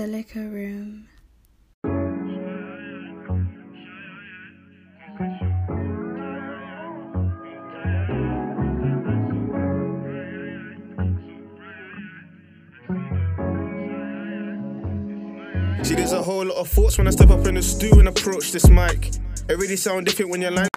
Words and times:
The 0.00 0.06
Liquor 0.06 0.48
Room. 0.48 1.08
See, 15.82 15.94
there's 15.94 16.12
a 16.12 16.22
whole 16.22 16.46
lot 16.46 16.56
of 16.56 16.66
thoughts 16.66 16.96
when 16.96 17.06
I 17.06 17.10
step 17.10 17.28
up 17.28 17.46
in 17.46 17.56
the 17.56 17.62
stew 17.62 17.90
and 17.98 18.08
approach 18.08 18.52
this 18.52 18.70
mic. 18.70 19.10
It 19.50 19.58
really 19.58 19.76
sound 19.76 20.06
different 20.06 20.30
when 20.30 20.40
you're 20.40 20.50
lying. 20.50 20.69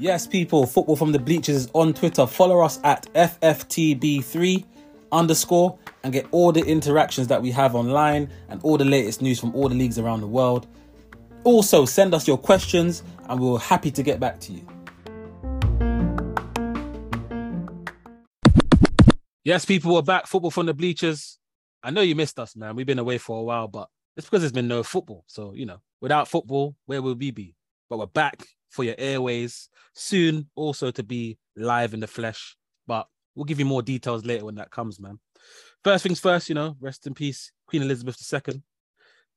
Yes, 0.00 0.28
people, 0.28 0.64
football 0.64 0.94
from 0.94 1.10
the 1.10 1.18
bleachers 1.18 1.56
is 1.56 1.70
on 1.72 1.92
Twitter. 1.92 2.24
Follow 2.24 2.60
us 2.60 2.78
at 2.84 3.12
FFTB3 3.14 4.64
underscore 5.10 5.76
and 6.04 6.12
get 6.12 6.24
all 6.30 6.52
the 6.52 6.64
interactions 6.64 7.26
that 7.26 7.42
we 7.42 7.50
have 7.50 7.74
online 7.74 8.30
and 8.48 8.62
all 8.62 8.78
the 8.78 8.84
latest 8.84 9.20
news 9.22 9.40
from 9.40 9.52
all 9.56 9.68
the 9.68 9.74
leagues 9.74 9.98
around 9.98 10.20
the 10.20 10.28
world. 10.28 10.68
Also, 11.42 11.84
send 11.84 12.14
us 12.14 12.28
your 12.28 12.38
questions 12.38 13.02
and 13.28 13.40
we're 13.40 13.58
happy 13.58 13.90
to 13.90 14.04
get 14.04 14.20
back 14.20 14.38
to 14.38 14.52
you. 14.52 14.64
Yes, 19.42 19.64
people, 19.64 19.94
we're 19.94 20.02
back. 20.02 20.28
Football 20.28 20.52
from 20.52 20.66
the 20.66 20.74
bleachers. 20.74 21.40
I 21.82 21.90
know 21.90 22.02
you 22.02 22.14
missed 22.14 22.38
us, 22.38 22.54
man. 22.54 22.76
We've 22.76 22.86
been 22.86 23.00
away 23.00 23.18
for 23.18 23.40
a 23.40 23.42
while, 23.42 23.66
but 23.66 23.88
it's 24.16 24.28
because 24.28 24.42
there's 24.42 24.52
been 24.52 24.68
no 24.68 24.84
football. 24.84 25.24
So, 25.26 25.54
you 25.54 25.66
know, 25.66 25.80
without 26.00 26.28
football, 26.28 26.76
where 26.86 27.02
will 27.02 27.16
we 27.16 27.32
be? 27.32 27.56
But 27.90 27.98
we're 27.98 28.06
back 28.06 28.46
for 28.70 28.84
your 28.84 28.94
airways 28.98 29.68
soon, 29.94 30.48
also 30.54 30.90
to 30.90 31.02
be 31.02 31.38
live 31.56 31.94
in 31.94 32.00
the 32.00 32.06
flesh. 32.06 32.56
But 32.86 33.06
we'll 33.34 33.44
give 33.44 33.58
you 33.58 33.64
more 33.64 33.82
details 33.82 34.24
later 34.24 34.44
when 34.44 34.56
that 34.56 34.70
comes, 34.70 35.00
man. 35.00 35.18
First 35.84 36.02
things 36.02 36.20
first, 36.20 36.48
you 36.48 36.54
know, 36.54 36.76
rest 36.80 37.06
in 37.06 37.14
peace, 37.14 37.52
Queen 37.66 37.82
Elizabeth 37.82 38.16
II. 38.32 38.62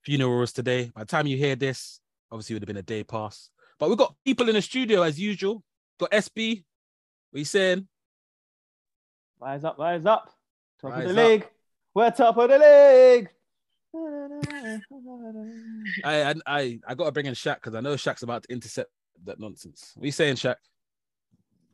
Funeral 0.03 0.39
was 0.39 0.51
today. 0.51 0.91
By 0.93 1.01
the 1.01 1.07
time 1.07 1.27
you 1.27 1.37
hear 1.37 1.55
this, 1.55 1.99
obviously 2.31 2.53
it 2.53 2.55
would 2.55 2.63
have 2.63 2.67
been 2.67 2.77
a 2.77 2.81
day 2.81 3.03
past. 3.03 3.51
But 3.79 3.89
we've 3.89 3.97
got 3.97 4.15
people 4.25 4.49
in 4.49 4.55
the 4.55 4.61
studio 4.61 5.03
as 5.03 5.19
usual. 5.19 5.63
Got 5.99 6.11
SB. 6.11 6.63
What 7.31 7.39
you 7.39 7.45
saying? 7.45 7.87
Rise 9.39 9.63
up, 9.63 9.77
rise 9.77 10.05
up. 10.05 10.31
Top 10.81 10.91
Rise 10.91 11.09
of 11.09 11.15
the 11.15 11.21
up. 11.21 11.29
league. 11.29 11.47
We're 11.93 12.11
top 12.11 12.37
of 12.37 12.49
the 12.49 12.57
league. 12.57 13.29
I 16.03 16.31
I 16.31 16.35
I, 16.45 16.79
I 16.87 16.95
got 16.95 17.05
to 17.05 17.11
bring 17.11 17.25
in 17.25 17.33
Shaq 17.33 17.55
because 17.55 17.75
I 17.75 17.81
know 17.81 17.95
Shaq's 17.95 18.23
about 18.23 18.43
to 18.43 18.53
intercept 18.53 18.89
that 19.25 19.39
nonsense. 19.39 19.93
What 19.95 20.03
are 20.03 20.05
you 20.07 20.11
saying, 20.11 20.35
Shaq? 20.35 20.55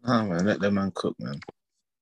Ah 0.06 0.24
man, 0.24 0.46
let 0.46 0.60
that 0.60 0.72
man 0.72 0.92
cook, 0.94 1.16
man. 1.20 1.40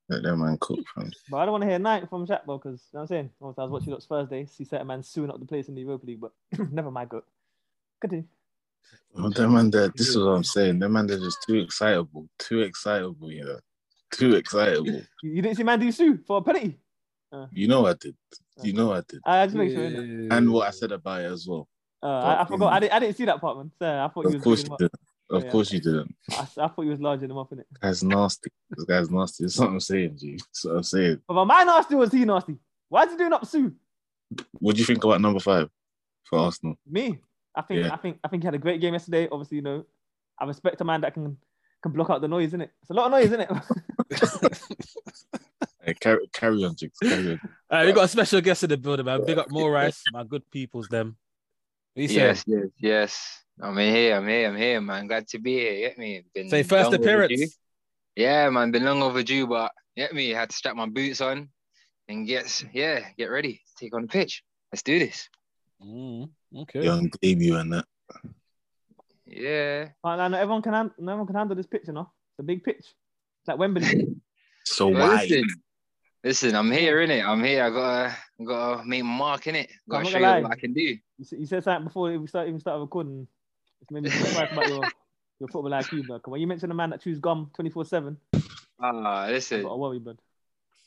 Let 0.09 0.23
that 0.23 0.35
man 0.35 0.57
cook, 0.59 0.79
fam. 0.93 1.11
But 1.31 1.37
I 1.37 1.45
don't 1.45 1.53
want 1.53 1.63
to 1.63 1.69
hear 1.69 1.79
night 1.79 2.09
from 2.09 2.27
Jack, 2.27 2.45
bro, 2.45 2.57
because 2.57 2.83
you 2.93 2.97
know 2.97 3.02
what 3.02 3.02
I'm 3.02 3.07
saying? 3.07 3.29
Obviously, 3.41 3.61
I 3.61 3.65
was 3.65 3.71
watching 3.71 3.93
Lux 3.93 4.05
Thursday, 4.05 4.45
see 4.45 4.65
certain 4.65 4.87
man 4.87 5.02
suing 5.02 5.31
up 5.31 5.39
the 5.39 5.45
place 5.45 5.67
in 5.67 5.75
the 5.75 5.81
Europa 5.81 6.05
League, 6.05 6.21
but 6.21 6.31
never 6.71 6.91
mind, 6.91 7.09
go. 7.09 7.23
Continue. 7.99 8.25
Well, 9.13 9.31
that 9.31 9.49
man, 9.49 9.71
that 9.71 9.97
this 9.97 10.09
is 10.09 10.17
what 10.17 10.31
I'm 10.31 10.43
saying. 10.43 10.79
That 10.79 10.89
man, 10.89 11.07
they're 11.07 11.17
just 11.17 11.41
too 11.47 11.55
excitable, 11.55 12.27
too 12.37 12.61
excitable, 12.61 13.31
you 13.31 13.45
know, 13.45 13.59
too 14.11 14.35
excitable. 14.35 15.02
You, 15.23 15.31
you 15.31 15.41
didn't 15.41 15.57
see 15.57 15.63
man 15.63 15.80
do 15.80 15.91
sue 15.91 16.19
for 16.27 16.37
a 16.37 16.41
penalty? 16.41 16.77
You 17.52 17.67
know 17.67 17.85
I 17.85 17.93
did. 17.93 18.15
You 18.61 18.73
know 18.73 18.93
I 18.93 19.02
did. 19.07 19.19
I 19.25 19.45
just 19.45 19.55
make 19.55 19.71
sure. 19.71 19.81
innit? 19.81 20.31
And 20.31 20.52
what 20.52 20.67
I 20.67 20.71
said 20.71 20.91
about 20.91 21.21
it 21.21 21.31
as 21.31 21.47
well. 21.47 21.67
Uh, 22.02 22.07
I, 22.07 22.41
I 22.41 22.45
forgot. 22.45 22.73
I 22.73 22.80
didn't, 22.80 22.93
I 22.93 22.99
didn't 22.99 23.17
see 23.17 23.25
that 23.25 23.41
part, 23.41 23.57
man. 23.57 23.71
So 23.80 23.85
I 23.87 24.07
thought 24.07 24.23
you 24.23 24.27
Of 24.30 24.33
was 24.35 24.43
course 24.43 24.63
you 24.63 24.75
didn't. 24.77 24.93
Of 25.29 25.43
Yeah. 25.43 25.51
course 25.51 25.71
you 25.73 25.79
didn't. 25.81 26.15
I, 26.31 26.41
I 26.41 26.45
thought 26.45 26.81
you 26.83 26.89
was 26.91 27.01
larging 27.01 27.31
him 27.31 27.37
up 27.37 27.51
in 27.51 27.59
it. 27.59 27.67
That's 27.81 28.03
nasty. 28.03 28.51
This 28.69 28.85
guy's 28.85 29.09
nasty. 29.09 29.43
That's 29.45 29.57
what 29.59 29.69
I'm 29.69 29.79
saying, 29.79 30.17
G. 30.17 30.33
That's 30.37 30.65
what 30.65 30.75
I'm 30.77 30.83
saying. 30.83 31.21
But 31.27 31.45
my 31.45 31.63
nasty 31.63 31.95
was 31.95 32.11
he 32.11 32.25
nasty? 32.25 32.57
Why 32.89 33.03
is 33.03 33.11
he 33.11 33.17
doing 33.17 33.33
up 33.33 33.45
Sue? 33.45 33.73
What 34.53 34.75
do 34.75 34.79
you 34.79 34.85
think 34.85 35.03
about 35.03 35.21
number 35.21 35.39
five 35.39 35.69
for 36.23 36.39
Arsenal? 36.39 36.75
Me? 36.87 37.19
I 37.55 37.61
think 37.63 37.85
Yeah. 37.85 37.93
I 37.93 37.97
think 37.97 38.19
I 38.23 38.27
think 38.27 38.43
he 38.43 38.45
had 38.47 38.53
a 38.55 38.59
great 38.59 38.81
game 38.81 38.93
yesterday. 38.93 39.27
Obviously, 39.31 39.58
you 39.58 39.64
know, 39.64 39.85
I 40.39 40.45
respect 40.45 40.81
a 40.81 40.83
man 40.83 41.02
that 41.02 41.14
can 41.14 41.37
can 41.81 41.91
block 41.91 42.09
out 42.09 42.21
the 42.21 42.27
noise, 42.27 42.47
isn't 42.49 42.61
it? 42.61 42.71
It's 42.81 42.91
a 42.91 42.93
lot 42.93 43.05
of 43.05 43.11
noise, 43.11 43.25
isn't 43.25 43.41
it? 43.41 43.49
Hey, 45.85 45.93
carry, 45.93 46.27
carry 46.33 46.64
on, 46.65 46.75
Jigs. 46.75 46.97
Carry 46.97 47.33
on. 47.33 47.39
All 47.69 47.77
right, 47.77 47.85
we 47.85 47.91
got 47.93 48.05
a 48.05 48.08
special 48.08 48.41
guest 48.41 48.64
in 48.64 48.71
the 48.71 48.77
building, 48.77 49.05
man. 49.05 49.23
Big 49.23 49.37
up 49.37 49.52
Maurice, 49.52 50.02
my 50.11 50.23
good 50.23 50.49
peoples, 50.49 50.87
them. 50.87 51.15
What 51.93 52.09
you? 52.09 52.15
Yes, 52.15 52.43
yes, 52.47 52.65
yes. 52.80 53.43
I'm 53.61 53.77
here, 53.77 54.16
I'm 54.17 54.27
here, 54.27 54.49
I'm 54.49 54.58
here, 54.58 54.82
man. 54.82 55.08
Glad 55.08 55.27
to 55.30 55.39
be 55.39 55.54
here. 55.54 55.88
Get 55.89 55.98
me. 55.98 56.26
Been 56.33 56.49
Say 56.49 56.64
first 56.64 56.93
appearance. 56.93 57.32
overdue. 57.32 57.48
Yeah, 58.16 58.49
man. 58.49 58.71
Been 58.71 58.83
long 58.83 59.02
overdue, 59.02 59.48
but 59.48 59.71
get 59.95 60.14
me. 60.14 60.30
Had 60.32 60.49
to 60.49 60.55
strap 60.55 60.76
my 60.76 60.88
boots 60.88 61.21
on 61.21 61.49
and 62.10 62.27
get 62.27 62.64
yeah, 62.73 62.99
get 63.17 63.27
ready. 63.27 63.61
Take 63.80 63.95
on 63.95 64.04
the 64.04 64.08
pitch. 64.10 64.44
Let's 64.71 64.83
do 64.83 64.99
this. 64.99 65.30
Mm, 65.82 66.30
okay. 66.60 66.83
Young 66.83 67.10
debut 67.21 67.55
and 67.55 67.73
that. 67.73 67.86
Yeah. 69.26 69.89
But 70.04 70.17
no, 70.17 70.27
no, 70.27 70.38
everyone 70.38 70.61
can 70.61 70.73
hand, 70.73 70.92
no 70.99 71.17
one 71.17 71.26
can 71.26 71.36
handle 71.36 71.55
this 71.55 71.67
pitch, 71.67 71.83
you 71.88 71.94
know. 71.94 72.11
It's 72.33 72.39
a 72.39 72.44
big 72.44 72.64
pitch. 72.64 72.77
It's 72.80 73.48
like 73.48 73.58
Wembley. 73.58 74.08
So 74.67 74.88
Well, 74.88 75.08
wide. 75.08 75.30
listen, 75.30 75.44
listen. 76.23 76.55
I'm 76.55 76.71
here, 76.71 76.98
innit? 76.98 77.23
I'm 77.23 77.44
here. 77.44 77.64
I 77.65 77.70
gotta, 77.70 78.17
gotta 78.44 78.83
make 78.83 79.04
my 79.04 79.15
mark 79.15 79.45
in 79.45 79.55
it. 79.55 79.70
I'm 79.70 79.77
Gotta 80.04 80.05
show 80.10 80.17
you 80.17 80.42
what 80.44 80.52
I 80.52 80.55
can 80.55 80.73
do. 80.73 80.82
You, 80.82 80.98
s- 81.21 81.33
you 81.33 81.45
said 81.45 81.64
something 81.64 81.86
before 81.86 82.17
we 82.17 82.26
start 82.26 82.48
even 82.48 82.60
started 82.60 82.82
recording. 82.82 83.27
It's 83.85 83.91
made 83.91 84.01
me 84.03 84.09
surprised 84.09 84.51
about 84.51 84.67
your 84.67 84.91
your 85.39 85.47
football 85.49 85.69
IQ, 85.71 86.07
bro. 86.07 86.19
'Cause 86.19 86.31
When 86.31 86.41
you 86.41 86.47
mentioned 86.47 86.71
a 86.71 86.75
man 86.75 86.89
that 86.89 87.01
chews 87.01 87.19
gum 87.19 87.51
24 87.53 87.85
seven, 87.85 88.17
Ah, 88.79 89.25
I 89.25 89.31
listen. 89.31 89.61
got 89.61 89.73
a 89.73 89.77
worry, 89.77 89.99
bud. 89.99 90.17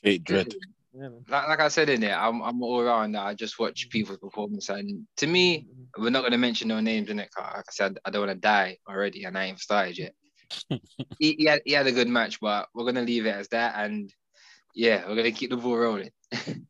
Fake 0.03 0.23
dread. 0.25 0.53
Yeah. 0.93 1.07
Like, 1.29 1.47
like 1.47 1.59
I 1.61 1.69
said 1.69 1.87
in 1.89 2.01
there, 2.01 2.17
I'm, 2.19 2.41
I'm 2.41 2.61
all 2.61 2.81
around 2.81 3.13
that. 3.13 3.25
I 3.25 3.35
just 3.35 3.57
watch 3.57 3.89
people's 3.89 4.17
performance, 4.17 4.67
and 4.67 5.07
to 5.17 5.27
me, 5.27 5.67
we're 5.97 6.09
not 6.09 6.23
gonna 6.23 6.37
mention 6.37 6.67
no 6.67 6.81
names 6.81 7.09
in 7.09 7.19
it. 7.19 7.29
Like 7.37 7.55
I 7.55 7.61
said, 7.71 7.99
I 8.03 8.09
don't 8.09 8.27
want 8.27 8.35
to 8.35 8.41
die 8.41 8.79
already, 8.89 9.23
and 9.23 9.37
I 9.37 9.45
ain't 9.45 9.59
started 9.59 9.97
yet. 9.97 10.13
he, 11.19 11.35
he, 11.37 11.45
had, 11.45 11.61
he 11.63 11.71
had 11.71 11.87
a 11.87 11.93
good 11.93 12.09
match, 12.09 12.41
but 12.41 12.67
we're 12.73 12.83
gonna 12.83 13.03
leave 13.03 13.25
it 13.25 13.35
as 13.35 13.47
that, 13.49 13.75
and 13.77 14.11
yeah, 14.75 15.07
we're 15.07 15.15
gonna 15.15 15.31
keep 15.31 15.51
the 15.51 15.57
ball 15.57 15.77
rolling. 15.77 16.11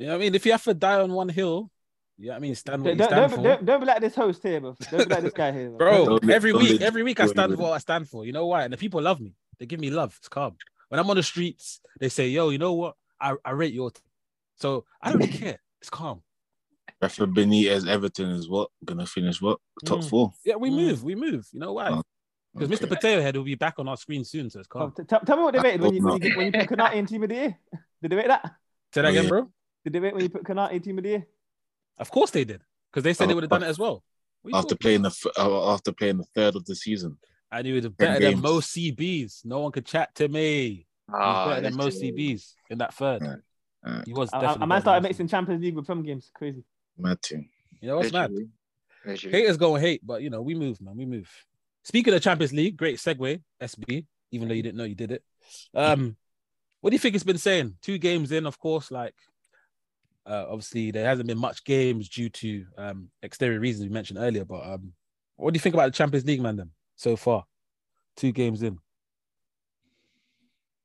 Yeah, 0.00 0.14
I 0.14 0.18
mean, 0.18 0.32
if 0.36 0.46
you 0.46 0.52
have 0.52 0.62
to 0.62 0.74
die 0.74 1.00
on 1.00 1.12
one 1.12 1.28
hill, 1.28 1.72
yeah, 2.18 2.34
I 2.34 2.38
mean, 2.38 2.54
stand 2.54 2.82
what 2.82 2.88
Don't, 2.88 2.94
you 2.96 2.98
don't, 2.98 3.08
stand 3.08 3.30
don't, 3.30 3.36
for. 3.36 3.42
don't, 3.42 3.64
don't 3.64 3.80
be 3.80 3.86
like 3.86 4.00
this 4.00 4.14
host 4.14 4.42
here, 4.42 4.60
bro. 4.60 4.76
Don't 4.90 5.08
be 5.08 5.14
like 5.14 5.22
this 5.22 5.32
guy 5.32 5.52
here, 5.52 5.68
bro. 5.70 5.78
Bro, 5.78 6.04
Don't 6.18 6.30
every 6.30 6.52
don't 6.52 6.62
week, 6.62 6.80
let 6.80 6.82
every 6.82 7.02
week 7.02 7.20
I 7.20 7.26
stand 7.26 7.54
for 7.54 7.58
what 7.62 7.72
I 7.72 7.78
stand 7.78 8.08
for. 8.08 8.24
You 8.26 8.32
know 8.32 8.46
why? 8.46 8.64
And 8.64 8.72
the 8.72 8.76
people 8.76 9.00
love 9.00 9.20
me. 9.20 9.34
They 9.58 9.66
give 9.66 9.80
me 9.80 9.90
love. 9.90 10.14
It's 10.18 10.28
calm. 10.28 10.56
When 10.88 10.98
I'm 10.98 11.08
on 11.10 11.16
the 11.16 11.22
streets, 11.22 11.80
they 12.00 12.08
say, 12.08 12.28
yo, 12.28 12.48
you 12.50 12.58
know 12.58 12.72
what? 12.74 12.94
I, 13.20 13.34
I 13.44 13.50
rate 13.52 13.72
your 13.74 13.90
team. 13.90 14.02
So 14.56 14.84
I 15.00 15.10
don't 15.10 15.18
really 15.18 15.30
care. 15.32 15.58
It's 15.80 15.90
calm. 15.90 16.22
Rafa 17.00 17.26
Benitez 17.26 17.86
Everton 17.88 18.30
is 18.30 18.48
what? 18.48 18.70
Gonna 18.84 19.06
finish 19.06 19.40
what? 19.40 19.60
Top 19.84 20.00
Mm. 20.00 20.08
four. 20.08 20.32
Yeah, 20.44 20.56
we 20.56 20.70
Mm. 20.70 20.74
move. 20.74 21.04
We 21.04 21.14
move. 21.14 21.46
You 21.52 21.60
know 21.60 21.74
why? 21.74 21.90
Oh, 21.90 22.02
Because 22.54 22.68
Okay. 22.72 22.84
Mr. 22.86 22.88
Potato 22.88 23.22
Head 23.22 23.36
will 23.36 23.44
be 23.44 23.54
back 23.54 23.78
on 23.78 23.86
our 23.86 23.96
screen 23.96 24.24
soon, 24.24 24.50
so 24.50 24.58
it's 24.58 24.68
Oh, 24.74 24.80
calm. 24.80 24.94
t- 24.96 25.04
tell, 25.04 25.20
tell 25.20 25.36
me 25.36 25.44
what 25.44 25.52
they 25.52 25.60
I 25.60 25.62
rated 25.62 25.80
when 25.82 25.94
you, 25.94 26.02
when 26.02 26.14
you, 26.14 26.20
hope 26.22 26.30
not. 26.30 26.36
when 26.36 26.46
you 26.46 26.52
put 26.52 26.68
Konaté 26.78 26.94
in 26.94 27.06
team 27.06 27.22
of 27.22 27.28
the 27.28 27.34
year. 27.36 27.58
Did 28.02 28.10
they 28.10 28.16
rate 28.16 28.26
that? 28.28 28.42
Say 28.92 29.02
that 29.02 29.06
Oh, 29.06 29.10
again, 29.10 29.24
yeah. 29.24 29.28
bro. 29.28 29.50
Did 29.84 29.92
they 29.92 30.00
rate 30.00 30.14
when 30.14 30.22
you 30.24 30.30
put 30.30 30.42
Konaté 30.44 30.72
in 30.72 30.82
team 30.82 30.98
of 30.98 31.04
the 31.04 31.10
year? 31.10 31.26
Of 31.98 32.10
course 32.10 32.30
they 32.30 32.44
did. 32.44 32.62
Because 32.90 33.04
they 33.04 33.12
said 33.14 33.28
they 33.28 33.32
Oh, 33.32 33.36
would 33.36 33.44
have 33.44 33.50
done 33.50 33.62
it 33.62 33.68
as 33.68 33.78
well. 33.78 34.02
What 34.42 34.54
After 34.54 34.68
talking 34.70 34.78
playing 34.78 35.02
the 35.02 35.08
f- 35.08 35.38
uh, 35.38 35.72
after 35.74 35.92
playing 35.92 36.18
the 36.18 36.24
third 36.34 36.56
of 36.56 36.64
the 36.64 36.74
season. 36.74 37.18
I 37.50 37.62
knew 37.62 37.76
it 37.76 37.84
was 37.84 37.92
better 37.92 38.20
than 38.20 38.40
most 38.40 38.74
CBs. 38.76 39.44
No 39.44 39.60
one 39.60 39.72
could 39.72 39.86
chat 39.86 40.14
to 40.16 40.28
me. 40.28 40.86
Ah, 41.12 41.48
better 41.48 41.62
than 41.62 41.76
most 41.76 42.00
listen. 42.00 42.16
CBs 42.16 42.52
in 42.70 42.78
that 42.78 42.94
third. 42.94 43.22
Right. 43.22 43.38
Alright, 43.86 44.06
He 44.06 44.12
was 44.12 44.30
I, 44.32 44.38
I, 44.38 44.40
definitely. 44.40 44.62
I 44.62 44.66
might 44.66 44.80
start 44.80 44.96
than 45.02 45.08
mixing 45.08 45.28
Champions 45.28 45.62
League 45.62 45.74
with 45.74 45.86
Prem 45.86 46.02
games. 46.02 46.30
Crazy. 46.34 46.62
mad 46.96 47.22
team. 47.22 47.48
You 47.80 47.88
know 47.88 47.96
what's 47.98 48.12
mad? 48.12 48.30
Literally. 48.30 48.50
Literally. 49.06 49.38
Haters 49.38 49.56
gonna 49.56 49.80
hate, 49.80 50.06
but 50.06 50.22
you 50.22 50.30
know, 50.30 50.42
we 50.42 50.54
move, 50.54 50.80
man. 50.80 50.96
We 50.96 51.06
move. 51.06 51.30
Speaking 51.84 52.12
of 52.12 52.20
Champions 52.22 52.52
League, 52.52 52.76
great 52.76 52.98
segue, 52.98 53.40
SB, 53.62 54.04
even 54.32 54.48
though 54.48 54.54
you 54.54 54.62
didn't 54.62 54.76
know 54.76 54.84
you 54.84 54.94
did 54.94 55.12
it. 55.12 55.22
Um, 55.74 56.16
what 56.80 56.90
do 56.90 56.94
you 56.94 56.98
think 56.98 57.14
it's 57.14 57.24
been 57.24 57.38
saying? 57.38 57.76
Two 57.80 57.96
games 57.98 58.30
in, 58.32 58.44
of 58.46 58.58
course, 58.58 58.90
like 58.90 59.14
uh 60.28 60.46
obviously 60.48 60.90
there 60.90 61.06
hasn't 61.06 61.26
been 61.26 61.38
much 61.38 61.64
games 61.64 62.08
due 62.08 62.28
to 62.28 62.66
um 62.76 63.08
exterior 63.22 63.60
reasons 63.60 63.86
we 63.88 63.92
mentioned 63.92 64.18
earlier, 64.18 64.44
but 64.44 64.64
um 64.64 64.92
what 65.36 65.54
do 65.54 65.56
you 65.56 65.60
think 65.60 65.74
about 65.74 65.86
the 65.86 65.96
Champions 65.96 66.26
League, 66.26 66.42
man, 66.42 66.56
then 66.56 66.70
so 66.96 67.16
far? 67.16 67.44
Two 68.16 68.32
games 68.32 68.62
in. 68.62 68.78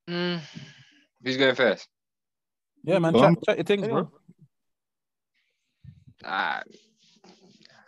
Mm. 0.07 0.39
Who's 1.23 1.37
going 1.37 1.55
first? 1.55 1.87
Yeah, 2.83 2.99
man, 2.99 3.13
Check, 3.13 3.21
chat, 3.21 3.29
on. 3.29 3.37
chat 3.45 3.57
your 3.57 3.63
things, 3.63 3.87
bro. 3.87 4.11
Ah, 6.25 6.61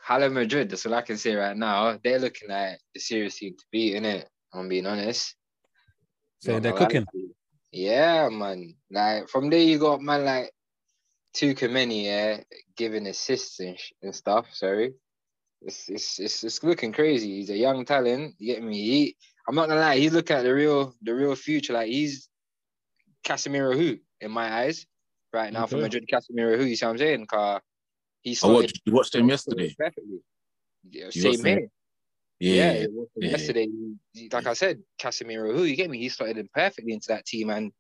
Hala 0.02 0.30
Madrid. 0.30 0.70
That's 0.70 0.86
all 0.86 0.94
I 0.94 1.02
can 1.02 1.18
say 1.18 1.36
right 1.36 1.56
now. 1.56 1.98
They're 2.04 2.20
looking 2.20 2.50
like 2.50 2.80
the 2.94 3.00
serious 3.00 3.38
team 3.38 3.56
to 3.58 3.66
beat, 3.72 3.96
innit? 3.96 4.26
I'm 4.54 4.70
being 4.70 4.86
honest. 4.86 5.36
So 6.40 6.54
Not 6.54 6.64
they're 6.64 6.74
cooking. 6.74 7.06
to. 7.06 7.30
Yeah, 7.72 8.30
man. 8.30 8.76
Like 8.90 9.28
from 9.30 9.50
there, 9.50 9.60
you 9.60 9.78
got 9.80 10.02
man 10.02 10.24
like 10.24 10.52
Tchouaméni, 11.36 12.06
yeah, 12.06 12.42
giving 12.78 13.08
assists 13.08 13.60
and, 13.60 13.78
sh- 13.78 13.92
and 14.02 14.16
stuff. 14.16 14.48
Sorry, 14.54 14.94
it's, 15.62 15.90
it's 15.90 16.20
it's 16.20 16.44
it's 16.44 16.64
looking 16.64 16.94
crazy. 16.94 17.36
He's 17.38 17.50
a 17.50 17.58
young 17.58 17.86
talent. 17.86 18.36
You 18.40 18.54
get 18.56 18.64
me? 18.64 18.82
He, 18.82 19.18
I'm 19.48 19.56
not 19.56 19.68
gonna 19.68 19.82
lie. 19.82 19.98
He's 19.98 20.14
looking 20.14 20.38
at 20.38 20.44
the 20.44 20.54
real 20.54 20.96
the 21.02 21.14
real 21.14 21.36
future. 21.36 21.74
Like 21.74 21.88
he's 21.88 22.30
Casemiro 23.26 23.76
who 23.78 23.98
in 24.22 24.32
my 24.32 24.52
eyes 24.52 24.86
right 25.34 25.52
now 25.52 25.66
for 25.68 25.76
Okay. 25.76 25.84
Madrid. 25.84 26.10
Casemiro 26.12 26.58
who 26.58 26.66
you 26.66 26.76
see 26.76 26.86
what 26.86 26.94
I'm 26.94 26.98
saying? 26.98 27.26
Car 27.28 27.62
he 28.22 28.32
I 28.32 28.34
started 28.34 28.54
watched, 28.56 28.82
you 28.86 28.94
watched 28.94 29.16
him 29.16 29.30
yesterday. 29.30 29.76
perfectly. 29.78 30.20
Yeah, 30.90 31.10
same 31.12 31.46
here. 31.46 31.68
Yeah, 32.40 32.54
Yeah, 32.54 32.72
yeah. 32.72 32.84
it 32.84 32.92
was 32.92 33.08
yeah. 33.16 33.30
yesterday, 33.30 33.70
like 34.32 34.48
I 34.48 34.54
said, 34.54 34.82
Casemiro, 35.00 35.56
who 35.56 35.64
you 35.64 35.76
get 35.76 35.90
me, 35.90 36.00
he 36.00 36.10
slotted 36.10 36.38
in 36.38 36.50
perfectly 36.54 36.94
into 36.94 37.10
that 37.10 37.26
team. 37.26 37.50
And 37.52 37.72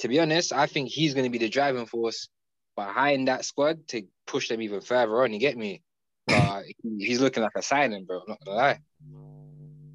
to 0.00 0.08
be 0.08 0.20
honest, 0.20 0.52
I 0.52 0.66
think 0.66 0.90
he's 0.90 1.14
going 1.14 1.24
to 1.24 1.30
be 1.30 1.38
the 1.38 1.48
driving 1.48 1.86
force 1.86 2.28
behind 2.76 3.28
that 3.28 3.44
squad 3.44 3.88
to 3.88 4.02
push 4.26 4.48
them 4.48 4.62
even 4.62 4.80
further 4.80 5.22
on. 5.22 5.32
You 5.32 5.40
get 5.40 5.56
me? 5.56 5.82
He- 6.28 7.06
he's 7.06 7.20
looking 7.20 7.42
like 7.42 7.52
a 7.56 7.62
signing, 7.62 8.04
bro. 8.04 8.18
I'm 8.18 8.24
not 8.28 8.44
gonna 8.44 8.56
lie. 8.56 8.80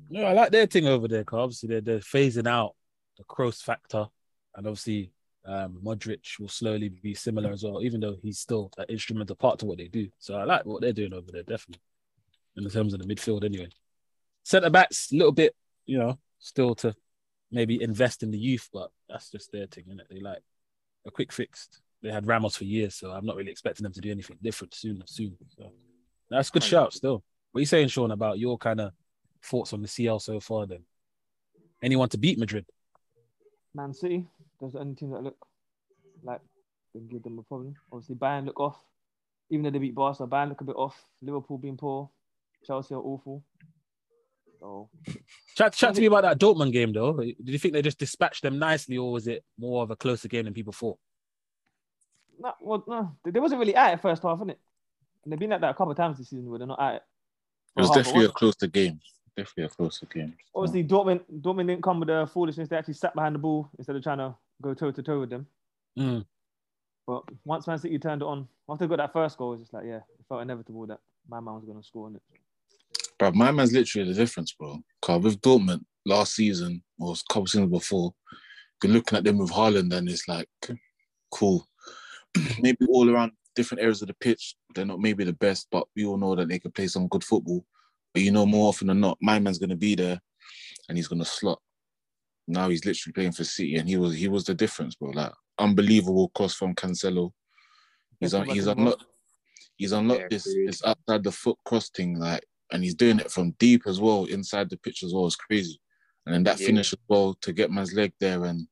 No, 0.10 0.26
I 0.26 0.34
like 0.34 0.52
their 0.52 0.66
thing 0.66 0.88
over 0.88 1.08
there. 1.08 1.24
Cause 1.24 1.40
obviously 1.40 1.70
they're, 1.70 1.82
they're 1.82 2.00
phasing 2.00 2.48
out 2.48 2.76
the 3.18 3.24
Kroos 3.24 3.62
factor, 3.62 4.08
and 4.56 4.68
obviously 4.68 5.12
um, 5.46 5.80
Modric 5.84 6.40
will 6.40 6.50
slowly 6.50 6.90
be 6.90 7.14
similar 7.14 7.52
as 7.52 7.64
well, 7.64 7.82
even 7.82 8.00
though 8.00 8.18
he's 8.22 8.40
still 8.40 8.72
an 8.78 8.86
instrumental 8.90 9.36
part 9.36 9.60
to 9.60 9.66
what 9.66 9.78
they 9.78 9.88
do. 9.88 10.10
So 10.20 10.36
I 10.36 10.44
like 10.44 10.66
what 10.66 10.82
they're 10.82 10.94
doing 10.94 11.14
over 11.14 11.32
there, 11.32 11.44
definitely. 11.44 11.82
In 12.58 12.70
terms 12.70 12.94
of 12.94 13.00
the 13.00 13.06
midfield, 13.06 13.46
anyway. 13.46 13.70
Centre 14.44 14.70
backs, 14.70 15.12
a 15.12 15.16
little 15.16 15.32
bit, 15.32 15.56
you 15.86 15.98
know, 15.98 16.20
still 16.40 16.76
to 16.76 16.94
maybe 17.52 17.82
invest 17.82 18.24
in 18.24 18.32
the 18.32 18.38
youth, 18.38 18.70
but 18.74 18.92
that's 19.08 19.30
just 19.30 19.52
their 19.52 19.68
thing, 19.68 19.86
is 19.90 19.98
They 20.10 20.20
like 20.20 20.42
a 21.06 21.12
quick 21.12 21.32
fix. 21.32 21.70
They 22.02 22.12
had 22.12 22.26
Ramos 22.26 22.56
for 22.56 22.64
years, 22.64 22.96
so 22.96 23.12
I'm 23.12 23.26
not 23.26 23.36
really 23.36 23.52
expecting 23.52 23.84
them 23.84 23.94
to 23.94 24.02
do 24.02 24.12
anything 24.12 24.38
different 24.42 24.74
soon. 24.74 25.04
Soon, 25.06 25.38
so 25.56 25.72
that's 26.30 26.50
a 26.50 26.52
good 26.52 26.64
shout. 26.64 26.94
Still, 26.94 27.24
what 27.52 27.60
are 27.60 27.62
you 27.62 27.66
saying, 27.66 27.90
Sean, 27.90 28.12
about 28.12 28.40
your 28.40 28.58
kind 28.58 28.82
of 28.82 28.92
thoughts 29.44 29.74
on 29.74 29.82
the 29.82 29.88
CL 29.88 30.20
so 30.20 30.40
far? 30.40 30.66
Then, 30.66 30.84
anyone 31.84 32.10
to 32.10 32.18
beat 32.18 32.40
Madrid? 32.40 32.66
Man 33.74 33.94
City, 33.94 34.28
those 34.60 34.72
are 34.72 34.80
the 34.80 34.80
only 34.80 34.96
teams 34.96 35.14
that 35.14 35.24
look 35.24 35.38
like 36.24 36.42
they 36.94 37.00
can 37.00 37.08
give 37.08 37.24
them 37.24 37.40
a 37.40 37.44
problem. 37.44 37.76
Obviously, 37.92 38.16
Bayern 38.16 38.46
look 38.46 38.60
off. 38.60 38.84
Even 39.50 39.64
though 39.64 39.72
they 39.72 39.80
beat 39.80 39.96
Barca, 39.96 40.26
Bayern 40.26 40.50
look 40.50 40.62
a 40.62 40.66
bit 40.66 40.76
off. 40.76 41.06
Liverpool 41.22 41.58
being 41.58 41.78
poor. 41.78 42.10
Chelsea 42.66 42.96
are 42.96 43.02
awful. 43.02 43.44
So 44.60 44.90
Chat, 45.56 45.74
chat 45.74 45.96
to 45.96 46.02
me 46.02 46.08
about 46.08 46.24
that 46.24 46.40
Dortmund 46.40 46.72
game, 46.72 46.94
though. 46.94 47.14
Did 47.18 47.36
you 47.40 47.60
think 47.60 47.74
they 47.74 47.82
just 47.82 47.98
dispatched 47.98 48.44
them 48.44 48.60
nicely, 48.60 48.98
or 48.98 49.12
was 49.12 49.28
it 49.28 49.44
more 49.58 49.84
of 49.84 49.92
a 49.92 49.96
closer 49.96 50.28
game 50.28 50.46
than 50.46 50.54
people 50.54 50.74
thought? 50.74 50.98
No, 52.42 52.54
well, 52.62 52.84
no, 52.88 53.16
they, 53.24 53.32
they 53.32 53.40
wasn't 53.40 53.60
really 53.60 53.76
at 53.76 53.94
it 53.94 54.02
first 54.02 54.24
half, 54.24 54.40
innit? 54.40 54.58
And 55.24 55.32
they've 55.32 55.40
been 55.40 55.54
at 55.54 55.62
that 55.62 55.72
a 55.72 55.74
couple 55.74 55.92
of 55.92 55.98
times 55.98 56.18
this 56.18 56.30
season 56.30 56.50
where 56.50 56.60
they're 56.60 56.68
not 56.68 56.82
at 56.82 56.96
it. 56.96 57.04
It 57.78 57.82
was 57.82 57.90
half, 57.90 57.98
definitely 57.98 58.26
a 58.26 58.30
closer 58.30 58.68
game. 58.68 59.00
Definitely 59.38 59.66
a 59.66 59.70
closer 59.70 60.06
game. 60.08 60.34
Obviously, 60.54 60.84
Dortmund, 60.84 61.22
Dortmund 61.40 61.68
didn't 61.68 61.84
come 61.84 62.00
with 62.00 62.10
the 62.10 62.30
foolishness. 62.34 62.68
They 62.68 62.76
actually 62.76 62.96
sat 62.96 63.16
behind 63.16 63.36
the 63.36 63.40
ball 63.40 63.70
instead 63.78 63.96
of 63.96 64.04
trying 64.04 64.18
to 64.18 64.36
go 64.62 64.74
toe 64.74 64.92
to 64.92 65.04
toe 65.04 65.22
with 65.22 65.30
them. 65.30 65.48
Mm. 65.98 66.26
But 67.08 67.24
once 67.46 67.68
Man 67.68 67.78
City 67.78 67.98
turned 68.00 68.22
it 68.22 68.26
on, 68.26 68.48
after 68.70 68.86
they 68.86 68.90
got 68.90 68.98
that 68.98 69.14
first 69.14 69.38
goal, 69.38 69.54
it 69.54 69.58
was 69.58 69.62
just 69.62 69.74
like, 69.74 69.86
yeah, 69.86 69.98
it 69.98 70.26
felt 70.28 70.42
inevitable 70.42 70.86
that 70.88 71.00
my 71.28 71.40
man 71.40 71.56
was 71.56 71.66
going 71.66 71.78
to 71.78 71.84
score 71.84 72.08
in 72.08 72.16
it. 72.16 72.22
Bro, 73.18 73.32
my 73.34 73.52
man's 73.52 73.72
literally 73.72 74.12
the 74.12 74.16
difference, 74.16 74.52
bro. 74.52 74.80
Cause 75.02 75.22
with 75.22 75.42
Dortmund 75.42 75.84
last 76.06 76.36
season 76.36 76.82
or 77.00 77.14
a 77.14 77.34
couple 77.34 77.48
seasons 77.48 77.72
before, 77.72 78.14
you're 78.84 78.94
looking 78.94 79.18
at 79.18 79.24
them 79.24 79.38
with 79.38 79.52
Haaland 79.52 79.94
and 79.94 80.10
it's 80.10 80.28
like, 80.28 80.50
cool. 81.32 81.68
maybe 82.62 82.86
all 82.90 83.10
around 83.10 83.32
different 83.56 83.82
areas 83.82 84.02
of 84.02 84.08
the 84.08 84.14
pitch, 84.16 84.56
they're 84.74 84.86
not 84.86 85.00
maybe 85.00 85.24
the 85.24 85.34
best, 85.34 85.68
but 85.72 85.88
we 85.96 86.06
all 86.06 86.18
know 86.18 86.36
that 86.36 86.48
they 86.48 86.60
can 86.60 86.72
play 86.72 86.88
some 86.88 87.08
good 87.08 87.24
football. 87.24 87.66
But 88.14 88.24
you 88.24 88.32
know, 88.32 88.46
more 88.46 88.70
often 88.70 88.88
than 88.88 89.00
not, 89.00 89.18
my 89.22 89.40
man's 89.40 89.60
gonna 89.60 89.76
be 89.76 89.96
there 89.96 90.20
and 90.90 90.98
he's 90.98 91.08
gonna 91.08 91.26
slot. 91.26 91.60
Now 92.48 92.70
he's 92.70 92.86
literally 92.86 93.14
playing 93.14 93.32
for 93.34 93.44
City 93.44 93.76
and 93.76 93.88
he 93.88 93.98
was 93.98 94.16
he 94.16 94.28
was 94.28 94.44
the 94.46 94.54
difference, 94.54 94.96
bro. 94.96 95.12
Like 95.12 95.32
unbelievable 95.60 96.32
cross 96.36 96.54
from 96.54 96.76
Cancelo. 96.76 97.32
He's 98.20 98.34
on 98.34 98.46
he's 98.48 98.68
unlocked 98.68 99.06
he's 99.78 99.92
unlocked 99.92 100.22
Yeah, 100.22 100.28
this 100.30 100.48
agreed. 100.48 100.68
this 100.68 100.86
outside 100.86 101.24
the 101.24 101.32
foot 101.32 101.58
cross 101.66 101.90
thing, 101.90 102.18
like 102.20 102.44
and 102.72 102.84
he's 102.84 102.96
doing 102.96 103.20
it 103.20 103.32
from 103.32 103.52
deep 103.60 103.84
as 103.86 104.00
well, 104.00 104.26
inside 104.26 104.70
the 104.70 104.78
pitch 104.78 105.04
as 105.04 105.14
well. 105.14 105.28
It's 105.28 105.36
crazy. 105.36 105.80
And 106.26 106.34
then 106.34 106.44
that 106.44 106.60
Yeah. 106.60 106.68
finish 106.68 106.94
as 106.94 107.00
well 107.08 107.36
to 107.42 107.52
get 107.52 107.72
man's 107.72 107.94
leg 107.94 108.14
there 108.20 108.46
and 108.46 108.68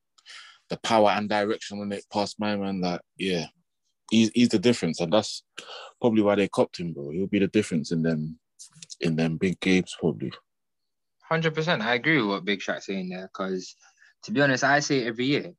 the 0.69 0.77
power 0.77 1.09
and 1.09 1.27
direction 1.29 1.79
when 1.79 1.91
it 1.91 2.05
past 2.11 2.39
my 2.39 2.55
man, 2.55 2.81
like, 2.81 3.01
yeah. 3.17 3.45
He's 4.11 4.31
he's 4.33 4.49
the 4.49 4.57
difference. 4.57 4.99
And 5.01 5.13
that's 5.13 5.43
probably 6.01 6.23
why 6.23 6.35
they 6.35 6.47
copped 6.47 6.79
him, 6.79 6.93
bro. 6.93 7.11
He'll 7.11 7.27
be 7.27 7.39
the 7.39 7.47
difference 7.47 7.91
in 7.91 8.01
them 8.01 8.39
in 8.99 9.15
them 9.15 9.37
big 9.37 9.59
games, 9.59 9.95
probably. 9.99 10.31
Hundred 11.23 11.53
percent. 11.53 11.83
I 11.83 11.93
agree 11.93 12.17
with 12.17 12.27
what 12.27 12.45
Big 12.45 12.61
Shot's 12.61 12.87
saying 12.87 13.09
there. 13.09 13.29
Because 13.31 13.75
to 14.23 14.31
be 14.31 14.41
honest, 14.41 14.63
I 14.63 14.79
say 14.79 15.05
every 15.05 15.25
year. 15.25 15.53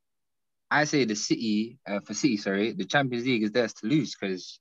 I 0.68 0.84
say 0.84 1.04
the 1.04 1.16
City 1.16 1.78
uh, 1.86 2.00
for 2.00 2.14
City, 2.14 2.36
sorry, 2.36 2.72
the 2.72 2.84
Champions 2.84 3.24
League 3.24 3.42
is 3.42 3.52
theirs 3.52 3.74
to 3.74 3.86
lose 3.86 4.16
because 4.20 4.60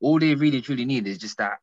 all 0.00 0.18
they 0.18 0.34
really 0.34 0.60
truly 0.60 0.84
need 0.84 1.06
is 1.06 1.18
just 1.18 1.38
that 1.38 1.58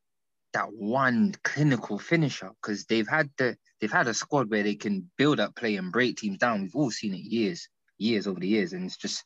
that 0.53 0.71
one 0.73 1.35
clinical 1.43 1.99
finisher. 1.99 2.51
Because 2.61 2.85
they've 2.85 3.07
had 3.07 3.29
the 3.37 3.57
they've 3.79 3.91
had 3.91 4.07
a 4.07 4.13
squad 4.13 4.49
where 4.49 4.63
they 4.63 4.75
can 4.75 5.09
build 5.17 5.39
up 5.41 5.55
play 5.55 5.75
and 5.75 5.91
break 5.91 6.17
teams 6.17 6.37
down. 6.37 6.61
We've 6.61 6.75
all 6.75 6.91
seen 6.91 7.13
it 7.13 7.17
years, 7.17 7.67
years 7.99 8.27
over 8.27 8.39
the 8.39 8.47
years, 8.47 8.73
and 8.73 8.85
it's 8.85 8.97
just 8.97 9.23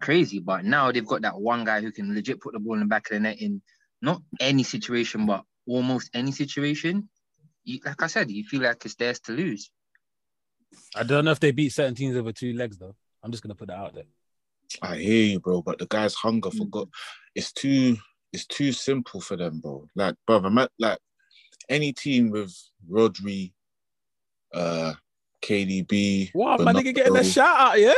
crazy. 0.00 0.40
But 0.40 0.64
now 0.64 0.90
they've 0.90 1.06
got 1.06 1.22
that 1.22 1.38
one 1.38 1.64
guy 1.64 1.80
who 1.80 1.92
can 1.92 2.14
legit 2.14 2.40
put 2.40 2.52
the 2.52 2.58
ball 2.58 2.74
in 2.74 2.80
the 2.80 2.86
back 2.86 3.06
of 3.10 3.14
the 3.14 3.20
net 3.20 3.40
in 3.40 3.62
not 4.02 4.20
any 4.40 4.62
situation, 4.62 5.26
but 5.26 5.44
almost 5.66 6.10
any 6.14 6.32
situation. 6.32 7.08
You, 7.64 7.78
like 7.84 8.02
I 8.02 8.08
said, 8.08 8.30
you 8.30 8.44
feel 8.44 8.62
like 8.62 8.84
it's 8.84 8.96
theirs 8.96 9.20
to 9.20 9.32
lose. 9.32 9.70
I 10.96 11.04
don't 11.04 11.24
know 11.24 11.30
if 11.30 11.40
they 11.40 11.52
beat 11.52 11.72
certain 11.72 11.94
teams 11.94 12.16
over 12.16 12.32
two 12.32 12.52
legs, 12.52 12.76
though. 12.78 12.94
I'm 13.22 13.30
just 13.30 13.42
gonna 13.42 13.54
put 13.54 13.68
that 13.68 13.78
out 13.78 13.94
there. 13.94 14.04
I 14.82 14.96
hear 14.96 15.24
you, 15.24 15.40
bro, 15.40 15.62
but 15.62 15.78
the 15.78 15.86
guy's 15.86 16.14
hunger 16.14 16.50
Mm. 16.50 16.58
for 16.58 16.66
God, 16.66 16.88
it's 17.34 17.52
too 17.52 17.96
it's 18.32 18.46
too 18.46 18.72
simple 18.72 19.20
for 19.20 19.36
them, 19.36 19.60
bro. 19.60 19.88
Like, 19.94 20.16
brother, 20.26 20.50
man, 20.50 20.66
like 20.80 20.98
any 21.68 21.92
team 21.92 22.30
with 22.30 22.52
Rodri, 22.90 23.52
uh, 24.52 24.94
KDB, 25.44 26.30
Wow, 26.34 26.56
my 26.58 26.72
nigga 26.72 26.84
getting 26.94 27.02
a 27.02 27.04
Bernardo- 27.06 27.28
shout 27.28 27.60
out, 27.60 27.80
yeah. 27.80 27.94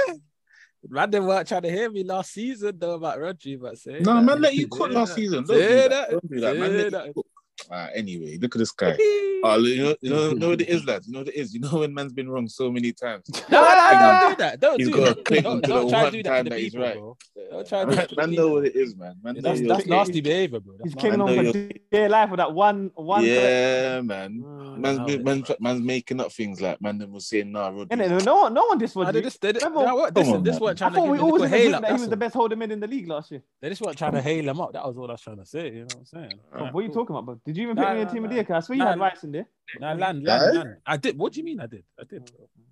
Man, 0.89 1.11
they 1.11 1.19
weren't 1.21 1.49
trying 1.49 1.63
to 1.63 1.71
hear 1.71 1.91
me 1.91 2.05
last 2.05 2.33
season 2.33 2.77
though 2.79 2.95
about 2.95 3.19
Rodri, 3.19 3.61
but 3.61 3.77
say 3.79 3.99
No, 4.01 4.15
that. 4.17 4.23
man, 4.23 4.41
let 4.41 4.55
you 4.55 4.63
Say 4.73 4.79
cook 4.79 4.91
last 4.93 5.15
season. 5.15 5.45
Don't 5.45 5.57
do 5.57 5.67
that. 5.67 5.91
that. 5.91 6.11
Don't 6.11 6.31
do 6.31 6.41
that, 6.41 6.57
man. 6.57 7.13
Say 7.61 7.69
Let 7.71 7.95
that. 7.95 7.97
you 7.97 7.97
cook. 7.97 7.97
Ah, 7.97 7.99
anyway, 7.99 8.39
look 8.41 8.55
at 8.55 8.59
this 8.59 8.71
guy. 8.73 8.97
Oh, 9.45 9.57
you 9.59 9.83
know, 9.85 9.97
you 10.01 10.11
know, 10.11 10.29
you 10.31 10.35
know 10.39 10.49
what 10.51 10.61
it 10.61 10.69
is, 10.69 10.85
lads. 10.87 11.07
You 11.07 11.13
know 11.13 11.21
what 11.21 11.29
it 11.29 11.35
is. 11.37 11.55
You 11.55 11.61
know 11.61 11.79
when 11.79 11.93
man's 11.95 12.13
been 12.13 12.29
wrong 12.29 12.49
so 12.49 12.71
many 12.71 12.93
times. 12.93 13.25
No, 13.51 13.61
no, 13.63 13.71
don't 13.71 14.31
do 14.31 14.37
that. 14.43 14.61
Don't 14.61 14.79
He's 14.81 14.91
do 14.91 15.01
that. 15.05 15.25
Don't, 15.25 15.47
on 15.47 15.63
to 15.63 15.69
don't 15.69 15.89
try 15.89 16.05
to 16.05 16.11
do 16.11 16.23
that 16.23 16.29
time 16.31 16.45
to 16.45 16.51
the 16.51 16.57
he's 16.59 16.73
people, 16.73 16.87
right. 16.87 16.95
bro. 16.97 17.17
Don't 17.51 17.69
try 17.69 17.81
to 17.81 17.87
Man, 17.87 17.97
that 17.97 18.09
to 18.09 18.15
the 18.15 18.21
man 18.27 18.35
know 18.35 18.49
what 18.49 18.65
it 18.67 18.75
is, 18.77 18.97
man. 18.97 19.15
Man 19.23 19.35
That's, 19.41 19.61
that's 19.61 19.85
He's- 19.85 19.87
nasty 19.87 20.21
behavior, 20.21 20.61
bro. 20.61 20.75
He's 20.83 20.93
That's 20.93 21.01
clinging 21.01 21.21
I 21.21 21.25
on 21.25 21.45
know 21.45 21.53
for 21.53 21.69
dear 21.93 22.09
life 22.09 22.31
with 22.31 22.39
that 22.39 22.53
one, 22.53 22.91
one. 22.95 23.25
Yeah, 23.25 24.01
man. 24.01 24.43
Man's, 24.79 24.99
Wow. 24.99 25.07
man's, 25.23 25.51
man's 25.61 25.81
making 25.81 26.21
up 26.21 26.31
things 26.33 26.61
like 26.61 26.81
man 26.83 26.99
them 26.99 27.13
was 27.13 27.29
saying, 27.29 27.51
nah, 27.53 27.71
Rodri. 27.71 27.89
Innit? 27.89 28.25
No 28.27 28.37
one, 28.43 28.53
no 28.55 28.67
one 28.67 28.79
this 28.79 28.95
Nah, 28.95 29.05
was. 29.05 29.13
they 29.15 29.23
just, 29.23 29.41
they, 29.41 29.53
they, 29.53 29.59
Remember- 29.61 29.85
nah, 29.87 29.95
what- 29.95 30.15
Come 30.15 30.29
on, 30.29 30.43
this 30.43 30.55
man. 30.55 30.61
weren't 30.61 30.83
I 30.83 30.89
trying 30.89 30.93
to 30.93 30.99
thought 30.99 31.09
we 31.13 31.19
always 31.19 31.43
little 31.43 31.55
in 31.57 31.61
hail 31.63 31.75
up. 31.77 31.83
that 31.83 31.87
he 31.93 32.01
was 32.01 32.09
the 32.09 32.17
best 32.17 32.35
holder 32.35 32.57
mid 32.57 32.73
in 32.73 32.81
the 32.81 32.87
league 32.87 33.09
last 33.09 33.31
year. 33.31 33.43
They 33.63 33.69
just 33.71 33.81
weren't 33.81 33.97
trying 33.97 34.13
to 34.13 34.21
hail 34.23 34.47
him 34.49 34.61
up. 34.61 34.73
That 34.73 34.87
was 34.87 34.99
all 34.99 35.09
I 35.09 35.13
was 35.13 35.21
trying 35.23 35.39
to 35.39 35.47
say. 35.47 35.67
You 35.69 35.73
know 35.81 35.83
what 35.85 35.97
I'm 35.97 36.05
saying? 36.07 36.33
What 36.73 36.75
are 36.75 36.83
you 36.83 36.89
talking 36.93 37.17
about, 37.17 37.25
bro? 37.27 37.41
Did 37.47 37.57
you 37.57 37.63
even 37.63 37.77
Nah, 37.77 37.83
pick 37.83 37.95
me 37.95 38.01
a 38.01 38.05
nah, 38.05 38.11
team 38.11 38.25
of 38.25 38.31
nah. 38.31 38.37
the 38.37 38.43
year? 38.43 38.57
I 38.57 38.61
swear 38.61 38.77
you 38.79 38.85
Nah, 38.85 38.91
had 38.91 39.01
rights 39.01 39.25
in 39.25 39.33
there. 39.33 39.47
Nah, 39.79 39.93
land, 39.93 40.25
Yeah? 40.25 40.39
land, 40.39 40.55
land. 40.57 40.77
I 40.87 40.97
did. 40.97 41.17
What 41.17 41.33
do 41.33 41.41
you 41.41 41.45
mean? 41.45 41.61
I 41.61 41.67
did. 41.67 41.85
I 41.99 42.05
did. 42.05 42.23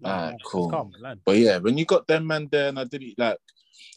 Land, 0.01 0.15
Alright, 0.21 0.43
cool. 0.45 0.71
calm. 0.71 0.93
But 1.25 1.37
yeah, 1.37 1.59
when 1.59 1.79
you 1.79 1.85
got 1.85 2.07
them 2.09 2.27
man 2.27 2.49
there, 2.51 2.69
and 2.69 2.79
I 2.79 2.85
did 2.85 3.03
it 3.03 3.15
like 3.17 3.39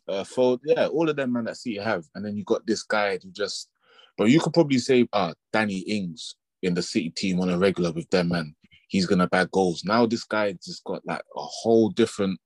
uh 0.07 0.23
for 0.23 0.59
yeah, 0.63 0.87
all 0.87 1.09
of 1.09 1.15
them 1.15 1.33
man 1.33 1.45
that 1.45 1.57
City 1.57 1.77
have, 1.77 2.05
and 2.15 2.23
then 2.23 2.37
you 2.37 2.43
got 2.43 2.65
this 2.67 2.83
guy 2.83 3.17
who 3.21 3.31
just 3.31 3.69
but 4.17 4.29
you 4.29 4.39
could 4.39 4.53
probably 4.53 4.77
say 4.77 5.07
uh 5.13 5.33
Danny 5.51 5.79
Ings 5.79 6.35
in 6.61 6.73
the 6.75 6.81
City 6.81 7.09
team 7.09 7.39
on 7.39 7.49
a 7.49 7.57
regular 7.57 7.91
with 7.91 8.09
them 8.11 8.29
man. 8.29 8.55
He's 8.87 9.07
gonna 9.07 9.27
bag 9.27 9.49
goals. 9.51 9.83
Now 9.83 10.05
this 10.05 10.23
guy 10.23 10.53
just 10.53 10.83
got 10.83 11.05
like 11.05 11.21
a 11.35 11.41
whole 11.41 11.89
different 11.89 12.39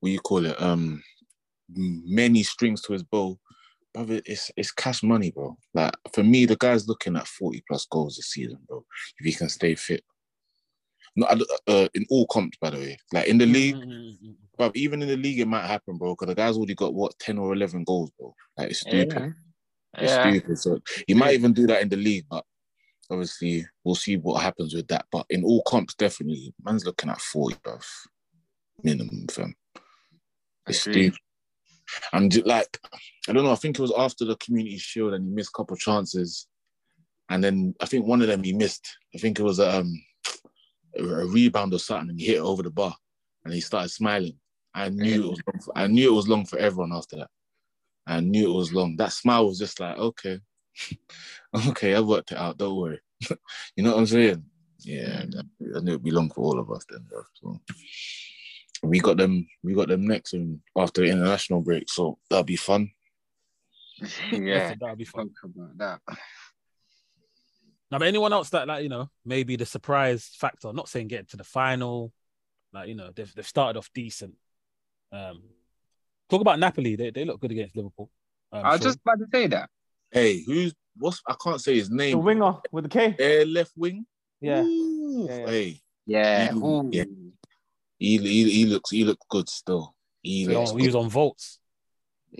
what 0.00 0.10
you 0.12 0.20
call 0.20 0.44
it, 0.44 0.60
um 0.60 1.02
many 1.68 2.42
strings 2.42 2.82
to 2.82 2.92
his 2.92 3.04
bow. 3.04 3.38
Brother, 3.92 4.20
it's 4.24 4.50
it's 4.56 4.70
cash 4.70 5.02
money, 5.02 5.30
bro. 5.32 5.56
Like 5.74 5.92
for 6.12 6.22
me, 6.22 6.46
the 6.46 6.56
guy's 6.56 6.86
looking 6.88 7.16
at 7.16 7.26
40 7.26 7.62
plus 7.66 7.86
goals 7.90 8.16
this 8.16 8.26
season, 8.30 8.58
bro. 8.68 8.84
If 9.18 9.26
he 9.26 9.32
can 9.32 9.48
stay 9.48 9.74
fit. 9.74 10.04
No, 11.16 11.26
don't- 11.26 11.50
uh, 11.66 11.88
in 11.94 12.06
all 12.08 12.26
comps, 12.28 12.56
by 12.60 12.70
the 12.70 12.76
way. 12.76 12.98
Like 13.12 13.26
in 13.26 13.38
the 13.38 13.46
league, 13.46 13.74
Mm, 13.74 13.82
mm, 13.84 13.90
mm, 13.90 14.28
mm. 14.30 14.34
but 14.56 14.76
even 14.76 15.02
in 15.02 15.08
the 15.08 15.16
league, 15.16 15.40
it 15.40 15.46
might 15.48 15.66
happen, 15.66 15.98
bro. 15.98 16.12
Because 16.14 16.28
the 16.28 16.34
guy's 16.36 16.56
already 16.56 16.74
got 16.76 16.94
what 16.94 17.18
ten 17.18 17.36
or 17.38 17.52
eleven 17.52 17.82
goals, 17.82 18.12
bro. 18.16 18.32
Like 18.56 18.70
it's 18.70 18.80
stupid. 18.80 19.34
It's 19.98 20.12
stupid. 20.20 20.58
So 20.58 20.80
he 21.08 21.14
might 21.14 21.34
even 21.34 21.52
do 21.52 21.66
that 21.66 21.82
in 21.82 21.88
the 21.88 21.96
league, 21.96 22.26
but 22.30 22.44
obviously 23.10 23.66
we'll 23.82 23.96
see 23.96 24.16
what 24.18 24.40
happens 24.40 24.72
with 24.72 24.86
that. 24.86 25.06
But 25.10 25.26
in 25.30 25.42
all 25.42 25.62
comps, 25.66 25.94
definitely, 25.94 26.54
man's 26.62 26.84
looking 26.84 27.10
at 27.10 27.20
forty, 27.20 27.56
bro. 27.64 27.80
Minimum, 28.84 29.26
fam. 29.28 29.54
It's 30.68 30.78
stupid. 30.82 31.18
And 32.12 32.44
like, 32.46 32.78
I 33.28 33.32
don't 33.32 33.44
know. 33.44 33.52
I 33.52 33.56
think 33.56 33.78
it 33.78 33.82
was 33.82 33.92
after 33.96 34.24
the 34.24 34.36
Community 34.36 34.78
Shield, 34.78 35.14
and 35.14 35.24
he 35.24 35.30
missed 35.30 35.50
a 35.54 35.56
couple 35.56 35.76
chances, 35.76 36.46
and 37.28 37.42
then 37.42 37.74
I 37.80 37.86
think 37.86 38.06
one 38.06 38.22
of 38.22 38.28
them 38.28 38.42
he 38.42 38.52
missed. 38.52 38.96
I 39.14 39.18
think 39.18 39.38
it 39.38 39.44
was 39.44 39.60
um 39.60 39.92
a, 40.98 41.04
a 41.04 41.26
rebound 41.26 41.74
or 41.74 41.78
something, 41.78 42.10
and 42.10 42.20
he 42.20 42.26
hit 42.26 42.36
it 42.36 42.40
over 42.40 42.62
the 42.62 42.70
bar, 42.70 42.94
and 43.44 43.54
he 43.54 43.60
started 43.60 43.90
smiling. 43.90 44.36
I 44.74 44.88
knew 44.88 45.24
it 45.24 45.30
was 45.30 45.42
long 45.46 45.60
for, 45.62 45.78
I 45.78 45.86
knew 45.86 46.12
it 46.12 46.14
was 46.14 46.28
long 46.28 46.46
for 46.46 46.58
everyone 46.58 46.92
after 46.92 47.16
that. 47.16 47.30
I 48.06 48.20
knew 48.20 48.50
it 48.50 48.56
was 48.56 48.72
long. 48.72 48.96
That 48.96 49.12
smile 49.12 49.46
was 49.46 49.58
just 49.58 49.80
like, 49.80 49.96
okay, 49.96 50.40
okay, 51.68 51.94
I 51.94 52.00
worked 52.00 52.32
it 52.32 52.38
out. 52.38 52.58
Don't 52.58 52.76
worry. 52.76 53.00
you 53.76 53.82
know 53.82 53.92
what 53.92 53.98
I'm 53.98 54.06
saying? 54.06 54.44
Yeah, 54.80 55.22
I 55.22 55.80
knew 55.80 55.92
it'd 55.92 56.02
be 56.02 56.10
long 56.10 56.30
for 56.30 56.42
all 56.42 56.58
of 56.58 56.70
us 56.70 56.84
then. 56.88 57.06
So 57.34 57.60
we 58.82 59.00
got 59.00 59.16
them. 59.16 59.46
We 59.62 59.74
got 59.74 59.88
them 59.88 60.06
next 60.06 60.32
and 60.32 60.60
after 60.76 61.02
the 61.02 61.08
international 61.10 61.60
break. 61.60 61.88
So 61.90 62.18
that'll 62.28 62.44
be 62.44 62.56
fun. 62.56 62.90
Yeah, 64.32 64.74
that'll 64.80 64.96
be 64.96 65.04
fun. 65.04 65.30
about 65.44 65.76
that. 65.78 66.00
Now, 67.90 67.98
but 67.98 68.08
anyone 68.08 68.32
else 68.32 68.48
that 68.50 68.66
like 68.68 68.82
you 68.82 68.88
know 68.88 69.10
maybe 69.24 69.56
the 69.56 69.66
surprise 69.66 70.30
factor? 70.38 70.72
Not 70.72 70.88
saying 70.88 71.08
get 71.08 71.28
to 71.30 71.36
the 71.36 71.44
final, 71.44 72.12
like 72.72 72.88
you 72.88 72.94
know 72.94 73.10
they've 73.14 73.32
they've 73.34 73.46
started 73.46 73.78
off 73.78 73.90
decent. 73.92 74.34
Um, 75.12 75.42
talk 76.30 76.40
about 76.40 76.58
Napoli. 76.58 76.96
They 76.96 77.10
they 77.10 77.24
look 77.24 77.40
good 77.40 77.50
against 77.50 77.76
Liverpool. 77.76 78.10
Um, 78.52 78.64
I 78.64 78.70
was 78.72 78.78
Sean. 78.80 78.84
just 78.86 78.98
about 79.04 79.18
to 79.18 79.26
say 79.32 79.46
that. 79.48 79.68
Hey, 80.10 80.42
who's 80.44 80.72
what's 80.96 81.20
I 81.28 81.34
can't 81.42 81.60
say 81.60 81.74
his 81.74 81.90
name. 81.90 82.12
The 82.12 82.18
winger 82.18 82.54
with 82.72 82.84
the 82.84 82.90
K. 82.90 83.16
Air 83.18 83.44
left 83.44 83.72
wing. 83.76 84.06
Yeah. 84.40 84.62
Ooh, 84.62 85.26
Yeah, 85.28 85.36
yeah. 85.38 85.46
Hey, 85.46 85.80
Yeah. 86.06 86.54
Ooh. 86.54 86.90
yeah. 86.92 87.04
He, 88.00 88.18
he 88.18 88.50
he 88.50 88.64
looks 88.66 88.90
he 88.90 89.04
looks 89.04 89.24
good 89.30 89.48
still. 89.48 89.94
He 90.22 90.40
He 90.40 90.46
looks 90.48 90.70
on- 90.70 90.76
good. 90.76 90.82
he 90.82 90.88
was 90.88 90.96
on 90.96 91.08
volts. 91.08 91.58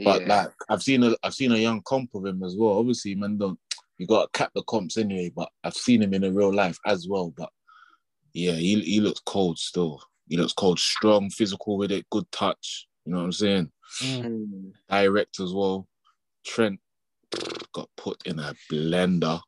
But 0.05 0.23
Yeah. 0.23 0.29
like 0.43 0.53
I've 0.69 0.83
seen 0.83 1.05
a 1.05 1.15
I've 1.23 1.35
seen 1.35 1.53
a 1.53 1.57
young 1.57 1.83
comp 1.83 2.15
of 2.17 2.27
him 2.27 2.43
as 2.43 2.57
well. 2.57 2.79
Obviously, 2.79 3.15
man, 3.15 3.39
don't 3.39 3.59
you 3.99 4.07
got 4.07 4.33
to 4.33 4.39
cap 4.39 4.51
the 4.55 4.63
comps 4.65 4.97
anyway. 4.97 5.31
But 5.35 5.51
I've 5.63 5.75
seen 5.75 6.03
him 6.03 6.15
in 6.15 6.25
a 6.25 6.33
real 6.33 6.53
life 6.53 6.79
as 6.87 7.07
well. 7.09 7.33
But 7.37 7.51
yeah, 8.33 8.55
he 8.55 8.81
he 8.81 9.01
looks 9.01 9.21
cold 9.27 9.59
still. 9.59 10.03
He 10.29 10.37
looks 10.37 10.53
cold, 10.53 10.79
strong, 10.79 11.29
physical 11.31 11.77
with 11.77 11.91
it, 11.93 12.09
good 12.11 12.31
touch. 12.33 12.87
You 13.05 13.13
know 13.13 13.19
what 13.19 13.25
I'm 13.25 13.33
saying? 13.33 13.73
Mm. 14.03 14.23
Mm. 14.25 14.73
Direct 14.89 15.41
as 15.41 15.53
well. 15.53 15.89
Trent 16.47 16.79
got 17.73 17.89
put 17.97 18.25
in 18.27 18.39
a 18.39 18.55
blender. 18.71 19.41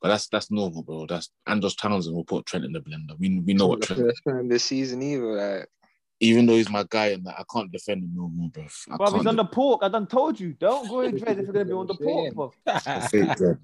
But 0.00 0.08
that's 0.08 0.28
that's 0.28 0.50
normal, 0.50 0.82
bro. 0.82 1.06
That's 1.06 1.30
Andros 1.46 1.74
Townsend 1.74 2.14
will 2.14 2.24
put 2.24 2.46
Trent 2.46 2.64
in 2.64 2.72
the 2.72 2.80
blender. 2.80 3.18
We 3.18 3.40
we 3.40 3.54
know 3.54 3.66
what 3.66 3.80
the 3.80 3.86
Trent. 3.86 4.02
first 4.02 4.22
time 4.26 4.48
this 4.48 4.64
season 4.64 5.02
either. 5.02 5.24
Like, 5.24 5.68
Even 6.20 6.46
though 6.46 6.56
he's 6.56 6.70
my 6.70 6.84
guy 6.88 7.08
and 7.08 7.24
that, 7.26 7.38
I 7.38 7.44
can't 7.52 7.72
defend 7.72 8.04
him 8.04 8.12
no 8.14 8.28
more, 8.28 8.50
bro. 8.50 8.66
I 8.90 8.96
Bro, 8.96 9.12
he's 9.12 9.26
on 9.26 9.36
the 9.36 9.44
pork. 9.44 9.80
I 9.82 9.88
done 9.88 10.06
told 10.06 10.38
you. 10.38 10.52
Don't 10.52 10.88
go 10.88 11.00
in 11.00 11.16
dread 11.16 11.38
if 11.38 11.44
you're 11.44 11.52
gonna 11.52 11.64
be 11.64 11.72
on 11.72 11.86
the 11.86 11.94
pork, 12.02 12.34
bro. 12.34 12.52
He's 12.66 12.86
a 12.86 13.08
fake 13.08 13.60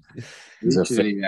literally, 0.61 1.21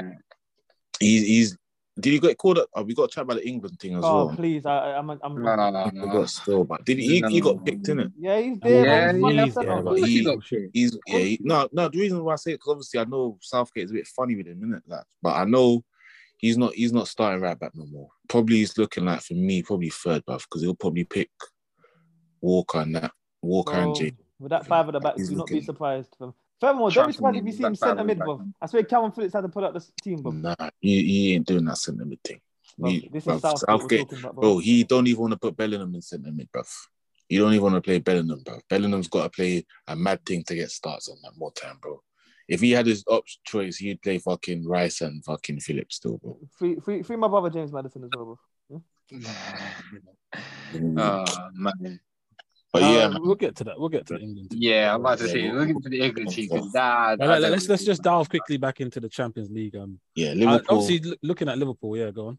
he's 1.00 1.28
he's 1.28 1.58
did 2.00 2.14
he 2.14 2.20
get 2.20 2.38
called 2.38 2.58
up? 2.60 2.70
Oh, 2.74 2.84
we 2.84 2.94
got 2.94 3.10
to 3.10 3.16
chat 3.16 3.24
about 3.24 3.38
the 3.38 3.48
England 3.48 3.80
thing 3.80 3.96
as 3.96 4.02
well. 4.04 4.12
Oh 4.20 4.26
well. 4.28 4.36
please, 4.36 4.66
I, 4.66 4.78
I- 4.78 4.98
I'm, 4.98 5.10
I'm. 5.10 5.20
no, 5.44 5.56
no, 5.56 5.70
no, 5.70 5.90
no. 5.94 6.02
forgot 6.08 6.30
still, 6.30 6.64
but 6.64 6.86
did 6.86 6.98
he? 6.98 7.20
He, 7.22 7.24
he 7.30 7.42
got 7.42 7.64
picked 7.66 7.90
in 7.90 8.00
it. 8.00 8.12
Yeah, 8.18 8.40
he's 8.40 8.60
there. 8.60 8.86
Yeah, 8.86 9.12
man. 9.14 9.36
yeah, 9.36 9.46
He's 9.46 9.54
fucking 9.54 9.70
yeah, 9.70 9.78
up. 9.78 9.86
but 9.86 9.94
he- 10.00 10.70
He's 10.74 10.98
yeah. 11.08 11.18
He, 11.20 11.40
no, 11.42 11.68
no. 11.72 11.90
The 11.90 12.00
reason 12.00 12.24
why 12.24 12.34
I 12.34 12.36
say 12.38 12.52
it 12.52 12.56
because 12.56 12.72
obviously 12.72 13.00
I 13.00 13.06
know 13.06 13.38
Southgate 13.42 13.86
is 13.86 13.92
a 13.92 13.96
bit 13.96 14.08
funny 14.08 14.36
with 14.36 14.48
him, 14.48 14.62
innit? 14.62 14.82
Like, 14.88 15.06
but 15.22 15.36
I 15.36 15.46
know 15.46 15.84
he's 16.38 16.58
not. 16.58 16.74
He's 16.74 16.94
not 16.94 17.08
starting 17.08 17.42
right 17.42 17.60
back 17.60 17.72
no 17.76 17.86
more. 17.86 18.10
Probably 18.28 18.58
he's 18.58 18.78
looking 18.78 19.06
like 19.06 19.22
for 19.22 19.34
me, 19.34 19.62
probably 19.64 19.90
third, 19.90 20.24
bruv, 20.26 20.40
because 20.44 20.62
he'll 20.62 20.76
probably 20.76 21.04
pick 21.04 21.30
Walker 22.42 22.80
and 22.80 22.96
that 22.96 23.12
Walker 23.42 23.74
Bro, 23.74 23.82
and 23.84 23.96
Jay. 23.96 24.14
with 24.40 24.52
that 24.52 24.68
five 24.68 24.88
at 24.88 24.94
the 24.94 25.00
back, 25.00 25.16
do 25.16 25.24
not 25.24 25.30
be 25.30 25.36
looking- 25.56 25.64
surprised. 25.64 26.16
Fam. 26.60 26.70
Furthermore, 26.70 26.92
don't 26.92 27.04
be 27.04 27.06
Trust 27.06 27.18
surprised 27.18 27.34
me, 27.34 27.40
if 27.40 27.46
you 27.46 27.52
see 27.54 27.64
him 27.64 27.76
centre 27.76 28.00
at 28.00 28.06
mid, 28.06 28.18
bro. 28.20 28.44
I 28.62 28.66
swear, 28.68 28.84
Kalvin 28.84 29.16
Phillips 29.16 29.34
had 29.34 29.42
to 29.42 29.50
put 29.50 29.64
out 29.64 29.74
the 29.74 29.86
team, 30.02 30.22
bro. 30.22 30.32
Nah, 30.32 30.70
he, 30.80 31.04
he 31.04 31.34
ain't 31.36 31.48
doing 31.48 31.66
that 31.66 31.78
centre 31.78 32.06
mid 32.06 32.22
thing. 32.24 32.42
Bro, 32.78 32.90
We- 32.90 33.10
this 33.12 33.26
bruv, 33.26 33.36
is 33.36 33.42
Southgate, 33.42 33.82
Southgate, 33.82 34.12
about, 34.14 34.36
bro. 34.36 34.42
Bro, 34.42 34.58
he 34.60 34.84
don't 34.84 35.08
even 35.08 35.22
want 35.22 35.32
to 35.34 35.40
put 35.40 35.56
Bellingham 35.56 35.96
in 35.96 36.02
centre 36.02 36.32
mid, 36.32 36.52
bruv. 36.52 36.70
You 37.30 37.42
don't 37.42 37.54
even 37.54 37.64
want 37.64 37.76
to 37.76 37.82
play 37.82 38.00
Bellingham, 38.00 38.42
bro. 38.44 38.60
Bellingham's 38.70 39.08
got 39.08 39.24
to 39.24 39.30
play 39.30 39.66
a 39.88 39.96
mad 39.96 40.26
thing 40.26 40.44
to 40.46 40.56
get 40.56 40.72
starts 40.72 41.08
on 41.10 41.18
that 41.24 41.38
more 41.38 41.52
time, 41.52 41.78
bro. 41.82 42.02
If 42.48 42.62
he 42.62 42.72
had 42.72 42.88
his 42.88 43.04
op 43.08 43.26
choice, 43.46 43.78
he'd 43.78 44.02
play 44.02 44.18
fucking 44.18 44.68
Rice 44.68 45.02
and 45.02 45.24
fucking 45.24 45.60
Phillips 45.60 45.98
still, 45.98 46.18
bro. 46.18 46.40
Free, 46.58 46.78
free, 46.84 47.04
free 47.04 47.16
my 47.16 47.28
brother 47.28 47.52
James 47.52 47.72
Maddison 47.72 48.04
as 48.04 48.10
well, 48.14 48.40
bro. 48.70 48.82
Mm. 50.72 51.00
oh 51.00 51.50
man. 51.56 52.00
But 52.72 52.84
Uh, 52.84 52.88
yeah, 52.92 53.08
man. 53.10 53.22
we'll 53.24 53.36
get 53.36 53.56
to 53.58 53.64
that. 53.64 53.80
We'll 53.80 53.90
get 53.90 54.06
to 54.08 54.14
the 54.14 54.20
England. 54.20 54.52
team. 54.52 54.60
Yeah, 54.62 54.94
I'm 54.94 55.02
about 55.02 55.18
to 55.20 55.26
Yeah, 55.26 55.32
say, 55.32 55.50
we'll- 55.50 55.60
looking 55.62 55.82
for 55.82 55.90
the 55.90 56.02
England 56.02 56.30
team 56.30 56.50
we'll- 56.52 56.60
because 56.62 56.74
that. 56.74 57.18
Well, 57.20 57.40
let, 57.40 57.54
us 57.54 57.68
let's 57.68 57.84
just 57.84 58.04
delve 58.04 58.30
quickly 58.30 58.58
back 58.58 58.80
into 58.80 59.00
the 59.00 59.10
Champions 59.10 59.50
League. 59.50 59.76
Um, 59.76 60.00
yeah, 60.16 60.32
uh, 60.32 60.36
Liverpool. 60.36 60.78
obviously, 60.78 61.10
l- 61.12 61.18
looking 61.24 61.50
at 61.50 61.58
Liverpool, 61.58 61.98
yeah, 61.98 62.12
go 62.12 62.28
on. 62.28 62.38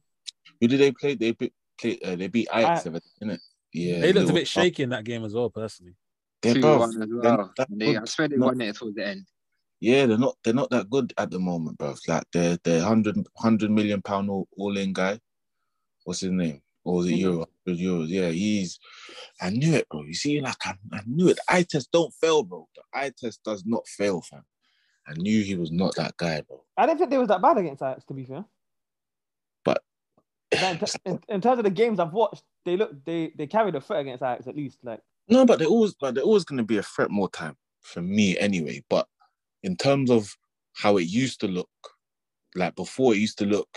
who 0.61 0.69
did 0.69 0.79
they 0.79 0.93
play? 0.93 1.15
They 1.15 1.33
beat, 1.33 1.53
play, 1.81 1.99
uh, 2.05 2.15
they 2.17 2.29
beat 2.29 2.49
Ajax, 2.53 2.87
Ajax. 2.87 3.11
innit? 3.23 3.39
Yeah, 3.73 4.01
they 4.01 4.13
looked 4.13 4.31
a 4.31 4.33
bit 4.33 4.47
shaky 4.49 4.83
in 4.85 4.91
that 4.91 5.05
game 5.05 5.25
as 5.25 5.35
well, 5.35 5.51
personally. 5.51 5.95
They're 6.43 6.55
Two 6.55 6.61
bruv, 6.61 6.79
one 6.79 6.89
as 6.91 6.97
they're 6.97 7.09
well. 7.37 7.53
They, 7.69 7.97
I 7.97 8.05
swear 8.05 8.29
they 8.29 8.37
Not- 8.37 8.47
won 8.47 8.61
it 8.61 8.77
towards 8.77 8.97
the 8.97 9.07
end. 9.07 9.27
Yeah, 9.81 10.07
they're 10.07 10.19
not. 10.19 10.37
They're 10.45 10.55
not 10.55 10.71
that 10.71 10.91
good 10.91 11.13
at 11.17 11.31
the 11.31 11.39
moment, 11.39 11.79
bro. 11.79 11.95
Like 12.07 12.25
they're 12.33 12.59
they're 12.63 12.83
hundred 12.83 13.17
hundred 13.39 13.71
million 13.71 14.03
pound 14.03 14.29
all, 14.31 14.47
all 14.57 14.77
in 14.77 14.93
guy. 14.93 15.19
What's 16.05 16.21
his 16.21 16.31
name? 16.31 16.61
Or 16.91 16.97
was 16.97 17.07
it 17.07 17.13
Mhm. 17.13 17.19
euro? 17.21 17.47
Euros. 17.69 18.09
Yeah, 18.09 18.31
he's. 18.31 18.81
I 19.41 19.51
knew 19.51 19.75
it, 19.75 19.89
bro. 19.89 20.03
You 20.03 20.15
see, 20.15 20.41
like 20.41 20.57
I, 20.67 20.75
I 20.93 21.03
knew 21.07 21.29
it. 21.29 21.37
The 21.37 21.55
eye 21.55 21.63
test 21.63 21.93
don't 21.93 22.13
fail, 22.15 22.43
bro. 22.43 22.69
The 22.75 22.83
eye 22.93 23.13
test 23.17 23.45
does 23.45 23.65
not 23.65 23.87
fail, 23.87 24.21
fam. 24.23 24.45
I 25.07 25.13
knew 25.15 25.45
he 25.45 25.55
was 25.55 25.71
not 25.71 25.95
that 25.95 26.17
guy, 26.17 26.41
bro. 26.41 26.65
I 26.77 26.87
didn't 26.87 26.99
think 26.99 27.11
they 27.11 27.19
was 27.19 27.29
that 27.29 27.41
bad 27.41 27.59
against 27.59 27.81
Ajax, 27.81 28.05
to 28.07 28.15
be 28.15 28.25
fair. 28.25 28.45
But 29.65 29.85
in, 30.51 30.79
t- 30.79 30.87
in, 31.05 31.21
in 31.29 31.41
terms 31.41 31.59
of 31.59 31.65
the 31.65 31.71
games 31.71 32.01
I've 32.01 32.13
watched, 32.13 32.43
they 32.65 32.77
look 32.77 33.05
they 33.05 33.33
they 33.37 33.47
carried 33.47 33.77
a 33.77 33.81
threat 33.81 34.01
against 34.01 34.25
Ajax 34.25 34.49
at 34.49 34.57
least. 34.57 34.79
Like 34.83 35.01
no, 35.29 35.47
but 35.47 35.61
they're 35.61 35.69
always, 35.69 35.95
but 35.95 36.17
they're 36.17 36.25
always 36.25 36.45
going 36.45 36.59
to 36.59 36.65
be 36.65 36.79
a 36.79 36.83
threat 36.83 37.11
more 37.13 37.31
time 37.31 37.57
for 37.83 38.03
me 38.03 38.37
anyway. 38.37 38.83
But 38.91 39.07
in 39.63 39.77
terms 39.77 40.11
of 40.11 40.37
how 40.73 40.97
it 40.97 41.05
used 41.05 41.39
to 41.41 41.47
look, 41.47 41.71
like 42.57 42.75
before, 42.75 43.15
it 43.15 43.19
used 43.19 43.39
to 43.39 43.47
look. 43.47 43.69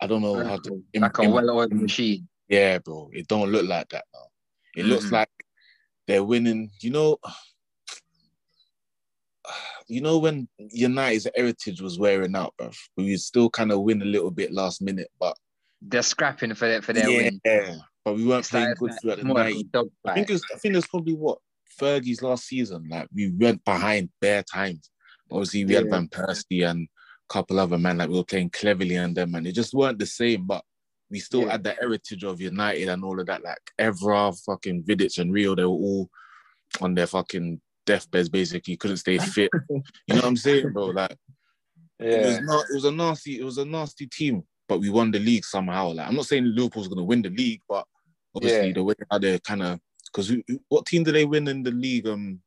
I 0.00 0.06
don't 0.06 0.22
know 0.22 0.42
how 0.44 0.56
to. 0.58 0.82
like 0.94 1.18
a 1.18 1.28
well-oiled 1.28 1.72
machine. 1.72 2.28
Yeah, 2.48 2.78
bro. 2.78 3.08
It 3.12 3.26
don't 3.28 3.50
look 3.50 3.66
like 3.66 3.88
that 3.90 4.04
now. 4.12 4.26
It 4.76 4.86
looks 4.86 5.06
Mhm. 5.06 5.12
like 5.12 5.30
they're 6.06 6.24
winning. 6.24 6.70
You 6.80 6.90
know, 6.90 7.16
you 9.88 10.00
know 10.00 10.18
when 10.18 10.48
United's 10.58 11.26
heritage 11.34 11.80
was 11.80 11.98
wearing 11.98 12.34
out, 12.34 12.54
bro. 12.56 12.70
We 12.96 13.16
still 13.16 13.50
kind 13.50 13.70
of 13.72 13.80
win 13.82 14.02
a 14.02 14.06
little 14.06 14.30
bit 14.30 14.52
last 14.52 14.82
minute, 14.82 15.10
but 15.18 15.36
They're 15.82 16.02
scrapping 16.02 16.54
for 16.54 16.66
their 16.66 16.80
for 16.82 16.92
their 16.94 17.08
yeah, 17.08 17.30
win. 17.44 17.80
but 18.04 18.14
we 18.14 18.24
weren't 18.26 18.40
It's 18.40 18.50
playing 18.50 18.68
like- 18.68 18.78
good 18.78 18.92
throughout 19.00 19.18
the 19.18 19.24
more 19.24 19.36
like 19.36 19.50
a 19.50 19.54
90. 19.54 19.64
dog 19.72 19.88
I 20.06 20.14
think 20.14 20.30
it's 20.30 20.44
I 20.54 20.58
think 20.58 20.76
it's 20.76 20.86
probably 20.86 21.14
what 21.14 21.38
Fergie's 21.78 22.22
last 22.22 22.44
season. 22.46 22.86
Like 22.88 23.08
we 23.12 23.30
went 23.30 23.64
behind 23.64 24.10
bare 24.20 24.42
times. 24.42 24.90
Obviously, 25.30 25.64
we 25.64 25.74
had 25.74 25.90
Van 25.90 26.08
Persie 26.08 26.68
and 26.68 26.88
couple 27.28 27.58
other 27.58 27.78
men 27.78 27.98
like 27.98 28.08
we 28.08 28.16
were 28.16 28.24
playing 28.24 28.50
cleverly 28.50 28.96
and 28.96 29.16
them, 29.16 29.34
and 29.34 29.46
it 29.46 29.52
just 29.52 29.74
weren't 29.74 29.98
the 29.98 30.06
same. 30.06 30.46
But 30.46 30.64
we 31.10 31.18
still 31.20 31.42
Yeah. 31.42 31.52
had 31.52 31.64
the 31.64 31.72
heritage 31.72 32.24
of 32.24 32.40
United 32.40 32.88
and 32.88 33.04
all 33.04 33.18
of 33.20 33.26
that. 33.26 33.42
Like 33.42 33.58
Evra, 33.78 34.36
fucking 34.44 34.84
Vidic, 34.84 35.18
and 35.18 35.32
Rio, 35.32 35.54
they 35.54 35.64
were 35.64 35.68
all 35.70 36.10
on 36.80 36.94
their 36.94 37.06
fucking 37.06 37.60
deathbeds. 37.86 38.28
Basically, 38.28 38.76
couldn't 38.76 38.96
stay 38.98 39.18
fit. 39.18 39.50
you 39.70 39.82
know 40.08 40.16
what 40.16 40.24
I'm 40.24 40.36
saying, 40.36 40.72
bro? 40.72 40.86
Like 40.86 41.16
it 42.00 42.26
was 42.26 42.40
not. 42.40 42.64
It 42.70 42.74
was 42.74 42.84
a 42.84 42.90
nasty. 42.92 43.38
It 43.40 43.44
was 43.44 43.58
a 43.58 43.64
nasty 43.64 44.06
team, 44.06 44.42
but 44.68 44.80
we 44.80 44.90
won 44.90 45.10
the 45.10 45.18
league 45.18 45.44
somehow. 45.44 45.92
Like 45.92 46.08
I'm 46.08 46.16
not 46.16 46.26
saying 46.26 46.44
Liverpool's 46.44 46.88
gonna 46.88 47.04
win 47.04 47.22
the 47.22 47.30
league, 47.30 47.60
but 47.68 47.86
obviously 48.34 48.68
Yeah. 48.68 48.72
the 48.74 48.84
way 48.84 48.94
how 49.10 49.18
they're 49.18 49.38
kind 49.38 49.62
of 49.62 49.80
because 50.06 50.32
what 50.68 50.86
team 50.86 51.02
did 51.04 51.14
they 51.14 51.24
win 51.24 51.48
in 51.48 51.62
the 51.62 51.70
league 51.72 52.06
um 52.06 52.40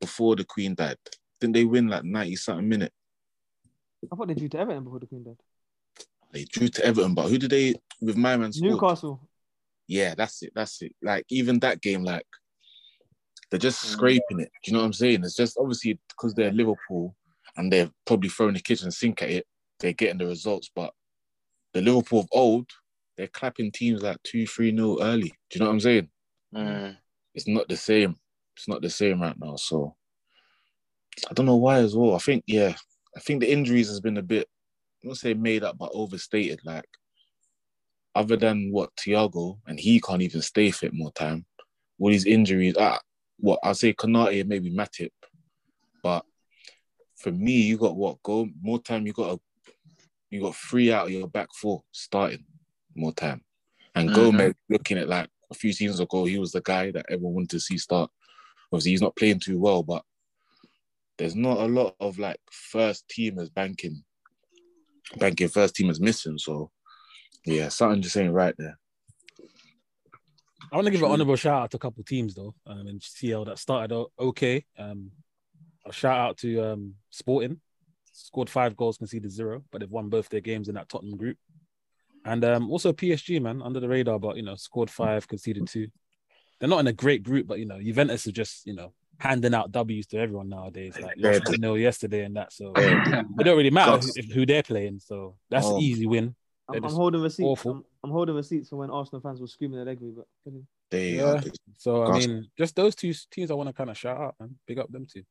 before 0.00 0.36
the 0.36 0.44
Queen 0.44 0.74
died? 0.74 0.96
Didn't 1.40 1.54
they 1.54 1.64
win 1.64 1.88
like 1.88 2.04
90 2.04 2.36
something 2.36 2.68
minute? 2.68 2.92
I 4.04 4.16
thought 4.16 4.28
they 4.28 4.34
drew 4.34 4.48
to 4.48 4.58
Everton 4.58 4.84
before 4.84 5.00
the 5.00 5.06
Queen 5.06 5.24
died. 5.24 5.36
They 6.32 6.44
drew 6.44 6.68
to 6.68 6.84
Everton, 6.84 7.14
but 7.14 7.28
who 7.28 7.38
did 7.38 7.50
they 7.50 7.74
with 8.00 8.16
my 8.16 8.36
man 8.36 8.52
scored? 8.52 8.72
Newcastle. 8.72 9.20
Yeah, 9.88 10.14
that's 10.14 10.42
it. 10.42 10.52
That's 10.54 10.80
it. 10.82 10.94
Like 11.02 11.24
even 11.28 11.58
that 11.60 11.80
game, 11.80 12.04
like 12.04 12.26
they're 13.50 13.58
just 13.58 13.82
scraping 13.82 14.40
it. 14.40 14.50
Do 14.62 14.70
you 14.70 14.72
know 14.72 14.80
what 14.80 14.86
I'm 14.86 14.92
saying? 14.92 15.24
It's 15.24 15.34
just 15.34 15.58
obviously 15.58 15.98
because 16.08 16.34
they're 16.34 16.52
Liverpool 16.52 17.16
and 17.56 17.72
they're 17.72 17.90
probably 18.06 18.28
throwing 18.28 18.54
the 18.54 18.60
kitchen 18.60 18.90
sink 18.92 19.22
at 19.22 19.30
it. 19.30 19.46
They're 19.80 19.92
getting 19.92 20.18
the 20.18 20.26
results, 20.26 20.70
but 20.74 20.92
the 21.72 21.82
Liverpool 21.82 22.20
of 22.20 22.28
old, 22.30 22.70
they're 23.16 23.26
clapping 23.26 23.72
teams 23.72 24.02
like 24.02 24.22
two, 24.22 24.46
three 24.46 24.70
nil 24.70 24.98
early. 25.02 25.32
Do 25.50 25.58
you 25.58 25.60
know 25.60 25.66
what 25.66 25.72
I'm 25.72 25.80
saying? 25.80 26.08
Mm. 26.54 26.96
It's 27.34 27.48
not 27.48 27.68
the 27.68 27.76
same. 27.76 28.16
It's 28.56 28.68
not 28.68 28.82
the 28.82 28.90
same 28.90 29.20
right 29.20 29.36
now. 29.38 29.56
So 29.56 29.96
I 31.28 31.34
don't 31.34 31.46
know 31.46 31.56
why 31.56 31.78
as 31.78 31.96
well. 31.96 32.14
I 32.14 32.18
think 32.18 32.44
yeah, 32.46 32.74
I 33.16 33.20
think 33.20 33.40
the 33.40 33.50
injuries 33.50 33.88
has 33.88 34.00
been 34.00 34.16
a 34.16 34.22
bit, 34.22 34.48
I 35.02 35.06
won't 35.06 35.18
say 35.18 35.34
made 35.34 35.64
up, 35.64 35.78
but 35.78 35.90
overstated. 35.92 36.60
Like 36.64 36.86
other 38.14 38.36
than 38.36 38.70
what 38.72 38.94
Thiago 38.96 39.58
and 39.66 39.78
he 39.78 40.00
can't 40.00 40.22
even 40.22 40.42
stay 40.42 40.70
fit 40.70 40.92
more 40.92 41.12
time. 41.12 41.46
All 41.98 42.10
these 42.10 42.26
injuries, 42.26 42.74
ah, 42.78 42.98
what 43.38 43.60
I'll 43.62 43.74
say 43.74 43.92
Konaté 43.92 44.40
and 44.40 44.48
maybe 44.48 44.70
Matip, 44.70 45.10
but 46.02 46.24
for 47.16 47.30
me, 47.30 47.52
you 47.52 47.76
got 47.76 47.96
what 47.96 48.22
go 48.22 48.48
more 48.62 48.80
time. 48.80 49.06
You 49.06 49.12
got 49.12 49.34
a, 49.34 49.72
you 50.30 50.40
got 50.40 50.56
three 50.56 50.92
out 50.92 51.06
of 51.06 51.12
your 51.12 51.28
back 51.28 51.48
four 51.54 51.82
starting 51.92 52.44
more 52.94 53.12
time, 53.12 53.42
and 53.94 54.10
Mhm. 54.10 54.14
Gomez 54.14 54.54
looking 54.68 54.98
at 54.98 55.08
like 55.08 55.28
a 55.50 55.54
few 55.54 55.72
seasons 55.72 56.00
ago, 56.00 56.24
he 56.24 56.38
was 56.38 56.52
the 56.52 56.62
guy 56.62 56.90
that 56.90 57.06
everyone 57.10 57.34
wanted 57.34 57.50
to 57.50 57.60
see 57.60 57.76
start. 57.76 58.10
Obviously, 58.72 58.92
he's 58.92 59.02
not 59.02 59.16
playing 59.16 59.40
too 59.40 59.58
well, 59.58 59.82
but 59.82 60.04
there's 61.20 61.36
not 61.36 61.58
a 61.58 61.66
lot 61.66 61.94
of 62.00 62.18
like 62.18 62.40
first 62.50 63.06
teamers 63.06 63.52
banking, 63.52 64.02
banking 65.18 65.48
first 65.48 65.76
teamers 65.76 66.00
missing. 66.00 66.38
So 66.38 66.70
yeah, 67.44 67.68
something 67.68 68.00
just 68.00 68.16
ain't 68.16 68.32
right 68.32 68.54
there. 68.56 68.78
I 70.72 70.76
want 70.76 70.86
to 70.86 70.90
give 70.90 71.02
an 71.02 71.10
honorable 71.10 71.36
shout 71.36 71.62
out 71.64 71.70
to 71.72 71.76
a 71.76 71.80
couple 71.80 72.02
teams 72.04 72.34
though, 72.34 72.54
um, 72.66 72.86
in 72.88 73.00
CL 73.02 73.44
that 73.44 73.58
started 73.58 73.94
o- 73.94 74.10
okay. 74.18 74.64
Um, 74.78 75.10
a 75.84 75.92
shout 75.92 76.18
out 76.18 76.38
to 76.38 76.72
um, 76.72 76.94
Sporting, 77.10 77.60
scored 78.12 78.48
five 78.48 78.74
goals, 78.74 78.96
conceded 78.96 79.30
zero, 79.30 79.62
but 79.70 79.80
they've 79.80 79.90
won 79.90 80.08
both 80.08 80.30
their 80.30 80.40
games 80.40 80.68
in 80.68 80.76
that 80.76 80.88
Tottenham 80.88 81.18
group. 81.18 81.36
And 82.24 82.42
um, 82.46 82.70
also 82.70 82.94
PSG, 82.94 83.42
man, 83.42 83.60
under 83.60 83.80
the 83.80 83.88
radar, 83.88 84.18
but 84.18 84.36
you 84.36 84.42
know, 84.42 84.54
scored 84.54 84.88
five, 84.88 85.28
conceded 85.28 85.66
two. 85.68 85.88
They're 86.58 86.68
not 86.68 86.80
in 86.80 86.86
a 86.86 86.94
great 86.94 87.22
group, 87.22 87.46
but 87.46 87.58
you 87.58 87.66
know, 87.66 87.78
Juventus 87.78 88.26
are 88.26 88.32
just 88.32 88.66
you 88.66 88.74
know 88.74 88.94
handing 89.20 89.54
out 89.54 89.70
W's 89.70 90.06
to 90.08 90.18
everyone 90.18 90.48
nowadays. 90.48 90.96
Like 91.00 91.14
Yeah, 91.16 91.32
lost 91.32 91.46
0 91.60 91.74
yesterday 91.74 92.24
and 92.24 92.34
that, 92.36 92.52
so 92.52 92.74
it 92.76 93.44
don't 93.44 93.56
really 93.56 93.70
matter 93.70 93.98
Gosh. 93.98 94.04
who, 94.16 94.34
who 94.34 94.46
they're 94.46 94.62
playing. 94.62 94.98
So 95.00 95.36
that's 95.50 95.66
Oh. 95.66 95.76
an 95.76 95.82
easy 95.82 96.06
win. 96.06 96.34
I'm, 96.68 96.84
I'm 96.84 96.90
holding 96.94 97.20
receipts. 97.20 97.46
awful. 97.46 97.72
I'm, 97.72 97.84
I'm 98.04 98.10
holding 98.10 98.34
receipts 98.34 98.70
for 98.70 98.76
when 98.76 98.90
Arsenal 98.90 99.20
fans 99.20 99.40
were 99.40 99.46
screaming 99.46 99.80
at 99.80 99.86
Egby, 99.88 100.14
but 100.16 100.26
They 100.90 101.16
Yeah. 101.16 101.34
are. 101.34 101.42
So 101.76 102.04
I 102.04 102.06
Gosh. 102.08 102.26
mean, 102.26 102.48
just 102.56 102.74
those 102.76 102.94
two 102.94 103.12
teams 103.30 103.50
I 103.50 103.54
want 103.54 103.68
to 103.68 103.74
kind 103.74 103.90
of 103.90 103.98
shout 103.98 104.18
out 104.18 104.34
and 104.40 104.54
big 104.66 104.78
up 104.78 104.90
them 104.90 105.06
too. 105.06 105.22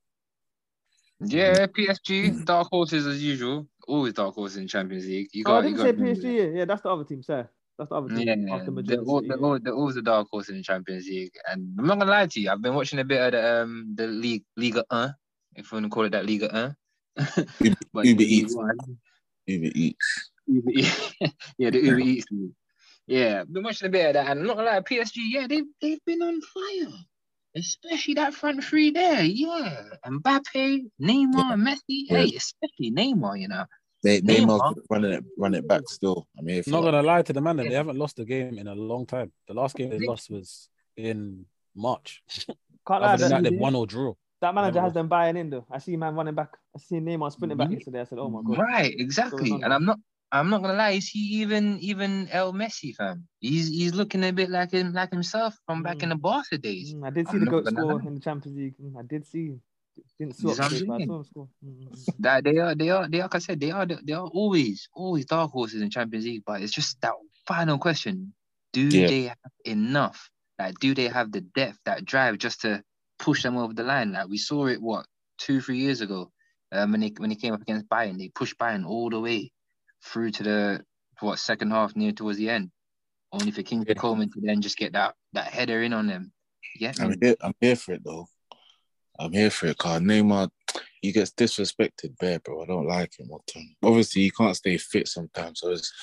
Yeah, 1.21 1.65
PSG, 1.65 2.45
dark 2.45 2.69
horses 2.71 3.05
as 3.05 3.21
usual. 3.21 3.67
Always 3.87 4.13
dark 4.13 4.35
horses 4.35 4.57
in 4.57 4.67
Champions 4.67 5.05
League. 5.05 5.29
You 5.33 5.43
oh, 5.47 5.51
I 5.55 5.61
got, 5.61 5.69
you 5.69 5.75
didn't 5.75 5.97
got. 5.97 6.21
say 6.21 6.29
PSG. 6.29 6.37
Yeah, 6.37 6.57
yeah, 6.59 6.65
that's 6.65 6.81
the 6.81 6.89
other 6.89 7.03
team, 7.03 7.23
sir. 7.23 7.49
That's 7.79 7.89
the 7.89 7.95
other 7.95 8.09
team. 8.09 8.27
Yeah, 8.47 8.55
after 8.55 8.71
Madrid. 8.71 8.99
they're, 8.99 9.05
all, 9.05 9.21
they're, 9.21 9.37
all, 9.37 9.57
they're 9.59 9.73
always 9.73 9.95
the 9.95 10.01
dark 10.01 10.27
horse 10.29 10.49
in 10.49 10.57
the 10.57 10.63
Champions 10.63 11.07
League, 11.07 11.31
and 11.49 11.73
I'm 11.79 11.87
not 11.87 11.97
gonna 11.97 12.11
lie 12.11 12.27
to 12.27 12.39
you. 12.39 12.51
I've 12.51 12.61
been 12.61 12.75
watching 12.75 12.99
a 12.99 13.05
bit 13.05 13.21
of 13.21 13.31
the 13.31 13.61
um 13.63 13.93
the 13.95 14.05
league 14.07 14.43
Liga 14.57 14.83
1, 14.89 15.15
if 15.55 15.71
you 15.71 15.75
want 15.77 15.85
to 15.85 15.89
call 15.89 16.03
it 16.03 16.09
that 16.11 16.25
Liga 16.25 16.75
1. 17.17 17.45
Uber- 17.61 17.77
But 17.93 18.05
Uber 18.05 18.19
League 18.19 18.31
Eats. 18.31 18.55
One- 18.55 18.77
Uber 19.47 19.71
Eats. 19.73 20.31
Uber 20.47 20.71
Eats. 20.71 21.13
yeah, 21.57 21.69
the 21.69 21.79
Uber 21.79 21.99
Eats 21.99 22.25
league. 22.31 22.51
Yeah, 23.07 23.43
been 23.45 23.63
watching 23.63 23.87
a 23.87 23.89
bit 23.91 24.07
of 24.07 24.13
that, 24.15 24.27
and 24.29 24.41
I'm 24.41 24.45
not 24.45 24.57
gonna 24.57 24.69
lie, 24.69 24.81
PSG, 24.81 25.15
yeah, 25.29 25.47
they've 25.47 25.63
they've 25.81 26.03
been 26.05 26.21
on 26.21 26.41
fire, 26.41 26.93
especially 27.55 28.15
that 28.15 28.33
front 28.33 28.61
three 28.63 28.91
there. 28.91 29.23
Yeah, 29.23 29.83
Mbappe, 30.05 30.81
Neymar, 31.01 31.53
and 31.53 31.65
Messi. 31.65 31.79
Yeah. 31.87 32.17
Hey, 32.17 32.35
especially 32.35 32.91
Neymar, 32.91 33.39
you 33.39 33.47
know. 33.47 33.63
They 34.01 34.21
Neymar. 34.21 34.59
Neymar's 34.61 34.79
running 34.89 35.11
it, 35.11 35.23
run 35.37 35.53
it 35.53 35.67
back 35.67 35.81
still. 35.87 36.27
I 36.37 36.41
mean, 36.41 36.55
here 36.55 36.63
for 36.63 36.69
I'm 36.69 36.75
not 36.75 36.91
gonna 36.91 37.03
lie 37.03 37.21
to 37.21 37.33
the 37.33 37.41
man, 37.41 37.57
they 37.57 37.69
haven't 37.71 37.97
lost 37.97 38.19
a 38.19 38.25
game 38.25 38.57
in 38.57 38.67
a 38.67 38.75
long 38.75 39.05
time. 39.05 39.31
The 39.47 39.53
last 39.53 39.75
game 39.75 39.89
they 39.89 39.99
lost 39.99 40.29
was 40.29 40.69
in 40.95 41.45
March. 41.75 42.23
Can't 42.87 43.01
lie, 43.01 43.17
than 43.17 43.29
that, 43.29 43.43
that, 43.43 43.49
they've 43.49 43.59
won 43.59 43.75
or 43.75 43.85
draw. 43.85 44.13
that 44.41 44.55
manager 44.55 44.75
Never 44.75 44.85
has 44.85 44.93
them 44.93 45.07
buying 45.09 45.35
in 45.37 45.49
though. 45.49 45.65
I 45.69 45.79
see 45.79 45.97
man 45.97 46.15
running 46.15 46.35
back. 46.35 46.49
I 46.75 46.79
see 46.79 46.95
Neymar 46.95 47.31
sprinting 47.31 47.57
back 47.57 47.67
Mhm. 47.67 47.73
yesterday. 47.73 48.01
I 48.01 48.03
said, 48.05 48.19
oh 48.19 48.29
my 48.29 48.41
god. 48.43 48.57
Right, 48.57 48.93
exactly. 48.97 49.51
And? 49.51 49.73
I'm 49.73 49.85
not 49.85 49.99
I'm 50.31 50.49
not 50.49 50.61
gonna 50.61 50.75
lie, 50.75 50.91
is 50.91 51.09
he 51.09 51.41
even 51.41 51.79
even 51.79 52.29
El 52.31 52.53
Messi 52.53 52.95
fam? 52.95 53.27
He's 53.39 53.67
he's 53.67 53.95
looking 53.95 54.23
a 54.23 54.31
bit 54.31 54.49
like 54.49 54.71
him 54.71 54.93
like 54.93 55.11
himself 55.11 55.57
from 55.65 55.81
back 55.81 56.03
in 56.03 56.09
the 56.09 56.15
Barca 56.15 56.57
days. 56.57 56.93
Mm, 56.93 57.05
I 57.05 57.09
did 57.09 57.27
see 57.27 57.33
I'm 57.37 57.39
the 57.39 57.45
not 57.45 57.51
goat 57.51 57.63
gonna 57.65 57.77
score 57.77 58.01
in 58.07 58.13
the 58.15 58.21
Champions 58.21 58.57
League. 58.57 58.75
Mm, 58.77 58.97
I 58.97 59.01
did 59.03 59.25
see. 59.25 59.55
Didn't 60.19 60.39
You 60.39 60.53
swap, 60.53 60.69
see 60.71 60.85
but 60.85 61.01
I 61.01 61.05
saw 61.05 61.17
him 61.17 61.23
score. 61.23 61.47
That 62.19 62.43
they 62.43 62.57
are 62.57 62.75
they 62.75 62.89
are 62.89 63.07
they 63.07 63.19
are 63.19 63.23
like 63.23 63.35
I 63.35 63.39
said, 63.39 63.59
they 63.59 63.71
are 63.71 63.85
they 63.85 64.13
are 64.13 64.27
always 64.27 64.87
always 64.93 65.25
dark 65.25 65.51
horses 65.51 65.81
in 65.81 65.89
Champions 65.89 66.25
League, 66.25 66.43
but 66.45 66.61
it's 66.61 66.73
just 66.73 66.99
that 67.01 67.13
final 67.47 67.77
question. 67.77 68.33
Do 68.73 68.81
Yeah. 68.81 69.07
they 69.07 69.23
have 69.23 69.37
enough? 69.65 70.29
Like 70.57 70.75
do 70.79 70.93
they 70.93 71.07
have 71.07 71.31
the 71.31 71.41
depth, 71.41 71.79
that 71.85 72.05
drive 72.05 72.37
just 72.37 72.61
to 72.61 72.83
push 73.17 73.43
them 73.43 73.57
over 73.57 73.73
the 73.73 73.83
line? 73.83 74.11
Like 74.11 74.27
we 74.27 74.37
saw 74.37 74.67
it 74.67 74.81
what 74.81 75.05
two, 75.37 75.61
three 75.61 75.77
years 75.79 76.01
ago. 76.01 76.31
Um, 76.71 76.91
when 76.91 77.01
they 77.01 77.13
when 77.17 77.29
they 77.29 77.35
came 77.35 77.53
up 77.53 77.61
against 77.61 77.89
Bayern, 77.89 78.17
they 78.17 78.29
pushed 78.29 78.57
Bayern 78.59 78.85
all 78.85 79.09
the 79.09 79.19
way 79.19 79.51
through 80.05 80.31
to 80.31 80.43
the 80.43 80.85
what 81.21 81.39
second 81.39 81.71
half 81.71 81.95
near 81.95 82.11
towards 82.11 82.37
the 82.37 82.49
end. 82.49 82.71
Only 83.31 83.51
for 83.51 83.63
King 83.63 83.83
Yeah. 83.87 83.95
Coman 83.95 84.29
to 84.31 84.39
then 84.41 84.61
just 84.61 84.77
get 84.77 84.93
that 84.93 85.15
that 85.33 85.47
header 85.47 85.81
in 85.81 85.93
on 85.93 86.07
them. 86.07 86.31
Yeah. 86.79 86.93
I'm 86.99 87.15
here. 87.21 87.35
I'm 87.41 87.53
here 87.59 87.75
for 87.75 87.93
it 87.93 88.03
though. 88.03 88.27
I'm 89.19 89.33
here 89.33 89.49
for 89.49 89.67
it. 89.67 89.77
Cause 89.77 89.99
Neymar, 90.01 90.49
he 91.01 91.11
gets 91.11 91.31
disrespected, 91.31 92.17
bare 92.19 92.39
bro. 92.39 92.63
I 92.63 92.65
don't 92.65 92.87
like 92.87 93.19
him. 93.19 93.27
What? 93.27 93.41
Obviously, 93.83 94.23
he 94.23 94.31
can't 94.31 94.55
stay 94.55 94.77
fit 94.77 95.07
sometimes. 95.07 95.59
So 95.59 95.71
it's, 95.71 95.93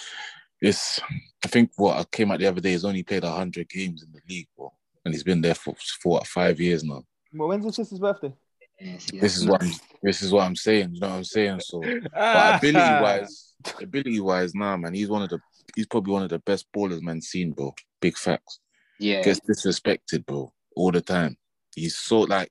it's. 0.61 1.01
I 1.45 1.49
think 1.49 1.71
what 1.77 1.99
I 1.99 2.05
came 2.05 2.31
out 2.31 2.39
the 2.39 2.47
other 2.47 2.61
day. 2.61 2.73
He's 2.73 2.85
only 2.85 3.03
played 3.03 3.25
hundred 3.25 3.69
games 3.69 4.03
in 4.03 4.13
the 4.13 4.21
league, 4.29 4.49
bro, 4.57 4.73
and 5.05 5.15
he's 5.15 5.25
been 5.25 5.41
there 5.41 5.55
for 5.55 5.75
four, 6.03 6.21
five 6.25 6.61
years 6.61 6.85
now. 6.85 7.03
Well, 7.33 7.49
when's 7.49 7.65
his 7.65 7.77
sister's 7.77 7.99
birthday? 7.99 8.33
Yeah, 8.81 8.99
see, 8.99 9.19
This 9.19 9.37
is 9.39 9.47
what 9.47 9.63
I'm, 9.63 9.73
this 10.03 10.23
is 10.23 10.33
what 10.33 10.45
I'm 10.45 10.57
saying. 10.57 10.95
You 10.95 11.01
know 11.01 11.09
what 11.09 11.17
I'm 11.17 11.25
saying? 11.25 11.61
So, 11.61 11.81
but 11.81 12.11
ah. 12.15 12.59
ability 12.59 13.03
wise, 13.03 13.55
ability 13.81 14.21
wise, 14.21 14.55
nah, 14.55 14.77
man. 14.77 14.95
He's 14.95 15.09
one 15.09 15.23
of 15.23 15.31
the. 15.31 15.39
He's 15.75 15.87
probably 15.87 16.13
one 16.13 16.23
of 16.23 16.31
the 16.31 16.39
best 16.41 16.67
ballers 16.75 17.03
man 17.03 17.21
seen, 17.21 17.53
bro. 17.53 17.75
Big 18.01 18.17
facts. 18.17 18.61
yeah. 18.99 19.23
gets 19.23 19.41
disrespected, 19.41 20.25
bro, 20.27 20.53
all 20.75 20.93
the 20.93 21.01
time. 21.01 21.37
He's 21.75 21.97
so 21.97 22.21
like 22.21 22.51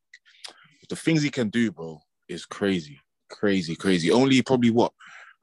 the 0.88 0.96
things 0.96 1.22
he 1.24 1.30
can 1.30 1.50
do, 1.50 1.72
bro, 1.72 2.00
is 2.28 2.46
crazy, 2.46 3.00
crazy, 3.30 3.76
crazy. 3.76 4.12
Only 4.12 4.42
probably 4.42 4.72
what 4.72 4.92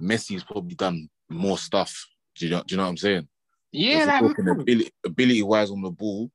Messi's 0.00 0.44
probably 0.44 0.74
done 0.74 1.09
more 1.28 1.59
stuff. 1.59 2.07
Do 2.37 2.46
you 2.46 2.52
know? 2.52 2.62
Do 2.66 2.72
you 2.74 2.76
know 2.78 2.85
what 2.85 2.90
I'm 2.90 2.96
saying? 2.96 3.28
Yeah, 3.72 4.05
like, 4.05 4.20
talking 4.20 4.48
ability, 4.48 4.90
ability 5.05 5.42
wise 5.42 5.70
on 5.70 5.83
the 5.83 5.90
ball. 5.90 6.31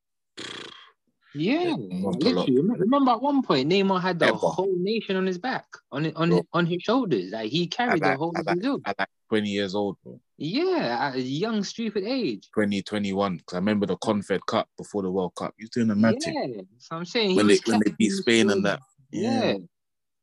Yeah, 1.35 1.75
Not 1.77 2.15
a 2.23 2.29
lot. 2.29 2.49
literally. 2.49 2.75
Remember, 2.79 3.11
at 3.11 3.21
one 3.21 3.43
point 3.43 3.69
Neymar 3.69 4.01
had 4.01 4.17
the 4.17 4.27
Ever. 4.27 4.37
whole 4.37 4.73
nation 4.77 5.15
on 5.17 5.27
his 5.27 5.37
back, 5.37 5.65
on 5.91 6.05
it, 6.05 6.15
on 6.15 6.29
Bro. 6.29 6.37
his, 6.37 6.45
on 6.53 6.65
his 6.65 6.81
shoulders. 6.81 7.31
Like 7.31 7.51
he 7.51 7.63
At 7.65 7.71
carried 7.71 8.03
the 8.03 8.15
whole 8.17 8.33
at, 8.35 8.43
Brazil. 8.45 8.79
at 8.85 8.95
like 8.97 9.09
20 9.29 9.49
years 9.49 9.75
old, 9.75 9.97
bro. 10.03 10.19
Yeah, 10.37 11.09
at 11.11 11.15
a 11.15 11.21
young, 11.21 11.63
stupid 11.63 12.05
age. 12.05 12.49
20, 12.53 12.81
21. 12.81 13.37
Because 13.37 13.53
I 13.53 13.57
remember 13.57 13.85
the 13.85 13.97
Confed 13.97 14.39
Cup 14.47 14.67
before 14.77 15.03
the 15.03 15.11
World 15.11 15.33
Cup. 15.35 15.53
He's 15.59 15.69
doing 15.69 15.91
a 15.91 15.95
mad 15.95 16.15
Yeah, 16.25 16.61
so 16.79 16.95
I'm 16.95 17.05
saying 17.05 17.35
When 17.35 17.47
they 17.47 17.59
when 17.65 17.81
they 17.85 17.91
beat 17.97 18.11
Spain 18.13 18.49
and 18.49 18.65
that. 18.65 18.79
Yeah, 19.11 19.45
Yeah. 19.45 19.53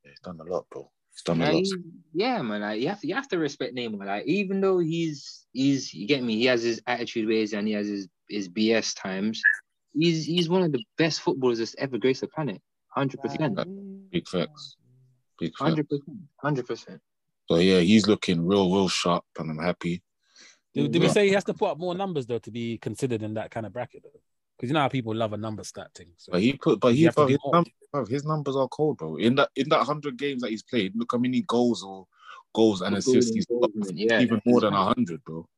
He's 0.04 0.20
done 0.20 0.38
a 0.40 0.44
lot, 0.44 0.66
bro. 0.70 0.90
He's 1.12 1.22
done 1.22 1.40
a 1.40 1.44
Like, 1.44 1.54
lot. 1.54 1.62
he- 1.64 1.82
yeah, 2.12 2.42
man. 2.42 2.60
Like 2.60 2.80
you 2.80 2.88
have 2.88 3.00
to, 3.00 3.06
you 3.06 3.14
have 3.14 3.28
to 3.28 3.38
respect 3.38 3.74
Neymar. 3.74 4.04
Like 4.06 4.26
even 4.26 4.60
though 4.60 4.78
he's, 4.78 5.46
he's, 5.52 5.92
you 5.94 6.06
get 6.06 6.22
me. 6.22 6.36
He 6.36 6.44
has 6.46 6.62
his 6.62 6.82
attitude 6.86 7.28
ways 7.28 7.52
and 7.54 7.66
he 7.66 7.74
has 7.74 7.88
his, 7.88 8.08
his 8.28 8.48
BS 8.48 8.94
times. 9.00 9.42
He's, 9.94 10.24
he's 10.26 10.48
one 10.48 10.62
of 10.62 10.72
the 10.72 10.82
best 10.98 11.20
footballers 11.20 11.58
that's 11.58 11.74
ever 11.78 11.98
graced 11.98 12.20
the 12.20 12.28
planet. 12.28 12.60
Hundred 12.88 13.20
percent. 13.20 13.58
Big 14.10 14.28
facts. 14.28 14.76
Big 15.38 15.50
facts. 15.50 15.60
Hundred 15.62 15.88
percent. 15.88 16.18
Hundred 16.40 16.66
percent. 16.66 17.00
So 17.48 17.56
yeah, 17.56 17.80
he's 17.80 18.06
looking 18.06 18.46
real, 18.46 18.72
real 18.72 18.88
sharp, 18.88 19.24
and 19.38 19.50
I'm 19.50 19.58
happy. 19.58 20.02
Did, 20.72 20.92
did 20.92 21.02
we 21.02 21.08
say 21.08 21.26
he 21.26 21.32
has 21.34 21.44
to 21.44 21.54
put 21.54 21.70
up 21.70 21.78
more 21.78 21.94
numbers 21.94 22.26
though 22.26 22.38
to 22.40 22.50
be 22.50 22.78
considered 22.78 23.22
in 23.22 23.34
that 23.34 23.50
kind 23.50 23.66
of 23.66 23.72
bracket 23.72 24.02
though? 24.04 24.20
Because 24.56 24.70
you 24.70 24.74
know 24.74 24.80
how 24.80 24.88
people 24.88 25.14
love 25.14 25.32
a 25.32 25.36
number 25.36 25.64
stat 25.64 25.88
thing. 25.94 26.08
So 26.16 26.32
But 26.32 26.42
he 26.42 26.52
put, 26.54 26.80
but 26.80 26.94
he, 26.94 27.08
bro, 27.08 27.26
his, 27.26 27.38
num- 27.52 27.64
bro, 27.92 28.06
his 28.06 28.24
numbers 28.24 28.56
are 28.56 28.68
cold, 28.68 28.98
bro. 28.98 29.16
In 29.16 29.34
that 29.36 29.50
in 29.56 29.68
that 29.70 29.84
hundred 29.84 30.16
games 30.16 30.42
that 30.42 30.50
he's 30.50 30.62
played, 30.62 30.92
look 30.94 31.12
how 31.12 31.18
many 31.18 31.42
goals 31.42 31.82
or 31.82 32.06
goals 32.54 32.80
and 32.80 32.96
assists 32.96 33.34
he's 33.34 33.46
got. 33.46 33.70
Yeah, 33.92 34.20
Even 34.20 34.40
more 34.46 34.60
than 34.60 34.72
hundred, 34.72 35.24
bro. 35.24 35.48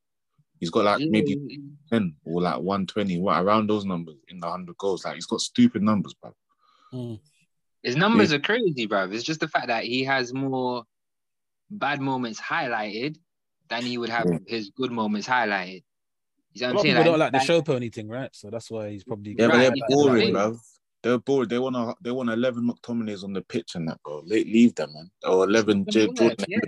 He's 0.59 0.71
got 0.71 0.85
like 0.85 1.11
maybe 1.11 1.37
Yeah. 1.47 1.59
ten 1.91 2.17
or 2.25 2.41
like 2.41 2.61
one 2.61 2.87
twenty, 2.87 3.19
what 3.21 3.43
around 3.43 3.69
those 3.69 3.85
numbers 3.85 4.17
in 4.29 4.41
the 4.41 4.51
hundred 4.51 4.79
goals. 4.79 5.05
Like 5.05 5.17
he's 5.17 5.27
got 5.27 5.43
stupid 5.43 5.83
numbers, 5.83 6.15
bro. 6.15 6.35
Mm. 6.95 7.21
His 7.83 7.97
numbers 7.97 8.33
are 8.33 8.39
crazy, 8.41 8.87
bro. 8.87 9.11
It's 9.11 9.23
just 9.23 9.41
the 9.41 9.49
fact 9.49 9.67
that 9.67 9.85
he 9.85 10.05
has 10.05 10.33
more 10.33 10.85
bad 11.71 12.01
moments 12.01 12.41
highlighted 12.41 13.17
than 13.69 13.83
he 13.83 13.99
would 13.99 14.09
have 14.09 14.27
Yeah. 14.31 14.39
his 14.47 14.71
good 14.71 14.91
moments 14.91 15.29
highlighted. 15.29 15.83
You 16.61 16.67
know 16.69 16.75
what 16.75 16.79
I'm 16.81 16.83
saying? 16.85 16.97
people 16.97 17.13
don't 17.13 17.19
like 17.21 17.33
the 17.33 17.39
show 17.41 17.63
pony 17.63 17.91
thing, 17.91 18.09
right? 18.09 18.31
So 18.35 18.51
that's 18.51 18.71
why 18.71 18.91
he's 18.91 19.05
probably 19.05 19.37
Yeah, 19.39 19.49
but 19.49 19.59
they're 19.59 19.73
boring, 19.89 20.33
bro. 20.33 20.59
They're 21.03 21.19
bored. 21.19 21.51
They 21.51 21.59
want 21.59 21.77
to. 21.77 21.95
They 22.03 22.11
want 22.11 22.31
eleven 22.31 22.69
McTominays 22.69 23.23
on 23.23 23.33
the 23.33 23.43
pitch 23.43 23.75
and 23.75 23.89
that, 23.89 24.01
bro. 24.03 24.23
Leave 24.25 24.75
them, 24.75 24.93
man. 24.95 25.11
Or 25.25 25.45
eleven 25.45 25.85
J- 25.89 26.09
Jordan. 26.13 26.47
Yeah. 26.49 26.59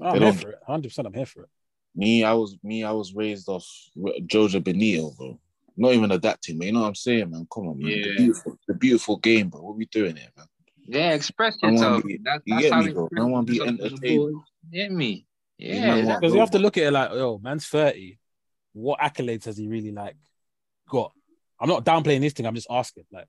I'm 0.00 0.12
here 0.12 0.20
don't- 0.20 0.40
for 0.40 0.48
it. 0.50 0.58
100. 0.66 0.88
percent 0.88 1.06
I'm 1.06 1.14
here 1.14 1.26
for 1.26 1.42
it. 1.42 1.48
Me, 1.94 2.24
I 2.24 2.32
was 2.32 2.56
me. 2.62 2.84
I 2.84 2.92
was 2.92 3.14
raised 3.14 3.48
off 3.48 3.66
Joga 3.98 4.62
Bonito, 4.64 5.10
bro. 5.16 5.38
Not 5.76 5.92
even 5.92 6.10
adapting, 6.10 6.58
man. 6.58 6.66
You 6.68 6.72
know 6.74 6.80
what 6.80 6.88
I'm 6.88 6.94
saying, 6.94 7.30
man? 7.30 7.46
Come 7.52 7.68
on, 7.68 7.78
man. 7.78 7.88
The 7.90 7.96
Yeah. 7.98 8.14
beautiful, 8.16 8.58
the 8.68 8.74
beautiful 8.74 9.16
game, 9.18 9.48
bro. 9.50 9.60
What 9.62 9.76
we 9.76 9.86
doing 9.86 10.16
here, 10.16 10.28
man? 10.36 10.46
Yeah, 10.86 11.12
express 11.12 11.56
I 11.62 11.66
wanna 11.66 11.76
yourself. 11.76 12.04
be- 12.04 12.18
That- 12.24 12.42
you 12.44 12.54
that's 12.54 12.62
get 12.64 12.72
how 12.72 12.82
me, 12.82 12.92
bro. 12.92 13.02
I 13.02 13.06
expresses 13.06 13.30
wanna 13.32 13.46
be 13.46 13.58
himself 13.58 13.78
the 13.78 13.84
entertained. 13.86 14.40
Get 14.72 14.90
me? 14.92 15.26
Yeah, 15.58 15.72
man 15.74 15.80
that- 15.98 16.06
want- 16.06 16.20
Because 16.20 16.34
you 16.34 16.40
have 16.40 16.50
to 16.50 16.58
look 16.58 16.76
at 16.78 16.84
it 16.84 16.90
like, 16.90 17.10
yo, 17.12 17.38
man's 17.38 17.66
30. 17.66 18.18
What 18.72 19.00
accolades 19.00 19.44
has 19.44 19.56
he 19.56 19.68
really 19.68 19.92
like 19.92 20.16
got? 20.88 21.12
I'm 21.60 21.68
not 21.68 21.84
downplaying 21.84 22.20
this 22.20 22.32
thing. 22.32 22.46
I'm 22.46 22.54
just 22.54 22.66
asking, 22.70 23.04
like, 23.12 23.28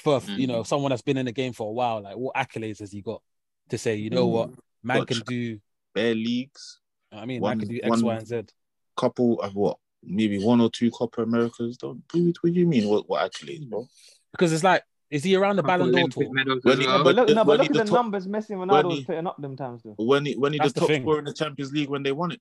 for 0.00 0.14
you 0.14 0.20
mm-hmm. 0.20 0.52
know, 0.52 0.62
someone 0.62 0.90
that's 0.90 1.02
been 1.02 1.16
in 1.16 1.26
the 1.26 1.32
game 1.32 1.52
for 1.52 1.68
a 1.68 1.72
while, 1.72 2.02
like, 2.02 2.16
what 2.16 2.34
accolades 2.34 2.80
has 2.80 2.90
he 2.90 3.00
got 3.00 3.22
to 3.68 3.78
say, 3.78 3.96
you 3.96 4.10
know 4.10 4.26
what, 4.26 4.50
mm-hmm. 4.50 4.58
man 4.88 4.98
Got 4.98 5.08
can 5.08 5.20
do? 5.26 5.60
bare 5.94 6.14
leagues, 6.14 6.80
I 7.12 7.26
mean, 7.26 7.40
One- 7.40 7.58
man 7.58 7.66
can 7.66 7.68
do 7.68 7.80
X, 7.82 7.90
one- 7.90 8.02
Y, 8.02 8.14
and 8.16 8.26
Z. 8.26 8.42
couple 8.96 9.40
of 9.40 9.54
what 9.54 9.78
maybe 10.02 10.42
one 10.42 10.60
or 10.60 10.70
two 10.70 10.90
Copa 10.90 11.22
Americas. 11.22 11.76
Don't 11.76 12.02
what, 12.12 12.34
what 12.40 12.52
do 12.52 12.58
you 12.58 12.66
mean? 12.66 12.88
What 12.88 13.08
what 13.08 13.30
accolades, 13.30 13.68
bro? 13.68 13.86
Because 14.32 14.52
it's 14.52 14.64
like, 14.64 14.82
is 15.10 15.24
he 15.24 15.34
around 15.36 15.56
the 15.56 15.62
Ballon 15.62 15.90
d'Or 15.90 15.98
Olympic 15.98 16.26
talk? 16.26 16.34
medals 16.34 16.62
he- 16.64 16.86
well. 16.86 17.04
But 17.04 17.14
look, 17.16 17.28
no, 17.28 17.44
but 17.44 17.58
look 17.58 17.66
at 17.66 17.72
the, 17.72 17.78
the 17.80 17.84
top- 17.84 17.94
numbers 17.94 18.26
Messi 18.26 18.50
and 18.50 18.60
when 18.60 18.68
Ronaldo 18.68 18.84
was 18.84 19.04
putting 19.04 19.26
up 19.26 19.36
them 19.40 19.56
times 19.56 19.82
though. 19.82 19.94
When 19.98 20.26
he 20.26 20.34
when 20.34 20.52
he 20.52 20.58
That's 20.58 20.72
the 20.72 20.80
the 20.80 20.86
top 20.86 20.88
thing. 20.88 21.02
scorer 21.02 21.18
in 21.18 21.24
the 21.24 21.34
Champions 21.34 21.72
League 21.72 21.88
when 21.88 22.02
they 22.02 22.12
won 22.12 22.32
it. 22.32 22.40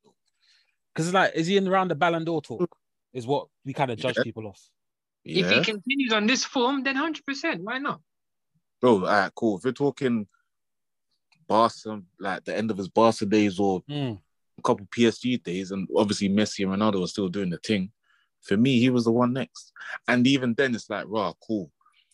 Because 0.93 1.08
it's 1.08 1.13
like, 1.13 1.32
is 1.36 1.47
he 1.47 1.58
in 1.58 1.67
around 1.67 1.89
the 1.89 1.95
Ballon 1.95 2.25
d'Or 2.25 2.41
talk? 2.41 2.75
Is 3.13 3.25
what 3.25 3.47
we 3.65 3.73
kind 3.73 3.89
of 3.91 3.97
judge 3.97 4.17
Yeah. 4.17 4.23
people 4.23 4.47
off. 4.47 4.62
If 5.25 5.49
he 5.49 5.63
continues 5.63 6.13
on 6.13 6.28
this 6.28 6.45
form, 6.45 6.84
then 6.84 6.95
hundred 6.95 7.25
percent. 7.25 7.62
Why 7.63 7.78
not? 7.80 8.02
bro. 8.82 8.95
All 8.95 9.02
right, 9.02 9.32
cool. 9.36 9.58
If 9.58 9.65
we're 9.65 9.71
talking 9.73 10.28
Barca, 11.47 12.02
like 12.19 12.43
the 12.45 12.56
end 12.56 12.71
of 12.71 12.78
his 12.78 12.88
Barca 12.88 13.25
days 13.25 13.60
or 13.60 13.82
Mm. 13.89 14.19
a 14.58 14.62
couple 14.62 14.86
PSG 14.88 15.38
days, 15.43 15.71
and 15.71 15.88
obviously 15.95 16.30
Messi 16.30 16.63
and 16.63 16.80
Ronaldo 16.80 16.99
were 17.02 17.08
still 17.08 17.30
doing 17.30 17.49
the 17.49 17.58
thing. 17.58 17.91
For 18.41 18.56
me, 18.56 18.80
he 18.80 18.89
was 18.89 19.06
the 19.06 19.12
one 19.12 19.34
next. 19.34 19.73
And 20.08 20.25
even 20.28 20.54
then, 20.54 20.73
it's 20.75 20.89
like, 20.89 21.06
raw, 21.08 21.34
cool. 21.45 21.71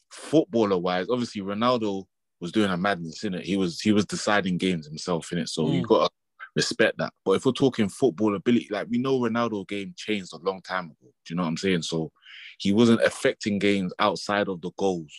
Footballer 0.10 0.78
wise, 0.78 1.08
obviously 1.10 1.42
Ronaldo 1.42 2.06
was 2.40 2.52
doing 2.52 2.72
a 2.72 2.78
madness 2.78 3.24
in 3.24 3.34
it. 3.36 3.46
He 3.46 3.58
was 3.58 3.82
he 3.82 3.92
was 3.92 4.06
deciding 4.06 4.58
games 4.58 4.88
himself 4.88 5.32
in 5.32 5.40
it. 5.40 5.50
So 5.50 5.70
you 5.70 5.82
Mm. 5.82 5.88
gotta 5.88 6.14
respect 6.56 6.98
that. 6.98 7.14
But 7.24 7.34
if 7.34 7.46
we're 7.46 7.52
talking 7.52 7.90
football 7.90 8.36
ability, 8.36 8.68
like 8.72 8.88
we 8.90 8.98
know 8.98 9.20
Ronaldo 9.20 9.68
game 9.68 9.94
changed 9.96 10.34
a 10.34 10.38
long 10.38 10.62
time 10.62 10.86
ago. 10.86 10.96
Do 11.02 11.12
you 11.30 11.36
know 11.36 11.44
what 11.44 11.50
I'm 11.50 11.58
saying? 11.58 11.84
So 11.84 12.12
he 12.60 12.72
wasn't 12.72 13.02
affecting 13.02 13.60
games 13.60 13.94
outside 14.00 14.48
of 14.48 14.62
the 14.62 14.72
goals 14.78 15.12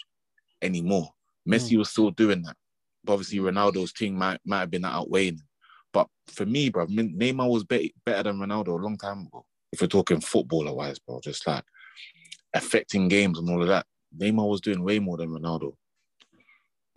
anymore. 0.63 1.11
Messi 1.49 1.77
was 1.77 1.91
still 1.91 2.11
doing 2.11 2.43
that. 2.43 2.57
But 3.05 3.15
obviously 3.15 3.39
Ronaldo's 3.39 3.93
team 3.93 4.17
might 4.17 4.41
might 4.45 4.61
have 4.61 4.71
been 4.71 4.85
outweighing 4.85 5.35
him. 5.35 5.49
But 5.93 6.09
for 6.29 6.47
me, 6.47 6.71
bro, 6.71 6.87
Neymar 6.87 7.49
was 7.51 7.65
be- 7.65 7.95
better 8.05 8.25
than 8.25 8.39
Ronaldo 8.39 8.69
a 8.69 8.83
long 8.83 8.97
time 8.97 9.27
ago. 9.27 9.45
If 9.73 9.81
we're 9.81 9.87
talking 9.87 10.21
footballer 10.21 10.75
wise, 10.75 10.99
bro, 10.99 11.21
just 11.23 11.47
like 11.47 11.65
affecting 12.55 13.09
games 13.09 13.39
and 13.39 13.49
all 13.49 13.63
of 13.63 13.69
that. 13.69 13.87
Neymar 14.19 14.49
was 14.49 14.61
doing 14.61 14.83
way 14.83 14.99
more 14.99 15.17
than 15.17 15.29
Ronaldo. 15.31 15.75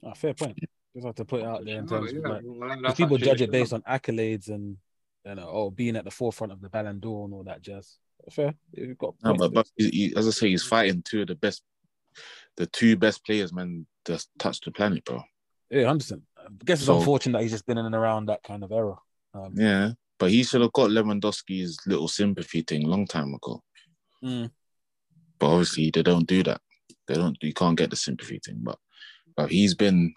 Ah, 0.03 0.13
fair 0.13 0.33
point. 0.33 0.57
Just 0.95 1.05
have 1.05 1.15
to 1.15 1.25
put 1.25 1.41
it 1.41 1.45
out 1.45 1.65
there 1.65 1.79
in 1.79 1.87
terms 1.87 2.11
of 2.11 2.17
Yeah, 2.17 2.27
like, 2.27 2.41
well, 2.43 2.81
'cause 2.81 2.95
people 2.95 3.17
judge 3.17 3.41
it 3.41 3.51
based 3.51 3.73
on 3.73 3.81
accolades 3.83 4.49
and 4.49 4.77
you 5.25 5.35
know, 5.35 5.47
oh, 5.51 5.69
being 5.69 5.95
at 5.95 6.05
the 6.05 6.11
forefront 6.11 6.51
of 6.53 6.61
the 6.61 6.69
Ballon 6.69 6.99
d'Or 6.99 7.25
and 7.25 7.33
all 7.33 7.43
that 7.43 7.61
jazz. 7.61 7.97
Fair. 8.31 8.53
You've 8.71 8.97
got 8.97 9.15
No, 9.23 9.33
but, 9.35 9.53
but 9.53 9.67
he, 9.75 9.89
he- 9.89 10.13
as 10.15 10.27
I 10.27 10.31
say, 10.31 10.49
he's 10.49 10.63
fighting 10.63 11.03
two 11.03 11.21
of 11.21 11.27
the 11.27 11.35
best, 11.35 11.61
the 12.57 12.65
two 12.65 12.95
best 12.95 13.23
players, 13.25 13.53
man, 13.53 13.85
that's 14.05 14.27
touched 14.39 14.65
the 14.65 14.71
planet, 14.71 15.03
bro. 15.05 15.21
yeah, 15.69 15.83
I 15.83 15.89
understand. 15.89 16.23
I 16.37 16.47
guess 16.65 16.79
it's 16.79 16.87
So- 16.87 16.97
unfortunate 16.97 17.33
that 17.37 17.43
he's 17.43 17.51
just 17.51 17.65
been 17.65 17.77
in 17.77 17.85
and 17.85 17.95
around 17.95 18.25
that 18.27 18.43
kind 18.43 18.63
of 18.63 18.71
era. 18.71 18.95
Um, 19.33 19.53
Yeah, 19.55 19.91
but 20.17 20.31
he 20.31 20.43
should 20.43 20.61
have 20.61 20.73
got 20.73 20.89
Lewandowski's 20.89 21.79
little 21.85 22.07
sympathy 22.07 22.61
thing 22.61 22.87
long 22.87 23.05
time 23.05 23.33
ago. 23.35 23.61
mm, 24.23 24.49
But 25.37 25.47
obviously, 25.51 25.91
they 25.91 26.01
don't 26.03 26.27
do 26.27 26.43
that. 26.43 26.61
They 27.07 27.13
don't. 27.15 27.37
You 27.41 27.53
can't 27.53 27.77
get 27.77 27.89
the 27.91 27.95
sympathy 27.95 28.39
thing. 28.43 28.59
But 28.63 28.79
but 29.35 29.49
he's 29.51 29.73
been 29.75 30.13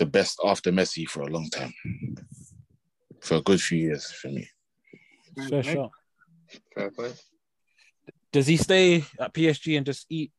the 0.00 0.06
best 0.06 0.40
after 0.44 0.72
Messi 0.72 1.06
for 1.06 1.20
a 1.20 1.26
long 1.26 1.48
time, 1.50 1.72
for 3.20 3.36
a 3.36 3.42
good 3.42 3.60
few 3.60 3.78
years 3.78 4.10
for 4.10 4.28
me. 4.28 4.48
fair 5.48 5.62
shot. 5.62 5.90
Fair 6.74 6.90
point. 6.90 7.22
Does 8.32 8.46
he 8.46 8.56
stay 8.56 9.04
at 9.18 9.34
PSG 9.34 9.76
and 9.76 9.84
just 9.84 10.06
eat 10.08 10.32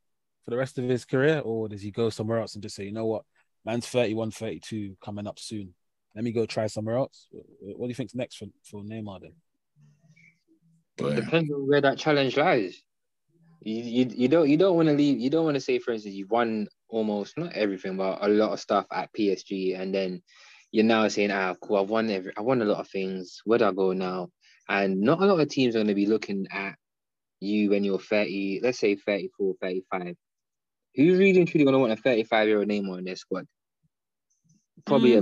for 0.43 0.50
the 0.50 0.58
rest 0.58 0.80
of 0.80 0.86
his 0.86 1.06
career, 1.06 1.39
or 1.39 1.69
does 1.69 1.82
he 1.82 1.91
go 1.91 2.10
somewhere 2.10 2.39
else 2.39 2.56
and 2.56 2.63
just 2.63 2.76
say, 2.76 2.86
you 2.86 2.91
know 2.91 3.06
what, 3.06 3.24
man's 3.63 3.86
31, 3.86 4.32
32 4.32 4.97
coming 5.00 5.28
up 5.28 5.38
soon. 5.38 5.76
Let 6.15 6.24
me 6.24 6.32
go 6.32 6.47
try 6.47 6.65
somewhere 6.65 6.97
else. 6.97 7.28
What 7.32 7.86
do 7.86 7.89
you 7.89 7.95
think's 7.95 8.15
next 8.15 8.38
for, 8.38 8.47
for 8.63 8.82
Neymar 8.82 9.21
then? 9.21 9.34
But 10.97 11.15
Depends 11.15 11.52
on 11.52 11.67
where 11.67 11.82
that 11.82 12.00
challenge 12.00 12.36
lies. 12.36 12.82
You, 13.62 13.84
you, 13.84 14.12
you 14.15 14.28
don't 14.28 14.50
you 14.50 14.58
don't 14.58 14.76
want 14.76 14.89
to 14.89 14.95
leave. 14.95 15.19
You 15.19 15.30
don't 15.30 15.45
want 15.45 15.56
to 15.56 15.62
say, 15.62 15.78
for 15.78 15.91
instance, 15.91 16.15
you've 16.15 16.32
won 16.32 16.67
almost 16.91 17.38
not 17.38 17.54
everything, 17.54 17.97
but 17.97 18.19
a 18.21 18.27
lot 18.27 18.51
of 18.54 18.60
stuff 18.60 18.86
at 18.91 19.12
PSG, 19.13 19.80
and 19.80 19.93
then 19.93 20.21
you're 20.71 20.86
now 20.86 21.08
saying, 21.08 21.32
"Ah, 21.32 21.56
cool, 21.62 21.77
I've 21.77 21.89
won 21.89 22.10
every, 22.10 22.34
I 22.38 22.41
won 22.41 22.62
a 22.62 22.65
lot 22.65 22.80
of 22.80 22.89
things. 22.89 23.41
Where 23.45 23.60
do 23.60 23.65
I 23.65 23.71
go 23.71 23.93
now?" 23.93 24.30
And 24.69 25.01
not 25.01 25.21
a 25.21 25.25
lot 25.25 25.39
of 25.39 25.49
teams 25.49 25.75
are 25.75 25.80
going 25.80 25.88
to 25.88 25.95
be 25.95 26.06
looking 26.06 26.47
at 26.51 26.75
you 27.39 27.71
when 27.71 27.84
you're 27.84 27.99
30, 27.99 28.62
let's 28.63 28.80
say 28.80 28.95
34, 28.95 29.56
35. 29.62 30.15
Who's 30.95 31.17
really 31.19 31.39
and 31.39 31.47
truly 31.47 31.65
going 31.65 31.73
to 31.73 31.80
want 31.80 31.93
a 31.93 31.95
35 31.95 32.47
year 32.47 32.60
old 32.60 32.67
Neymar 32.67 32.99
in 32.99 33.06
their 33.06 33.15
squad? 33.15 33.47
Probably 34.86 35.15
a 35.15 35.21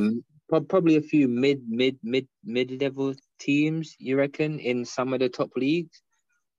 prob- 0.50 0.68
probably 0.68 0.98
a 0.98 1.02
few 1.02 1.28
mid 1.28 1.62
mid 1.68 1.98
mid 2.04 2.28
mid 2.44 2.82
level 2.82 3.14
teams. 3.40 3.96
You 4.00 4.18
reckon 4.18 4.60
in 4.60 4.86
some 4.86 5.14
of 5.14 5.20
the 5.20 5.30
top 5.30 5.52
leagues? 5.56 6.02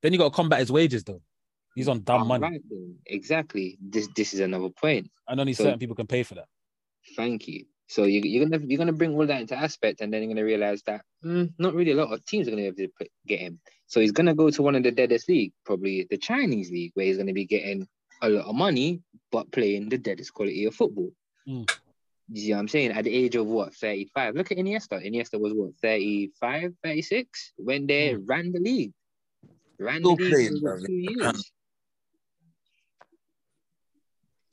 Then 0.03 0.13
you 0.13 0.19
got 0.19 0.31
to 0.31 0.37
combat 0.37 0.61
his 0.61 0.73
wages 0.73 1.05
though. 1.05 1.23
He's 1.75 1.89
on 1.89 2.03
dumb 2.03 2.27
money, 2.27 2.45
Alright. 2.45 2.63
Exactly. 3.07 3.79
This 3.81 4.09
this 4.17 4.35
is 4.35 4.41
another 4.41 4.69
point. 4.71 5.11
and 5.29 5.41
only 5.41 5.53
So- 5.55 5.65
certain 5.65 5.79
people 5.79 5.97
can 5.97 6.07
pay 6.07 6.23
for 6.23 6.35
that. 6.35 6.49
Thank 7.17 7.49
you. 7.49 7.65
So 7.89 8.05
you, 8.05 8.21
you're 8.23 8.45
gonna 8.47 8.65
you're 8.67 8.79
gonna 8.79 8.93
bring 8.93 9.15
all 9.17 9.27
that 9.27 9.41
into 9.41 9.57
aspect, 9.57 10.01
and 10.01 10.13
then 10.13 10.23
you're 10.23 10.31
gonna 10.33 10.45
realize 10.45 10.83
that 10.85 11.03
mm, 11.25 11.53
not 11.59 11.75
really 11.75 11.91
a 11.93 11.97
lot 11.97 12.13
of 12.13 12.25
teams 12.25 12.47
are 12.47 12.51
gonna 12.51 12.63
be 12.63 12.67
able 12.69 12.77
to 12.77 12.89
put, 12.99 13.09
get 13.27 13.41
him. 13.41 13.59
So 13.87 14.01
he's 14.01 14.13
gonna 14.13 14.35
go 14.35 14.51
to 14.51 14.63
one 14.63 14.77
of 14.77 14.83
the 14.85 14.93
deadest 14.93 15.29
league, 15.29 15.53
probably 15.65 16.07
the 16.09 16.17
Chinese 16.19 16.71
league, 16.71 16.93
where 16.95 17.07
he's 17.07 17.17
gonna 17.17 17.33
be 17.33 17.47
getting 17.47 17.89
a 18.23 18.29
lot 18.29 18.47
of 18.47 18.55
money, 18.55 19.01
but 19.33 19.51
playing 19.51 19.89
the 19.89 19.99
deadest 19.99 20.33
quality 20.35 20.67
of 20.67 20.75
football. 20.75 21.11
Mm. 21.49 21.69
You 22.33 22.41
see 22.41 22.53
what 22.53 22.59
I'm 22.61 22.69
saying? 22.69 22.93
At 22.93 23.05
the 23.05 23.13
age 23.13 23.35
of 23.35 23.47
what, 23.47 23.75
35? 23.75 24.37
Look 24.37 24.53
at 24.53 24.59
Iniesta. 24.59 25.05
Iniesta 25.05 25.41
was 25.41 25.53
what, 25.53 25.75
35, 25.83 26.75
36 26.85 27.53
when 27.57 27.89
they 27.89 28.15
ran 28.15 28.53
the 28.53 28.61
league. 28.61 28.93
Ran 29.81 29.99
Still 30.01 30.15
the 30.17 30.23
league 30.25 30.33
playing, 30.33 30.61
for 30.61 30.75
what, 30.75 30.79
bro. 30.81 30.87
two 30.87 30.93
years. 30.93 31.53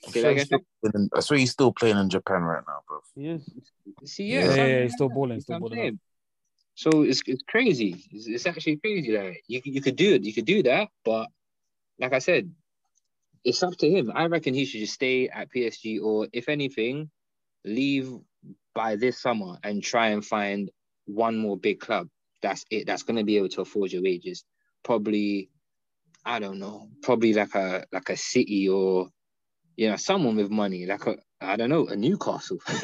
I 0.05 0.11
Say 0.11 0.21
swear 0.21 0.33
that 0.33 0.39
he's 0.39 0.45
still 0.45 0.59
playing 0.81 0.93
in- 0.95 1.09
I 1.15 1.19
swear 1.21 1.39
he's 1.39 1.51
still 1.51 1.71
playing 1.73 1.97
in 1.97 2.09
Japan 2.09 2.41
right 2.41 2.63
now, 2.67 2.79
bro. 2.87 2.99
He 3.15 3.27
is. 3.27 3.49
See, 4.05 4.25
Yeah, 4.25 4.39
yeah, 4.45 4.55
yeah, 4.55 4.65
yeah, 4.65 4.83
he's 4.83 4.93
still 4.93 5.09
that. 5.09 5.15
balling, 5.15 5.39
still 5.41 5.59
what 5.59 5.71
balling. 5.71 5.99
So 6.75 7.01
it's 7.01 7.21
it's 7.25 7.43
crazy. 7.47 8.03
It's, 8.11 8.27
it's 8.27 8.45
actually 8.45 8.77
crazy. 8.77 9.17
Like 9.17 9.43
you 9.47 9.61
you 9.65 9.81
could 9.81 9.95
do 9.95 10.13
it, 10.13 10.23
you 10.23 10.33
could 10.33 10.45
do 10.45 10.61
that, 10.63 10.89
but 11.03 11.27
like 11.99 12.13
I 12.13 12.19
said, 12.19 12.51
it's 13.43 13.63
up 13.63 13.75
to 13.77 13.89
him. 13.89 14.11
I 14.13 14.27
reckon 14.27 14.53
he 14.53 14.65
should 14.65 14.81
just 14.81 14.93
stay 14.93 15.27
at 15.29 15.51
PSG, 15.51 15.99
or 16.01 16.27
if 16.31 16.49
anything, 16.49 17.09
leave 17.65 18.13
by 18.75 18.95
this 18.95 19.19
summer 19.19 19.57
and 19.63 19.81
try 19.83 20.09
and 20.09 20.23
find 20.23 20.69
one 21.05 21.37
more 21.37 21.57
big 21.57 21.79
club. 21.79 22.07
That's 22.43 22.63
it. 22.69 22.85
That's 22.85 23.03
gonna 23.03 23.23
be 23.23 23.37
able 23.37 23.49
to 23.49 23.61
afford 23.61 23.91
your 23.91 24.03
wages. 24.03 24.43
Probably, 24.83 25.49
I 26.23 26.37
don't 26.39 26.59
know. 26.59 26.89
Probably 27.01 27.33
like 27.33 27.55
a 27.55 27.85
like 27.91 28.09
a 28.09 28.17
City 28.17 28.69
or 28.69 29.09
you 29.77 29.89
know 29.89 29.95
someone 29.95 30.35
with 30.35 30.49
money, 30.51 30.85
like 30.85 31.05
a 31.07 31.15
I 31.39 31.55
don't 31.55 31.69
know 31.69 31.87
a 31.87 31.95
Newcastle. 31.95 32.57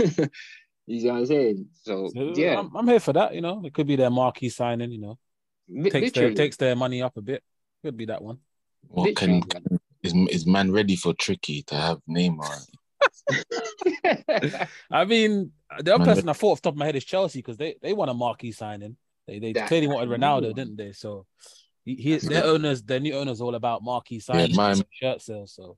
you 0.88 1.03
know 1.06 1.13
what 1.13 1.19
I'm 1.19 1.25
saying? 1.25 1.67
So, 1.82 2.10
So, 2.13 2.34
yeah, 2.36 2.60
I'm, 2.60 2.73
I'm 2.75 2.88
here 2.88 2.99
for 2.99 3.13
that. 3.13 3.34
You 3.34 3.41
know, 3.41 3.62
it 3.65 3.73
could 3.73 3.88
be 3.88 3.95
their 3.97 4.10
marquee 4.12 4.49
signing. 4.49 4.91
You 4.91 5.01
know, 5.01 5.19
li- 5.67 5.89
takes 5.89 6.12
their 6.13 6.34
takes 6.34 6.56
their 6.58 6.75
money 6.75 7.01
up 7.01 7.17
a 7.17 7.21
bit. 7.21 7.43
Could 7.84 7.97
be 7.97 8.06
that 8.06 8.21
one. 8.21 8.38
What 8.88 9.15
can 9.15 9.41
Literally. 9.41 9.79
is, 10.03 10.13
is 10.29 10.45
man 10.45 10.71
ready 10.71 10.95
for 10.95 11.13
tricky 11.13 11.63
to 11.63 11.75
have 11.75 11.99
Neymar? 12.10 12.67
I 14.91 15.06
mean, 15.06 15.51
the 15.79 15.93
other 15.95 16.06
Man, 16.06 16.15
person 16.15 16.29
I 16.29 16.34
thought 16.34 16.51
off 16.53 16.62
the 16.62 16.67
top 16.69 16.73
of 16.73 16.77
my 16.77 16.86
head 16.86 16.95
is 16.95 17.06
Chelsea 17.06 17.39
because 17.39 17.58
they 17.58 17.75
they 17.82 17.93
want 17.93 18.12
a 18.12 18.13
marquee 18.13 18.51
signing. 18.51 18.97
They 19.27 19.39
they 19.39 19.53
That- 19.53 19.67
clearly 19.67 19.88
wanted 19.88 20.10
Ronaldo, 20.10 20.43
one. 20.47 20.53
didn't 20.53 20.75
they? 20.77 20.91
So 20.91 21.25
he, 21.86 21.95
he 21.95 22.17
their 22.17 22.45
owners, 22.45 22.82
their 22.84 22.99
new 22.99 23.13
owners, 23.15 23.41
all 23.41 23.56
about 23.56 23.84
marquee 23.84 24.19
signings, 24.19 24.56
mine- 24.56 24.71
and 24.77 24.86
shirt 24.91 25.21
sales. 25.21 25.53
So 25.53 25.77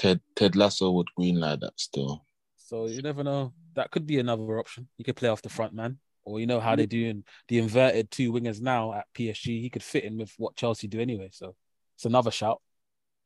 Ted 0.00 0.18
Ted 0.34 0.56
Lasso 0.56 0.90
would 0.92 1.08
greenlight 1.18 1.60
that 1.60 1.78
still. 1.78 2.24
so 2.56 2.86
you 2.86 3.02
never 3.02 3.22
know. 3.22 3.52
That 3.74 3.90
could 3.90 4.06
be 4.06 4.18
another 4.18 4.58
option. 4.58 4.88
You 4.96 5.04
could 5.04 5.16
play 5.16 5.28
off 5.28 5.42
the 5.42 5.50
front 5.50 5.74
man, 5.74 5.98
or 6.24 6.40
you 6.40 6.46
know 6.46 6.58
how 6.58 6.74
they 6.74 6.86
do 6.86 7.04
in 7.06 7.24
the 7.48 7.58
inverted 7.58 8.10
two 8.10 8.32
wingers 8.32 8.62
now 8.62 8.94
at 8.94 9.12
PSG. 9.14 9.60
He 9.60 9.68
could 9.68 9.82
fit 9.82 10.04
in 10.04 10.16
with 10.16 10.32
what 10.38 10.56
Chelsea 10.56 10.88
do 10.88 11.00
anyway. 11.00 11.28
So 11.32 11.54
it's 11.96 12.06
another 12.06 12.30
shout 12.30 12.62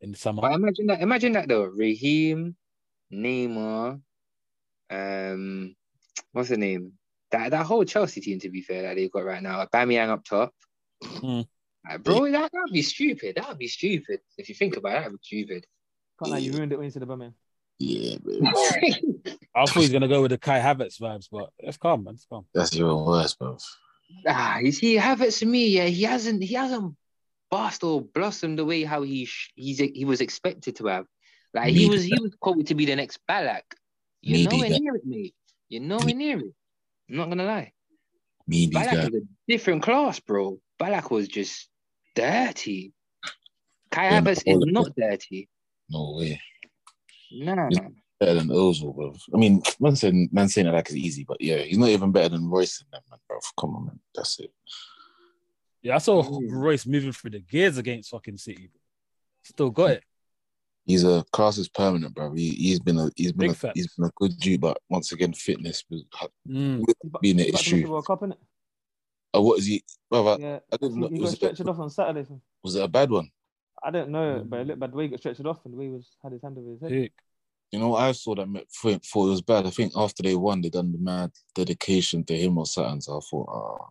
in 0.01 0.11
the 0.11 0.19
summer. 0.19 0.43
But 0.43 0.55
imagine 0.55 0.87
that. 0.89 1.01
Imagine 1.01 1.33
that 1.35 1.47
though. 1.49 1.63
Raheem, 1.63 2.57
Neymar, 3.13 4.01
um, 4.91 5.77
what's 6.33 6.49
the 6.49 6.57
name? 6.57 6.95
That 7.31 7.53
that 7.53 7.67
whole 7.67 7.85
Chelsea 7.85 8.21
team, 8.21 8.41
to 8.41 8.51
be 8.51 8.63
fair, 8.63 8.83
that 8.83 8.97
they've 8.97 9.13
got 9.13 9.25
right 9.25 9.43
now. 9.43 9.65
Bamiyang 9.73 10.09
up 10.09 10.25
top. 10.25 10.53
Hmm. 11.05 11.43
Uh, 11.89 11.99
bro, 11.99 12.33
that 12.33 12.51
that'd 12.53 12.73
be 12.73 12.83
stupid. 12.83 13.37
That'd 13.37 13.59
be 13.59 13.69
stupid 13.69 14.19
if 14.37 14.49
you 14.49 14.57
think 14.57 14.77
about 14.77 14.97
it. 14.97 15.01
That'd 15.03 15.13
be 15.13 15.19
stupid. 15.23 15.67
Can't 16.19 16.31
lie, 16.33 16.39
you 16.39 16.53
ruined 16.53 16.73
it 16.73 16.77
when 16.77 16.85
you 16.85 16.91
said 16.91 17.03
about 17.03 17.19
man. 17.19 17.35
Yeah, 17.79 18.17
bro. 18.19 18.35
I 19.57 19.67
thought 19.67 19.71
he's 19.81 19.91
gonna 19.93 20.09
go 20.09 20.23
with 20.23 20.31
the 20.31 20.39
Kai 20.39 20.61
Havertz 20.61 21.01
vibes, 21.01 21.27
but 21.31 21.51
it's 21.59 21.77
calm, 21.77 22.05
man. 22.05 22.15
It's 22.15 22.27
calm. 22.27 22.47
That's 22.55 22.75
even 22.75 22.95
worse, 23.05 23.35
bro. 23.35 23.57
ah, 24.29 24.59
you 24.59 24.71
see, 24.73 24.97
Havertz 24.97 25.41
to 25.41 25.47
me, 25.47 25.69
yeah, 25.69 25.87
he 25.87 26.05
hasn't 26.05 26.43
he 26.43 26.55
hasn't 26.55 26.95
burst 27.51 27.83
or 27.85 28.01
blossomed 28.03 28.59
the 28.59 28.65
way 28.65 28.85
how 28.85 29.03
he 29.03 29.25
sh- 29.25 29.53
he's 29.57 29.79
he 29.79 30.05
was 30.05 30.21
expected 30.21 30.77
to 30.77 30.87
have. 30.87 31.07
Like 31.53 31.69
he 31.69 31.81
Neither. 31.89 31.91
was 31.93 32.05
he 32.05 32.19
was 32.21 32.35
quoted 32.41 32.69
to 32.69 32.75
be 32.75 32.85
the 32.87 32.97
next 32.97 33.19
Ballack. 33.29 33.63
You're 34.23 34.39
Neither. 34.51 34.57
nowhere 34.57 34.79
near 34.81 34.95
it, 34.97 35.07
mate. 35.07 35.35
You're 35.69 35.83
nowhere 35.83 36.15
near 36.15 36.39
it. 36.39 36.55
I'm 37.11 37.17
not 37.17 37.29
gonna 37.29 37.45
lie. 37.45 37.73
Me, 38.47 38.69
Ballack 38.71 38.93
guys. 38.93 39.11
was 39.11 39.23
a 39.23 39.27
different 39.49 39.83
class, 39.83 40.21
bro. 40.21 40.59
Ballack 40.81 41.11
was 41.11 41.29
just 41.29 41.69
dirty. 42.15 42.93
Kai 43.91 44.05
Yeah, 44.11 44.21
Havertz 44.21 44.43
is 44.47 44.59
not 44.73 44.95
dirty. 44.97 45.49
No 45.89 46.15
way. 46.19 46.41
Nah. 47.33 47.69
He's- 47.69 47.83
Better 48.21 48.35
than 48.35 48.49
Ozil, 48.49 48.95
bro. 48.95 49.13
I 49.35 49.37
mean, 49.37 49.61
man 49.81 49.97
saying 49.97 50.29
man 50.31 50.49
saying 50.49 50.69
it 50.69 50.73
like 50.73 50.87
it's 50.87 50.95
easy, 50.95 51.25
but 51.27 51.37
yeah, 51.41 51.59
he's 51.59 51.77
not 51.79 51.89
even 51.89 52.13
better 52.13 52.29
than 52.29 52.49
Reus 52.49 52.81
in 52.81 52.87
that 52.93 53.03
man, 53.11 53.19
bro. 53.29 53.39
Come 53.61 53.75
on, 53.75 53.87
man. 53.87 54.01
That's 54.15 54.39
it. 54.39 54.53
Yeah, 55.83 55.97
I 55.97 55.99
saw 55.99 56.23
Mm. 56.23 56.47
Reus 56.49 56.87
moving 56.87 57.11
through 57.11 57.33
the 57.33 57.41
gears 57.41 57.77
against 57.77 58.11
fucking 58.11 58.37
City. 58.39 58.71
Still 59.43 59.71
got 59.71 59.91
it. 59.91 60.05
He's 60.87 61.03
a 61.03 61.25
class 61.33 61.59
is 61.59 61.69
permanent, 61.69 62.15
bro. 62.15 62.33
He, 62.35 62.51
he's 62.51 62.79
been 62.79 62.99
a 62.99 63.11
he's 63.17 63.33
been 63.33 63.49
Big 63.49 63.51
a, 63.51 63.55
facts. 63.55 63.73
he's 63.75 63.93
been 63.97 64.07
a 64.07 64.11
good 64.17 64.39
Jew, 64.41 64.59
but 64.59 64.79
once 64.89 65.11
again, 65.11 65.33
fitness 65.33 65.83
was 65.91 66.05
Mm. 66.49 66.85
He's 66.87 66.95
being 67.21 67.41
an 67.41 67.47
he's 67.47 67.49
about 67.49 67.49
to 67.49 67.53
miss 67.53 67.61
issue. 67.61 67.83
the 67.83 67.91
World 67.91 68.07
Cup, 68.07 68.21
innit? 68.21 68.37
Oh, 69.35 69.43
what 69.43 69.59
is 69.59 69.67
he? 69.67 69.83
Brother, 70.09 70.41
Yeah. 70.41 70.59
I 70.73 70.77
didn't 70.77 71.01
know. 71.01 71.09
He 71.09 71.17
got 71.17 71.23
Was 71.23 71.33
it, 71.33 71.37
stretched 71.37 71.61
off 71.67 71.79
on 71.81 71.91
Saturday. 71.91 72.27
was 72.63 72.77
it 72.77 72.85
a 72.85 72.89
bad 72.89 73.11
one? 73.11 73.29
I 73.85 73.91
don't 73.91 74.11
know, 74.11 74.45
but 74.47 74.59
it 74.59 74.63
um, 74.63 74.69
looked 74.69 74.81
bad 74.81 74.93
the 74.93 74.97
way 74.97 75.05
he 75.05 75.11
got 75.11 75.21
stretched 75.21 75.45
off 75.45 75.65
and 75.65 75.75
the 75.75 75.79
way 75.79 75.85
he 75.85 75.91
was 75.91 76.17
had 76.23 76.33
his 76.33 76.43
hand 76.43 76.57
over 76.59 76.71
his 76.71 76.81
head. 76.81 76.91
Sick. 76.91 77.13
You 77.71 77.81
know, 77.81 77.97
I 77.97 78.13
saw 78.13 78.35
that 78.37 78.49
me- 78.49 78.65
thought 78.83 79.05
thought 79.05 79.27
it 79.27 79.31
was 79.31 79.43
bad. 79.43 79.67
I 79.67 79.71
think 79.71 79.93
after 79.97 80.23
they 80.23 80.35
won, 80.35 80.61
they 80.61 80.71
done 80.71 80.93
the 80.93 80.99
mad 80.99 81.33
dedication 81.55 82.25
to 82.25 82.37
him 82.37 82.57
or 82.59 82.67
something. 82.67 83.01
So 83.01 83.19
I 83.19 83.21
thought, 83.21 83.49
ah. 83.49 83.77
oh. 83.83 83.89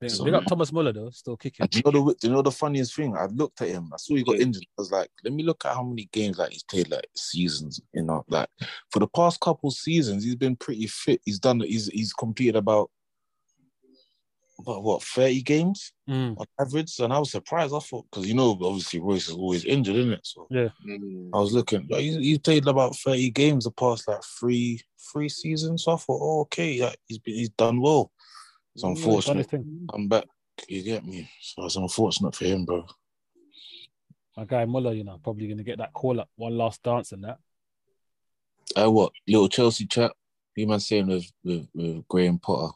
Big, 0.00 0.10
So- 0.10 0.24
big 0.24 0.34
up 0.34 0.44
Thomas 0.46 0.72
Muller 0.72 0.92
though, 0.92 1.10
still 1.10 1.36
kicking. 1.36 1.66
Do 1.66 1.78
you 1.78 1.82
know 1.92 2.04
the 2.04 2.14
do 2.14 2.26
you 2.28 2.32
know 2.32 2.42
the 2.42 2.50
funniest 2.50 2.94
thing? 2.96 3.14
I 3.16 3.26
looked 3.26 3.60
at 3.60 3.68
him. 3.68 3.90
I 3.92 3.96
saw 3.98 4.14
he 4.14 4.22
got 4.22 4.36
injured. 4.36 4.62
I 4.78 4.80
was 4.80 4.90
like, 4.90 5.10
let 5.24 5.34
me 5.34 5.42
look 5.42 5.64
at 5.66 5.74
how 5.74 5.82
many 5.82 6.08
games 6.12 6.38
like 6.38 6.52
he's 6.52 6.62
played 6.62 6.90
like 6.90 7.06
seasons. 7.14 7.80
You 7.92 8.04
know, 8.04 8.24
like 8.28 8.48
for 8.90 9.00
the 9.00 9.08
past 9.08 9.40
couple 9.40 9.70
seasons, 9.70 10.24
he's 10.24 10.36
been 10.36 10.56
pretty 10.56 10.86
fit. 10.86 11.20
He's 11.26 11.38
done. 11.38 11.60
He's 11.60 11.88
he's 11.88 12.14
completed 12.14 12.56
about 12.56 12.90
about 14.60 14.82
what 14.82 15.02
thirty 15.02 15.42
games 15.42 15.92
Mm. 16.08 16.36
on 16.38 16.46
average. 16.60 16.98
And 16.98 17.12
I 17.12 17.18
was 17.18 17.30
surprised. 17.30 17.72
I 17.74 17.78
thought 17.78 18.06
because 18.10 18.26
you 18.26 18.34
know 18.34 18.58
obviously 18.62 18.98
Reus 19.00 19.28
is 19.28 19.34
always 19.36 19.64
injured, 19.64 19.96
isn't 19.96 20.12
it? 20.12 20.26
So 20.26 20.46
yeah, 20.50 20.68
I 21.32 21.38
was 21.38 21.52
looking. 21.52 21.86
Like, 21.88 22.00
he's, 22.00 22.16
he's 22.16 22.38
played 22.38 22.66
about 22.66 22.96
thirty 22.96 23.30
games 23.30 23.64
the 23.64 23.70
past 23.70 24.08
like 24.08 24.22
three 24.38 24.80
three 25.12 25.28
seasons. 25.28 25.84
So 25.84 25.92
I 25.92 25.96
thought, 25.96 26.20
oh, 26.22 26.40
okay, 26.42 26.80
like, 26.82 26.98
he's 27.06 27.18
been, 27.18 27.34
he's 27.34 27.50
done 27.50 27.80
well. 27.80 28.10
It's 28.74 28.82
Yeah, 28.84 28.90
he's 28.90 29.04
done 29.04 29.14
his 29.14 29.24
unfortunate. 29.46 29.50
thing. 29.50 29.88
I'm 29.92 30.08
back. 30.08 30.24
You 30.68 30.82
get 30.82 31.04
me? 31.04 31.30
So 31.40 31.64
it's 31.66 31.76
unfortunate 31.76 32.34
for 32.34 32.44
him, 32.44 32.64
bro. 32.64 32.86
My 34.36 34.44
guy 34.44 34.64
Muller, 34.64 34.92
you 34.92 35.04
know, 35.04 35.18
probably 35.22 35.48
gonna 35.48 35.62
get 35.62 35.78
that 35.78 35.92
call 35.92 36.20
up, 36.20 36.28
one 36.36 36.56
last 36.56 36.82
dance 36.82 37.12
and 37.12 37.24
that. 37.24 37.38
I 38.76 38.86
what 38.86 39.12
little 39.26 39.48
Chelsea 39.48 39.86
chat. 39.86 40.12
You 40.56 40.66
man 40.66 40.80
saying 40.80 41.06
with 41.06 41.30
with 41.44 41.68
with 41.74 42.06
Graham 42.08 42.38
Potter. 42.38 42.72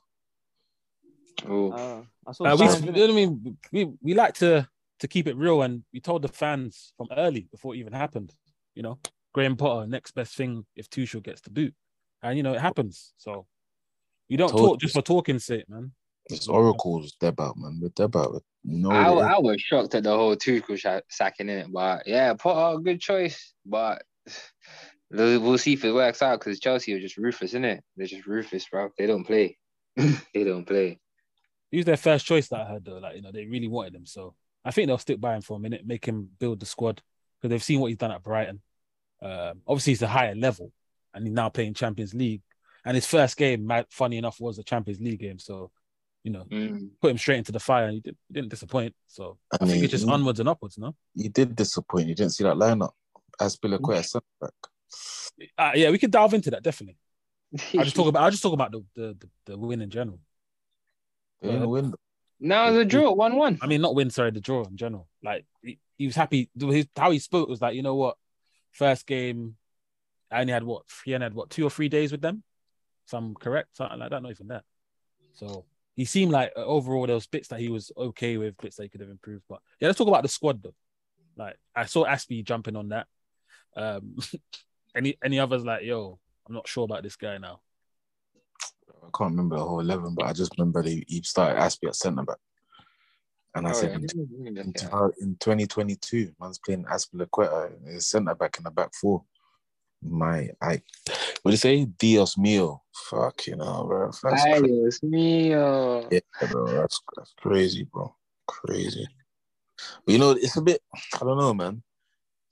Oh. 1.47 1.73
Uh, 1.73 2.03
I 2.27 2.33
saw 2.33 2.45
Uh, 2.45 2.57
we, 2.57 2.87
you 2.87 2.93
know 2.93 3.13
I 3.13 3.17
mean? 3.17 3.57
We 3.73 3.85
we 4.01 4.15
like 4.15 4.35
to 4.35 4.69
to 5.01 5.09
keep 5.09 5.27
it 5.27 5.37
real, 5.37 5.63
and 5.63 5.83
we 5.93 6.01
told 6.01 6.23
the 6.23 6.29
fans 6.29 6.93
from 6.97 7.09
early 7.17 7.49
before 7.51 7.75
it 7.75 7.79
even 7.79 7.93
happened. 7.93 8.33
You 8.75 8.83
know, 8.83 8.99
Graham 9.33 9.57
Potter, 9.57 9.87
next 9.87 10.13
best 10.13 10.35
thing 10.35 10.65
if 10.77 10.89
Tuchel 10.89 11.23
gets 11.23 11.41
the 11.41 11.51
boot, 11.51 11.75
and 12.23 12.37
you 12.37 12.43
know 12.43 12.55
it 12.55 12.61
happens. 12.61 13.13
So 13.17 13.47
you 14.29 14.37
don't 14.37 14.51
talk 14.51 14.81
just 14.81 14.95
for 14.95 15.03
talking's 15.03 15.45
sake, 15.45 15.69
man. 15.69 15.93
It's 16.31 16.49
Oracle's 16.49 17.13
deb 17.21 17.39
out, 17.39 17.57
man. 17.59 17.81
With 17.83 17.95
deb 17.95 18.17
out. 18.17 18.43
No, 18.65 18.91
I, 18.91 19.35
I 19.35 19.39
was 19.39 19.61
shocked 19.61 19.95
at 19.95 20.05
the 20.05 20.17
whole 20.17 20.35
Tuchel 20.37 20.79
sha- 20.79 21.01
sacking 21.11 21.51
in 21.51 21.59
it, 21.59 21.73
but 21.73 22.07
yeah, 22.07 22.33
Potter, 22.33 22.79
good 22.79 23.01
choice. 23.01 23.53
But 23.67 24.03
we'll 25.11 25.41
we'll 25.41 25.59
see 25.59 25.75
if 25.75 25.85
it 25.85 25.93
works 25.93 26.23
out 26.23 26.41
because 26.41 26.61
Chelsea 26.61 26.95
are 26.95 27.01
just 27.01 27.19
ruthless, 27.19 27.51
isn't 27.51 27.65
it? 27.65 27.85
They're 27.97 28.07
just 28.07 28.27
ruthless, 28.27 28.67
bro. 28.71 28.91
They 28.97 29.07
don't 29.07 29.25
play. 29.25 29.59
they 29.97 30.45
don't 30.45 30.65
play. 30.67 30.99
He 31.75 31.79
was 31.79 31.87
their 31.87 31.97
first 31.97 32.25
choice 32.25 32.47
that 32.49 32.61
I 32.61 32.65
heard 32.67 32.85
though. 32.85 32.99
Like 32.99 33.17
you 33.17 33.23
know, 33.23 33.33
they 33.33 33.47
really 33.47 33.67
wanted 33.67 33.97
him, 33.97 34.07
so 34.07 34.35
I 34.65 34.71
think 34.71 34.87
they'll 34.87 34.97
stick 34.97 35.21
by 35.21 35.35
him 35.35 35.43
for 35.43 35.57
a 35.57 35.61
minute, 35.61 35.85
make 35.85 36.05
him 36.05 36.29
build 36.39 36.61
the 36.61 36.67
squad 36.67 37.03
because 37.37 37.51
they've 37.51 37.63
seen 37.63 37.81
what 37.81 37.89
he's 37.89 37.97
done 37.99 38.13
at 38.13 38.23
Brighton. 38.23 38.63
Um, 39.21 39.61
obviously, 39.67 39.91
he's 39.91 40.03
a 40.03 40.07
higher 40.07 40.37
level, 40.37 40.71
and 41.13 41.27
he's 41.27 41.35
now 41.35 41.49
playing 41.49 41.75
Champions 41.75 42.15
League. 42.15 42.43
And 42.85 42.95
his 42.95 43.07
first 43.07 43.37
game, 43.37 43.69
funny 43.91 44.19
enough, 44.19 44.39
was 44.39 44.59
a 44.59 44.63
Champions 44.63 45.01
League 45.01 45.19
game. 45.19 45.41
So, 45.41 45.73
you 46.23 46.31
know, 46.31 46.45
Mm. 46.45 46.91
put 47.01 47.11
him 47.11 47.19
straight 47.19 47.39
into 47.39 47.51
the 47.51 47.59
fire, 47.59 47.87
and 47.87 47.95
he, 47.95 48.01
did, 48.01 48.17
he 48.29 48.35
didn't 48.35 48.51
disappoint. 48.51 48.95
So 49.09 49.39
I, 49.53 49.57
I 49.61 49.67
think 49.67 49.83
it's 49.83 49.91
just 49.91 50.07
onwards 50.09 50.39
and 50.39 50.49
upwards, 50.49 50.79
no? 50.79 50.95
You 51.17 51.29
did 51.29 51.57
disappoint. 51.57 52.07
You 52.07 52.15
didn't 52.15 52.35
see 52.35 52.45
that 52.45 52.55
lineup. 52.55 52.93
Azpilicueta 53.41 54.05
centre 54.13 54.27
back. 54.41 54.53
Uh, 55.59 55.73
yeah, 55.75 55.91
we 55.91 55.99
could 55.99 56.13
delve 56.13 56.35
into 56.35 56.53
that 56.53 56.63
definitely. 56.63 56.99
I 57.79 57.83
just 57.85 57.97
talk 57.97 58.07
about 58.07 58.23
I 58.23 58.31
just 58.31 58.43
talk 58.43 58.53
about 58.53 58.71
the 58.71 58.85
the, 58.95 59.17
the, 59.19 59.29
the 59.47 59.59
win 59.59 59.83
in 59.83 59.91
general. 59.91 60.21
They 61.45 61.53
didn't 61.53 61.69
win. 61.69 61.95
now 62.41 62.71
the 62.73 62.85
draw, 62.85 63.13
one-one. 63.13 63.59
I 63.61 63.67
mean, 63.67 63.81
not 63.81 63.95
win, 63.95 64.11
sorry, 64.11 64.31
the 64.31 64.41
draw 64.41 64.65
in 64.65 64.77
general. 64.77 65.09
Like 65.23 65.45
he, 65.63 65.79
he 65.99 66.07
was 66.07 66.17
happy. 66.17 66.51
His, 66.59 66.87
how 66.97 67.11
he 67.11 67.19
spoke 67.19 67.49
was 67.49 67.61
like, 67.61 67.75
you 67.75 67.83
know 67.83 67.95
what, 67.95 68.17
first 68.73 69.07
game, 69.07 69.57
I 70.31 70.41
only 70.41 70.53
had 70.53 70.65
what 70.65 70.85
he 71.05 71.15
only 71.15 71.25
had 71.25 71.35
what 71.35 71.51
two 71.51 71.65
or 71.65 71.71
three 71.71 71.89
days 71.89 72.13
with 72.13 72.21
them. 72.23 72.43
Some 73.07 73.35
correct, 73.35 73.77
something 73.77 73.99
like 73.99 74.11
that. 74.11 74.23
Not 74.23 74.31
even 74.31 74.49
that. 74.49 74.65
So 75.35 75.67
he 75.95 76.05
seemed 76.05 76.33
like 76.33 76.53
uh, 76.57 76.65
overall 76.65 77.07
there 77.07 77.15
was 77.15 77.27
bits 77.27 77.49
that 77.49 77.61
he 77.61 77.69
was 77.69 77.93
okay 77.97 78.37
with, 78.37 78.57
bits 78.57 78.77
that 78.77 78.85
he 78.85 78.89
could 78.89 79.01
have 79.01 79.11
improved. 79.11 79.45
But 79.49 79.61
yeah, 79.81 79.89
let's 79.89 79.99
talk 79.99 80.09
about 80.09 80.23
the 80.23 80.29
squad 80.29 80.63
though. 80.63 80.75
Like 81.37 81.57
I 81.75 81.85
saw 81.85 82.07
Aspie 82.07 82.45
jumping 82.45 82.77
on 82.77 82.89
that. 82.89 83.07
Um, 83.77 84.17
any 84.97 85.17
any 85.23 85.39
others 85.39 85.65
like 85.65 85.85
yo, 85.85 86.19
I'm 86.49 86.55
not 86.55 86.69
sure 86.69 86.85
about 86.85 87.03
this 87.03 87.17
guy 87.17 87.39
now. 87.39 87.61
I 89.07 89.11
can't 89.17 89.31
remember 89.31 89.57
the 89.57 89.65
whole 89.65 89.81
eleven, 89.81 90.15
but 90.15 90.27
I 90.27 90.33
just 90.33 90.53
remember 90.59 90.83
they, 90.83 91.05
he 91.07 91.23
started 91.23 91.61
Aspie 91.61 91.89
at 91.89 91.97
centre 91.97 92.23
back. 92.23 92.39
And 93.55 93.69
I 93.69 93.71
Oh, 93.71 93.75
said 93.75 93.91
yeah. 93.91 93.97
in, 93.97 94.03
Let 94.03 94.29
me 94.31 94.51
look 94.51 94.67
in, 95.21 95.29
in 95.29 95.37
2022, 95.37 96.33
man's 96.41 96.59
playing 96.59 96.85
Azpilicueta, 96.85 97.73
uh, 97.87 97.91
his 97.91 98.09
centre 98.09 98.35
back 98.35 98.59
in 98.59 98.65
the 98.65 98.71
back 98.71 98.91
four. 98.95 99.25
My, 100.03 100.51
I, 100.61 100.83
what 101.43 101.51
do 101.51 101.51
you 101.51 101.57
say? 101.57 101.85
Dios 101.85 102.35
mío. 102.37 102.81
Fuck, 103.09 103.47
you 103.47 103.57
know, 103.57 103.85
bro. 103.85 104.11
That's 104.23 104.45
Ay, 104.45 104.61
Dios 104.61 105.01
mío. 105.01 106.09
yeah, 106.11 106.21
bro. 106.49 106.81
That's, 106.81 107.01
that's 107.17 107.35
crazy, 107.39 107.85
bro. 107.91 108.15
Crazy. 108.47 109.07
But 110.05 110.13
you 110.13 110.19
know, 110.19 110.33
it's 110.33 110.57
a 110.57 110.63
bit, 110.63 110.81
I 111.15 111.19
don't 111.19 111.39
know, 111.39 111.55
man. 111.55 111.83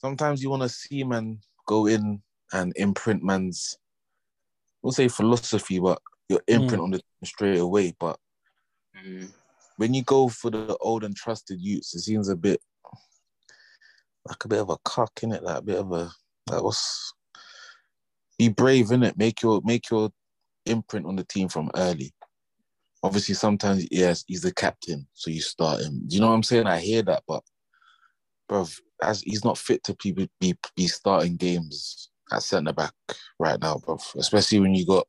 Sometimes 0.01 0.43
you 0.43 0.51
want 0.51 0.62
to 0.62 0.69
see 0.69 1.05
man 1.05 1.38
go 1.67 1.87
in 1.87 2.23
and 2.53 2.73
imprint 2.77 3.23
man's, 3.23 3.77
won't 4.83 4.97
say 4.97 5.09
philosophy, 5.09 5.79
but 5.79 6.01
your 6.29 6.41
imprint 6.47 6.83
on 6.83 6.91
the 6.91 6.99
team 6.99 7.25
straight 7.25 7.59
away. 7.59 7.95
But 7.99 8.19
Mm. 9.05 9.33
when 9.77 9.95
you 9.95 10.03
go 10.03 10.29
for 10.29 10.51
the 10.51 10.77
old 10.81 11.03
and 11.05 11.17
trusted 11.17 11.61
youths, 11.61 11.95
it 11.95 12.01
seems 12.01 12.29
a 12.29 12.37
bit 12.37 12.61
like 14.29 14.45
a 14.45 14.49
bit 14.49 14.61
of 14.61 14.71
a 14.71 14.77
cock 14.85 15.21
in 15.23 15.33
it, 15.33 15.43
like 15.43 15.59
a 15.59 15.63
bit 15.63 15.79
of 15.79 15.93
a 15.93 16.11
like 16.49 16.63
what's 16.63 17.15
be 18.39 18.49
brave 18.49 18.91
in 18.91 19.03
it. 19.03 19.17
Make 19.17 19.43
your 19.43 19.61
make 19.65 19.91
your 19.91 20.11
imprint 20.67 21.07
on 21.07 21.17
the 21.17 21.25
team 21.25 21.49
from 21.49 21.71
early. 21.75 22.13
Obviously, 23.03 23.35
sometimes 23.35 23.87
yes, 23.91 24.25
he's 24.29 24.43
the 24.43 24.55
captain, 24.55 25.09
so 25.13 25.31
you 25.31 25.41
start 25.41 25.81
him. 25.81 26.03
You 26.09 26.21
know 26.21 26.29
what 26.29 26.35
I'm 26.35 26.43
saying? 26.43 26.67
I 26.67 26.79
hear 26.79 27.03
that, 27.03 27.25
but 27.27 27.43
bro, 28.49 28.67
as 29.03 29.23
he's 29.23 29.45
not 29.45 29.59
fit 29.59 29.83
to 29.85 29.95
be 29.95 30.29
be, 30.39 30.57
be 30.77 30.87
starting 30.87 31.37
games 31.37 32.11
at 32.31 32.43
centre 32.43 32.73
back 32.73 32.93
right 33.39 33.61
now, 33.61 33.79
bro. 33.79 33.99
Especially 34.17 34.61
when 34.61 34.75
you 34.75 34.87
got 34.87 35.07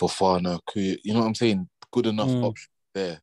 Fofana, 0.00 0.60
Kuya, 0.68 0.96
you 1.02 1.14
know 1.14 1.20
what 1.20 1.26
I'm 1.26 1.34
saying? 1.34 1.68
Good 1.90 2.06
enough 2.06 2.28
Mm. 2.28 2.44
option 2.44 2.70
there. 2.94 3.20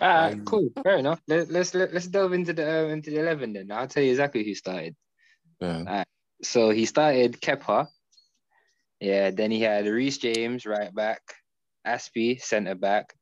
All 0.00 0.08
right, 0.08 0.32
Um, 0.32 0.44
cool, 0.44 0.70
fair 0.82 0.96
enough. 0.96 1.20
Let, 1.26 1.50
let's 1.50 1.74
let, 1.74 1.92
let's 1.92 2.06
delve 2.06 2.32
into 2.32 2.52
the 2.52 2.64
uh, 2.64 2.88
into 2.88 3.10
the 3.10 3.18
eleven 3.18 3.52
then. 3.52 3.70
I'll 3.72 3.88
tell 3.88 4.02
you 4.02 4.10
exactly 4.10 4.44
who 4.44 4.54
started. 4.54 4.96
Yeah. 5.60 6.04
So 6.42 6.70
he 6.70 6.86
started 6.86 7.40
Kepa. 7.40 7.88
Yeah, 9.00 9.30
then 9.30 9.50
he 9.50 9.60
had 9.60 9.86
Reece 9.86 10.18
James 10.18 10.64
right 10.64 10.94
back, 10.94 11.20
Aspie 11.86 12.40
centre 12.40 12.74
back, 12.74 13.14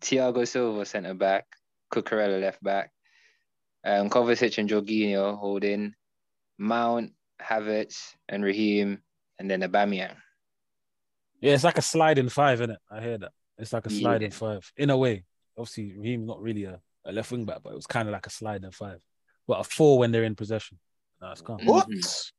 Thiago 0.00 0.46
Silva 0.46 0.84
centre 0.84 1.14
back, 1.14 1.44
Cucurella 1.92 2.40
left 2.40 2.62
back, 2.62 2.90
um, 3.84 4.10
Kovacic 4.10 4.58
and 4.58 4.68
Jorginho 4.68 5.38
holding, 5.38 5.94
Mount, 6.58 7.12
Havertz, 7.40 8.14
and 8.28 8.42
Raheem, 8.42 9.02
and 9.38 9.50
then 9.50 9.60
Aubameyang. 9.60 10.16
Yeah, 11.40 11.54
it's 11.54 11.64
like 11.64 11.78
a 11.78 11.82
sliding 11.82 12.28
five, 12.28 12.60
isn't 12.60 12.70
it? 12.70 12.78
I 12.90 13.00
hear 13.00 13.18
that. 13.18 13.32
It's 13.58 13.72
like 13.72 13.86
a 13.86 13.92
Yeah. 13.92 14.00
sliding 14.00 14.30
five 14.30 14.70
in 14.76 14.90
a 14.90 14.96
way. 14.96 15.24
Obviously, 15.56 15.96
Raheem's 15.96 16.26
not 16.26 16.42
really 16.42 16.64
a, 16.64 16.80
a 17.04 17.12
left 17.12 17.30
wing 17.30 17.44
back, 17.44 17.58
but 17.62 17.72
it 17.72 17.76
was 17.76 17.86
kind 17.86 18.08
of 18.08 18.12
like 18.12 18.26
a 18.26 18.30
sliding 18.30 18.70
five. 18.70 19.00
But 19.46 19.60
a 19.60 19.64
four 19.64 19.98
when 19.98 20.12
they're 20.12 20.24
in 20.24 20.34
possession. 20.34 20.78
No, 21.20 21.30
it's 21.32 21.40
calm. 21.40 21.60
What? 21.64 21.88
Mhm. 21.88 22.32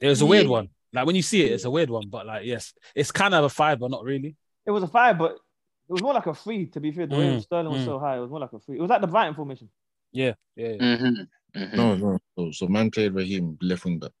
It 0.00 0.08
was 0.08 0.20
a 0.20 0.26
weird 0.26 0.44
Yeah. 0.44 0.50
one. 0.50 0.68
Like 0.92 1.06
when 1.06 1.16
you 1.16 1.22
see 1.22 1.42
it, 1.44 1.52
it's 1.52 1.64
a 1.64 1.70
weird 1.70 1.90
one. 1.90 2.08
But 2.08 2.26
like, 2.26 2.44
yes, 2.44 2.72
it's 2.94 3.10
kind 3.10 3.34
of 3.34 3.44
a 3.44 3.48
five, 3.48 3.78
but 3.80 3.90
not 3.90 4.04
really. 4.04 4.36
It 4.66 4.70
was 4.70 4.82
a 4.82 4.88
five, 4.88 5.18
but 5.18 5.32
it 5.32 5.92
was 5.92 6.02
more 6.02 6.14
like 6.14 6.26
a 6.26 6.34
three. 6.34 6.66
To 6.66 6.80
be 6.80 6.92
fair, 6.92 7.06
the 7.06 7.16
way 7.16 7.24
Mm, 7.36 7.42
Sterling 7.42 7.72
was 7.72 7.82
mm. 7.82 7.86
so 7.86 7.98
high, 7.98 8.16
it 8.16 8.20
was 8.20 8.30
more 8.30 8.40
like 8.40 8.52
a 8.52 8.58
three. 8.58 8.78
It 8.78 8.80
was 8.80 8.90
like 8.90 9.00
the 9.00 9.06
Brighton 9.06 9.34
formation. 9.34 9.68
Yeah, 10.12 10.34
yeah. 10.54 10.68
yeah. 10.68 10.96
Mhm, 10.96 11.26
mhm. 11.56 11.74
No, 11.74 11.94
no. 11.96 12.18
So, 12.36 12.50
so 12.52 12.66
man 12.68 12.90
played 12.90 13.14
Raheem 13.14 13.58
left 13.60 13.84
wing 13.84 13.98
back. 13.98 14.12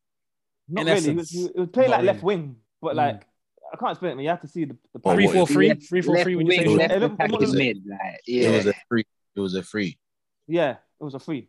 Not 0.68 0.80
In 0.80 0.86
really. 0.94 1.10
He 1.10 1.14
was, 1.16 1.30
he 1.30 1.50
was 1.54 1.68
playing 1.72 1.90
not 1.90 1.98
like 1.98 2.06
left 2.06 2.22
wing, 2.22 2.56
but 2.84 2.94
Mm. 2.94 2.98
like 2.98 3.26
I 3.72 3.76
can't 3.76 3.90
explain 3.90 4.12
it. 4.12 4.14
Man. 4.16 4.24
You 4.24 4.30
have 4.30 4.40
to 4.42 4.48
see 4.48 4.64
the, 4.66 4.76
the 4.92 5.00
Oh, 5.04 5.14
Three, 5.14 5.24
what, 5.26 5.34
four, 5.34 5.42
if 5.42 5.48
he 5.48 5.54
three, 5.54 5.68
left- 5.70 5.82
three, 5.88 6.00
four, 6.02 6.14
left 6.14 6.24
three. 6.24 6.36
When 6.36 6.46
you 6.46 6.52
say 6.52 6.66
wing, 6.68 6.76
that? 6.78 6.90
left 6.90 6.92
It 6.94 7.00
looked- 7.00 7.42
it 7.42 7.48
attacking 7.48 7.58
mid, 7.58 7.82
like 7.88 8.20
It 8.26 8.50
was 8.54 8.64
yeah. 8.66 8.70
a 8.70 8.74
free. 8.88 9.04
It 9.36 9.40
was 9.40 9.54
a 9.54 9.62
free. 9.64 9.98
Yeah, 10.46 10.70
it 11.00 11.04
was 11.04 11.14
a 11.14 11.18
free. 11.18 11.48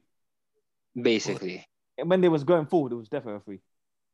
Basically, 0.99 1.67
And 1.99 2.09
when 2.09 2.21
they 2.21 2.29
was 2.29 2.43
going 2.43 2.65
forward, 2.65 2.93
it 2.93 2.95
was 2.95 3.09
definitely 3.09 3.37
a 3.37 3.41
free. 3.41 3.59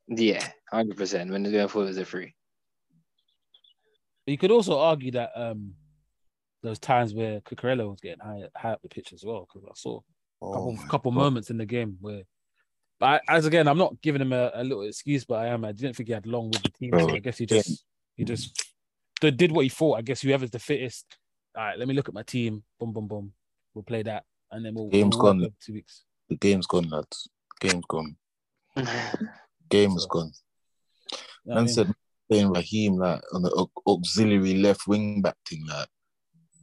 yeah, 0.08 0.46
hundred 0.72 0.98
percent. 0.98 1.32
When 1.32 1.44
they're 1.44 1.52
going 1.52 1.68
forward, 1.70 1.86
it 1.86 1.90
was 1.90 1.98
a 2.00 2.06
free. 2.06 2.34
But 4.26 4.32
you 4.32 4.38
could 4.38 4.52
also 4.52 4.80
argue 4.80 5.12
that 5.12 5.32
um 5.36 5.76
those 6.64 6.80
times 6.80 7.14
where 7.14 7.40
Cucurella 7.42 7.90
was 7.90 8.02
getting 8.02 8.20
high, 8.20 8.44
high 8.56 8.72
up 8.72 8.82
the 8.82 8.90
pitch 8.90 9.14
as 9.14 9.24
well, 9.24 9.48
because 9.52 9.68
I 9.68 9.74
saw 9.76 9.98
a 9.98 10.02
Oh 10.44 10.52
couple, 10.54 10.74
my 10.74 10.88
couple 10.88 11.12
moments 11.12 11.50
in 11.50 11.58
the 11.58 11.66
game 11.66 11.98
where. 12.02 12.24
But 13.02 13.24
I, 13.28 13.36
as 13.38 13.48
again, 13.48 13.68
I'm 13.68 13.80
not 13.80 14.00
giving 14.04 14.22
him 14.22 14.32
a, 14.32 14.52
a 14.54 14.64
little 14.64 14.84
excuse, 14.84 15.26
but 15.26 15.40
I 15.40 15.48
am. 15.48 15.66
I 15.66 15.72
didn't 15.72 15.96
think 15.96 16.08
he 16.08 16.14
had 16.14 16.28
long 16.28 16.52
with 16.52 16.62
the 16.62 16.70
team, 16.70 16.92
so 16.94 17.10
oh, 17.10 17.16
I 17.16 17.18
guess 17.18 17.40
he 17.40 17.48
just 17.48 17.84
he 18.16 18.24
just 18.24 18.64
did 19.20 19.38
did 19.38 19.52
what 19.52 19.64
he 19.64 19.70
thought. 19.70 19.98
I 19.98 20.04
guess 20.04 20.22
whoever's 20.22 20.52
the 20.52 20.60
fittest. 20.60 21.08
All 21.58 21.64
right, 21.64 21.80
let 21.80 21.88
me 21.88 21.96
look 21.96 22.08
at 22.10 22.14
my 22.14 22.22
team. 22.22 22.64
Boom, 22.80 22.94
boom, 22.94 23.08
boom. 23.08 23.34
We'll 23.74 23.84
play 23.84 24.04
that, 24.04 24.26
and 24.52 24.64
then 24.64 24.76
we'll. 24.76 24.90
Game's 24.90 25.18
we'll 25.18 25.34
gone. 25.34 25.48
Two 25.60 25.74
weeks. 25.74 26.04
The 26.30 26.36
game's 26.38 26.68
gone, 26.68 26.90
lads. 26.90 27.28
Game's 27.60 27.86
gone. 27.90 28.16
Game 29.70 29.96
is 29.96 30.04
So- 30.04 30.08
gone. 30.10 30.32
You 31.46 31.54
know 31.54 31.56
I 31.56 31.60
mean? 31.62 31.68
said 31.70 31.94
playing 32.30 32.54
Raheem 32.54 32.98
like 32.98 33.22
on 33.34 33.42
the 33.42 33.68
auxiliary 33.88 34.58
left 34.60 34.86
wing 34.86 35.24
back 35.24 35.38
thing, 35.50 35.66
like 35.68 35.88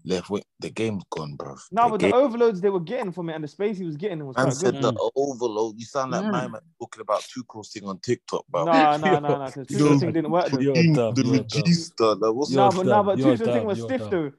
left 0.09 0.31
wing. 0.31 0.42
The 0.61 0.71
game's 0.71 1.05
gone, 1.11 1.35
bro. 1.37 1.55
No, 1.71 1.85
the 1.85 1.90
but 1.90 2.01
game, 2.01 2.11
the 2.11 2.16
overloads 2.16 2.61
they 2.61 2.71
were 2.71 2.81
getting 2.81 3.12
from 3.12 3.31
it 3.31 3.35
and 3.35 3.44
the 3.44 3.49
space 3.49 3.79
he 3.79 3.85
was 3.85 3.97
getting 3.97 4.27
was 4.27 4.37
man 4.37 4.51
said 4.53 4.75
good. 4.75 4.83
the 4.83 5.11
overload. 5.14 5.75
You 5.79 5.85
sound 5.85 6.12
like 6.12 6.23
Mm. 6.23 6.33
my 6.33 6.49
man 6.49 6.61
talking 6.81 7.01
about 7.03 7.23
Tuchel's 7.23 7.71
thing 7.73 7.85
on 7.85 7.99
TikTok, 7.99 8.47
bro. 8.49 8.64
No, 8.64 8.97
no, 8.97 9.18
no, 9.21 9.38
no. 9.38 9.47
Because 9.47 9.71
Yo, 9.71 9.79
Tuchel's 9.79 10.01
thing 10.01 10.12
didn't 10.12 10.31
work. 10.31 10.51
Though. 10.51 10.59
You're 10.59 10.75
dumb, 10.94 11.14
the 11.14 11.23
you're 11.25 11.44
regista, 11.44 12.21
like, 12.21 12.35
what's 12.35 12.51
No, 12.51 12.71
but 12.71 12.87
no, 12.87 12.92
dumb, 12.92 13.07
but 13.07 13.18
you're 13.18 13.37
thing 13.37 13.64
was 13.64 13.79
you're 13.79 13.87
stiff 13.87 14.01
dumb. 14.01 14.11
though. 14.11 14.33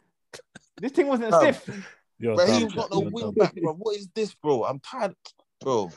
This 0.82 0.92
thing 0.92 1.08
wasn't 1.08 1.34
stiff. 1.34 1.70
You're 2.18 2.36
Raheem's 2.36 2.74
dumb, 2.74 2.78
not 2.82 2.92
no 2.92 3.02
you're 3.02 3.12
wing 3.12 3.32
back, 3.32 3.56
bro. 3.56 3.74
What 3.74 3.96
is 3.96 4.10
this, 4.14 4.34
bro? 4.36 4.66
I'm 4.66 4.80
tired, 4.80 5.16
bro. 5.62 5.92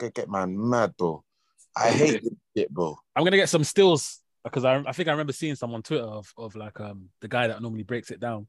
Get 0.00 0.14
get 0.14 0.30
man 0.30 0.56
mad, 0.56 0.96
bro. 0.96 1.22
I 1.76 1.90
hate 1.90 2.22
this 2.22 2.32
shit, 2.56 2.70
bro. 2.70 2.98
I'm 3.14 3.24
gonna 3.24 3.36
get 3.36 3.48
some 3.48 3.64
stills 3.64 4.20
because 4.44 4.64
I, 4.64 4.76
I 4.86 4.92
think 4.92 5.08
I 5.08 5.12
remember 5.12 5.32
seeing 5.32 5.54
some 5.54 5.74
on 5.74 5.82
Twitter 5.82 6.04
of, 6.04 6.32
of 6.36 6.54
like 6.56 6.80
um 6.80 7.10
the 7.20 7.28
guy 7.28 7.48
that 7.48 7.60
normally 7.60 7.82
breaks 7.82 8.10
it 8.10 8.20
down, 8.20 8.46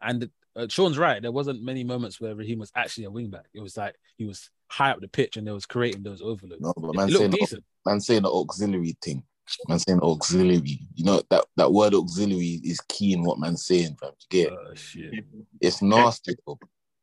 and 0.00 0.30
uh, 0.56 0.66
Sean's 0.68 0.98
right. 0.98 1.22
There 1.22 1.32
wasn't 1.32 1.62
many 1.62 1.84
moments 1.84 2.20
where 2.20 2.34
Raheem 2.34 2.58
was 2.58 2.72
actually 2.74 3.04
a 3.04 3.10
wingback. 3.10 3.44
It 3.54 3.60
was 3.60 3.76
like 3.76 3.94
he 4.16 4.24
was 4.24 4.50
high 4.66 4.90
up 4.90 5.00
the 5.00 5.08
pitch 5.08 5.36
and 5.36 5.46
they 5.46 5.52
was 5.52 5.66
creating 5.66 6.02
those 6.02 6.20
overloads. 6.20 6.62
No, 6.62 6.74
but 6.76 6.94
man 6.94 7.10
saying 7.10 7.30
the, 7.30 7.62
man 7.86 8.00
saying 8.00 8.22
the 8.22 8.32
auxiliary 8.32 8.96
thing. 9.02 9.22
Man 9.68 9.78
saying 9.78 10.00
auxiliary. 10.00 10.80
You 10.94 11.04
know 11.04 11.22
that 11.30 11.44
that 11.56 11.72
word 11.72 11.94
auxiliary 11.94 12.60
is 12.64 12.80
key 12.88 13.12
in 13.14 13.22
what 13.22 13.38
man's 13.38 13.64
saying, 13.64 13.96
fam. 14.00 14.10
You 14.18 14.26
get? 14.28 14.52
Oh 14.52 14.74
shit! 14.74 15.24
It's 15.60 15.80
nasty, 15.80 16.36
bro. 16.44 16.58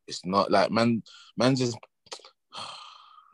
It's 0.07 0.25
not 0.25 0.51
like 0.51 0.69
man. 0.71 1.01
Man 1.37 1.55
just. 1.55 1.77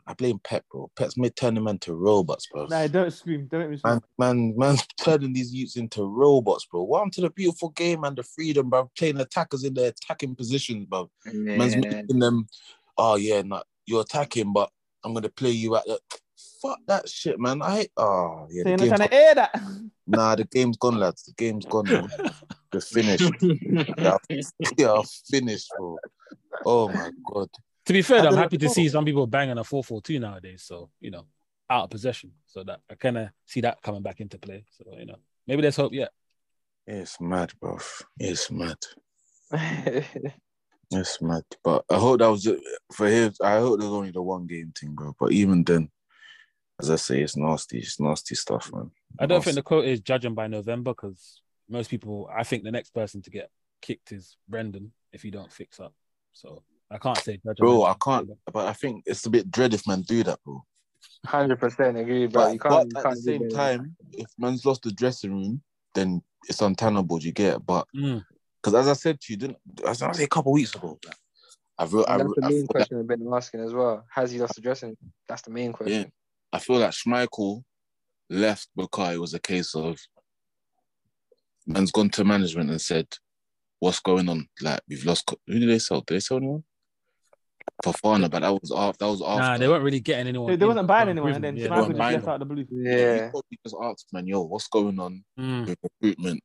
I 0.06 0.14
blame 0.14 0.40
Pep, 0.42 0.64
bro. 0.70 0.90
Pep's 0.96 1.16
made 1.16 1.36
turning 1.36 1.64
man 1.64 1.78
to 1.80 1.94
robots, 1.94 2.46
bro. 2.46 2.66
Nah, 2.66 2.86
don't 2.88 3.12
scream. 3.12 3.46
Don't 3.46 3.60
make 3.60 3.70
me 3.70 3.76
scream. 3.76 4.00
Man, 4.18 4.36
man, 4.36 4.54
man's 4.56 4.86
turning 5.00 5.32
these 5.32 5.54
youths 5.54 5.76
into 5.76 6.04
robots, 6.04 6.66
bro. 6.66 6.82
Welcome 6.82 7.10
to 7.12 7.20
the 7.22 7.30
beautiful 7.30 7.70
game 7.70 8.02
and 8.04 8.16
the 8.16 8.22
freedom, 8.22 8.68
bro. 8.68 8.90
Playing 8.96 9.20
attackers 9.20 9.64
in 9.64 9.74
their 9.74 9.90
attacking 9.90 10.34
positions, 10.34 10.86
bro. 10.86 11.10
Man's 11.24 11.76
making 11.76 12.18
them. 12.18 12.48
Oh 12.98 13.16
yeah, 13.16 13.42
nah, 13.42 13.62
you're 13.86 14.02
attacking, 14.02 14.52
but 14.52 14.70
I'm 15.04 15.14
gonna 15.14 15.28
play 15.28 15.50
you 15.50 15.76
at 15.76 15.84
the. 15.86 15.98
Fuck 16.60 16.78
that 16.86 17.08
shit, 17.08 17.40
man. 17.40 17.60
I 17.62 17.88
oh 17.96 18.46
yeah. 18.50 18.62
So 18.62 18.68
you're 18.68 18.78
not 18.78 18.84
game's 18.84 18.96
trying 18.96 19.08
to 19.08 19.14
air 19.14 19.34
that. 19.34 19.62
Nah, 20.04 20.34
the 20.34 20.44
game's 20.44 20.76
gone, 20.78 20.98
lads. 20.98 21.22
The 21.22 21.32
game's 21.34 21.64
gone. 21.64 21.86
Man. 21.86 22.08
We're 22.72 22.80
finished. 22.80 23.30
Yeah, 23.98 24.16
yeah, 24.76 25.00
finished, 25.30 25.70
bro. 25.76 25.96
Oh 26.64 26.88
my 26.88 27.10
god. 27.24 27.48
To 27.86 27.92
be 27.92 28.02
fair, 28.02 28.20
I 28.20 28.22
though, 28.22 28.28
I'm 28.28 28.36
happy 28.36 28.58
to 28.58 28.68
see 28.68 28.88
some 28.88 29.04
people 29.04 29.26
banging 29.26 29.58
a 29.58 29.62
4-4-2 29.62 30.20
nowadays. 30.20 30.62
So 30.64 30.90
you 31.00 31.10
know, 31.10 31.26
out 31.68 31.84
of 31.84 31.90
possession. 31.90 32.32
So 32.46 32.62
that 32.64 32.80
I 32.90 32.94
kind 32.94 33.18
of 33.18 33.28
see 33.46 33.60
that 33.62 33.82
coming 33.82 34.02
back 34.02 34.20
into 34.20 34.38
play. 34.38 34.64
So 34.70 34.84
you 34.98 35.06
know, 35.06 35.16
maybe 35.46 35.62
there's 35.62 35.76
hope. 35.76 35.92
Yeah. 35.92 36.08
It's 36.86 37.20
mad, 37.20 37.52
bro. 37.60 37.78
It's 38.18 38.50
mad. 38.50 38.78
It's 40.94 41.22
mad. 41.22 41.44
But 41.64 41.84
I 41.90 41.96
hope 41.96 42.18
that 42.18 42.28
was 42.30 42.46
it 42.46 42.60
for 42.92 43.06
him. 43.08 43.32
I 43.42 43.58
hope 43.58 43.80
there's 43.80 43.90
only 43.90 44.10
the 44.10 44.22
one 44.22 44.46
game 44.46 44.72
thing, 44.78 44.90
bro. 44.94 45.14
But 45.18 45.32
even 45.32 45.64
then, 45.64 45.90
as 46.80 46.90
I 46.90 46.96
say, 46.96 47.22
it's 47.22 47.36
nasty. 47.36 47.78
It's 47.78 47.98
nasty 47.98 48.34
stuff, 48.34 48.70
man. 48.72 48.90
I 49.18 49.26
don't 49.26 49.38
Nasty. 49.38 49.48
think 49.50 49.54
the 49.56 49.62
quote 49.62 49.86
is 49.86 50.00
judging 50.00 50.34
by 50.34 50.48
November 50.48 50.92
because 50.92 51.40
most 51.68 51.88
people, 51.90 52.28
I 52.34 52.44
think 52.44 52.64
the 52.64 52.70
next 52.70 52.90
person 52.90 53.22
to 53.22 53.30
get 53.30 53.50
kicked 53.80 54.12
is 54.12 54.36
Brendan 54.48 54.92
if 55.12 55.24
you 55.24 55.30
don't 55.30 55.52
fix 55.52 55.80
up. 55.80 55.94
So 56.32 56.62
I 56.92 56.98
can't 56.98 57.18
say 57.18 57.38
judging. 57.44 57.64
Bro, 57.64 57.80
by 57.82 57.90
I 57.90 57.94
can't. 58.02 58.30
But 58.52 58.66
I 58.68 58.72
think 58.72 59.04
it's 59.06 59.24
a 59.26 59.30
bit 59.30 59.50
dread 59.50 59.74
if 59.74 59.86
man 59.86 60.02
do 60.02 60.22
that, 60.24 60.38
bro. 60.44 60.64
Hundred 61.24 61.58
percent 61.60 61.96
agree, 61.96 62.26
bro. 62.26 62.44
But, 62.44 62.52
you 62.52 62.58
but 62.58 62.68
can't. 62.68 62.90
you 62.90 62.96
at 62.98 63.02
can't 63.02 63.14
the 63.16 63.20
same 63.22 63.48
time, 63.50 63.96
if 64.12 64.26
man's 64.38 64.64
lost 64.66 64.82
the 64.82 64.92
dressing 64.92 65.32
room, 65.32 65.62
then 65.94 66.22
it's 66.48 66.60
untenable. 66.60 67.18
Do 67.18 67.26
you 67.26 67.32
get? 67.32 67.56
it? 67.56 67.66
But 67.66 67.86
Mm. 67.94 68.24
because 68.60 68.74
as 68.74 68.88
I 68.88 68.92
said 68.94 69.20
to 69.20 69.32
you, 69.32 69.36
didn't 69.38 69.58
as 69.86 70.02
I 70.02 70.12
say 70.12 70.24
a 70.24 70.28
couple 70.28 70.52
weeks 70.52 70.74
ago, 70.74 70.98
like, 71.06 71.16
I've 71.78 71.92
re- 71.92 72.04
I, 72.06 72.14
And 72.14 72.20
that's 72.20 72.28
re- 72.28 72.34
the 72.36 72.42
main 72.42 72.50
feel 72.50 72.60
like, 72.62 72.68
question 72.68 72.98
I've 72.98 73.06
been 73.06 73.32
asking 73.32 73.60
as 73.60 73.72
well. 73.72 74.04
Has 74.10 74.30
he 74.32 74.38
lost 74.38 74.56
the 74.56 74.60
dressing? 74.60 74.96
That's 75.28 75.42
the 75.42 75.50
main 75.50 75.72
question. 75.72 76.00
yeah, 76.02 76.06
I 76.52 76.58
feel 76.58 76.78
like 76.78 76.90
Schmeichel 76.90 77.62
left 78.28 78.68
because 78.76 79.14
it 79.14 79.20
was 79.20 79.34
a 79.34 79.40
case 79.40 79.74
of 79.74 79.98
man's 81.66 81.92
gone 81.92 82.10
to 82.10 82.24
management 82.24 82.70
and 82.70 82.80
said, 82.80 83.06
"What's 83.78 84.00
going 84.00 84.28
on? 84.28 84.48
Like 84.60 84.80
we've 84.88 85.04
lost. 85.04 85.26
co- 85.26 85.38
Who 85.46 85.58
did 85.60 85.68
they 85.68 85.78
sell? 85.78 86.00
Did 86.00 86.16
they 86.16 86.20
sell 86.20 86.38
anyone? 86.38 86.64
Fofana, 87.84 88.30
but 88.30 88.40
that 88.42 88.52
was 88.52 88.72
after. 88.74 89.04
That 89.04 89.10
was 89.10 89.22
after. 89.22 89.40
Nah, 89.40 89.58
they 89.58 89.68
weren't 89.68 89.82
really 89.84 90.00
getting 90.00 90.28
anyone. 90.28 90.50
They, 90.50 90.56
they 90.56 90.66
wasn't 90.66 90.86
buying 90.86 91.08
anyone, 91.08 91.32
and 91.32 91.42
then 91.44 91.56
Yeah, 91.56 91.66
Schmeichel 91.68 91.88
just 91.88 91.98
left 91.98 92.28
out 92.28 92.40
of 92.42 92.48
the 92.48 92.54
blue. 92.54 92.66
Yeah. 92.70 93.30
He 93.50 93.58
just 93.64 93.76
asked, 93.82 94.06
man, 94.12 94.26
yo, 94.26 94.42
what's 94.42 94.68
going 94.68 94.98
on 94.98 95.24
Mm. 95.38 95.66
with 95.66 95.78
recruitment? 95.82 96.42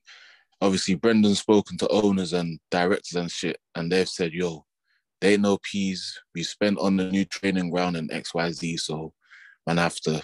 Obviously, 0.61 0.95
Brendan's 0.95 1.39
spoken 1.39 1.77
to 1.77 1.87
owners 1.89 2.33
and 2.33 2.59
directors 2.71 3.15
and 3.15 3.29
shit, 3.29 3.59
and 3.75 3.91
they've 3.91 4.09
said, 4.09 4.33
yo, 4.33 4.65
they 5.21 5.33
ain't 5.33 5.43
no 5.43 5.57
peas. 5.61 6.19
We 6.33 6.43
spent 6.43 6.79
on 6.79 6.97
the 6.97 7.09
new 7.11 7.25
training 7.25 7.69
ground 7.69 7.95
and 7.97 8.09
XYZ, 8.09 8.79
so 8.79 9.13
man, 9.67 9.77
I 9.77 9.83
have 9.83 9.99
to 10.01 10.23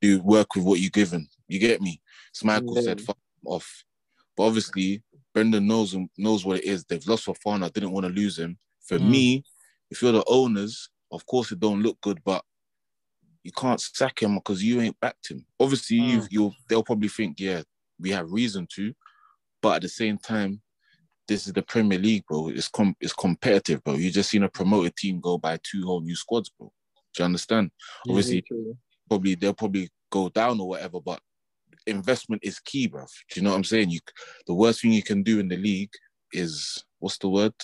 do 0.00 0.20
work 0.22 0.56
with 0.56 0.64
what 0.64 0.80
you 0.80 0.90
given. 0.90 1.28
You 1.46 1.60
get 1.60 1.80
me? 1.80 2.00
So 2.32 2.46
Michael 2.46 2.74
Yeah. 2.76 2.82
said, 2.82 3.00
fuck 3.00 3.18
off. 3.46 3.84
But 4.36 4.44
obviously, 4.44 5.02
Brendan 5.34 5.66
knows 5.66 5.96
knows 6.18 6.44
what 6.44 6.58
it 6.58 6.64
is. 6.64 6.84
They've 6.84 7.06
lost 7.06 7.26
Fofana, 7.26 7.72
didn't 7.72 7.92
want 7.92 8.06
to 8.06 8.12
lose 8.12 8.38
him. 8.38 8.58
For 8.86 8.98
Mm. 8.98 9.10
me, 9.10 9.44
if 9.92 10.00
you're 10.00 10.12
the 10.12 10.24
owners, 10.26 10.88
of 11.10 11.24
course 11.26 11.52
it 11.52 11.60
don't 11.60 11.82
look 11.82 12.00
good, 12.00 12.18
but 12.24 12.42
you 13.44 13.52
can't 13.52 13.80
sack 13.80 14.22
him 14.22 14.36
because 14.36 14.64
you 14.64 14.80
ain't 14.80 14.98
backed 15.00 15.30
him. 15.30 15.44
Obviously, 15.60 15.98
you 15.98 16.20
Mm. 16.20 16.28
you'll 16.30 16.54
they'll 16.68 16.82
probably 16.82 17.08
think, 17.08 17.38
yeah, 17.38 17.62
we 18.00 18.10
have 18.10 18.32
reason 18.32 18.66
to, 18.74 18.94
but 19.60 19.76
at 19.76 19.82
the 19.82 19.88
same 19.88 20.16
time, 20.16 20.62
this 21.28 21.46
is 21.46 21.52
the 21.52 21.62
Premier 21.62 21.98
League, 21.98 22.24
bro. 22.26 22.48
It's 22.48 22.68
com- 22.68 22.96
it's 23.00 23.12
competitive, 23.12 23.84
bro. 23.84 23.94
You 23.94 24.10
just 24.10 24.30
seen 24.30 24.44
a 24.44 24.48
promoted 24.48 24.96
team 24.96 25.20
go 25.20 25.36
by 25.36 25.58
two 25.62 25.84
whole 25.84 26.00
new 26.00 26.16
squads, 26.16 26.48
bro. 26.48 26.72
Do 27.14 27.22
you 27.22 27.24
understand? 27.26 27.70
Obviously, 28.08 28.44
probably 29.08 29.34
they'll 29.34 29.52
probably 29.52 29.90
go 30.10 30.30
down 30.30 30.58
or 30.58 30.68
whatever, 30.68 31.00
but 31.00 31.20
investment 31.86 32.42
is 32.42 32.60
key, 32.60 32.86
bro. 32.86 33.04
Do 33.30 33.40
you 33.40 33.42
know 33.42 33.50
what 33.50 33.56
I'm 33.56 33.64
saying? 33.64 33.90
You 33.90 34.00
the 34.46 34.54
worst 34.54 34.80
thing 34.80 34.92
you 34.92 35.02
can 35.02 35.22
do 35.22 35.38
in 35.38 35.48
the 35.48 35.58
league 35.58 35.92
is 36.32 36.82
what's 36.98 37.18
the 37.18 37.28
word? 37.28 37.54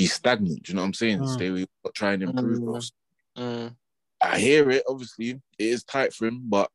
Be 0.00 0.06
stagnant. 0.06 0.62
Do 0.62 0.72
you 0.72 0.76
know 0.76 0.82
what 0.82 0.86
I'm 0.86 0.94
saying? 0.94 1.20
Mm. 1.20 1.34
Stay 1.34 1.46
away, 1.48 1.66
but 1.82 1.94
try 1.94 2.12
and 2.12 2.22
improve. 2.22 2.60
Mm. 2.60 2.90
Mm. 3.38 3.76
I 4.22 4.38
hear 4.38 4.70
it. 4.70 4.82
Obviously, 4.88 5.30
it 5.30 5.40
is 5.58 5.84
tight 5.84 6.12
for 6.12 6.26
him, 6.26 6.42
but 6.44 6.70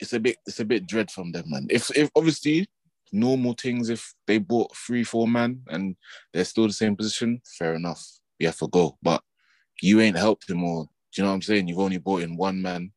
it's 0.00 0.12
a 0.12 0.20
bit 0.20 0.36
it's 0.46 0.60
a 0.60 0.64
bit 0.64 0.86
dread 0.86 1.10
from 1.10 1.32
them, 1.32 1.44
man. 1.48 1.66
If 1.70 1.90
if 1.96 2.10
obviously 2.16 2.66
normal 3.12 3.54
things, 3.54 3.90
if 3.90 4.14
they 4.26 4.38
bought 4.38 4.76
three 4.76 5.04
four 5.04 5.28
man 5.28 5.62
and 5.68 5.96
they're 6.32 6.44
still 6.44 6.66
the 6.66 6.72
same 6.72 6.96
position, 6.96 7.40
fair 7.58 7.74
enough. 7.74 8.04
You 8.38 8.46
have 8.46 8.58
to 8.58 8.68
go, 8.68 8.96
but 9.02 9.22
you 9.82 10.00
ain't 10.00 10.16
helped 10.16 10.48
him, 10.48 10.62
or 10.62 10.84
do 10.84 10.90
you 11.16 11.24
know 11.24 11.30
what 11.30 11.34
I'm 11.34 11.42
saying? 11.42 11.68
You've 11.68 11.78
only 11.78 11.98
bought 11.98 12.22
in 12.22 12.36
one 12.36 12.62
man 12.62 12.92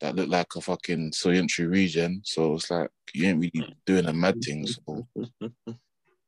that 0.00 0.14
looked 0.16 0.30
like 0.30 0.54
a 0.56 0.60
fucking 0.60 1.12
Soyuncu 1.12 1.70
region. 1.70 2.20
so 2.24 2.54
it's 2.54 2.70
like 2.70 2.90
you 3.14 3.26
ain't 3.28 3.38
really 3.40 3.76
doing 3.86 4.06
a 4.06 4.12
mad 4.12 4.40
thing. 4.42 4.66
So 4.66 5.06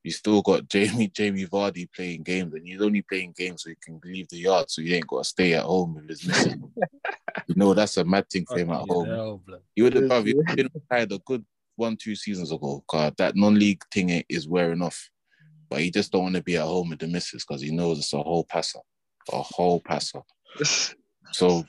you 0.06 0.12
still 0.12 0.40
got 0.40 0.68
Jamie 0.68 1.08
Jamie 1.08 1.46
Vardy 1.46 1.88
playing 1.92 2.22
games, 2.22 2.54
and 2.54 2.64
he's 2.64 2.80
only 2.80 3.02
playing 3.02 3.34
games 3.36 3.64
so 3.64 3.70
he 3.70 3.76
can 3.82 4.00
leave 4.04 4.28
the 4.28 4.38
yard, 4.38 4.70
so 4.70 4.80
he 4.80 4.94
ain't 4.94 5.08
got 5.08 5.24
to 5.24 5.28
stay 5.28 5.54
at 5.54 5.64
home 5.64 5.96
with 5.96 6.08
his 6.08 6.24
missus. 6.24 6.54
you 7.48 7.54
know 7.56 7.74
that's 7.74 7.96
a 7.96 8.04
mad 8.04 8.30
thing 8.30 8.46
for 8.46 8.56
him 8.56 8.70
at 8.70 8.78
Fucking 8.78 8.94
home. 8.94 9.08
hell, 9.08 9.42
blood. 9.44 9.62
You 9.74 9.84
would 9.84 9.94
have 9.94 10.04
bruv, 10.04 10.26
you 10.26 10.42
been 10.54 10.70
retired 10.72 11.10
a 11.10 11.18
good 11.18 11.44
one 11.74 11.96
two 11.96 12.14
seasons 12.14 12.52
ago. 12.52 12.84
God, 12.86 13.16
that 13.18 13.34
non-league 13.34 13.82
thing 13.92 14.22
is 14.28 14.46
wearing 14.46 14.80
off, 14.80 15.10
but 15.68 15.80
he 15.80 15.90
just 15.90 16.12
don't 16.12 16.22
want 16.22 16.36
to 16.36 16.42
be 16.42 16.56
at 16.56 16.62
home 16.62 16.90
with 16.90 17.00
the 17.00 17.08
missus 17.08 17.44
because 17.44 17.60
he 17.60 17.72
knows 17.72 17.98
it's 17.98 18.12
a 18.12 18.22
whole 18.22 18.44
passer, 18.44 18.78
a 19.32 19.42
whole 19.42 19.80
passer. 19.80 20.22
So 21.32 21.64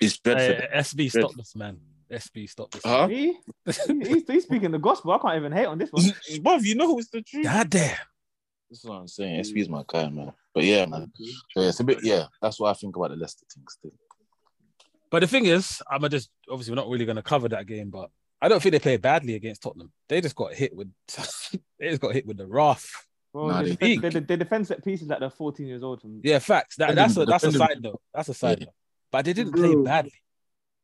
it's 0.00 0.16
better. 0.16 0.66
Hey, 0.72 0.78
SB, 0.78 1.12
stop 1.12 1.34
this, 1.36 1.54
man. 1.54 1.78
SB, 2.10 2.48
stop 2.50 2.70
this. 2.70 2.82
Huh? 2.84 3.06
He, 3.08 3.36
he's, 3.64 4.26
he's 4.26 4.42
speaking 4.44 4.70
the 4.70 4.78
gospel. 4.78 5.12
I 5.12 5.18
can't 5.18 5.36
even 5.36 5.52
hate 5.52 5.66
on 5.66 5.78
this 5.78 5.90
one. 5.90 6.02
Bruv, 6.42 6.62
you 6.64 6.74
know 6.74 6.98
it's 6.98 7.08
the 7.10 7.22
truth. 7.22 7.44
God 7.44 7.70
damn. 7.70 7.96
This 8.68 8.78
is 8.80 8.84
what 8.84 8.96
I'm 8.96 9.08
saying. 9.08 9.40
Excuse 9.40 9.68
my 9.68 9.82
guy, 9.86 10.08
man. 10.08 10.32
But 10.54 10.64
yeah, 10.64 10.86
man. 10.86 11.12
So 11.50 11.60
yeah, 11.62 11.68
it's 11.68 11.80
a 11.80 11.84
bit. 11.84 11.98
Yeah, 12.02 12.24
that's 12.42 12.58
what 12.60 12.70
I 12.70 12.74
think 12.74 12.96
about 12.96 13.10
the 13.10 13.16
Leicester 13.16 13.44
thing 13.52 13.64
still. 13.68 13.92
But 15.10 15.20
the 15.20 15.26
thing 15.26 15.46
is, 15.46 15.82
I'm 15.90 16.08
just 16.08 16.30
obviously 16.48 16.72
we're 16.72 16.76
not 16.82 16.88
really 16.88 17.04
going 17.04 17.16
to 17.16 17.22
cover 17.22 17.48
that 17.48 17.66
game, 17.66 17.90
but 17.90 18.10
I 18.40 18.48
don't 18.48 18.62
think 18.62 18.72
they 18.72 18.78
played 18.78 19.02
badly 19.02 19.34
against 19.34 19.62
Tottenham. 19.62 19.92
They 20.08 20.20
just 20.20 20.36
got 20.36 20.54
hit 20.54 20.74
with 20.74 20.88
they 21.78 21.90
just 21.90 22.00
got 22.00 22.14
hit 22.14 22.26
with 22.26 22.36
the 22.36 22.46
wrath. 22.46 22.88
Well, 23.32 23.48
Nah, 23.48 23.62
they, 23.62 23.74
they- 23.76 23.94
defend, 23.96 24.12
they, 24.14 24.20
they 24.20 24.36
defend 24.36 24.66
set 24.66 24.84
pieces 24.84 25.08
like 25.08 25.20
they're 25.20 25.30
14 25.30 25.66
years 25.66 25.82
old. 25.82 26.00
From 26.00 26.20
Yeah, 26.22 26.38
facts. 26.40 26.76
That, 26.76 26.94
that's 26.94 27.16
a 27.16 27.24
that's 27.24 27.44
a 27.44 27.50
defending- 27.52 27.68
side 27.76 27.82
note. 27.82 28.00
That's 28.14 28.28
a 28.28 28.34
side 28.34 28.58
Yeah. 28.60 28.64
note. 28.66 28.74
But 29.12 29.24
they 29.24 29.32
didn't 29.32 29.52
play 29.52 29.74
badly. 29.74 30.12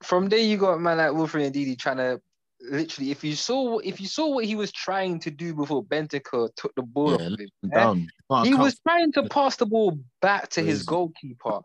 From 0.06 0.28
there, 0.28 0.38
you 0.38 0.56
got 0.56 0.74
a 0.74 0.78
man 0.78 0.98
like 0.98 1.12
Wilfred 1.12 1.52
Ndidi 1.52 1.78
trying 1.78 1.96
to 1.98 2.20
literally. 2.60 3.10
If 3.10 3.24
you 3.24 3.34
saw, 3.34 3.78
if 3.78 4.00
you 4.00 4.06
saw 4.06 4.28
what 4.34 4.44
he 4.44 4.54
was 4.54 4.70
trying 4.72 5.18
to 5.20 5.30
do 5.30 5.54
before 5.54 5.84
Bentancur 5.84 6.48
took 6.56 6.74
the 6.76 6.82
ball 6.82 7.10
Yeah, 7.10 7.14
off 7.16 7.32
of 7.32 7.40
him, 7.40 7.48
eh? 7.72 7.74
Down. 7.74 8.08
You 8.30 8.44
he 8.44 8.54
was 8.54 8.78
trying 8.80 9.12
to 9.12 9.24
pass 9.28 9.56
the 9.56 9.66
ball 9.66 9.98
back 10.22 10.48
to 10.50 10.62
his 10.62 10.84
goalkeeper. 10.84 11.60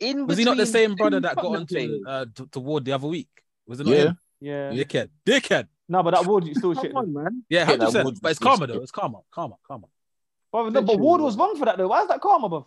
In 0.00 0.26
Was 0.26 0.38
he 0.38 0.44
not 0.44 0.56
the 0.56 0.66
same 0.66 0.94
brother 0.94 1.20
that 1.20 1.36
got 1.36 1.42
Tottenham 1.42 1.60
onto 1.62 1.74
players. 1.74 2.00
uh, 2.06 2.24
t- 2.34 2.46
toward 2.50 2.84
the 2.84 2.92
other 2.92 3.06
week? 3.06 3.28
Was 3.66 3.80
it 3.80 3.86
not 3.86 3.94
Yeah. 3.94 4.02
him? 4.02 4.18
yeah. 4.40 4.70
Dickhead. 4.72 5.08
Dickhead. 5.24 5.68
No, 5.88 6.02
but 6.02 6.10
that 6.12 6.26
Ward 6.26 6.46
you 6.46 6.54
still 6.54 6.74
shit. 6.80 6.94
On, 6.94 7.12
man. 7.12 7.44
Yeah, 7.48 7.60
Yeah, 7.60 7.64
hundred 7.66 7.78
that 7.80 7.84
percent. 7.86 8.20
But 8.22 8.30
it's 8.32 8.40
was 8.40 8.48
karma 8.58 8.66
though. 8.66 8.82
It's 8.82 8.90
karma. 8.92 9.18
Karma. 9.30 9.56
Karma. 9.66 9.86
But, 10.52 10.70
no, 10.72 10.82
but 10.82 10.98
Ward 10.98 11.20
was 11.20 11.36
wrong 11.36 11.56
for 11.56 11.64
that 11.66 11.76
though. 11.78 11.88
Why 11.88 12.02
is 12.02 12.08
that 12.08 12.20
karma, 12.20 12.48
bro? 12.48 12.66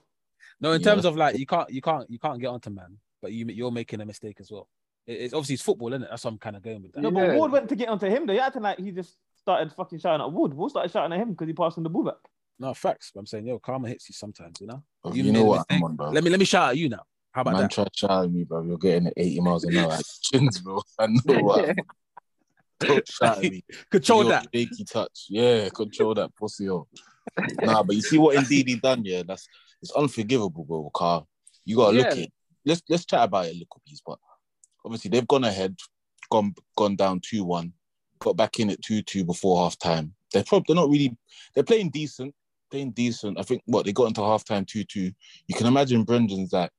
No, 0.61 0.71
in 0.73 0.81
Yeah. 0.81 0.85
terms 0.85 1.05
of 1.05 1.15
like 1.15 1.37
you 1.37 1.45
can't 1.45 1.69
you 1.69 1.81
can't 1.81 2.09
you 2.09 2.17
can't 2.19 2.39
get 2.39 2.47
onto 2.47 2.69
man, 2.69 2.97
but 3.21 3.31
you 3.31 3.45
you're 3.47 3.71
making 3.71 4.01
a 4.01 4.05
mistake 4.05 4.37
as 4.39 4.51
well. 4.51 4.67
It- 5.07 5.21
it's 5.21 5.33
obviously 5.33 5.55
it's 5.55 5.63
football, 5.63 5.89
isn't 5.93 6.03
it? 6.03 6.09
That's 6.09 6.23
what 6.23 6.31
I'm 6.31 6.37
kind 6.39 6.55
of 6.55 6.61
going 6.61 6.83
with 6.83 6.93
that. 6.93 7.01
No, 7.01 7.09
Yeah. 7.09 7.27
but 7.27 7.35
Ward 7.37 7.51
went 7.51 7.69
to 7.69 7.75
get 7.75 7.89
onto 7.89 8.07
him 8.07 8.25
though. 8.25 8.33
You're 8.33 8.43
acting 8.43 8.61
like 8.61 8.79
he 8.79 8.91
just 8.91 9.15
started 9.37 9.71
fucking 9.73 9.99
shouting 9.99 10.21
at 10.21 10.31
Ward. 10.31 10.53
Ward 10.53 10.71
started 10.71 10.91
shouting 10.91 11.13
at 11.13 11.19
him 11.19 11.31
because 11.31 11.47
he 11.47 11.53
passed 11.53 11.77
him 11.77 11.83
the 11.83 11.89
ball 11.89 12.03
back. 12.03 12.15
No 12.59 12.73
facts. 12.73 13.11
But 13.13 13.21
I'm 13.21 13.25
saying, 13.25 13.47
yo, 13.47 13.57
karma 13.59 13.87
hits 13.87 14.09
you 14.09 14.13
sometimes, 14.13 14.59
you 14.59 14.67
know. 14.67 14.83
Oh, 15.03 15.09
bro, 15.09 15.13
You 15.15 15.23
You, 15.23 15.31
know 15.31 15.43
what 15.45 15.59
mistake. 15.69 15.77
I'm 15.77 15.83
on, 15.83 15.95
bro. 15.95 16.09
Let 16.09 16.23
me 16.23 16.29
let 16.29 16.39
me 16.39 16.45
shout 16.45 16.69
at 16.71 16.77
you 16.77 16.89
now. 16.89 17.03
How 17.31 17.41
about 17.41 17.51
that 17.51 17.57
Man, 17.57 17.63
that? 17.63 17.71
try 17.71 17.85
shouting 17.93 18.33
me, 18.33 18.43
bro. 18.43 18.63
You're 18.63 18.77
getting 18.77 19.07
at 19.07 19.13
80 19.15 19.39
miles 19.41 19.63
an 19.63 19.77
hour. 19.77 19.93
at 19.93 20.03
Chins, 20.23 20.59
bro. 20.59 20.81
I 20.99 21.07
know 21.07 21.19
what. 21.43 21.75
Don't 22.79 23.07
shout 23.07 23.37
at 23.43 23.51
me. 23.51 23.63
Control 23.91 24.23
Your 24.23 24.31
that. 24.31 24.47
Shaky 24.53 24.83
touch. 24.85 25.25
Yeah, 25.29 25.69
control 25.69 26.13
that 26.15 26.33
pussy 26.35 26.69
up. 26.69 26.87
nah, 27.61 27.83
but 27.83 27.95
you 27.95 28.01
see 28.01 28.17
what 28.17 28.35
Ndidi 28.37 28.79
done, 28.81 29.03
yeah? 29.05 29.23
That's 29.25 29.47
it's 29.81 29.91
unforgivable, 29.91 30.63
bro. 30.65 30.89
Car. 30.93 31.25
You 31.65 31.75
gotta 31.77 31.97
look 31.97 32.05
at 32.07 32.17
it. 32.17 32.33
Let's 32.65 32.81
let's 32.89 33.05
chat 33.05 33.23
about 33.23 33.45
it 33.45 33.51
a 33.51 33.53
little 33.53 33.81
piece, 33.87 34.01
but 34.05 34.17
obviously 34.85 35.09
they've 35.09 35.27
gone 35.27 35.43
ahead, 35.43 35.75
gone 36.31 36.53
gone 36.77 36.95
down 36.95 37.21
2-1, 37.21 37.71
got 38.19 38.37
back 38.37 38.59
in 38.59 38.69
at 38.69 38.81
2-2 38.81 39.25
before 39.25 39.63
half 39.63 39.77
time. 39.77 40.13
They're 40.33 40.43
probably 40.43 40.65
they're 40.67 40.81
not 40.81 40.89
really 40.89 41.17
they're 41.53 41.63
playing 41.63 41.89
decent, 41.91 42.33
playing 42.69 42.91
decent. 42.91 43.39
I 43.39 43.43
think 43.43 43.61
what 43.65 43.85
they 43.85 43.93
got 43.93 44.07
into 44.07 44.21
half 44.21 44.45
time 44.45 44.65
2-2. 44.65 45.13
You 45.47 45.55
can 45.55 45.67
imagine 45.67 46.03
Brendan's 46.03 46.53
like 46.53 46.71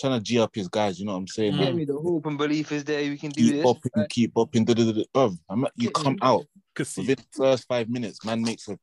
trying 0.00 0.18
to 0.18 0.24
G 0.24 0.38
up 0.38 0.54
his 0.54 0.68
guys, 0.68 0.98
you 0.98 1.06
know 1.06 1.12
what 1.12 1.18
I'm 1.18 1.26
saying? 1.26 1.54
Mm. 1.54 1.78
Get 1.78 1.88
the 1.88 1.98
hope 1.98 2.26
and 2.26 2.38
belief 2.38 2.70
is 2.72 2.84
there. 2.84 3.00
We 3.00 3.16
can 3.16 3.30
do 3.30 3.42
Keep 3.42 3.52
this. 3.52 3.64
bopping, 3.64 4.08
keep 4.08 4.34
bopping, 4.34 4.64
da, 4.64 4.74
da, 4.74 4.84
da, 4.84 4.92
da. 4.92 5.04
Bruv, 5.14 5.38
I'm, 5.48 5.66
you 5.76 5.90
come 5.90 6.16
out 6.22 6.46
Cause 6.74 6.96
within 6.96 7.16
the 7.16 7.24
first 7.36 7.66
five 7.66 7.88
minutes, 7.88 8.24
man 8.24 8.42
makes 8.42 8.68
a, 8.68 8.78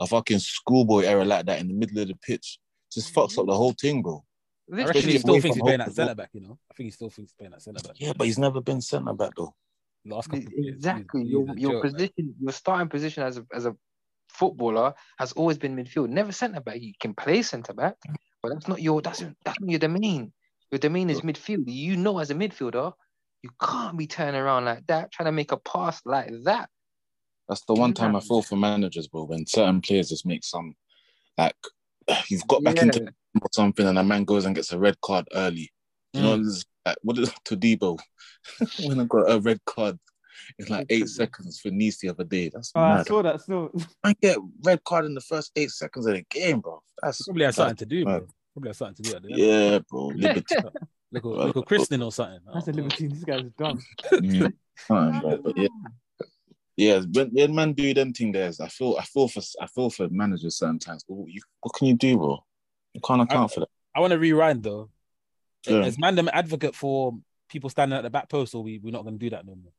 a 0.00 0.06
fucking 0.06 0.38
schoolboy 0.38 1.02
error 1.02 1.24
like 1.24 1.46
that 1.46 1.60
in 1.60 1.68
the 1.68 1.74
middle 1.74 2.00
of 2.00 2.08
the 2.08 2.16
pitch. 2.16 2.58
Just 2.90 3.14
fucks 3.14 3.38
up 3.38 3.46
the 3.46 3.54
whole 3.54 3.74
thing, 3.78 4.02
bro. 4.02 4.24
I 4.72 4.76
reckon 4.76 4.86
Literally, 4.86 5.12
he 5.12 5.18
still 5.18 5.40
thinks 5.40 5.56
he's 5.56 5.62
playing 5.62 5.80
home 5.80 5.86
that 5.86 5.94
centre 5.94 6.14
back. 6.14 6.30
You 6.32 6.40
know, 6.40 6.58
I 6.70 6.74
think 6.74 6.86
he 6.86 6.90
still 6.90 7.10
thinks 7.10 7.32
he's 7.32 7.36
playing 7.36 7.52
that 7.52 7.62
centre 7.62 7.82
back. 7.82 7.96
Yeah, 7.98 8.12
but 8.16 8.26
he's 8.26 8.38
never 8.38 8.60
been 8.60 8.80
centre 8.80 9.12
back 9.12 9.32
though. 9.36 9.54
last 10.06 10.28
couple 10.28 10.46
of 10.46 10.52
years, 10.52 10.76
exactly. 10.76 11.22
Your 11.24 11.46
your 11.56 11.72
joke, 11.72 11.84
man. 11.84 11.92
position, 11.92 12.34
your 12.40 12.52
starting 12.52 12.88
position 12.88 13.22
as 13.24 13.38
a 13.38 13.46
as 13.52 13.66
a 13.66 13.76
footballer 14.30 14.94
has 15.18 15.32
always 15.32 15.58
been 15.58 15.76
midfield. 15.76 16.08
Never 16.08 16.32
centre 16.32 16.60
back. 16.60 16.80
You 16.80 16.92
can 16.98 17.14
play 17.14 17.42
centre 17.42 17.74
back, 17.74 17.96
but 18.42 18.50
that's 18.54 18.66
not 18.66 18.80
your 18.80 19.02
that's 19.02 19.20
that's 19.44 19.60
not 19.60 19.70
your 19.70 19.78
domain. 19.78 20.32
Your 20.70 20.78
domain 20.78 21.10
is 21.10 21.20
midfield. 21.20 21.64
You 21.66 21.96
know, 21.96 22.18
as 22.18 22.30
a 22.30 22.34
midfielder, 22.34 22.92
you 23.42 23.50
can't 23.62 23.98
be 23.98 24.06
turning 24.06 24.40
around 24.40 24.64
like 24.64 24.86
that, 24.86 25.12
trying 25.12 25.26
to 25.26 25.32
make 25.32 25.52
a 25.52 25.58
pass 25.58 26.00
like 26.06 26.30
that. 26.44 26.70
That's 27.48 27.64
the 27.66 27.74
one 27.74 27.92
time 27.92 28.16
I 28.16 28.20
Yeah. 28.20 28.24
feel 28.28 28.42
for 28.42 28.56
managers, 28.56 29.06
bro, 29.08 29.24
when 29.24 29.46
certain 29.46 29.82
players 29.82 30.08
just 30.08 30.24
make 30.24 30.42
some 30.42 30.74
like 31.36 31.54
you've 32.28 32.46
got 32.48 32.64
back 32.64 32.78
into 32.78 33.12
or 33.40 33.48
something 33.52 33.86
and 33.86 33.98
a 33.98 34.04
man 34.04 34.24
goes 34.24 34.44
and 34.44 34.54
gets 34.54 34.72
a 34.72 34.78
red 34.78 35.00
card 35.00 35.26
early. 35.34 35.70
You 36.12 36.22
know, 36.22 36.36
Mm. 36.38 36.44
this 36.44 36.52
is 36.54 36.64
like 36.86 36.96
what 37.02 37.18
is 37.18 37.30
Todibo 37.44 37.98
when 38.86 39.00
I 39.00 39.04
got 39.04 39.30
a 39.30 39.40
red 39.40 39.60
card 39.64 39.98
in 40.58 40.66
like 40.66 40.86
eight 40.90 41.08
seconds 41.08 41.58
for 41.60 41.70
Nice 41.70 41.98
the 41.98 42.10
other 42.10 42.24
day. 42.24 42.50
That's 42.52 42.70
Oh, 42.74 42.80
I 42.80 43.02
saw 43.02 43.22
that 43.22 43.40
still. 43.40 43.70
I 44.04 44.14
get 44.20 44.38
red 44.62 44.84
card 44.84 45.06
in 45.06 45.14
the 45.14 45.20
first 45.20 45.50
eight 45.56 45.70
seconds 45.70 46.06
of 46.06 46.14
the 46.14 46.22
game, 46.30 46.60
bro. 46.60 46.82
That's 47.02 47.22
Probably 47.24 47.44
has 47.46 47.56
something 47.56 47.76
to 47.76 47.86
do, 47.86 48.04
bro. 48.04 48.12
mad. 48.12 48.22
Probably 48.52 48.68
has 48.68 48.76
something 48.78 49.02
to 49.04 49.10
do. 49.10 49.14
With 49.14 49.24
it, 49.32 49.38
yeah, 49.38 49.78
bro. 49.88 50.06
Liberty. 50.08 50.54
Little, 51.12 51.36
little 51.36 51.62
christening 51.62 52.02
or 52.02 52.10
something. 52.10 52.40
I 52.52 52.58
said 52.60 52.74
Libertine. 52.74 53.10
This 53.10 53.22
guy's 53.24 53.48
dumb. 53.56 53.80
Yeah, 54.22 54.48
fine, 54.76 55.20
bro, 55.20 55.38
but 55.38 55.56
yeah, 55.56 55.68
yeah. 56.76 57.00
When, 57.12 57.28
when 57.30 57.54
man 57.54 57.72
do 57.72 57.94
them 57.94 58.12
thing, 58.12 58.32
there's 58.32 58.58
I 58.58 58.66
feel 58.68 58.96
I 58.98 59.04
feel 59.04 59.28
for 59.28 59.40
I 59.60 59.66
feel 59.68 59.90
for 59.90 60.08
managers 60.10 60.58
sometimes. 60.58 61.04
Oh, 61.08 61.26
you, 61.28 61.40
what 61.60 61.72
can 61.74 61.86
you 61.86 61.94
do, 61.94 62.16
bro? 62.16 62.44
You 62.94 63.00
can't 63.00 63.20
account 63.22 63.52
for 63.52 63.60
that. 63.60 63.68
I 63.94 64.00
want 64.00 64.12
to 64.12 64.18
rewind 64.18 64.62
though. 64.62 64.90
Yeah. 65.66 65.84
Is 65.84 65.98
man 65.98 66.14
them 66.14 66.28
advocate 66.32 66.74
for 66.74 67.12
people 67.48 67.70
standing 67.70 67.96
at 67.96 68.02
the 68.02 68.10
back 68.10 68.28
post, 68.28 68.54
or 68.54 68.62
we 68.62 68.78
we're 68.78 68.90
not 68.92 69.02
going 69.02 69.14
to 69.14 69.18
do 69.18 69.30
that 69.30 69.46
no 69.46 69.54
more? 69.56 69.72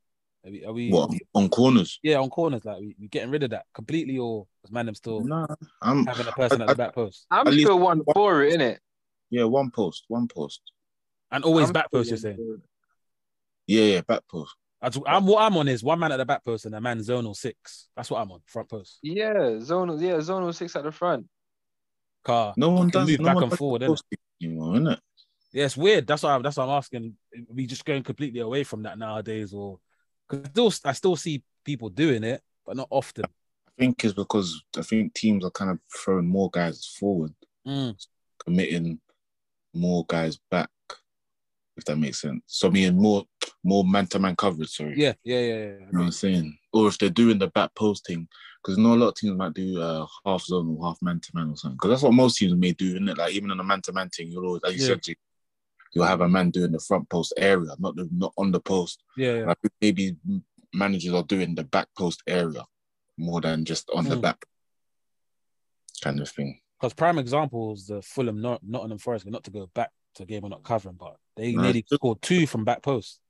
Are 0.44 0.50
we? 0.50 0.64
Are 0.64 0.72
we 0.72 0.90
What 0.90 1.10
on 1.34 1.48
corners? 1.48 1.98
Yeah, 2.02 2.18
on 2.18 2.28
corners, 2.30 2.64
like 2.64 2.78
we 2.80 2.94
we 3.00 3.08
getting 3.08 3.30
rid 3.30 3.42
of 3.42 3.50
that 3.50 3.66
completely, 3.74 4.18
or 4.18 4.46
is 4.64 4.70
man 4.70 4.86
them 4.86 4.94
still 4.94 5.20
Nah, 5.24 5.46
I'm 5.82 6.06
having 6.06 6.26
a 6.26 6.32
person 6.32 6.60
at 6.62 6.68
I- 6.68 6.72
the 6.72 6.76
back 6.76 6.94
post 6.94 7.26
I'm 7.30 7.50
still 7.52 7.78
one 7.78 8.02
for 8.14 8.42
it, 8.42 8.58
innit? 8.58 8.78
yeah, 9.30 9.44
one 9.44 9.70
post, 9.70 10.04
one 10.08 10.28
post. 10.28 10.60
and 11.30 11.44
always 11.44 11.68
I'm 11.68 11.72
back 11.72 11.90
post? 11.90 12.10
You're 12.10 12.18
saying? 12.18 12.60
Yeah, 13.66 13.82
yeah, 13.82 14.00
back 14.02 14.22
post. 14.30 14.54
That's, 14.80 14.98
I'm 15.06 15.26
what 15.26 15.42
I'm 15.42 15.56
on 15.56 15.68
is 15.68 15.82
one 15.82 15.98
man 15.98 16.12
at 16.12 16.18
the 16.18 16.24
back 16.26 16.44
post 16.44 16.66
and 16.66 16.74
a 16.74 16.80
man 16.80 16.98
zonal 16.98 17.34
six. 17.34 17.88
That's 17.96 18.10
what 18.10 18.20
I'm 18.20 18.30
on 18.30 18.40
front 18.46 18.68
post. 18.68 18.98
Yeah, 19.02 19.32
zonal, 19.58 20.00
yeah, 20.00 20.14
zonal 20.18 20.54
six 20.54 20.76
at 20.76 20.84
the 20.84 20.92
front. 20.92 21.26
Car. 22.26 22.54
No 22.56 22.70
one 22.70 22.88
does 22.88 23.08
move 23.08 23.20
no 23.20 23.24
back 23.26 23.34
one 23.36 23.44
and 23.44 23.52
forward, 23.56 23.82
innit? 23.82 23.86
post 23.86 24.04
anymore, 24.42 24.72
innit? 24.74 24.98
Yeah, 25.52 25.64
it's 25.66 25.76
weird. 25.76 26.06
That's 26.06 26.22
why 26.24 26.34
I'm, 26.34 26.42
that's 26.42 26.56
why 26.56 26.64
I'm 26.64 26.70
asking. 26.70 27.14
We 27.48 27.66
just 27.66 27.84
going 27.84 28.02
completely 28.02 28.40
away 28.40 28.64
from 28.64 28.82
that 28.82 28.98
nowadays, 28.98 29.52
or 29.52 29.78
because 30.28 30.50
still 30.50 30.72
I 30.90 30.92
still 30.92 31.16
see 31.16 31.44
people 31.64 31.88
doing 31.88 32.24
it, 32.24 32.42
but 32.66 32.76
not 32.76 32.88
often. 32.90 33.24
I 33.26 33.70
think 33.78 34.04
it's 34.04 34.12
because 34.12 34.60
I 34.76 34.82
think 34.82 35.14
teams 35.14 35.44
are 35.44 35.50
kind 35.50 35.70
of 35.70 35.78
throwing 35.94 36.26
more 36.26 36.50
guys 36.50 36.84
forward, 36.98 37.32
Mm. 37.66 37.94
committing 38.44 39.00
more 39.72 40.04
guys 40.08 40.38
back. 40.50 40.68
If 41.76 41.84
that 41.84 41.96
makes 41.96 42.20
sense. 42.22 42.42
So 42.46 42.68
I 42.68 42.70
mean 42.70 42.96
more 42.96 43.24
more 43.62 43.84
man 43.84 44.06
to 44.08 44.18
man 44.18 44.34
coverage. 44.34 44.70
Sorry. 44.70 44.94
Yeah, 44.96 45.12
yeah, 45.22 45.40
yeah, 45.40 45.46
yeah. 45.54 45.64
You 45.64 45.92
know 45.92 45.98
what 46.00 46.04
I'm 46.06 46.12
saying? 46.12 46.58
Or 46.72 46.88
if 46.88 46.98
they're 46.98 47.10
doing 47.10 47.38
the 47.38 47.48
back 47.48 47.70
posting, 47.74 48.26
because 48.66 48.78
not 48.78 48.96
a 48.96 48.98
lot 48.98 49.08
of 49.08 49.14
teams 49.14 49.36
might 49.36 49.54
do 49.54 49.80
uh, 49.80 50.04
half 50.24 50.42
zone 50.42 50.76
or 50.76 50.84
half 50.88 51.00
man 51.00 51.20
to 51.20 51.30
man 51.34 51.50
or 51.50 51.56
something. 51.56 51.76
Because 51.76 51.90
that's 51.90 52.02
what 52.02 52.14
most 52.14 52.36
teams 52.36 52.52
may 52.54 52.72
do, 52.72 52.94
isn't 52.94 53.08
it? 53.08 53.16
Like 53.16 53.32
even 53.32 53.52
on 53.52 53.60
a 53.60 53.64
man 53.64 53.80
to 53.82 53.92
man 53.92 54.08
thing, 54.08 54.28
you'll 54.28 54.44
always, 54.44 54.62
as 54.66 54.74
you 54.74 54.80
yeah. 54.80 54.86
said, 55.00 55.16
you'll 55.94 56.04
have 56.04 56.20
a 56.20 56.28
man 56.28 56.50
doing 56.50 56.72
the 56.72 56.80
front 56.80 57.08
post 57.08 57.32
area, 57.36 57.70
not 57.78 57.94
the 57.94 58.08
not 58.10 58.32
on 58.36 58.50
the 58.50 58.58
post. 58.58 59.04
yeah, 59.16 59.34
yeah. 59.34 59.54
Think 59.62 59.72
maybe 59.80 60.16
managers 60.74 61.14
are 61.14 61.22
doing 61.22 61.54
the 61.54 61.62
back 61.62 61.86
post 61.96 62.24
area 62.26 62.64
more 63.16 63.40
than 63.40 63.64
just 63.64 63.88
on 63.94 64.04
the 64.04 64.16
Mm. 64.16 64.22
back 64.22 64.44
kind 66.02 66.20
of 66.20 66.28
thing. 66.28 66.58
Because 66.80 66.92
prime 66.92 67.18
examples, 67.20 67.86
the 67.86 68.02
Fulham 68.02 68.42
not 68.42 68.62
Nottingham 68.64 68.98
Forest, 68.98 69.26
not 69.26 69.44
to 69.44 69.52
go 69.52 69.70
back 69.74 69.90
to 70.16 70.24
a 70.24 70.26
game 70.26 70.42
we're 70.42 70.48
not 70.48 70.64
covering, 70.64 70.96
but 70.98 71.16
they 71.36 71.52
nearly 71.52 71.84
scored 71.90 72.20
two 72.20 72.48
from 72.48 72.64
back 72.64 72.82
post, 72.82 73.20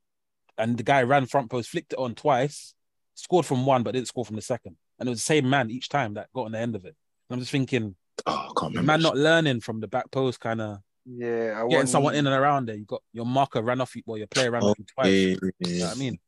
and 0.57 0.77
the 0.77 0.83
guy 0.83 1.03
ran 1.03 1.27
front 1.27 1.51
post, 1.51 1.69
flicked 1.69 1.93
it 1.93 1.99
on 1.99 2.15
twice, 2.15 2.73
scored 3.13 3.45
from 3.45 3.67
one, 3.67 3.83
but 3.83 3.91
didn't 3.91 4.07
score 4.07 4.25
from 4.25 4.35
the 4.35 4.41
second, 4.41 4.75
and 4.99 5.07
it 5.07 5.09
was 5.09 5.19
the 5.19 5.25
same 5.25 5.49
man 5.49 5.69
each 5.69 5.89
time 5.89 6.13
that 6.15 6.31
got 6.33 6.45
on 6.45 6.51
the 6.53 6.59
end 6.59 6.75
of 6.75 6.85
it. 6.85 6.95
And 7.29 7.35
I'm 7.35 7.39
just 7.39 7.51
thinking, 7.51 7.95
Oh, 8.25 8.31
I 8.33 8.45
can't 8.59 8.71
remember. 8.73 8.83
man 8.83 9.01
not 9.01 9.15
learning 9.17 9.61
from 9.61 9.79
the 9.79 9.87
back 9.87 10.09
post, 10.11 10.39
kind 10.39 10.59
of 10.61 10.79
Yeah, 11.05 11.53
I 11.55 11.61
getting 11.63 11.75
want 11.77 11.89
someone 11.89 12.15
in 12.15 12.25
and 12.27 12.35
around 12.35 12.67
there. 12.67 12.75
You 12.75 12.85
got 12.85 13.03
your 13.13 13.25
marker 13.25 13.61
ran 13.61 13.79
off 13.81 13.95
you, 13.95 14.01
well, 14.05 14.17
your 14.17 14.27
player 14.27 14.49
ran 14.51 14.63
Oh, 14.63 14.69
off 14.71 14.79
you 14.79 14.85
twice. 14.85 15.07
yeah, 15.07 15.35
You 15.59 15.79
know 15.79 15.85
what 15.85 15.95
I 15.95 15.99
mean? 15.99 16.19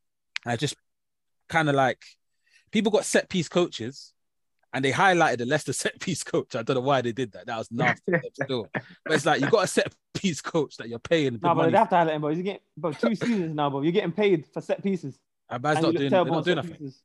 I 0.46 0.56
just 0.56 0.74
kind 1.48 1.68
of 1.68 1.74
like 1.74 2.02
people 2.70 2.92
got 2.92 3.04
set 3.04 3.28
piece 3.28 3.48
coaches 3.48 4.12
and 4.72 4.84
they 4.84 4.92
highlighted 4.92 5.38
the 5.38 5.46
Leicester 5.46 5.72
set 5.82 5.98
piece 6.00 6.22
coach. 6.22 6.54
I 6.54 6.62
don't 6.62 6.74
know 6.76 6.80
why 6.80 7.00
they 7.02 7.10
did 7.12 7.32
that. 7.32 7.46
That 7.46 7.58
was 7.58 7.70
nasty 7.72 8.12
of 8.14 8.22
them 8.22 8.30
still. 8.44 8.68
But 9.04 9.14
it's 9.14 9.26
like 9.26 9.40
you 9.40 9.50
got 9.50 9.64
a 9.64 9.66
set 9.66 9.92
piece 10.14 10.40
coach 10.40 10.76
that 10.76 10.88
you're 10.88 10.98
paying 11.00 11.32
big 11.34 11.42
No, 11.42 11.54
but 11.56 11.70
they 11.72 11.76
have 11.76 11.88
to 11.88 11.96
highlight 11.96 12.14
him, 12.14 12.20
bro. 12.20 12.30
He's 12.30 12.42
getting 12.44 12.60
bro 12.76 12.92
two 12.92 13.14
seasons 13.16 13.54
now, 13.54 13.68
bro. 13.70 13.82
You're 13.82 13.90
getting 13.92 14.12
paid 14.12 14.46
for 14.46 14.60
set 14.60 14.80
pieces. 14.82 15.18
And 15.48 15.60
man's 15.62 15.82
not 15.82 15.94
doing, 15.94 16.10
they're 16.10 16.24
not 16.24 16.44
doing 16.44 16.44
set 16.44 16.56
nothing. 16.56 16.72
pieces. 16.76 17.02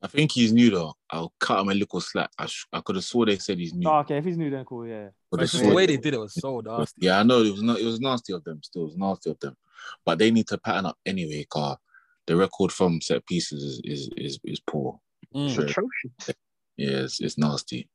I 0.00 0.06
think 0.06 0.30
he's 0.32 0.52
new 0.52 0.70
though. 0.70 0.94
I'll 1.10 1.32
cut 1.40 1.60
him 1.60 1.68
a 1.70 1.74
little 1.74 2.00
slack. 2.00 2.30
I, 2.38 2.46
sh- 2.46 2.66
I 2.72 2.80
could 2.80 2.96
have 2.96 3.04
swore 3.04 3.26
they 3.26 3.36
said 3.38 3.58
he's 3.58 3.74
new. 3.74 3.88
Oh, 3.88 3.98
okay, 3.98 4.18
if 4.18 4.24
he's 4.24 4.36
new, 4.38 4.48
then 4.50 4.64
cool, 4.64 4.86
yeah. 4.86 5.08
But 5.30 5.42
it's 5.42 5.52
just 5.52 5.64
the 5.64 5.74
way 5.74 5.86
they- 5.86 5.96
they 5.96 6.02
did 6.02 6.14
it 6.14 6.20
was 6.20 6.34
so 6.34 6.60
nasty. 6.60 7.06
Yeah, 7.06 7.18
I 7.18 7.22
know 7.24 7.42
it 7.42 7.50
was 7.50 7.62
not. 7.62 7.80
It 7.80 7.84
was 7.84 8.00
nasty 8.00 8.32
of 8.32 8.44
them. 8.44 8.62
Still, 8.62 8.82
it 8.82 8.86
was 8.86 8.96
nasty 8.96 9.30
of 9.30 9.40
them. 9.40 9.56
But 10.04 10.18
they 10.18 10.30
need 10.30 10.46
to 10.48 10.58
pattern 10.58 10.86
up 10.86 10.98
anyway. 11.04 11.44
Car, 11.50 11.78
the 12.26 12.36
record 12.36 12.70
from 12.72 13.00
set 13.00 13.26
pieces 13.26 13.62
is 13.62 13.80
is 13.84 14.10
is, 14.16 14.38
is 14.44 14.60
poor. 14.60 15.00
Mm. 15.34 15.52
Sure. 15.54 15.64
atrocious. 15.64 16.36
Yeah, 16.76 16.90
it's, 17.00 17.20
it's 17.20 17.36
nasty. 17.38 17.88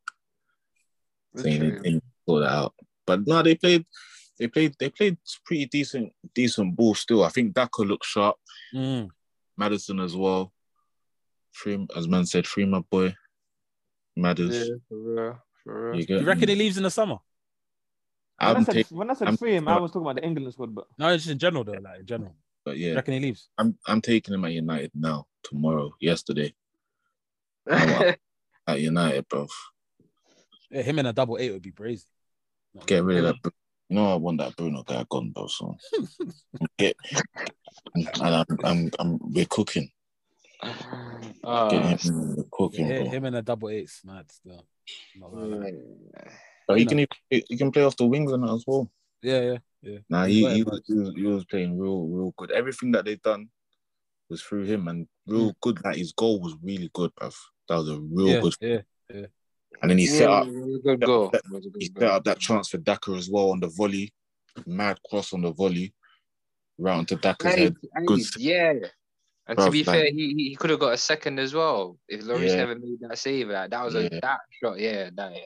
saying 1.36 1.60
they 1.62 1.72
didn't 1.72 2.04
sort 2.28 2.44
that 2.44 2.52
out. 2.54 2.74
But 3.08 3.26
no, 3.28 3.42
they 3.42 3.56
played, 3.56 3.86
they 4.38 4.48
played, 4.48 4.76
they 4.80 4.90
played 4.90 5.18
pretty 5.46 5.66
decent, 5.66 6.12
decent 6.36 6.76
ball 6.76 6.96
still. 6.96 7.24
I 7.24 7.30
think 7.30 7.54
Daka 7.54 7.82
looked 7.82 8.06
sharp. 8.06 8.36
Mm. 8.74 9.10
Maddison 9.58 10.00
as 10.00 10.16
well. 10.16 10.53
Free, 11.54 11.88
as 11.96 12.08
man 12.08 12.26
said, 12.26 12.46
free 12.48 12.66
my 12.66 12.82
boy. 12.90 13.14
Matters. 14.16 14.68
Yeah, 14.70 14.76
for 14.90 14.98
real, 14.98 15.40
for 15.64 15.92
real. 15.92 16.00
You, 16.02 16.06
You 16.20 16.26
reckon 16.26 16.42
me? 16.48 16.54
he 16.54 16.60
leaves 16.60 16.78
in 16.78 16.84
the 16.84 16.92
summer? 16.92 17.18
When 18.40 18.50
I 18.50 18.52
I'm 18.58 18.66
said, 18.66 18.74
taking, 18.74 18.98
when 18.98 19.10
I 19.10 19.14
said 19.14 19.28
I'm- 19.28 19.38
free 19.38 19.56
him, 19.56 19.68
I 19.68 19.80
was 19.80 19.92
talking 19.92 20.02
about 20.06 20.16
the 20.18 20.26
England 20.26 20.54
squad, 20.54 20.74
but 20.76 20.86
No, 20.98 21.08
it's 21.10 21.24
just 21.24 21.32
in 21.32 21.40
general 21.40 21.64
though. 21.64 21.74
Like 21.74 22.02
in 22.02 22.06
general, 22.06 22.36
but 22.66 22.78
you 22.78 22.90
yeah, 22.90 22.96
reckon 22.96 23.14
he 23.14 23.20
leaves? 23.20 23.50
I'm 23.58 23.78
I'm 23.88 24.02
taking 24.02 24.34
him 24.34 24.44
at 24.46 24.52
United 24.52 24.92
now. 24.94 25.28
Tomorrow, 25.44 25.94
yesterday 26.00 26.54
at 27.70 28.18
United, 28.80 29.28
bro. 29.28 29.48
Yeah, 30.72 30.82
him 30.82 31.00
in 31.00 31.06
a 31.06 31.14
double 31.14 31.38
eight 31.38 31.52
would 31.52 31.62
be 31.62 31.72
crazy. 31.72 32.06
No. 32.74 32.82
Get 32.86 33.04
rid 33.04 33.18
of 33.18 33.24
that. 33.26 33.42
Bru- 33.42 33.52
You 33.90 33.96
know, 33.98 34.12
I 34.12 34.16
want 34.16 34.40
that 34.40 34.56
Bruno 34.56 34.84
guy 34.84 35.06
gone, 35.10 35.32
bro. 35.32 35.48
So 35.48 35.76
get, 36.78 36.96
and 37.96 38.10
I'm, 38.22 38.46
I'm, 38.64 38.92
I'm, 39.00 39.20
we're 39.22 39.46
cooking. 39.46 39.90
Uh, 41.44 41.70
Get 41.70 42.02
him, 42.06 42.36
we're 42.38 42.44
cooking, 42.52 42.88
Yeah, 42.88 43.04
him 43.04 43.26
in 43.26 43.36
a 43.36 43.42
double 43.42 43.70
eight's 43.70 44.02
mad 44.06 44.32
still. 44.32 44.66
Not 45.18 45.32
gonna. 45.32 45.72
But 46.68 46.78
he 46.80 46.86
No. 46.86 46.90
can, 46.90 47.00
even- 47.00 47.44
he 47.50 47.58
can 47.58 47.72
play 47.72 47.84
off 47.84 47.98
the 47.98 48.06
wings 48.06 48.32
and 48.32 48.44
that 48.44 48.54
as 48.54 48.64
well. 48.66 48.90
Yeah, 49.22 49.42
yeah, 49.42 49.58
yeah. 49.82 49.98
Nah, 50.10 50.26
He's 50.26 50.48
he, 50.48 50.54
he, 50.56 50.64
was, 50.64 50.82
he, 50.88 50.94
was, 50.94 51.14
he 51.16 51.24
was 51.24 51.46
playing 51.46 51.78
real, 51.78 52.06
real 52.08 52.34
good. 52.38 52.52
Everything 52.52 52.92
that 52.94 53.06
they 53.06 53.16
done 53.18 53.50
was 54.30 54.42
through 54.42 54.64
him 54.64 54.88
and 54.88 55.08
real 55.28 55.52
Mm. 55.52 55.56
good. 55.62 55.84
Like 55.84 55.98
his 55.98 56.14
goal 56.14 56.40
was 56.40 56.56
really 56.64 56.90
good, 56.94 57.12
bruv. 57.16 57.36
That 57.70 57.76
was 57.78 57.90
a 57.90 58.00
real 58.00 58.28
yeah, 58.28 58.40
good. 58.42 58.54
yeah. 58.62 58.82
yeah. 59.14 59.26
And 59.82 59.92
then 59.92 59.98
he 59.98 60.06
set 60.06 60.30
up, 60.30 60.48
It 60.48 60.54
was 60.54 60.76
a 60.76 60.80
good 60.80 61.02
goal. 61.02 61.30
It 61.34 61.42
was 61.52 61.66
a 61.66 61.70
he 61.80 61.90
good 61.90 62.00
set 62.02 62.08
goal. 62.08 62.16
up 62.18 62.24
that 62.26 62.40
chance 62.40 62.70
for 62.70 62.78
Daka 62.78 63.12
as 63.14 63.30
well 63.30 63.52
on 63.52 63.60
the 63.60 63.68
volley. 63.68 64.14
Mad 64.66 65.00
cross 65.10 65.34
on 65.34 65.42
the 65.42 65.52
volley, 65.52 65.94
right 66.78 67.06
to 67.08 67.16
Daka's 67.16 67.56
head. 67.56 67.76
Good. 68.06 68.22
yeah. 68.38 68.74
And 69.48 69.58
Bruv, 69.58 69.66
to 69.66 69.72
be 69.72 69.84
like- 69.84 69.86
fair, 70.00 70.06
he, 70.06 70.34
he 70.50 70.56
could 70.56 70.70
have 70.70 70.80
got 70.80 70.94
a 70.94 70.98
second 70.98 71.40
as 71.40 71.54
well 71.54 71.98
if 72.08 72.22
Lloris 72.22 72.48
Yeah. 72.50 72.56
never 72.56 72.76
made 72.76 73.00
that 73.02 73.18
save. 73.18 73.50
Like, 73.50 73.72
that 73.72 73.84
was 73.84 73.96
a 73.96 74.08
that 74.10 74.40
shot. 74.62 74.80
Yeah, 74.80 75.10
that. 75.16 75.34
Yeah. 75.34 75.42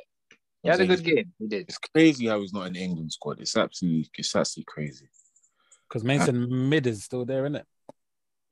He 0.64 0.70
had 0.70 0.82
a 0.82 0.86
good 0.88 1.04
game. 1.04 1.34
He 1.40 1.48
did. 1.48 1.66
it's 1.70 1.78
crazy 1.78 2.28
how 2.28 2.40
he's 2.42 2.54
not 2.54 2.68
in 2.68 2.74
the 2.74 2.80
England 2.84 3.12
squad. 3.14 3.40
It's 3.40 3.56
absolutely, 3.58 4.10
it's 4.18 4.36
absolutely 4.36 4.66
crazy. 4.72 5.08
Because 5.88 6.04
Mason 6.04 6.70
mid 6.70 6.86
is 6.86 7.04
still 7.04 7.26
there, 7.26 7.46
isn't 7.46 7.56
it? 7.56 7.66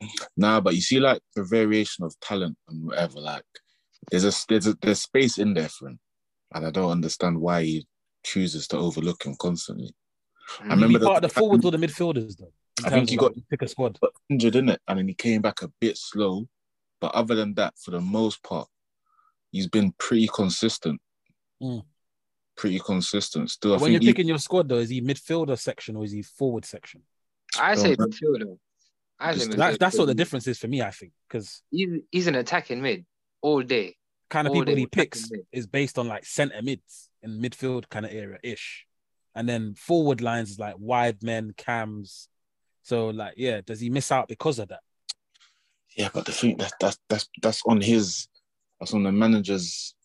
Nah, 0.38 0.60
but 0.62 0.76
you 0.76 0.82
see, 0.82 1.00
like 1.00 1.22
the 1.36 1.44
variation 1.44 2.04
of 2.06 2.18
talent 2.20 2.58
and 2.68 2.86
whatever. 2.86 3.20
Like, 3.20 3.44
there's 4.12 4.26
a 4.26 4.32
there's 4.50 4.68
a 4.68 4.78
there's 4.82 5.02
space 5.02 5.38
in 5.38 5.54
there 5.54 5.70
for 5.70 5.88
him, 5.90 6.00
and 6.54 6.66
I 6.66 6.72
don't 6.72 6.92
understand 6.92 7.40
why 7.40 7.64
he 7.64 7.88
chooses 8.24 8.68
to 8.70 8.78
overlook 8.78 9.26
him 9.26 9.36
constantly. 9.40 9.94
I 10.60 10.64
Mm. 10.64 10.70
remember 10.72 10.88
He 10.88 10.98
the 10.98 11.06
part 11.06 11.24
of 11.24 11.30
the 11.34 11.40
forwards 11.40 11.66
or 11.66 11.72
the 11.72 11.78
midfielders 11.78 12.38
though. 12.38 12.52
In 12.80 12.86
I 12.86 12.90
think 12.90 13.10
he 13.10 13.18
got- 13.18 13.36
like, 13.36 13.48
pick 13.50 13.62
a 13.62 13.68
squad. 13.68 14.00
got 14.02 14.12
injured 14.30 14.56
in 14.56 14.70
it, 14.70 14.82
and 14.88 15.00
then 15.00 15.08
he 15.08 15.14
came 15.14 15.42
back 15.42 15.62
a 15.62 15.70
bit 15.80 15.98
slow. 15.98 16.48
But 17.02 17.14
other 17.16 17.36
than 17.36 17.54
that, 17.56 17.78
for 17.78 17.92
the 17.92 18.02
most 18.02 18.42
part, 18.44 18.68
he's 19.52 19.68
been 19.68 19.92
pretty 19.98 20.28
consistent. 20.34 21.02
Mm. 21.62 21.84
Pretty 22.58 22.80
consistent. 22.80 23.50
Still, 23.52 23.74
I 23.74 23.78
When 23.78 23.92
you're 23.92 24.00
think 24.00 24.08
he- 24.08 24.14
picking 24.14 24.28
your 24.28 24.38
squad 24.40 24.70
though, 24.70 24.78
is 24.78 24.90
he 24.90 25.02
midfielder 25.02 25.60
section 25.60 25.96
or 25.96 26.04
is 26.06 26.12
he 26.12 26.22
forward 26.22 26.66
section? 26.66 27.02
I 27.60 27.76
say 27.76 27.96
Don't- 27.96 28.12
midfielder. 28.12 28.58
I 29.20 29.34
say 29.34 29.38
Just- 29.40 29.52
midfielder. 29.52 29.58
That's 29.58 29.78
that's 29.78 29.98
what 29.98 30.06
the 30.06 30.16
difference 30.16 30.48
is 30.48 30.58
for 30.58 30.68
me. 30.68 30.82
I 30.82 30.92
think 30.92 31.12
because 31.28 31.62
He's, 31.72 32.02
he's 32.12 32.28
an 32.28 32.36
attacking 32.36 32.82
mid 32.82 33.06
all 33.42 33.62
day. 33.62 33.98
kind 34.30 34.48
of 34.48 34.54
All 34.54 34.62
people 34.62 34.76
he 34.76 34.88
picks 34.88 35.30
mid. 35.30 35.46
is 35.52 35.68
based 35.68 35.98
on 36.00 36.08
like 36.08 36.26
centre 36.26 36.62
mids 36.62 37.10
in 37.22 37.40
midfield 37.42 37.88
kind 37.90 38.06
of 38.06 38.12
area 38.12 38.40
ish, 38.44 38.86
and 39.36 39.48
then 39.48 39.76
forward 39.76 40.22
lines 40.22 40.52
is 40.52 40.60
like 40.60 40.76
wide 40.78 41.22
men, 41.24 41.54
cams. 41.58 42.28
So 42.86 43.08
like, 43.08 43.34
yeah, 43.36 43.62
does 43.66 43.80
he 43.80 43.90
miss 43.90 44.12
out 44.12 44.28
because 44.28 44.60
of 44.60 44.68
that? 44.68 44.82
Yeah, 45.98 46.10
but 46.14 46.26
the 46.26 46.32
thing 46.32 46.58
that 46.58 46.74
that's 46.80 47.00
that's 47.10 47.28
that's 47.42 47.64
on 47.66 47.82
his 47.82 48.28
that's 48.80 48.94
on 48.94 49.02
the 49.02 49.12
manager's 49.12 49.96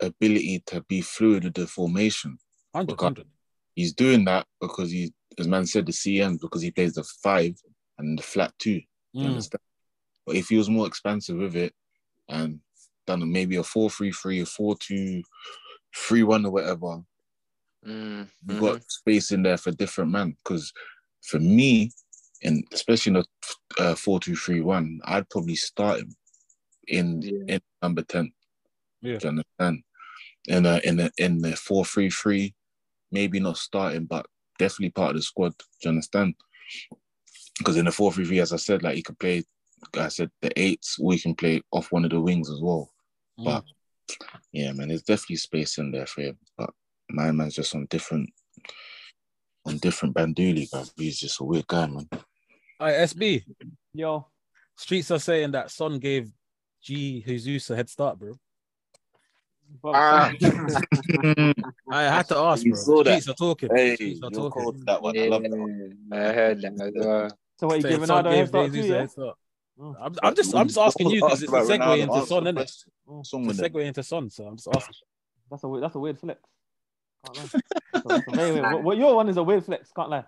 ability 0.00 0.62
to 0.68 0.80
be 0.88 1.02
fluid 1.02 1.44
with 1.44 1.54
the 1.54 1.66
formation. 1.66 2.38
Hundred, 2.74 2.98
hundred. 2.98 3.26
He's 3.74 3.92
doing 3.92 4.24
that 4.24 4.46
because 4.62 4.90
he, 4.90 5.12
as 5.38 5.46
man 5.46 5.66
said, 5.66 5.84
the 5.84 5.92
CM 5.92 6.40
because 6.40 6.62
he 6.62 6.70
plays 6.70 6.94
the 6.94 7.04
five 7.22 7.54
and 7.98 8.18
the 8.18 8.22
flat 8.22 8.54
two. 8.58 8.80
You 9.12 9.24
Mm. 9.24 9.26
understand? 9.26 9.60
But 10.24 10.36
if 10.36 10.48
he 10.48 10.56
was 10.56 10.70
more 10.70 10.86
expansive 10.86 11.36
with 11.36 11.54
it 11.54 11.74
and 12.30 12.60
done 13.06 13.30
maybe 13.30 13.56
a 13.56 13.62
4 13.62 13.90
3 13.90 14.10
3, 14.10 14.40
a 14.40 14.46
4 14.46 14.74
2, 14.78 15.22
3 15.94 16.22
1 16.22 16.46
or 16.46 16.50
whatever, 16.50 17.02
Mm, 17.86 18.28
you 18.48 18.54
mhm. 18.56 18.60
got 18.60 18.90
space 18.90 19.30
in 19.30 19.42
there 19.42 19.56
for 19.56 19.70
different 19.70 20.10
man. 20.10 20.34
Because 20.42 20.72
for 21.22 21.38
me, 21.38 21.92
and 22.42 22.64
especially 22.72 23.10
in 23.10 23.16
a 23.16 23.82
uh, 23.82 23.94
4 23.94 24.20
2 24.20 24.36
3 24.36 24.60
1, 24.60 25.00
I'd 25.04 25.28
probably 25.30 25.56
start 25.56 26.00
him 26.00 26.16
in, 26.88 27.22
Yeah. 27.22 27.54
in 27.56 27.60
number 27.82 28.02
10. 28.02 28.32
Yeah. 29.02 29.18
Do 29.18 29.24
you 29.24 29.28
understand? 29.28 29.82
In 30.48 30.66
a, 30.66 30.80
in 30.84 31.00
a, 31.00 31.10
in 31.18 31.38
the 31.38 31.56
4 31.56 31.84
3 31.84 32.10
3, 32.10 32.54
maybe 33.12 33.40
not 33.40 33.56
starting, 33.56 34.04
but 34.04 34.26
definitely 34.58 34.90
part 34.90 35.10
of 35.10 35.16
the 35.16 35.22
squad. 35.22 35.56
Do 35.58 35.64
you 35.84 35.88
understand? 35.90 36.34
Because 37.58 37.76
in 37.76 37.86
the 37.86 37.92
4 37.92 38.12
3 38.12 38.24
3, 38.24 38.40
as 38.40 38.52
I 38.52 38.56
said, 38.56 38.82
like 38.82 38.96
he 38.96 39.02
could 39.02 39.18
play, 39.18 39.44
I 39.96 40.08
said, 40.08 40.30
the 40.42 40.52
eights, 40.60 40.98
or 41.00 41.12
he 41.12 41.18
can 41.18 41.34
play 41.34 41.62
off 41.72 41.92
one 41.92 42.04
of 42.04 42.10
the 42.10 42.20
wings 42.20 42.50
as 42.50 42.60
well. 42.60 42.90
Mm. 43.38 43.44
But 43.44 43.64
yeah, 44.52 44.72
man, 44.72 44.88
there's 44.88 45.02
definitely 45.02 45.36
space 45.36 45.78
in 45.78 45.90
there 45.90 46.06
for 46.06 46.22
him. 46.22 46.38
But 46.56 46.70
my 47.10 47.30
man's 47.32 47.54
just 47.54 47.74
on 47.74 47.86
different, 47.90 48.30
on 49.66 49.78
different 49.78 50.14
banduli, 50.14 50.68
bro. 50.70 50.84
He's 50.96 51.18
just 51.18 51.40
a 51.40 51.44
weird 51.44 51.66
guy, 51.66 51.86
man. 51.86 52.08
All 52.12 52.20
right, 52.86 52.94
SB 52.96 53.44
yo, 53.94 54.26
streets 54.76 55.10
are 55.10 55.18
saying 55.18 55.50
that 55.52 55.70
Son 55.70 55.98
gave 55.98 56.30
G 56.82 57.22
Jesus 57.26 57.70
a 57.70 57.76
head 57.76 57.88
start, 57.88 58.18
bro. 58.18 58.34
bro, 59.82 59.92
Ah. 59.94 60.30
I 61.90 62.02
had 62.02 62.28
to 62.28 62.36
ask, 62.36 62.64
You 62.64 62.72
bro. 62.72 62.80
saw 62.82 63.02
that. 63.04 63.22
Streets 63.22 63.28
are 63.28 63.34
talking. 63.34 63.70
Hey, 63.74 63.94
Streets 63.96 64.20
are 64.22 64.30
you're 64.30 64.50
talking. 64.50 64.84
that 64.84 65.02
one. 65.02 65.18
I 65.18 65.26
love 65.28 65.42
that 65.42 65.50
one. 65.50 65.96
I 66.12 66.16
heard 66.16 66.60
that 66.62 66.72
as 66.80 66.92
well. 66.94 67.30
so 67.58 67.66
what 67.66 67.76
you 67.76 67.82
Saying 67.82 67.92
giving 67.94 68.06
Son 68.06 68.18
out 68.18 68.26
a 68.26 68.36
head 68.36 68.38
gave 68.42 68.48
start 68.48 68.66
too, 68.66 68.72
Jesus 68.72 68.90
a 68.90 68.98
head 68.98 69.10
start. 69.10 69.36
Mm. 69.78 69.94
I'm, 70.00 70.14
I'm 70.22 70.34
just 70.34 70.54
I'm 70.54 70.66
just 70.68 70.78
asking 70.78 71.10
you 71.10 71.20
because 71.22 71.42
it's 71.42 71.52
a 71.52 71.56
Ask 71.56 71.68
segue 71.70 71.78
Ronaldo, 71.78 71.98
into 72.00 72.14
answer 72.14 72.26
Son, 72.26 72.44
the 72.44 72.50
innit? 72.50 72.54
question. 72.56 72.92
Mm. 73.08 73.20
It's 73.50 73.58
a 73.58 73.62
segue 73.70 73.84
into 73.86 74.02
Son, 74.02 74.30
so 74.30 74.44
I'm 74.46 74.56
just 74.56 74.68
asking. 74.68 74.94
That's 75.50 75.64
a 75.64 75.68
weird, 75.68 75.82
that's 75.84 75.94
a 75.94 75.98
weird 75.98 76.18
flex. 76.18 76.40
Can't 77.26 77.36
lie. 77.38 77.42
That's 77.92 78.04
a- 78.04 78.08
that's 78.08 78.28
a 78.28 78.30
very 78.36 78.52
weird- 78.52 78.72
what, 78.72 78.82
what 78.82 78.96
your 78.98 79.14
one 79.16 79.28
is 79.28 79.36
a 79.36 79.42
weird 79.42 79.64
flex. 79.64 79.90
Can't 79.92 80.10
lie. 80.10 80.24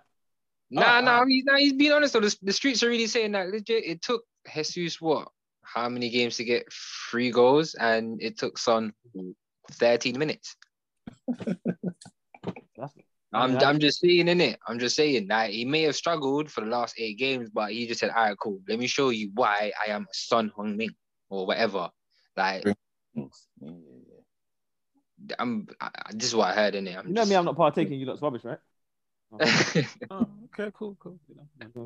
Nah, 0.71 0.99
Oh, 0.99 1.01
nah, 1.01 1.25
he's, 1.25 1.43
nah, 1.45 1.55
he's 1.57 1.73
being 1.73 1.91
honest 1.91 2.13
though. 2.13 2.19
The, 2.19 2.35
the 2.43 2.53
streets 2.53 2.83
are 2.83 2.89
really 2.89 3.07
saying 3.07 3.31
that 3.31 3.49
legit. 3.49 3.83
It 3.85 4.01
took 4.01 4.23
Jesus 4.53 5.01
what? 5.01 5.27
How 5.63 5.89
many 5.89 6.09
games 6.09 6.37
to 6.37 6.43
get 6.43 6.65
three 7.09 7.31
goals, 7.31 7.75
and 7.75 8.21
it 8.21 8.37
took 8.37 8.57
Son 8.57 8.93
13 9.71 10.17
minutes. 10.17 10.55
I'm, 13.31 13.53
Yeah. 13.53 13.69
I'm 13.69 13.77
just 13.79 13.99
saying, 13.99 14.27
in 14.27 14.41
it. 14.41 14.59
I'm 14.67 14.79
just 14.79 14.95
saying 14.95 15.27
that 15.27 15.51
he 15.51 15.63
may 15.65 15.83
have 15.83 15.95
struggled 15.95 16.49
for 16.51 16.61
the 16.61 16.67
last 16.67 16.95
eight 16.97 17.17
games, 17.19 17.49
but 17.53 17.71
he 17.71 17.85
just 17.85 17.99
said, 17.99 18.09
"All 18.09 18.23
right, 18.25 18.37
cool. 18.41 18.59
Let 18.67 18.79
me 18.79 18.87
show 18.87 19.09
you 19.09 19.29
why 19.35 19.71
I 19.87 19.91
am 19.91 20.03
a 20.03 20.13
Son 20.13 20.51
Heung-min 20.57 20.89
or 21.29 21.45
whatever." 21.45 21.89
Like, 22.35 22.63
I'm. 25.37 25.67
I, 25.79 25.87
I- 25.87 26.11
this 26.13 26.27
is 26.29 26.35
what 26.35 26.49
I 26.51 26.53
heard 26.55 26.75
in 26.75 26.87
it. 26.87 26.97
I'm 26.97 27.07
you 27.07 27.13
know 27.13 27.25
me. 27.25 27.35
I'm 27.35 27.45
not 27.45 27.55
partaking. 27.57 27.99
You 27.99 28.05
lot's 28.05 28.21
rubbish, 28.21 28.43
right? 28.43 28.57
just... 29.41 29.97
Oh, 30.11 30.27
okay, 30.45 30.71
cool, 30.73 30.97
cool. 30.99 31.19
You 31.27 31.35
know, 31.35 31.43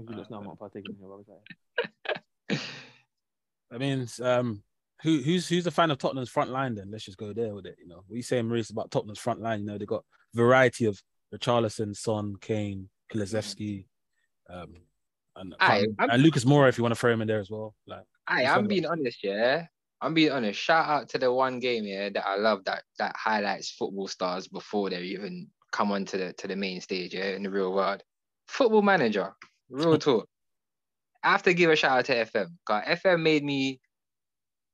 You 0.10 0.16
lot 0.18 0.32
know 0.32 0.38
I'm 0.38 0.46
not 0.46 0.60
partaking 0.60 0.96
in 0.96 1.00
your 1.02 1.10
rubbish. 1.10 1.28
Right? 2.50 2.60
I 3.74 3.78
mean, 3.78 4.08
um, 4.22 4.64
who 5.02 5.18
who's 5.22 5.48
who's 5.50 5.68
a 5.68 5.72
fan 5.72 5.92
of 5.92 5.98
Tottenham's 5.98 6.30
front 6.30 6.52
line? 6.52 6.76
Then 6.76 6.90
let's 6.92 7.04
just 7.04 7.18
go 7.18 7.34
there 7.34 7.54
with 7.54 7.66
it. 7.66 7.76
You 7.82 7.88
know, 7.88 8.04
what 8.08 8.16
you 8.16 8.22
saying, 8.22 8.48
Maurice, 8.48 8.70
about 8.70 8.92
Tottenham's 8.92 9.20
front 9.20 9.42
line? 9.42 9.62
You 9.62 9.66
know, 9.66 9.78
they 9.78 9.86
got 9.86 10.06
variety 10.34 10.86
of 10.86 11.02
Richarlison, 11.34 11.96
Son, 11.96 12.36
Kane, 12.40 12.90
Kulusevski, 13.12 13.86
um, 14.50 14.76
and, 15.36 15.56
Aye, 15.60 15.86
I'm- 16.00 16.10
and 16.12 16.24
Lucas 16.24 16.46
Moura 16.46 16.70
if 16.70 16.78
you 16.78 16.84
want 16.84 16.94
to 16.94 17.00
throw 17.00 17.12
him 17.12 17.22
in 17.22 17.28
there 17.28 17.40
as 17.40 17.50
well. 17.50 17.76
Like, 17.88 18.04
Aye, 18.28 18.44
What's 18.44 18.56
I'm 18.56 18.64
that 18.64 18.70
being 18.70 18.86
honest, 18.86 19.24
yeah. 19.24 19.66
I'm 20.04 20.14
being 20.14 20.32
honest. 20.32 20.60
Shout 20.60 20.88
out 20.88 21.10
to 21.10 21.18
the 21.18 21.32
one 21.32 21.60
game, 21.60 21.86
yeah, 21.86 22.10
that 22.10 22.28
I 22.28 22.36
love 22.36 22.66
that 22.66 22.84
that 23.00 23.16
highlights 23.16 23.72
football 23.72 24.10
stars 24.10 24.50
before 24.50 24.90
they 24.90 25.02
even 25.02 25.48
come 25.72 25.92
onto 25.94 26.18
the 26.18 26.34
to 26.34 26.48
the 26.48 26.58
main 26.58 26.82
stage, 26.82 27.14
yeah, 27.14 27.30
in 27.30 27.44
the 27.44 27.50
real 27.50 27.74
world. 27.74 28.04
Football 28.48 28.82
manager, 28.82 29.34
real 29.70 29.98
talk. 30.00 30.28
I 31.24 31.32
have 31.32 31.44
to 31.44 31.54
give 31.54 31.70
a 31.70 31.76
shout 31.78 32.00
out 32.00 32.06
to 32.06 32.26
FM. 32.26 32.48
Cause 32.66 32.84
FM 32.84 33.22
made 33.22 33.46
me 33.46 33.80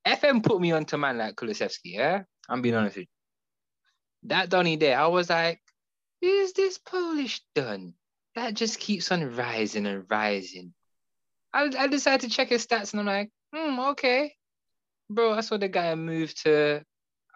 FM 0.08 0.44
put 0.44 0.60
me 0.60 0.72
onto 0.72 0.98
man 0.98 1.20
like 1.20 1.36
Kulusevski, 1.36 1.94
yeah. 1.94 2.24
I'm 2.50 2.64
being 2.64 2.74
honest 2.74 2.96
with 2.98 3.04
you. 3.04 4.30
That 4.30 4.50
Donny 4.50 4.78
there, 4.78 5.00
I 5.00 5.08
was 5.08 5.30
like, 5.30 5.62
is 6.22 6.54
this 6.54 6.80
Polish 6.80 7.42
done? 7.54 7.94
That 8.34 8.56
just 8.56 8.80
keeps 8.80 9.12
on 9.12 9.36
rising 9.36 9.86
and 9.86 10.06
rising. 10.10 10.74
I, 11.54 11.72
I 11.78 11.88
decided 11.88 12.30
to 12.30 12.36
check 12.36 12.50
his 12.50 12.66
stats 12.66 12.94
and 12.94 13.02
I'm 13.02 13.06
like, 13.06 13.32
hmm, 13.54 13.80
okay. 13.92 14.34
Bro, 15.10 15.34
I 15.34 15.42
saw 15.42 15.58
the 15.58 15.68
guy 15.68 15.96
move 15.96 16.34
to 16.44 16.84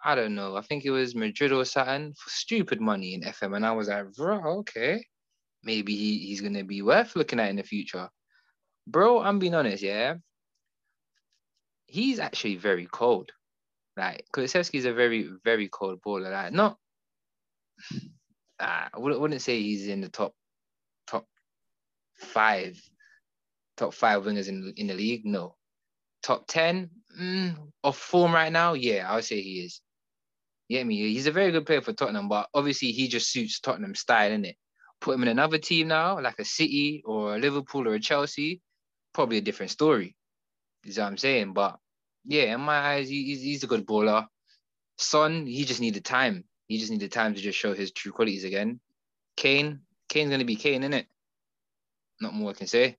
I 0.04 0.14
don't 0.14 0.34
know. 0.34 0.54
I 0.56 0.60
think 0.60 0.84
it 0.84 0.90
was 0.90 1.14
Madrid 1.14 1.50
or 1.50 1.64
something 1.64 2.12
for 2.14 2.28
stupid 2.28 2.80
money 2.80 3.14
in 3.14 3.22
FM, 3.22 3.56
and 3.56 3.64
I 3.64 3.72
was 3.72 3.88
like, 3.88 4.12
bro, 4.12 4.58
okay, 4.58 5.02
maybe 5.62 5.96
he, 5.96 6.18
he's 6.18 6.42
gonna 6.42 6.62
be 6.62 6.82
worth 6.82 7.16
looking 7.16 7.40
at 7.40 7.48
in 7.48 7.56
the 7.56 7.62
future, 7.62 8.10
bro. 8.86 9.22
I'm 9.22 9.38
being 9.38 9.54
honest, 9.54 9.82
yeah. 9.82 10.16
He's 11.86 12.18
actually 12.18 12.56
very 12.56 12.86
cold. 12.86 13.32
Like 13.96 14.26
Kulusevski's 14.34 14.84
a 14.84 14.92
very, 14.92 15.30
very 15.44 15.68
cold 15.68 16.00
baller. 16.06 16.30
Like 16.30 16.52
not, 16.52 16.76
uh, 18.60 18.88
I 18.94 18.98
wouldn't, 18.98 19.20
wouldn't 19.20 19.42
say 19.42 19.60
he's 19.62 19.88
in 19.88 20.02
the 20.02 20.08
top, 20.10 20.34
top 21.06 21.26
five, 22.18 22.78
top 23.78 23.94
five 23.94 24.24
wingers 24.24 24.48
in 24.48 24.74
in 24.76 24.88
the 24.88 24.94
league. 24.94 25.24
No, 25.24 25.56
top 26.24 26.46
ten 26.48 26.90
mm, 27.20 27.54
of 27.84 27.96
form 27.96 28.32
right 28.32 28.50
now. 28.50 28.72
Yeah, 28.72 29.08
I 29.08 29.16
would 29.16 29.24
say 29.24 29.40
he 29.40 29.60
is. 29.60 29.80
Yeah, 30.68 30.82
me. 30.82 30.96
He's 30.96 31.26
a 31.26 31.32
very 31.32 31.52
good 31.52 31.66
player 31.66 31.82
for 31.82 31.92
Tottenham, 31.92 32.28
but 32.28 32.48
obviously 32.54 32.90
he 32.90 33.06
just 33.06 33.30
suits 33.30 33.60
Tottenham 33.60 33.94
style, 33.94 34.30
innit? 34.30 34.56
Put 35.00 35.14
him 35.14 35.22
in 35.22 35.28
another 35.28 35.58
team 35.58 35.88
now, 35.88 36.18
like 36.20 36.38
a 36.38 36.44
City 36.44 37.02
or 37.04 37.34
a 37.34 37.38
Liverpool 37.38 37.86
or 37.86 37.94
a 37.94 38.00
Chelsea, 38.00 38.62
probably 39.12 39.36
a 39.38 39.42
different 39.42 39.70
story. 39.70 40.16
Is 40.84 40.98
what 40.98 41.04
I'm 41.04 41.18
saying. 41.18 41.52
But 41.52 41.78
yeah, 42.24 42.54
in 42.54 42.60
my 42.62 42.78
eyes, 42.78 43.08
he's, 43.10 43.42
he's 43.42 43.62
a 43.62 43.66
good 43.66 43.86
baller. 43.86 44.26
Son, 44.96 45.46
he 45.46 45.64
just 45.64 45.80
needed 45.80 46.04
time. 46.04 46.44
He 46.68 46.78
just 46.78 46.90
needed 46.90 47.12
time 47.12 47.34
to 47.34 47.40
just 47.40 47.58
show 47.58 47.74
his 47.74 47.92
true 47.92 48.12
qualities 48.12 48.44
again. 48.44 48.80
Kane, 49.36 49.80
Kane's 50.08 50.30
gonna 50.30 50.44
be 50.44 50.56
Kane, 50.56 50.82
innit? 50.82 51.06
Not 52.20 52.32
more 52.32 52.50
I 52.50 52.54
can 52.54 52.66
say. 52.66 52.96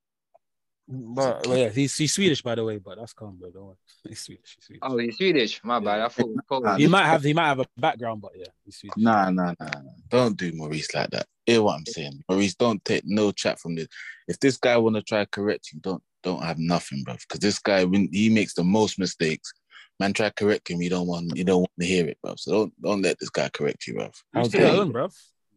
But 0.88 1.47
well, 1.47 1.57
yeah, 1.57 1.69
he's, 1.69 1.95
he's 1.97 2.13
Swedish 2.13 2.43
by 2.43 2.55
the 2.55 2.63
way, 2.63 2.77
but 2.77 2.97
that's 2.99 3.13
calm, 3.13 3.38
bro. 3.38 3.49
Don't 3.49 3.65
worry. 3.65 3.75
He's 4.07 4.19
Swedish. 4.19 4.55
He's 4.55 4.65
Swedish. 4.65 4.81
Oh, 4.83 4.97
he's 4.97 5.17
Swedish. 5.17 5.63
My 5.63 5.79
bad. 5.79 6.01
I 6.01 6.07
thought. 6.09 6.29
Polish. 6.47 6.77
he 6.77 6.88
might 6.88 7.05
have 7.05 7.23
he 7.23 7.33
might 7.33 7.47
have 7.47 7.59
a 7.59 7.65
background, 7.75 8.21
but 8.21 8.33
yeah, 8.36 8.45
he's 8.63 8.77
Swedish. 8.77 9.03
Nah, 9.03 9.31
nah, 9.31 9.53
nah, 9.59 9.65
nah. 9.65 9.91
Don't 10.09 10.38
do 10.38 10.51
Maurice 10.53 10.93
like 10.93 11.09
that. 11.09 11.25
Hear 11.47 11.63
what 11.63 11.77
I'm 11.77 11.86
saying, 11.88 12.23
Maurice. 12.29 12.53
Don't 12.53 12.83
take 12.86 13.01
no 13.05 13.31
chat 13.31 13.59
from 13.59 13.75
this. 13.75 13.88
If 14.27 14.39
this 14.39 14.57
guy 14.57 14.77
want 14.77 14.95
to 14.95 15.01
try 15.01 15.21
to 15.23 15.29
correct 15.31 15.69
you, 15.73 15.79
don't 15.79 16.03
don't 16.21 16.43
have 16.43 16.59
nothing, 16.59 17.01
bro. 17.03 17.15
Because 17.15 17.39
this 17.39 17.57
guy, 17.57 17.83
when 17.83 18.09
he 18.11 18.29
makes 18.29 18.53
the 18.53 18.63
most 18.63 18.99
mistakes, 18.99 19.51
man, 19.99 20.13
try 20.13 20.29
correct 20.29 20.69
him. 20.69 20.83
You 20.83 20.91
don't 20.91 21.07
want 21.07 21.36
you 21.36 21.43
don't 21.43 21.61
want 21.61 21.71
to 21.79 21.86
hear 21.86 22.07
it, 22.07 22.19
bro. 22.21 22.36
So 22.38 22.51
don't 22.51 22.81
don't 22.81 23.01
let 23.01 23.17
this 23.19 23.31
guy 23.31 23.49
correct 23.49 23.88
you, 23.88 23.95
bro. 23.95 24.05
You 24.05 24.11
How 24.33 24.43
stay 24.43 24.59
dare 24.59 24.75
you? 24.75 24.91
bro. 24.91 25.09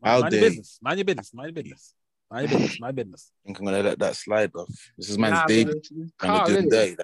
How 0.02 0.20
Mind 0.20 0.32
your 0.32 0.40
business. 0.40 0.78
Mind 0.80 0.98
your 0.98 1.04
business. 1.04 1.34
Mind 1.34 1.46
your 1.48 1.62
business. 1.62 1.94
Mind 2.30 2.50
your 2.50 2.58
business. 2.58 2.80
My 2.80 2.92
business. 2.92 3.30
I 3.32 3.48
think 3.48 3.58
I'm 3.58 3.64
gonna 3.64 3.82
let 3.82 3.98
that 3.98 4.16
slide, 4.16 4.52
bro. 4.52 4.66
This 4.96 5.08
is 5.08 5.18
man's 5.18 5.38
Nah, 5.40 5.46
day. 5.46 5.64
bro, 5.64 5.72
it's 5.74 5.88
Trying 5.88 6.12
calm, 6.18 6.46
to 6.46 6.62
do 6.62 6.68
day. 6.68 6.96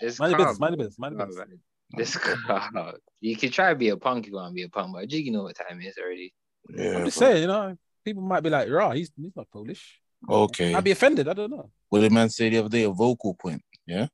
It's 0.00 0.18
Mind 0.20 0.30
your 0.30 0.38
calm. 0.38 0.46
business. 0.46 0.60
Mind 0.60 0.72
your 0.72 0.78
business. 0.78 0.98
Mind 0.98 1.14
your 1.14 1.22
Oh, 1.22 1.26
business. 1.26 1.48
man. 1.48 1.60
This 1.96 2.16
calm. 2.76 2.92
You 3.20 3.36
can 3.36 3.50
try 3.50 3.70
to 3.70 3.76
be 3.76 3.88
a 3.88 3.96
punk, 3.96 4.26
you 4.26 4.34
want 4.34 4.50
to 4.50 4.54
be 4.54 4.62
a 4.62 4.68
punk, 4.68 4.92
but 4.94 5.08
Jiggy 5.08 5.30
know 5.30 5.42
what 5.44 5.56
time 5.56 5.80
it 5.80 5.86
is 5.86 5.98
already. 5.98 6.32
Yeah, 6.68 6.96
I'm 6.98 7.04
just 7.04 7.18
bro. 7.18 7.28
saying, 7.28 7.42
you 7.42 7.48
know, 7.48 7.76
people 8.04 8.22
might 8.22 8.42
be 8.42 8.50
like, 8.50 8.68
"Raw, 8.70 8.92
he's 8.92 9.10
he's 9.16 9.34
not 9.34 9.50
Polish." 9.50 10.00
Okay. 10.28 10.74
I'd 10.74 10.84
be 10.84 10.90
offended. 10.92 11.28
I 11.28 11.32
don't 11.32 11.50
know. 11.50 11.70
What 11.88 12.00
did 12.00 12.12
man 12.12 12.28
say 12.30 12.48
the 12.48 12.58
other 12.58 12.68
day? 12.68 12.82
A 12.84 12.90
vocal 12.90 13.34
point. 13.34 13.62
Yeah. 13.86 14.06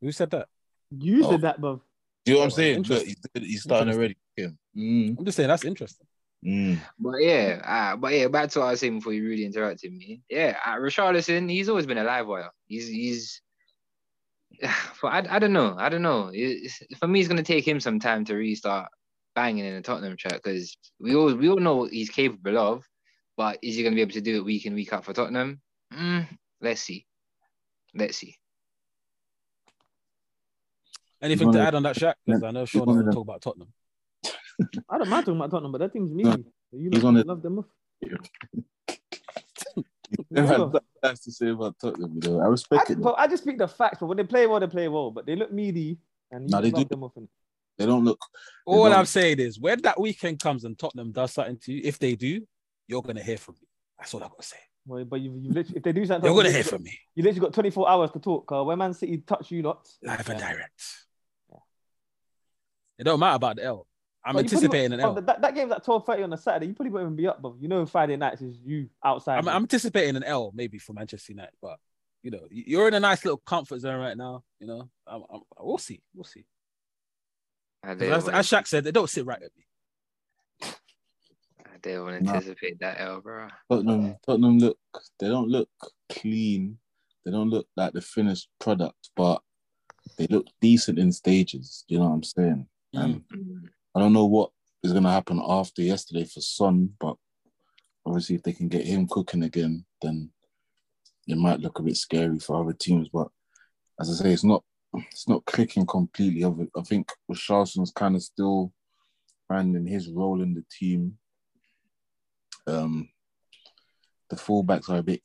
Who 0.00 0.12
said 0.12 0.30
that? 0.30 0.48
You 0.90 1.24
Oh. 1.24 1.30
said 1.30 1.40
that, 1.42 1.60
bro. 1.60 1.82
Do 2.24 2.32
you 2.32 2.34
know 2.34 2.40
what 2.40 2.44
I'm 2.44 2.50
Oh, 2.52 2.56
saying? 2.56 2.82
Look, 2.82 3.02
he's, 3.04 3.16
he's 3.34 3.62
starting 3.62 3.92
already. 3.92 4.16
Yeah. 4.36 4.48
Mm, 4.76 5.18
I'm 5.18 5.24
just 5.24 5.36
saying 5.36 5.48
that's 5.48 5.64
interesting. 5.64 6.06
Mm. 6.44 6.78
But 6.98 7.18
yeah, 7.20 7.60
uh, 7.64 7.96
but 7.96 8.12
yeah, 8.12 8.28
back 8.28 8.50
to 8.50 8.60
what 8.60 8.66
I 8.66 8.70
was 8.72 8.80
saying 8.80 8.98
before 8.98 9.12
you 9.12 9.28
really 9.28 9.44
interrupted 9.44 9.92
me. 9.92 10.22
Yeah, 10.28 10.56
uh, 10.64 10.76
Richarlison, 10.76 11.50
he's 11.50 11.68
always 11.68 11.86
been 11.86 11.98
a 11.98 12.04
live 12.04 12.26
wire. 12.26 12.50
He's 12.66 12.88
he's. 12.88 13.42
But 15.02 15.08
I, 15.28 15.36
I 15.36 15.38
don't 15.40 15.52
know. 15.52 15.74
I 15.76 15.88
don't 15.88 16.02
know. 16.02 16.30
It's, 16.32 16.80
for 16.98 17.08
me, 17.08 17.18
it's 17.18 17.28
gonna 17.28 17.42
take 17.42 17.66
him 17.66 17.80
some 17.80 17.98
time 17.98 18.24
to 18.26 18.34
restart 18.36 18.88
banging 19.34 19.64
in 19.64 19.74
the 19.74 19.82
Tottenham 19.82 20.16
track 20.16 20.40
because 20.42 20.76
we 21.00 21.14
all 21.14 21.34
we 21.34 21.48
all 21.48 21.58
know 21.58 21.76
what 21.76 21.92
he's 21.92 22.10
capable 22.10 22.58
of, 22.58 22.84
but 23.36 23.58
is 23.62 23.74
he 23.74 23.82
gonna 23.82 23.96
be 23.96 24.02
able 24.02 24.12
to 24.12 24.20
do 24.20 24.36
it 24.36 24.44
week 24.44 24.66
in 24.66 24.74
week 24.74 24.92
out 24.92 25.04
for 25.04 25.12
Tottenham? 25.12 25.60
Mm, 25.92 26.26
let's 26.60 26.80
see. 26.80 27.06
Let's 27.94 28.16
see. 28.16 28.36
Anything 31.20 31.52
to 31.52 31.60
add 31.60 31.74
on 31.74 31.84
that, 31.84 31.96
Shaq? 31.96 32.14
Because 32.26 32.42
I 32.42 32.50
know 32.50 32.64
Sean 32.64 32.80
one 32.80 32.88
of 32.88 32.94
doesn't 32.96 33.12
talk 33.12 33.22
about 33.22 33.42
Tottenham. 33.42 33.72
I 34.88 34.98
don't 34.98 35.08
mind 35.08 35.24
talking 35.26 35.36
about 35.36 35.50
Tottenham, 35.50 35.72
but 35.72 35.78
that 35.78 35.92
team's 35.92 36.12
No. 36.12 36.36
You 36.72 36.90
He's 36.90 37.02
love, 37.02 37.04
on 37.04 37.16
it. 37.18 37.26
love 37.26 37.42
them. 37.42 37.64
They've 38.00 38.16
Yeah. 40.30 40.46
had 40.46 40.72
that's 41.02 41.20
to 41.24 41.32
say 41.32 41.48
about 41.48 41.78
Tottenham. 41.78 42.18
You 42.22 42.30
know. 42.30 42.40
I 42.40 42.44
I, 42.44 42.48
respect 42.48 42.90
it. 42.90 43.00
but. 43.00 43.14
I 43.18 43.26
just 43.26 43.42
speak 43.42 43.58
the 43.58 43.68
facts. 43.68 43.98
But 44.00 44.06
when 44.06 44.16
they 44.16 44.24
play 44.24 44.46
well, 44.46 44.60
they 44.60 44.66
play 44.66 44.88
well. 44.88 45.10
But 45.10 45.26
they 45.26 45.36
look 45.36 45.52
meaty, 45.52 45.98
and 46.30 46.44
you 46.44 46.50
No, 46.50 46.60
they 46.62 46.70
love 46.70 46.82
do. 46.82 46.88
them 46.88 47.04
off. 47.04 47.12
They 47.78 47.86
don't 47.86 48.04
look. 48.04 48.18
They 48.66 48.72
All 48.72 48.84
don't- 48.84 48.92
I'm 48.98 49.06
saying 49.06 49.38
is, 49.40 49.58
when 49.58 49.80
that 49.82 49.98
weekend 50.00 50.38
comes 50.40 50.64
and 50.64 50.78
Tottenham 50.78 51.12
does 51.12 51.32
something 51.32 51.58
to 51.64 51.72
you, 51.72 51.80
if 51.84 51.98
they 51.98 52.14
do, 52.14 52.46
you're 52.86 53.02
gonna 53.02 53.22
hear 53.22 53.38
from 53.38 53.54
me. 53.60 53.66
That's 53.98 54.12
all 54.14 54.22
I 54.22 54.28
gotta 54.28 54.42
say. 54.42 54.56
Well, 54.86 55.04
but 55.04 55.20
you, 55.20 55.34
you 55.40 55.52
literally, 55.52 55.76
if 55.76 55.82
they 55.82 55.92
do 55.92 56.04
something, 56.04 56.28
You're 56.28 56.36
gonna 56.36 56.48
you 56.48 56.54
hear 56.56 56.64
from 56.64 56.82
me 56.82 56.98
You 57.14 57.22
literally 57.22 57.40
got 57.46 57.54
24 57.54 57.88
hours 57.88 58.10
to 58.12 58.18
talk. 58.18 58.50
Uh, 58.50 58.64
when 58.64 58.78
Man 58.78 58.92
City 58.94 59.18
touch 59.18 59.50
you 59.52 59.62
not 59.62 59.88
live 60.02 60.28
and 60.28 60.40
Yeah. 60.40 60.52
direct. 60.52 60.82
It 62.98 63.04
don't 63.04 63.18
matter 63.20 63.36
about 63.36 63.56
the 63.56 63.64
L. 63.64 63.86
I'm 64.24 64.34
But 64.34 64.44
you 64.44 64.50
probably 64.50 64.78
anticipating 64.78 64.90
won't- 64.92 65.00
an 65.00 65.06
oh, 65.06 65.08
L. 65.16 65.22
that, 65.22 65.40
that 65.42 65.54
game's 65.54 65.72
at 65.72 65.84
12:30 65.84 66.24
on 66.24 66.32
a 66.32 66.36
Saturday. 66.36 66.66
You 66.66 66.74
probably 66.74 66.92
won't 66.92 67.04
even 67.06 67.16
be 67.16 67.26
up, 67.26 67.42
but 67.42 67.54
you 67.60 67.68
know 67.68 67.84
Friday 67.86 68.16
nights 68.16 68.40
is 68.40 68.56
you 68.64 68.88
outside. 69.04 69.38
I'm, 69.38 69.48
I'm 69.48 69.62
anticipating 69.62 70.14
an 70.16 70.22
L 70.24 70.52
maybe 70.54 70.78
for 70.78 70.92
Manchester 70.92 71.32
United, 71.32 71.54
but 71.60 71.78
you 72.22 72.30
know, 72.30 72.46
you're 72.50 72.86
in 72.86 72.94
a 72.94 73.00
nice 73.00 73.24
little 73.24 73.38
comfort 73.38 73.80
zone 73.80 73.98
right 73.98 74.16
now. 74.16 74.44
You 74.60 74.68
know, 74.68 74.88
I'm, 75.08 75.22
I'm, 75.28 75.40
we'll 75.58 75.78
see, 75.78 76.00
we'll 76.14 76.22
see. 76.24 76.44
I 77.82 77.88
'Cause 77.88 77.98
didn't 77.98 78.14
As, 78.14 78.24
want 78.24 78.36
as 78.36 78.46
Shaq 78.48 78.66
said, 78.68 78.84
they 78.84 78.92
don't 78.92 79.10
sit 79.10 79.26
right 79.26 79.42
at 79.42 79.50
me. 79.56 80.70
I 81.66 81.78
didn't 81.82 82.04
want 82.04 82.18
to 82.18 82.22
Nah. 82.24 82.34
anticipate 82.34 82.78
that 82.78 83.00
L, 83.00 83.20
bro. 83.20 83.48
Tottenham. 83.68 84.16
Tottenham 84.24 84.58
look. 84.58 84.78
They 85.18 85.28
don't 85.28 85.48
look 85.48 85.68
clean. 86.10 86.78
They 87.24 87.32
don't 87.32 87.50
look 87.50 87.66
like 87.76 87.92
the 87.92 88.00
finished 88.00 88.48
product, 88.60 89.10
but 89.16 89.42
they 90.16 90.28
look 90.28 90.46
decent 90.60 91.00
in 91.00 91.10
stages. 91.10 91.84
You 91.88 91.98
know 91.98 92.04
what 92.08 92.14
I'm 92.14 92.22
saying? 92.22 92.66
And 92.94 93.24
Mm. 93.32 93.68
I 93.94 94.00
don't 94.00 94.12
know 94.12 94.26
what 94.26 94.50
is 94.82 94.92
going 94.92 95.04
to 95.04 95.10
happen 95.10 95.40
after 95.46 95.82
yesterday 95.82 96.24
for 96.24 96.40
Son, 96.40 96.90
but 96.98 97.16
obviously 98.06 98.36
if 98.36 98.42
they 98.42 98.52
can 98.52 98.68
get 98.68 98.86
him 98.86 99.06
cooking 99.06 99.42
again, 99.42 99.84
then 100.00 100.30
it 101.26 101.36
might 101.36 101.60
look 101.60 101.78
a 101.78 101.82
bit 101.82 101.96
scary 101.96 102.38
for 102.38 102.60
other 102.60 102.72
teams. 102.72 103.08
But 103.12 103.28
as 104.00 104.10
I 104.10 104.24
say, 104.24 104.32
it's 104.32 104.44
not 104.44 104.64
it's 104.94 105.28
not 105.28 105.44
clicking 105.46 105.86
completely. 105.86 106.44
I 106.44 106.82
think 106.82 107.08
Richarlison's 107.30 107.92
kind 107.92 108.14
of 108.14 108.22
still 108.22 108.72
finding 109.48 109.86
his 109.86 110.08
role 110.08 110.42
in 110.42 110.54
the 110.54 110.64
team. 110.70 111.18
Um, 112.66 113.08
the 114.28 114.36
fullbacks 114.36 114.88
are 114.88 114.98
a 114.98 115.02
bit 115.02 115.22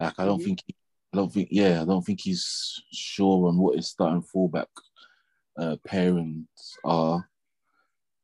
like 0.00 0.14
I 0.18 0.24
don't 0.24 0.42
think 0.42 0.60
he, 0.66 0.74
I 1.12 1.16
don't 1.16 1.32
think 1.32 1.48
yeah 1.50 1.80
I 1.80 1.84
don't 1.84 2.04
think 2.04 2.20
he's 2.20 2.82
sure 2.92 3.48
on 3.48 3.56
what 3.56 3.76
his 3.76 3.88
starting 3.88 4.22
fullback 4.22 4.68
uh, 5.58 5.76
pairings 5.88 6.46
are, 6.84 7.28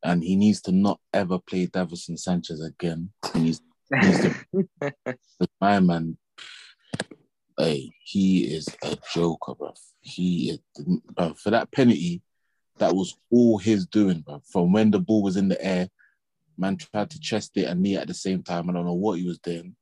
and 0.05 0.23
he 0.23 0.37
needs 0.37 0.61
to 0.63 0.73
not 0.73 1.01
ever 1.13 1.39
play 1.39 1.67
Davinson 1.67 2.19
Sanchez 2.19 2.61
again. 2.63 3.11
He 3.33 3.41
needs, 3.41 3.61
he 3.91 4.07
needs 4.07 4.21
to 4.21 5.47
my 5.61 5.81
man, 5.81 6.17
hey, 7.59 7.91
he 8.03 8.45
is 8.55 8.69
a 8.83 8.97
joker, 9.13 9.55
bro. 9.55 9.73
He 10.01 10.51
is, 10.51 10.59
bruv, 11.15 11.39
for 11.39 11.51
that 11.51 11.71
penalty, 11.71 12.23
that 12.79 12.95
was 12.95 13.17
all 13.31 13.59
his 13.59 13.87
doing, 13.87 14.21
bro. 14.21 14.43
From 14.45 14.73
when 14.73 14.91
the 14.91 14.99
ball 14.99 15.23
was 15.23 15.37
in 15.37 15.49
the 15.49 15.63
air, 15.65 15.89
man 16.59 16.77
tried 16.77 17.11
to 17.11 17.21
chest 17.21 17.53
it 17.57 17.65
and 17.65 17.81
knee 17.81 17.97
at 17.97 18.09
the 18.09 18.15
same 18.15 18.43
time. 18.43 18.69
I 18.69 18.73
don't 18.73 18.87
know 18.87 18.93
what 18.95 19.19
he 19.19 19.27
was 19.27 19.39
doing. 19.39 19.77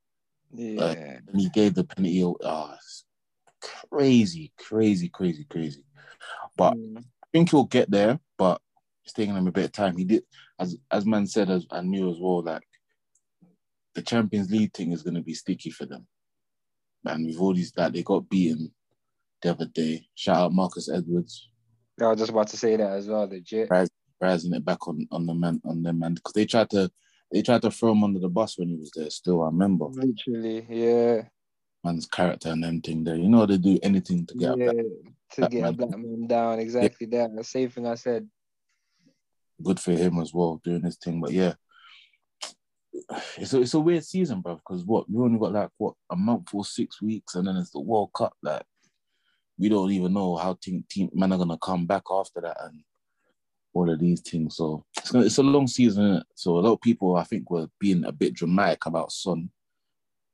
Yeah. 0.52 0.94
And 1.26 1.40
he 1.40 1.48
gave 1.50 1.74
the 1.74 1.84
penalty. 1.84 2.24
Oh, 2.24 2.74
crazy, 3.60 4.52
crazy, 4.58 5.08
crazy, 5.08 5.44
crazy. 5.44 5.84
But 6.56 6.74
Mm. 6.74 7.04
I 7.32 7.38
think 7.38 7.50
he'll 7.50 7.64
get 7.64 7.90
there, 7.90 8.18
but 8.36 8.60
it's 9.04 9.12
taking 9.12 9.34
him 9.34 9.46
a 9.46 9.52
bit 9.52 9.66
of 9.66 9.72
time. 9.72 9.96
He 9.96 10.04
did, 10.04 10.24
as 10.58 10.76
as 10.90 11.06
man 11.06 11.26
said, 11.26 11.50
as 11.50 11.66
I 11.70 11.80
knew 11.80 12.10
as 12.10 12.16
well, 12.20 12.42
like 12.42 12.66
the 13.94 14.02
Champions 14.02 14.50
League 14.50 14.72
thing 14.72 14.92
is 14.92 15.02
going 15.02 15.14
to 15.14 15.22
be 15.22 15.34
sticky 15.34 15.70
for 15.70 15.86
them. 15.86 16.06
And 17.04 17.26
with 17.26 17.38
all 17.38 17.54
these 17.54 17.72
that 17.72 17.92
they 17.92 18.02
got 18.02 18.28
beaten 18.28 18.72
the 19.42 19.50
other 19.50 19.66
day. 19.66 20.06
Shout 20.14 20.36
out 20.36 20.52
Marcus 20.52 20.90
Edwards 20.90 21.50
I 22.02 22.08
was 22.08 22.18
just 22.18 22.30
about 22.30 22.48
to 22.48 22.56
say 22.56 22.76
that 22.76 22.92
as 22.92 23.08
well, 23.08 23.28
legit. 23.28 23.68
rising 24.20 24.54
it 24.54 24.64
back 24.64 24.86
on 24.88 25.06
on 25.10 25.26
the 25.26 25.34
man 25.34 25.60
on 25.64 25.82
them 25.82 25.98
man 25.98 26.14
because 26.14 26.32
they 26.32 26.46
tried 26.46 26.70
to 26.70 26.90
they 27.32 27.42
tried 27.42 27.62
to 27.62 27.70
throw 27.70 27.92
him 27.92 28.04
under 28.04 28.18
the 28.18 28.28
bus 28.28 28.58
when 28.58 28.68
he 28.68 28.76
was 28.76 28.90
there. 28.94 29.10
Still, 29.10 29.42
I 29.42 29.46
remember 29.46 29.86
Literally, 29.86 30.66
yeah. 30.68 31.22
man's 31.84 32.06
character 32.06 32.50
and 32.50 32.64
them 32.64 32.80
thing 32.80 33.04
there. 33.04 33.16
You 33.16 33.28
know 33.28 33.46
they 33.46 33.58
do 33.58 33.78
anything 33.82 34.26
to 34.26 34.34
get 34.34 34.58
yeah. 34.58 34.72
To 35.32 35.42
that 35.42 35.50
get 35.50 35.68
a 35.68 35.72
black 35.72 35.90
man 35.90 36.26
down, 36.26 36.58
exactly 36.58 37.06
that. 37.08 37.34
The 37.34 37.44
same 37.44 37.70
thing 37.70 37.86
I 37.86 37.94
said. 37.94 38.28
good 39.62 39.78
for 39.78 39.92
him 39.92 40.18
as 40.18 40.34
well 40.34 40.60
doing 40.64 40.82
his 40.82 40.96
thing. 40.96 41.20
But 41.20 41.32
yeah, 41.32 41.54
it's 43.36 43.52
a, 43.54 43.60
it's 43.60 43.74
a 43.74 43.80
weird 43.80 44.04
season, 44.04 44.40
bro. 44.40 44.56
Because 44.56 44.84
what 44.84 45.10
we 45.10 45.22
only 45.22 45.38
got 45.38 45.52
like 45.52 45.70
what 45.78 45.94
a 46.10 46.16
month 46.16 46.48
or 46.52 46.64
six 46.64 47.00
weeks, 47.00 47.34
and 47.34 47.46
then 47.46 47.56
it's 47.56 47.70
the 47.70 47.80
World 47.80 48.10
Cup. 48.14 48.34
Like 48.42 48.64
we 49.58 49.68
don't 49.68 49.92
even 49.92 50.12
know 50.12 50.36
how 50.36 50.58
team 50.60 50.84
team 50.90 51.10
men 51.12 51.32
are 51.32 51.38
gonna 51.38 51.58
come 51.58 51.86
back 51.86 52.04
after 52.10 52.40
that, 52.40 52.56
and 52.64 52.82
all 53.72 53.90
of 53.90 53.98
these 54.00 54.20
things. 54.20 54.56
So 54.56 54.84
it's 54.96 55.10
gonna, 55.10 55.26
it's 55.26 55.38
a 55.38 55.42
long 55.42 55.66
season? 55.66 56.22
So 56.34 56.58
a 56.58 56.60
lot 56.60 56.72
of 56.72 56.80
people 56.80 57.16
I 57.16 57.24
think 57.24 57.50
were 57.50 57.68
being 57.78 58.04
a 58.04 58.12
bit 58.12 58.34
dramatic 58.34 58.86
about 58.86 59.12
Son. 59.12 59.50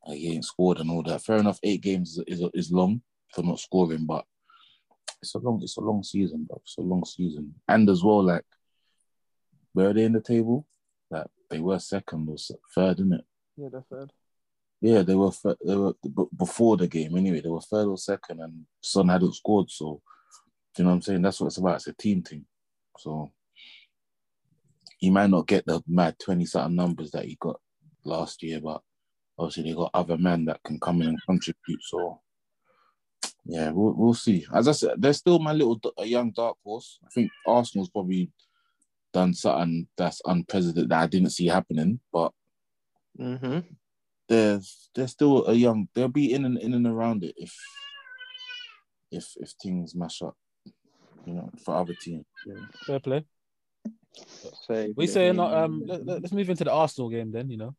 Uh, 0.06 0.12
he 0.12 0.34
ain't 0.34 0.44
scored 0.44 0.78
and 0.78 0.90
all 0.90 1.02
that. 1.02 1.22
Fair 1.22 1.36
enough, 1.36 1.58
eight 1.62 1.82
games 1.82 2.18
is, 2.26 2.40
is, 2.40 2.48
is 2.54 2.72
long 2.72 3.02
for 3.34 3.42
not 3.42 3.58
scoring, 3.58 4.06
but 4.06 4.24
it's 5.26 5.34
a 5.34 5.38
long 5.38 5.60
it's 5.62 5.76
a 5.76 5.80
long 5.80 6.02
season, 6.02 6.44
bro. 6.44 6.60
It's 6.62 6.78
a 6.78 6.82
long 6.82 7.04
season, 7.04 7.54
and 7.68 7.88
as 7.90 8.02
well, 8.02 8.22
like 8.22 8.44
where 9.72 9.90
are 9.90 9.92
they 9.92 10.04
in 10.04 10.12
the 10.12 10.20
table? 10.20 10.66
Like 11.10 11.26
they 11.50 11.58
were 11.60 11.78
second 11.78 12.28
or 12.28 12.36
third, 12.74 13.00
isn't 13.00 13.12
it? 13.12 13.24
Yeah, 13.56 13.68
they're 13.70 13.84
third. 13.90 14.12
Yeah, 14.80 15.02
they 15.02 15.14
were 15.14 15.30
they 15.64 15.76
were 15.76 15.94
b- 16.02 16.28
before 16.36 16.76
the 16.76 16.86
game 16.86 17.16
anyway. 17.16 17.40
They 17.40 17.48
were 17.48 17.60
third 17.60 17.86
or 17.86 17.98
second, 17.98 18.40
and 18.40 18.66
Son 18.80 19.08
hadn't 19.08 19.34
scored. 19.34 19.70
So, 19.70 20.00
you 20.78 20.84
know 20.84 20.90
what 20.90 20.96
I'm 20.96 21.02
saying? 21.02 21.22
That's 21.22 21.40
what 21.40 21.48
it's 21.48 21.56
about. 21.56 21.76
It's 21.76 21.86
a 21.88 21.92
team 21.94 22.22
thing. 22.22 22.44
So, 22.98 23.32
he 24.98 25.10
might 25.10 25.30
not 25.30 25.46
get 25.46 25.66
the 25.66 25.82
mad 25.86 26.16
twenty 26.18 26.46
something 26.46 26.76
numbers 26.76 27.10
that 27.12 27.24
he 27.24 27.36
got 27.40 27.60
last 28.04 28.42
year, 28.42 28.60
but 28.60 28.82
obviously 29.38 29.64
they 29.64 29.76
got 29.76 29.90
other 29.94 30.18
men 30.18 30.44
that 30.46 30.62
can 30.64 30.78
come 30.78 31.02
in 31.02 31.08
and 31.08 31.22
contribute. 31.26 31.82
So, 31.82 32.20
yeah, 33.48 33.70
we'll, 33.70 33.94
we'll 33.94 34.14
see. 34.14 34.44
As 34.52 34.68
I 34.68 34.72
said, 34.72 34.94
they're 34.98 35.12
still 35.12 35.38
my 35.38 35.52
little 35.52 35.76
d- 35.76 35.90
a 35.98 36.04
young 36.04 36.32
dark 36.32 36.56
horse. 36.64 36.98
I 37.04 37.08
think 37.10 37.30
Arsenal's 37.46 37.90
probably 37.90 38.30
done 39.12 39.34
something 39.34 39.86
that's 39.96 40.20
unprecedented 40.26 40.90
that 40.90 41.02
I 41.02 41.06
didn't 41.06 41.30
see 41.30 41.46
happening, 41.46 42.00
but 42.12 42.32
Mm-hmm. 43.18 43.60
they're 44.28 44.60
they're 44.94 45.08
still 45.08 45.46
a 45.46 45.54
young. 45.54 45.88
They'll 45.94 46.08
be 46.08 46.32
in 46.32 46.44
and 46.44 46.58
in 46.58 46.74
and 46.74 46.86
around 46.86 47.24
it 47.24 47.34
if 47.38 47.54
if 49.10 49.32
if 49.36 49.54
things 49.62 49.94
mash 49.94 50.20
up, 50.22 50.36
you 51.24 51.34
know, 51.34 51.50
for 51.64 51.76
other 51.76 51.94
teams. 51.98 52.26
Yeah. 52.46 52.54
Fair 52.86 53.00
play. 53.00 53.24
So 54.66 54.92
We 54.96 55.06
saying 55.06 55.38
um 55.40 55.82
let, 55.86 56.04
let, 56.04 56.24
us 56.24 56.32
move 56.32 56.50
into 56.50 56.64
the 56.64 56.72
Arsenal 56.72 57.08
game 57.08 57.32
then, 57.32 57.50
you 57.50 57.56
know. 57.56 57.74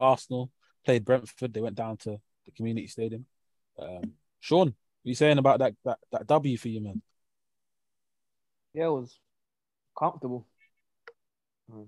Arsenal 0.00 0.50
played 0.84 1.04
Brentford, 1.04 1.54
they 1.54 1.60
went 1.60 1.76
down 1.76 1.96
to 1.98 2.20
the 2.46 2.52
community 2.52 2.88
stadium. 2.88 3.26
Um 3.78 4.14
Sean, 4.42 4.66
what 4.66 4.74
you 5.04 5.14
saying 5.14 5.38
about 5.38 5.60
that 5.60 5.74
that, 5.84 5.98
that 6.10 6.26
W 6.26 6.56
for 6.58 6.68
you, 6.68 6.82
man? 6.82 7.00
Yeah, 8.74 8.86
it 8.86 8.90
was 8.90 9.16
comfortable. 9.96 10.48
Mm. 11.72 11.86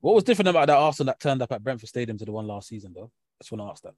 What 0.00 0.14
was 0.14 0.24
different 0.24 0.50
about 0.50 0.66
that 0.66 0.76
Arsenal 0.76 1.12
that 1.12 1.20
turned 1.20 1.40
up 1.40 1.50
at 1.50 1.64
Brentford 1.64 1.88
Stadium 1.88 2.18
to 2.18 2.26
the 2.26 2.32
one 2.32 2.46
last 2.46 2.68
season 2.68 2.92
though? 2.94 3.10
I 3.40 3.42
just 3.42 3.50
want 3.50 3.62
to 3.62 3.70
ask 3.70 3.82
that. 3.82 3.94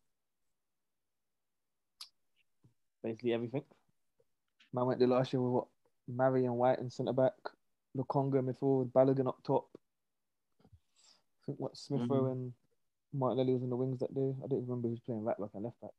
Basically 3.03 3.33
everything. 3.33 3.65
Man 4.73 4.87
went 4.87 5.01
there 5.01 5.09
last 5.09 5.33
year 5.33 5.43
with 5.43 5.53
what? 5.53 5.67
Marion 6.07 6.53
White 6.53 6.79
and 6.79 6.93
centre 6.93 7.13
back, 7.13 7.33
Lokonga 7.97 8.43
midfield, 8.43 8.93
Balogun 8.93 9.27
up 9.27 9.39
top. 9.45 9.67
I 10.65 11.47
think 11.47 11.59
what 11.59 11.77
Smith 11.77 12.03
Rowe 12.09 12.23
mm-hmm. 12.23 12.33
and 12.33 12.53
Martinelli 13.13 13.55
was 13.55 13.63
in 13.63 13.71
the 13.71 13.77
wings 13.77 13.99
that 14.01 14.15
day. 14.15 14.35
I 14.39 14.47
don't 14.47 14.59
even 14.59 14.69
remember 14.69 14.89
who's 14.89 15.01
playing 15.01 15.25
right 15.25 15.39
back 15.39 15.51
and 15.55 15.65
left 15.65 15.81
back. 15.81 15.91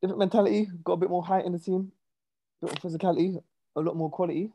Different 0.00 0.18
mentality, 0.18 0.68
got 0.84 0.94
a 0.94 0.98
bit 0.98 1.10
more 1.10 1.24
height 1.24 1.44
in 1.44 1.52
the 1.52 1.58
team, 1.58 1.92
a 2.62 2.66
bit 2.66 2.84
more 2.84 2.90
physicality, 2.90 3.42
a 3.74 3.80
lot 3.80 3.96
more 3.96 4.10
quality. 4.10 4.52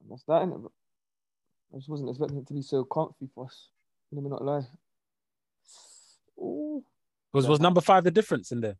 And 0.00 0.10
that's 0.10 0.22
that, 0.24 0.42
innit? 0.42 0.70
I 1.74 1.76
just 1.76 1.88
wasn't 1.88 2.10
expecting 2.10 2.38
it 2.38 2.46
to 2.46 2.54
be 2.54 2.62
so 2.62 2.84
comfy 2.84 3.28
for 3.34 3.46
us. 3.46 3.68
Let 4.12 4.22
me 4.22 4.30
not 4.30 4.44
lie. 4.44 4.66
Ooh. 6.38 6.82
Was 7.32 7.46
was 7.46 7.60
number 7.60 7.80
five 7.80 8.04
the 8.04 8.10
difference 8.10 8.52
in 8.52 8.60
there? 8.60 8.76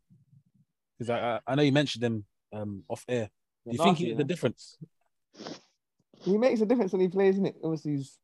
Because 0.97 1.09
I, 1.11 1.39
I 1.45 1.55
know 1.55 1.61
you 1.61 1.71
mentioned 1.71 2.03
him 2.03 2.25
um 2.51 2.83
off 2.89 3.05
air. 3.07 3.29
Do 3.65 3.71
you 3.71 3.77
think 3.77 3.89
nasty, 3.89 4.03
he 4.05 4.09
you 4.09 4.15
the 4.15 4.23
difference? 4.23 4.77
He 6.23 6.37
makes 6.37 6.61
a 6.61 6.65
difference 6.65 6.91
when 6.91 7.01
he 7.01 7.09
plays, 7.09 7.35
isn't 7.35 7.45
it? 7.45 7.55
Obviously, 7.63 7.97
he's, 7.97 8.17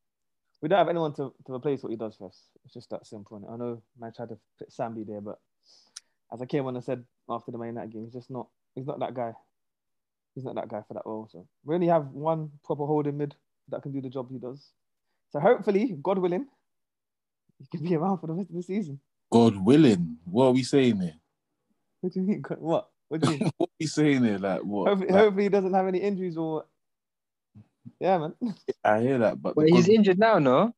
we 0.61 0.69
don't 0.69 0.79
have 0.79 0.89
anyone 0.89 1.13
to, 1.13 1.33
to 1.45 1.53
replace 1.53 1.83
what 1.83 1.91
he 1.91 1.95
does 1.95 2.15
for 2.15 2.29
us. 2.29 2.41
It's 2.63 2.73
just 2.73 2.89
that 2.89 3.05
simple. 3.05 3.47
I 3.47 3.55
know 3.55 3.83
man 3.99 4.13
tried 4.15 4.29
to 4.29 4.37
put 4.57 4.71
Sambi 4.71 5.05
there, 5.05 5.21
but 5.21 5.39
as 6.33 6.41
I 6.41 6.45
came 6.45 6.65
on 6.65 6.75
and 6.75 6.83
said 6.83 7.03
after 7.29 7.51
the 7.51 7.57
main 7.57 7.75
night 7.75 7.89
game, 7.91 8.03
he's 8.05 8.13
just 8.13 8.29
not. 8.31 8.47
He's 8.75 8.85
not 8.87 8.99
that 8.99 9.13
guy. 9.13 9.33
He's 10.33 10.43
not 10.43 10.55
that 10.55 10.67
guy 10.67 10.81
for 10.87 10.93
that 10.95 11.03
role. 11.05 11.27
So 11.31 11.47
we 11.63 11.75
only 11.75 11.87
have 11.87 12.07
one 12.07 12.51
proper 12.63 12.85
holding 12.85 13.17
mid 13.17 13.35
that 13.69 13.81
can 13.81 13.91
do 13.91 14.01
the 14.01 14.09
job 14.09 14.29
he 14.31 14.37
does. 14.37 14.69
So 15.31 15.39
hopefully, 15.39 15.97
God 16.03 16.17
willing, 16.17 16.45
he 17.59 17.65
can 17.77 17.87
be 17.87 17.95
around 17.95 18.19
for 18.19 18.27
the 18.27 18.33
rest 18.33 18.49
of 18.49 18.55
the 18.55 18.63
season. 18.63 18.99
God 19.31 19.55
willing, 19.57 20.17
what 20.25 20.47
are 20.47 20.51
we 20.51 20.63
saying 20.63 20.99
here? 20.99 21.15
What 22.01 22.13
do 22.13 22.19
you 22.19 22.25
mean? 22.27 22.43
What? 22.59 22.89
What 23.07 23.21
do 23.21 23.31
you 23.31 23.39
mean? 23.39 23.51
what 23.57 23.69
are 23.69 23.77
we 23.79 23.85
saying 23.87 24.23
here? 24.23 24.37
Like 24.37 24.61
what? 24.61 24.89
hopefully, 24.89 25.11
Like, 25.11 25.21
hopefully, 25.21 25.43
he 25.43 25.49
doesn't 25.49 25.73
have 25.73 25.87
any 25.87 25.99
injuries 25.99 26.37
or. 26.37 26.65
Yeah, 27.99 28.17
man. 28.17 28.33
I 28.83 28.99
hear 29.01 29.19
that, 29.19 29.41
but 29.41 29.55
Well, 29.55 29.65
he's 29.67 29.85
God- 29.87 29.93
injured 29.95 30.19
now, 30.19 30.39
no? 30.39 30.73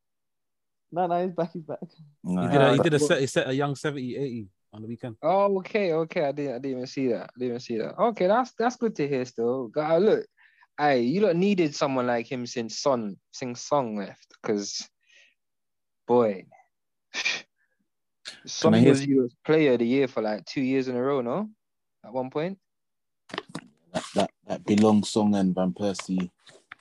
No, 0.91 1.07
no, 1.07 1.23
he's 1.25 1.33
back. 1.33 1.51
He's 1.51 1.63
back. 1.63 1.79
Nah, 2.23 2.43
He 2.43 2.47
did 2.49 2.61
a, 2.61 2.73
he 2.73 2.79
did 2.79 2.93
a 2.93 2.99
set 2.99 3.19
he 3.19 3.27
set 3.27 3.49
a 3.49 3.53
young 3.53 3.75
70, 3.75 4.15
80 4.15 4.47
on 4.78 4.84
the 4.84 4.88
weekend. 4.88 5.15
Oh, 5.21 5.57
okay, 5.59 5.91
okay. 5.91 6.23
I 6.25 6.32
didn't, 6.32 6.55
I 6.55 6.59
didn't 6.59 6.71
even 6.71 6.88
see 6.88 7.07
that. 7.09 7.23
I 7.23 7.34
didn't 7.38 7.47
even 7.49 7.59
see 7.59 7.78
that. 7.80 7.97
Okay, 7.99 8.28
that's 8.28 8.53
that's 8.57 8.78
good 8.78 8.95
to 8.95 9.07
hear. 9.07 9.25
Still, 9.25 9.67
God, 9.67 9.91
uh, 9.91 9.97
look, 9.97 10.25
hey, 10.80 11.01
you 11.01 11.21
lot 11.21 11.36
needed 11.36 11.75
someone 11.75 12.07
like 12.07 12.32
him 12.32 12.45
since 12.45 12.80
Son, 12.80 13.17
since 13.32 13.61
Song 13.61 13.97
left, 13.97 14.28
because, 14.41 14.88
boy, 16.07 16.45
Son 18.45 18.75
I 18.75 18.80
hear- 18.80 18.91
was 18.91 19.05
your 19.05 19.28
player 19.45 19.73
of 19.73 19.80
the 19.80 19.88
year 19.88 20.07
for 20.07 20.21
like 20.21 20.45
two 20.45 20.61
years 20.61 20.88
in 20.88 20.95
a 20.95 21.01
row, 21.01 21.21
no? 21.21 21.49
At 22.05 22.13
one 22.13 22.30
point. 22.30 22.57
that, 23.93 24.05
that 24.15 24.32
that 24.47 24.65
belong 24.65 25.03
song 25.03 25.36
and 25.36 25.53
Van 25.55 25.73
Persie 25.73 26.30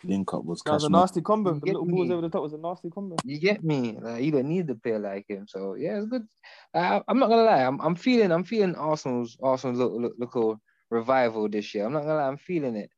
link 0.05 0.33
up 0.35 0.45
was 0.45 0.63
That 0.63 0.73
was 0.75 0.85
a 0.85 0.89
nasty 0.91 1.21
combo. 1.23 1.55
You 1.55 1.61
The 1.61 1.67
get 1.67 1.73
little 1.75 1.87
balls 1.87 2.09
me? 2.09 2.13
over 2.13 2.23
the 2.23 2.29
top 2.29 2.43
was 2.43 2.53
a 2.53 2.59
nasty 2.59 2.91
combo. 2.91 3.17
You 3.25 3.39
get 3.39 3.65
me? 3.65 3.99
Like 4.01 4.23
you 4.23 4.33
don't 4.33 4.49
need 4.49 4.71
a 4.71 4.75
player 4.75 4.99
like 4.99 5.29
him. 5.29 5.47
So 5.49 5.75
yeah, 5.75 5.99
it's 5.99 6.07
good. 6.07 6.27
I, 6.75 7.03
I'm 7.09 7.19
not 7.19 7.29
gonna 7.29 7.43
lie. 7.45 7.65
I'm, 7.65 7.81
I'm 7.81 7.95
feeling 7.95 8.33
I'm 8.33 8.45
feeling 8.45 8.75
Arsenal's 8.75 9.37
Arsenal's 9.43 9.79
look, 9.79 9.93
look, 9.95 10.15
local 10.19 10.61
revival 10.91 11.49
this 11.49 11.75
year. 11.75 11.87
I'm 11.87 11.93
not 11.93 12.03
gonna 12.03 12.17
lie. 12.17 12.29
I'm 12.29 12.37
feeling 12.39 12.77
it. 12.77 12.91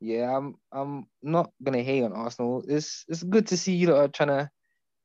Yeah, 0.00 0.36
I'm 0.36 0.56
I'm 0.72 1.06
not 1.22 1.50
gonna 1.62 1.82
hate 1.82 2.02
on 2.04 2.12
Arsenal. 2.12 2.64
It's 2.68 3.04
it's 3.08 3.22
good 3.22 3.46
to 3.48 3.56
see 3.56 3.74
you 3.74 3.88
lot 3.88 4.04
are 4.04 4.08
trying 4.08 4.28
to 4.28 4.50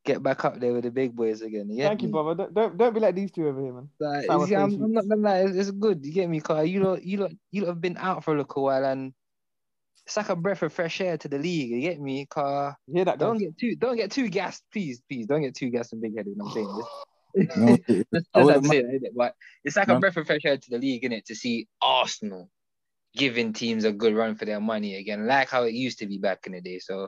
get 0.06 0.24
back 0.24 0.44
up 0.46 0.60
there 0.60 0.74
with 0.74 0.84
the 0.84 0.92
big 0.92 1.16
boys 1.16 1.42
again. 1.42 1.70
You 1.70 1.78
get 1.78 1.90
Thank 1.90 2.02
you, 2.04 2.08
me? 2.08 2.14
brother. 2.14 2.36
Don't, 2.36 2.54
don't 2.54 2.78
don't 2.78 2.94
be 2.94 3.00
like 3.00 3.16
these 3.16 3.32
two 3.32 3.48
over 3.48 3.62
here, 3.62 3.74
man. 3.74 3.90
Like, 4.00 4.26
see, 4.48 4.56
I'm, 4.56 4.74
I'm 4.74 4.92
not 4.94 5.08
gonna 5.08 5.22
lie. 5.22 5.40
It's, 5.40 5.56
it's 5.56 5.72
good. 5.72 6.06
You 6.06 6.12
get 6.12 6.30
me? 6.30 6.40
Cause 6.42 6.68
you 6.68 6.84
lot 6.84 7.04
you 7.04 7.18
lot 7.18 7.32
you 7.52 7.62
lot 7.62 7.68
have 7.70 7.82
been 7.82 7.98
out 7.98 8.24
for 8.24 8.34
a 8.34 8.38
little 8.38 8.64
while 8.64 8.86
and. 8.86 9.14
It's 10.12 10.18
like 10.18 10.28
a 10.28 10.36
breath 10.36 10.62
of 10.62 10.74
fresh 10.74 11.00
air 11.00 11.18
to 11.18 11.30
the 11.30 11.38
league. 11.40 11.70
You 11.70 11.80
get 11.80 12.02
me? 12.02 12.28
You 12.36 12.76
hear 12.94 13.06
that, 13.06 13.18
don't 13.18 13.38
guys? 13.38 13.44
get 13.44 13.58
too 13.58 13.76
don't 13.78 13.96
get 13.96 14.12
too 14.12 14.28
gassed, 14.28 14.62
please, 14.70 15.02
please. 15.10 15.26
Don't 15.26 15.42
get 15.42 15.56
too 15.56 15.70
gassed 15.70 15.94
and 15.94 16.02
big 16.02 16.18
headed. 16.18 16.36
I'm 16.38 16.52
saying 16.52 16.68
this. 16.78 17.48
No, 17.56 17.78
it- 17.88 18.08
That's, 18.12 18.26
that's 18.34 18.46
wouldn't 18.46 18.66
how 18.66 18.72
to 18.74 18.78
say 18.78 18.78
it. 18.80 19.14
But 19.16 19.36
it's 19.64 19.78
like 19.78 19.88
a 19.88 19.98
breath 20.02 20.18
of 20.18 20.28
fresh 20.28 20.42
air 20.44 20.58
to 20.58 20.70
the 20.70 20.78
league, 20.80 21.04
innit? 21.04 21.24
To 21.28 21.36
see 21.36 21.70
Arsenal 21.82 22.50
giving 23.16 23.54
teams 23.54 23.86
a 23.86 23.94
good 23.94 24.14
run 24.14 24.36
for 24.36 24.44
their 24.44 24.60
money 24.60 24.96
again, 24.96 25.26
like 25.28 25.50
how 25.50 25.64
it 25.64 25.74
used 25.74 26.00
to 26.00 26.08
be 26.08 26.18
back 26.18 26.46
in 26.46 26.52
the 26.52 26.60
day. 26.60 26.80
So 26.80 27.08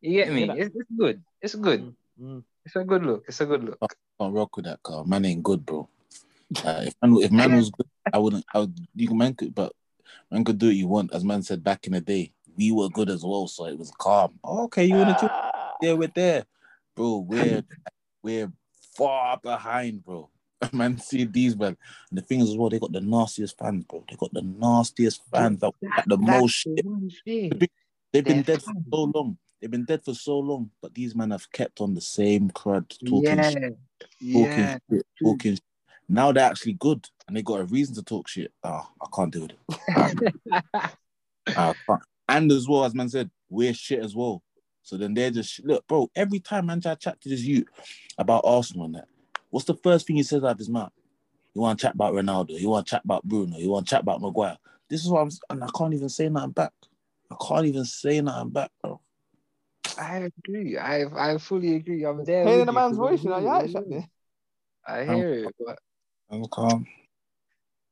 you 0.00 0.24
get 0.24 0.32
me? 0.32 0.50
It's, 0.50 0.74
it's 0.74 0.90
good. 0.98 1.22
It's 1.40 1.54
good. 1.54 1.94
Mm. 2.20 2.42
It's 2.66 2.74
a 2.74 2.82
good 2.82 3.06
look. 3.06 3.22
It's 3.28 3.40
a 3.40 3.46
good 3.46 3.62
look. 3.62 3.78
can't 4.20 4.34
rock 4.34 4.56
with 4.56 4.64
that 4.64 4.82
car. 4.82 5.04
Man 5.04 5.24
ain't 5.24 5.44
good, 5.44 5.64
bro. 5.64 5.88
Uh, 6.64 6.82
if 6.84 6.94
man, 7.00 7.16
if 7.22 7.30
man 7.30 7.54
was 7.58 7.70
good, 7.70 7.86
I 8.12 8.18
wouldn't. 8.18 8.44
I 8.52 8.58
would. 8.58 8.76
You 8.96 9.06
can 9.06 9.18
man 9.18 9.34
could, 9.34 9.54
but 9.54 9.70
man 10.30 10.44
could 10.44 10.58
do 10.58 10.66
what 10.66 10.76
you 10.76 10.88
want. 10.88 11.12
As 11.14 11.24
man 11.24 11.42
said 11.42 11.62
back 11.64 11.86
in 11.86 11.92
the 11.92 12.00
day, 12.00 12.32
we 12.56 12.70
were 12.72 12.88
good 12.88 13.10
as 13.10 13.24
well, 13.24 13.46
so 13.48 13.66
it 13.66 13.78
was 13.78 13.92
calm. 13.98 14.38
Okay, 14.44 14.84
you 14.84 14.94
wanna 14.96 15.16
do? 15.20 15.28
Ah, 15.30 15.74
Yeah, 15.82 15.94
we're 15.94 16.08
there, 16.08 16.44
bro. 16.94 17.18
We're 17.18 17.64
we're 18.22 18.52
far 18.96 19.38
behind, 19.42 20.04
bro. 20.04 20.30
Man, 20.72 20.98
see 20.98 21.24
these 21.24 21.56
man. 21.56 21.76
And 22.10 22.18
the 22.18 22.22
thing 22.22 22.40
is, 22.40 22.50
as 22.50 22.56
well, 22.56 22.70
they 22.70 22.78
got 22.78 22.92
the 22.92 23.00
nastiest 23.00 23.58
fans, 23.58 23.84
bro. 23.84 24.04
They 24.08 24.16
got 24.16 24.32
the 24.32 24.42
nastiest 24.42 25.20
fans. 25.30 25.60
That, 25.60 25.72
that 25.82 26.04
the 26.06 26.16
That's 26.16 26.30
most 26.30 26.64
the 26.64 26.82
shit. 27.26 27.70
They've 28.12 28.24
been 28.24 28.36
they're 28.42 28.44
dead 28.44 28.62
for 28.62 28.72
so 28.90 29.10
long. 29.14 29.36
They've 29.60 29.70
been 29.70 29.84
dead 29.84 30.04
for 30.04 30.14
so 30.14 30.38
long, 30.38 30.70
but 30.80 30.94
these 30.94 31.14
men 31.14 31.30
have 31.30 31.50
kept 31.50 31.80
on 31.80 31.94
the 31.94 32.00
same 32.00 32.50
crud, 32.50 32.88
talking 33.04 33.38
Yeah, 33.38 33.50
shit, 33.50 33.78
talking 34.32 34.64
yeah. 34.64 34.78
shit, 34.90 35.06
talking. 35.22 35.58
Now 36.08 36.32
they're 36.32 36.44
actually 36.44 36.74
good, 36.74 37.08
and 37.26 37.36
they 37.36 37.42
got 37.42 37.60
a 37.60 37.64
reason 37.64 37.94
to 37.94 38.02
talk 38.02 38.28
shit. 38.28 38.52
Ah, 38.62 38.88
I 39.00 39.06
can't 39.14 39.32
do 39.32 39.44
it. 39.46 39.56
I 41.56 41.74
can't. 41.88 42.02
And 42.28 42.50
as 42.52 42.68
well 42.68 42.84
as 42.84 42.94
man 42.94 43.08
said, 43.08 43.30
we're 43.48 43.74
shit 43.74 44.02
as 44.02 44.14
well. 44.14 44.42
So 44.82 44.96
then 44.96 45.14
they're 45.14 45.30
just 45.30 45.64
look, 45.64 45.86
bro. 45.86 46.10
Every 46.14 46.40
time 46.40 46.66
man 46.66 46.80
try 46.80 46.94
to 46.94 46.98
chat 47.00 47.20
to 47.22 47.28
this 47.28 47.42
you 47.42 47.64
about 48.18 48.44
Arsenal 48.44 48.86
and 48.86 48.94
that, 48.96 49.08
what's 49.50 49.66
the 49.66 49.74
first 49.76 50.06
thing 50.06 50.16
he 50.16 50.22
says 50.22 50.42
out 50.44 50.52
of 50.52 50.58
his 50.58 50.68
mouth? 50.68 50.92
You 51.54 51.60
want 51.62 51.78
to 51.78 51.86
chat 51.86 51.94
about 51.94 52.14
Ronaldo? 52.14 52.58
You 52.58 52.68
want 52.68 52.86
to 52.86 52.90
chat 52.90 53.04
about 53.04 53.22
Bruno? 53.24 53.56
You 53.58 53.70
want 53.70 53.86
to 53.86 53.90
chat 53.90 54.02
about 54.02 54.20
Maguire? 54.20 54.58
This 54.90 55.02
is 55.04 55.08
what 55.08 55.20
I'm, 55.20 55.30
and 55.50 55.64
I 55.64 55.68
can't 55.76 55.94
even 55.94 56.08
say 56.08 56.28
nothing 56.28 56.50
back. 56.50 56.72
I 57.30 57.36
can't 57.46 57.66
even 57.66 57.84
say 57.84 58.20
nothing 58.20 58.50
back, 58.50 58.70
bro. 58.82 59.00
I 59.98 60.28
agree. 60.46 60.76
I 60.76 61.04
I 61.32 61.38
fully 61.38 61.76
agree. 61.76 62.04
I'm 62.04 62.24
there. 62.24 62.44
Pain 62.44 62.58
with 62.58 62.60
in 62.60 62.66
the 62.66 62.72
you, 62.72 62.78
man's 62.78 62.96
'cause 62.96 63.06
I 63.06 63.10
voice, 63.10 63.24
you 63.24 63.30
know. 63.30 63.38
hear 63.38 63.46
Yeah, 63.48 63.58
it, 63.60 63.70
shut 63.70 63.84
yeah. 63.88 64.04
I 64.86 65.04
hear 65.04 65.30
it, 65.32 65.54
but 65.64 65.78
I'm 66.30 66.44
calm. 66.46 66.86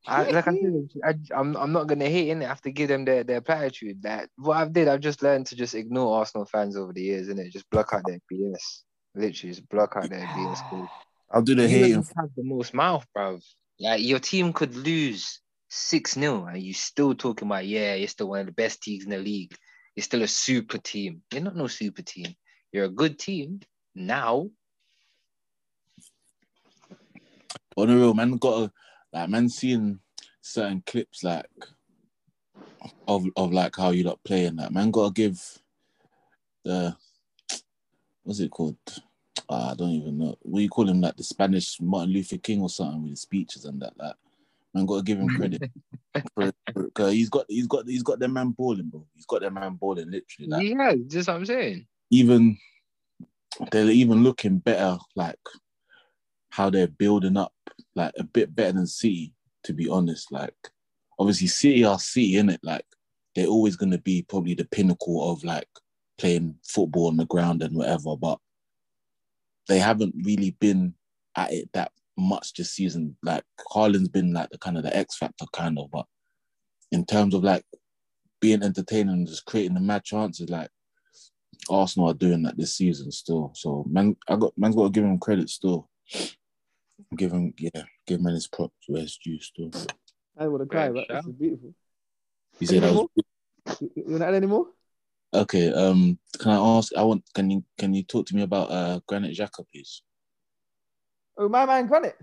I, 0.06 0.30
like 0.30 0.48
I 0.48 0.52
said, 0.52 0.88
I, 1.04 1.14
I'm 1.34 1.56
I'm 1.56 1.72
not 1.72 1.86
gonna 1.86 2.08
hate 2.08 2.28
in 2.28 2.42
it. 2.42 2.46
I 2.46 2.48
have 2.48 2.62
to 2.62 2.72
give 2.72 2.88
them 2.88 3.04
their, 3.04 3.22
their 3.22 3.40
platitude. 3.40 4.02
That 4.02 4.28
what 4.36 4.56
I've 4.56 4.72
did, 4.72 4.88
I've 4.88 5.00
just 5.00 5.22
learned 5.22 5.46
to 5.46 5.56
just 5.56 5.74
ignore 5.74 6.18
Arsenal 6.18 6.44
fans 6.44 6.76
over 6.76 6.92
the 6.92 7.02
years, 7.02 7.28
and 7.28 7.38
it 7.38 7.52
just 7.52 7.70
block 7.70 7.92
out 7.92 8.02
their 8.06 8.18
BS. 8.32 8.82
Literally, 9.14 9.54
just 9.54 9.68
block 9.68 9.92
out 9.96 10.10
their 10.10 10.26
BS. 10.26 10.88
I'll 11.30 11.42
do 11.42 11.54
the 11.54 11.62
You 11.62 11.68
hating. 11.68 12.06
have 12.16 12.30
the 12.36 12.42
most 12.42 12.74
mouth, 12.74 13.06
bro. 13.14 13.38
Like 13.78 14.02
your 14.02 14.18
team 14.18 14.52
could 14.52 14.74
lose 14.76 15.40
six 15.68 16.14
0 16.14 16.44
and 16.44 16.62
you 16.62 16.74
still 16.74 17.14
talking 17.14 17.48
about 17.48 17.64
yeah, 17.64 17.94
you're 17.94 18.08
still 18.08 18.28
one 18.28 18.40
of 18.40 18.46
the 18.46 18.52
best 18.52 18.82
teams 18.82 19.04
in 19.04 19.10
the 19.10 19.18
league. 19.18 19.54
You're 19.94 20.04
still 20.04 20.22
a 20.22 20.28
super 20.28 20.78
team. 20.78 21.22
You're 21.32 21.42
not 21.42 21.56
no 21.56 21.68
super 21.68 22.02
team. 22.02 22.34
You're 22.72 22.86
a 22.86 22.90
good 22.90 23.18
team 23.18 23.60
now. 23.94 24.50
On 27.76 27.88
the 27.88 27.96
real, 27.96 28.14
man, 28.14 28.36
got 28.36 28.64
a 28.64 28.72
like 29.12 29.28
man 29.28 29.48
seeing 29.48 29.98
certain 30.40 30.82
clips 30.86 31.22
like 31.22 31.46
of 33.06 33.26
of 33.36 33.52
like 33.52 33.76
how 33.76 33.90
you 33.90 34.04
lot 34.04 34.22
playing 34.24 34.56
that 34.56 34.72
man. 34.72 34.90
Got 34.90 35.08
to 35.08 35.12
give 35.12 35.40
the 36.64 36.96
what's 38.24 38.40
it 38.40 38.50
called? 38.50 38.76
Ah, 39.48 39.72
I 39.72 39.74
don't 39.74 39.90
even 39.90 40.18
know. 40.18 40.36
You 40.52 40.68
call 40.68 40.88
him? 40.88 41.00
Like 41.00 41.16
the 41.16 41.24
Spanish 41.24 41.80
Martin 41.80 42.12
Luther 42.12 42.38
King 42.38 42.62
or 42.62 42.70
something 42.70 43.02
with 43.02 43.10
his 43.10 43.22
speeches 43.22 43.64
and 43.64 43.80
that. 43.82 43.96
Like 43.98 44.14
man, 44.74 44.86
got 44.86 44.98
to 44.98 45.02
give 45.02 45.18
him 45.18 45.28
credit. 45.28 45.70
for, 46.34 46.52
for- 46.94 47.10
he's 47.10 47.28
got 47.28 47.46
he's 47.48 47.66
got 47.66 47.86
he's 47.86 48.02
got 48.02 48.18
their 48.18 48.28
man 48.28 48.50
balling, 48.50 48.88
bro. 48.88 49.06
He's 49.14 49.26
got 49.26 49.40
their 49.40 49.50
man 49.50 49.74
balling, 49.74 50.10
literally. 50.10 50.48
Like 50.48 50.66
Yeah, 50.66 50.94
just 51.06 51.28
what 51.28 51.36
I'm 51.36 51.46
saying. 51.46 51.86
even 52.10 52.58
they're 53.70 53.90
even 53.90 54.22
looking 54.22 54.58
better, 54.58 54.98
like 55.14 55.38
how 56.52 56.68
they're 56.68 56.86
building 56.86 57.38
up, 57.38 57.54
like 57.94 58.12
a 58.18 58.24
bit 58.24 58.54
better 58.54 58.72
than 58.72 58.86
City, 58.86 59.32
to 59.64 59.72
be 59.72 59.88
honest. 59.88 60.30
Like 60.30 60.54
obviously 61.18 61.46
City 61.46 61.82
are 61.82 61.98
City, 61.98 62.36
in 62.36 62.50
it. 62.50 62.60
Like 62.62 62.84
they're 63.34 63.46
always 63.46 63.74
gonna 63.74 63.96
be 63.96 64.22
probably 64.28 64.52
the 64.52 64.66
pinnacle 64.66 65.32
of 65.32 65.42
like 65.44 65.68
playing 66.18 66.56
football 66.62 67.08
on 67.08 67.16
the 67.16 67.24
ground 67.24 67.62
and 67.62 67.74
whatever, 67.74 68.16
but 68.16 68.38
they 69.66 69.78
haven't 69.78 70.14
really 70.24 70.50
been 70.60 70.92
at 71.38 71.50
it 71.54 71.70
that 71.72 71.90
much 72.18 72.52
this 72.52 72.72
season. 72.72 73.16
Like 73.22 73.44
Haaland's 73.74 74.10
been 74.10 74.34
like 74.34 74.50
the 74.50 74.58
kind 74.58 74.76
of 74.76 74.82
the 74.82 74.94
X 74.94 75.16
factor 75.16 75.46
kind 75.54 75.78
of, 75.78 75.90
but 75.90 76.04
in 76.90 77.06
terms 77.06 77.34
of 77.34 77.42
like 77.42 77.64
being 78.42 78.62
entertaining 78.62 79.14
and 79.14 79.26
just 79.26 79.46
creating 79.46 79.72
the 79.72 79.80
mad 79.80 80.04
chances, 80.04 80.50
like 80.50 80.68
Arsenal 81.70 82.10
are 82.10 82.14
doing 82.14 82.42
that 82.42 82.58
this 82.58 82.74
season 82.74 83.10
still. 83.10 83.52
So 83.54 83.86
man, 83.88 84.16
I 84.28 84.36
got 84.36 84.52
man's 84.58 84.76
got 84.76 84.84
to 84.84 84.90
give 84.90 85.04
him 85.04 85.18
credit 85.18 85.48
still. 85.48 85.88
Give 87.16 87.32
him 87.32 87.54
yeah, 87.58 87.82
give 88.06 88.20
man 88.20 88.34
his 88.34 88.46
props 88.48 88.74
where 88.88 89.02
it's 89.02 89.18
due 89.18 89.40
still. 89.40 89.70
I 90.38 90.48
want 90.48 90.62
to 90.62 90.66
cry, 90.66 90.88
but 90.90 91.06
sure. 91.06 91.16
this 91.16 91.26
is 91.26 91.32
beautiful. 91.32 91.74
He 92.58 92.66
said 92.66 92.82
that 92.82 92.92
was 92.94 93.08
You, 93.80 93.90
you 93.96 94.04
want 94.08 94.20
to 94.22 94.26
add 94.26 94.34
any 94.34 94.46
more? 94.46 94.66
okay. 95.34 95.72
Um, 95.72 96.18
can 96.38 96.50
I 96.52 96.56
ask? 96.78 96.92
I 96.96 97.02
want. 97.02 97.24
Can 97.34 97.50
you 97.50 97.64
can 97.78 97.94
you 97.94 98.02
talk 98.02 98.26
to 98.26 98.34
me 98.36 98.42
about 98.42 98.70
uh 98.70 99.00
Granit 99.06 99.36
Xhaka, 99.36 99.64
please? 99.72 100.02
Oh, 101.38 101.48
my 101.48 101.64
man, 101.64 101.86
Granit. 101.86 102.16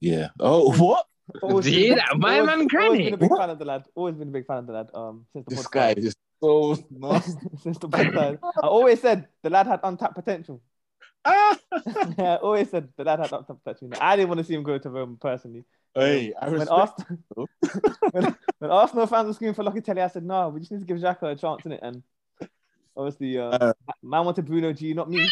Yeah. 0.00 0.28
Oh, 0.40 0.72
what? 0.82 1.06
Always 1.42 1.68
Yeah, 1.70 1.88
been- 1.88 1.96
that 1.98 2.18
my 2.18 2.38
always- 2.40 2.46
man 2.46 2.54
Always 2.58 2.68
Granit. 2.68 3.04
been 3.04 3.14
a 3.14 3.16
big 3.18 3.30
What? 3.30 3.40
fan 3.40 3.50
of 3.50 3.58
the 3.58 3.64
lad. 3.64 3.84
Always 3.94 4.14
been 4.16 4.28
a 4.28 4.32
big 4.32 4.46
fan 4.46 4.58
of 4.58 4.66
the 4.66 4.72
lad. 4.72 4.88
Um, 4.94 5.26
since 5.32 5.44
the 5.48 5.54
This 5.54 5.66
podcast. 5.66 5.70
guy 5.72 5.92
is 5.96 6.16
so 6.42 6.76
nasty. 6.90 7.32
since 7.62 7.78
the 7.78 7.88
podcast. 7.88 8.38
I 8.62 8.66
always 8.66 9.00
said 9.00 9.28
the 9.42 9.50
lad 9.50 9.66
had 9.66 9.80
untapped 9.84 10.14
potential. 10.14 10.60
I 11.24 12.38
always 12.42 12.70
said 12.70 12.88
the 12.96 13.04
lad 13.04 13.20
had 13.20 13.32
untapped 13.32 13.64
potential. 13.64 13.98
I 14.00 14.16
didn't 14.16 14.28
want 14.28 14.38
to 14.38 14.44
see 14.44 14.54
him 14.54 14.62
go 14.62 14.78
to 14.78 14.90
Rome 14.90 15.18
personally. 15.20 15.64
Hey, 15.94 16.32
I 16.40 16.48
When. 16.48 16.68
Arsenal, 16.68 17.18
when, 18.10 18.36
when 18.58 18.70
Arsenal 18.70 19.06
fans 19.06 19.28
were 19.28 19.32
screaming 19.32 19.54
for 19.54 19.62
Locatelli, 19.62 20.02
I 20.02 20.08
said, 20.08 20.24
"No, 20.24 20.48
we 20.48 20.60
just 20.60 20.72
need 20.72 20.80
to 20.80 20.84
give 20.86 20.98
Xhaka 20.98 21.32
a 21.32 21.36
chance 21.36 21.64
in 21.64 21.72
it." 21.72 21.80
And 21.82 22.02
obviously, 22.96 23.38
uh, 23.38 23.50
Uh. 23.50 23.72
man 24.02 24.24
wanted 24.24 24.44
Bruno 24.44 24.72
G, 24.72 24.92
not 24.92 25.08
me. 25.08 25.28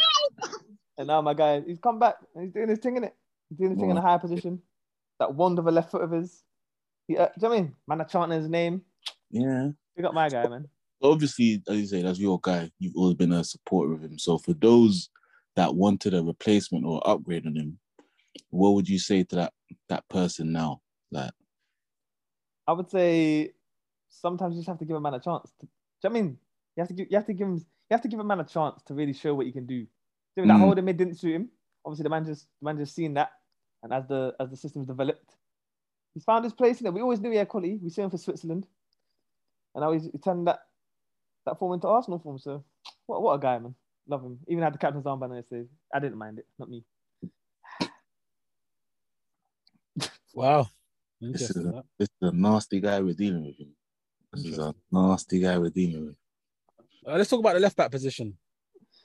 and 0.99 1.09
now 1.09 1.21
my 1.21 1.35
guy, 1.35 1.61
he's 1.61 1.79
come 1.79 1.99
back. 1.99 2.17
and 2.35 2.45
He's 2.45 2.53
doing 2.53 2.69
his 2.69 2.79
thing 2.79 2.97
in 2.97 3.05
it. 3.05 3.15
He's 3.49 3.59
doing 3.59 3.71
his 3.73 3.81
thing 3.81 3.91
in 3.91 3.97
a 3.97 4.03
high 4.03 4.19
position. 4.19 4.63
That 5.19 5.35
wand 5.35 5.59
of 5.59 5.67
a 5.67 5.71
left 5.71 5.91
foot 5.91 6.03
of 6.03 6.11
his. 6.13 6.43
He, 7.09 7.17
uh, 7.19 7.27
do 7.27 7.33
you 7.37 7.43
know 7.43 7.49
what 7.49 7.59
I 7.59 7.61
mean? 7.63 7.75
Man, 7.89 8.01
are 8.01 8.05
chanting 8.05 8.39
his 8.39 8.49
name. 8.49 8.83
Yeah. 9.31 9.71
We 9.97 10.03
got 10.03 10.15
my 10.15 10.29
guy, 10.29 10.47
man. 10.49 10.69
Obviously, 11.03 11.61
as 11.69 11.77
you 11.77 11.87
say, 11.87 12.03
that's 12.03 12.21
your 12.21 12.39
guy. 12.41 12.71
You've 12.79 12.97
always 12.97 13.17
been 13.17 13.33
a 13.33 13.43
supporter 13.43 13.93
of 13.95 14.03
him. 14.03 14.17
So 14.19 14.39
for 14.39 14.53
those 14.53 15.11
that 15.57 15.75
wanted 15.75 16.15
a 16.15 16.23
replacement 16.23 16.85
or 16.85 17.07
upgrade 17.09 17.47
on 17.47 17.57
him, 17.57 17.79
what 18.51 18.71
would 18.75 18.89
you 18.89 18.99
say 18.99 19.25
to 19.25 19.37
that 19.37 19.53
that 19.89 20.09
person 20.09 20.53
now? 20.53 20.81
Like, 21.11 21.31
I 22.67 22.73
would 22.73 22.91
say 22.91 23.53
sometimes 24.09 24.55
you 24.55 24.61
just 24.61 24.69
have 24.69 24.79
to 24.79 24.85
give 24.85 24.97
a 24.97 25.01
man 25.01 25.15
a 25.15 25.21
chance. 25.21 25.51
To, 25.61 25.67
do 25.67 25.69
you 26.05 26.11
know 26.11 26.19
I 26.19 26.23
mean? 26.23 26.39
You 26.77 26.81
have 26.81 26.89
to 26.89 26.95
give 26.95 27.07
you 27.11 27.17
have 27.17 27.27
to 27.27 27.33
give 27.33 27.47
him 27.47 27.57
you 27.57 27.95
have 27.95 28.03
to 28.03 28.09
give 28.09 28.21
a 28.21 28.25
man 28.25 28.41
a 28.41 28.45
chance 28.45 28.83
to 28.85 28.95
really 28.95 29.13
show 29.13 29.35
what 29.35 29.47
he 29.47 29.53
can 29.53 29.67
do. 29.67 29.81
Do 29.83 29.89
you 30.37 30.47
know, 30.47 30.55
that 30.55 30.59
Mm. 30.59 30.65
holding 30.65 30.85
mid 30.87 30.97
didn't 30.97 31.17
suit 31.17 31.35
him. 31.35 31.51
Obviously, 31.85 32.05
the 32.05 32.11
man 32.11 32.25
just 32.25 32.47
the 32.61 32.65
man 32.65 32.79
just 32.79 32.95
seen 32.95 33.15
that, 33.15 33.33
and 33.83 33.93
as 33.93 34.07
the 34.07 34.35
as 34.41 34.49
the 34.51 34.57
system's 34.57 34.87
developed, 34.87 35.37
he's 36.15 36.25
found 36.25 36.45
his 36.45 36.55
place 36.55 36.81
in 36.81 36.87
it. 36.87 36.95
We 36.95 37.03
always 37.03 37.21
knew 37.21 37.31
he 37.31 37.37
had 37.37 37.49
quality. 37.49 37.79
We 37.83 37.91
see 37.91 38.03
him 38.03 38.11
for 38.11 38.19
Switzerland, 38.19 38.67
and 39.75 39.83
now 39.83 39.93
he's 39.93 40.05
he 40.05 40.19
turned 40.19 40.47
that 40.47 40.61
that 41.45 41.59
form 41.59 41.75
into 41.75 41.89
Arsenal 41.89 42.21
form. 42.21 42.39
So 42.39 42.65
what 43.07 43.21
what 43.21 43.35
a 43.35 43.39
guy, 43.39 43.59
man. 43.59 43.75
Love 44.09 44.23
him. 44.23 44.39
Even 44.49 44.63
had 44.65 44.75
the 44.75 44.79
captain's 44.79 45.05
armband 45.05 45.31
on 45.31 45.37
his 45.37 45.49
sleeve. 45.49 45.69
I 45.95 45.99
didn't 46.01 46.19
mind 46.19 46.39
it. 46.39 46.47
Not 46.59 46.69
me. 46.69 46.85
Wow. 50.35 50.67
This 51.21 51.51
is, 51.51 51.57
a, 51.57 51.85
this 51.99 52.09
is 52.21 52.29
a 52.31 52.33
nasty 52.33 52.81
guy 52.81 53.01
we're 53.01 53.13
dealing 53.13 53.45
with. 53.47 53.57
him. 53.61 53.69
This 54.33 54.47
is 54.47 54.59
a 54.59 54.75
nasty 54.91 55.41
guy 55.41 55.57
we're 55.59 55.71
dealing 55.71 56.07
with. 56.07 56.17
Uh, 57.07 57.17
let's 57.17 57.31
talk 57.31 57.41
about 57.41 57.55
the 57.55 57.61
left 57.61 57.77
back 57.77 57.91
position. 57.91 58.37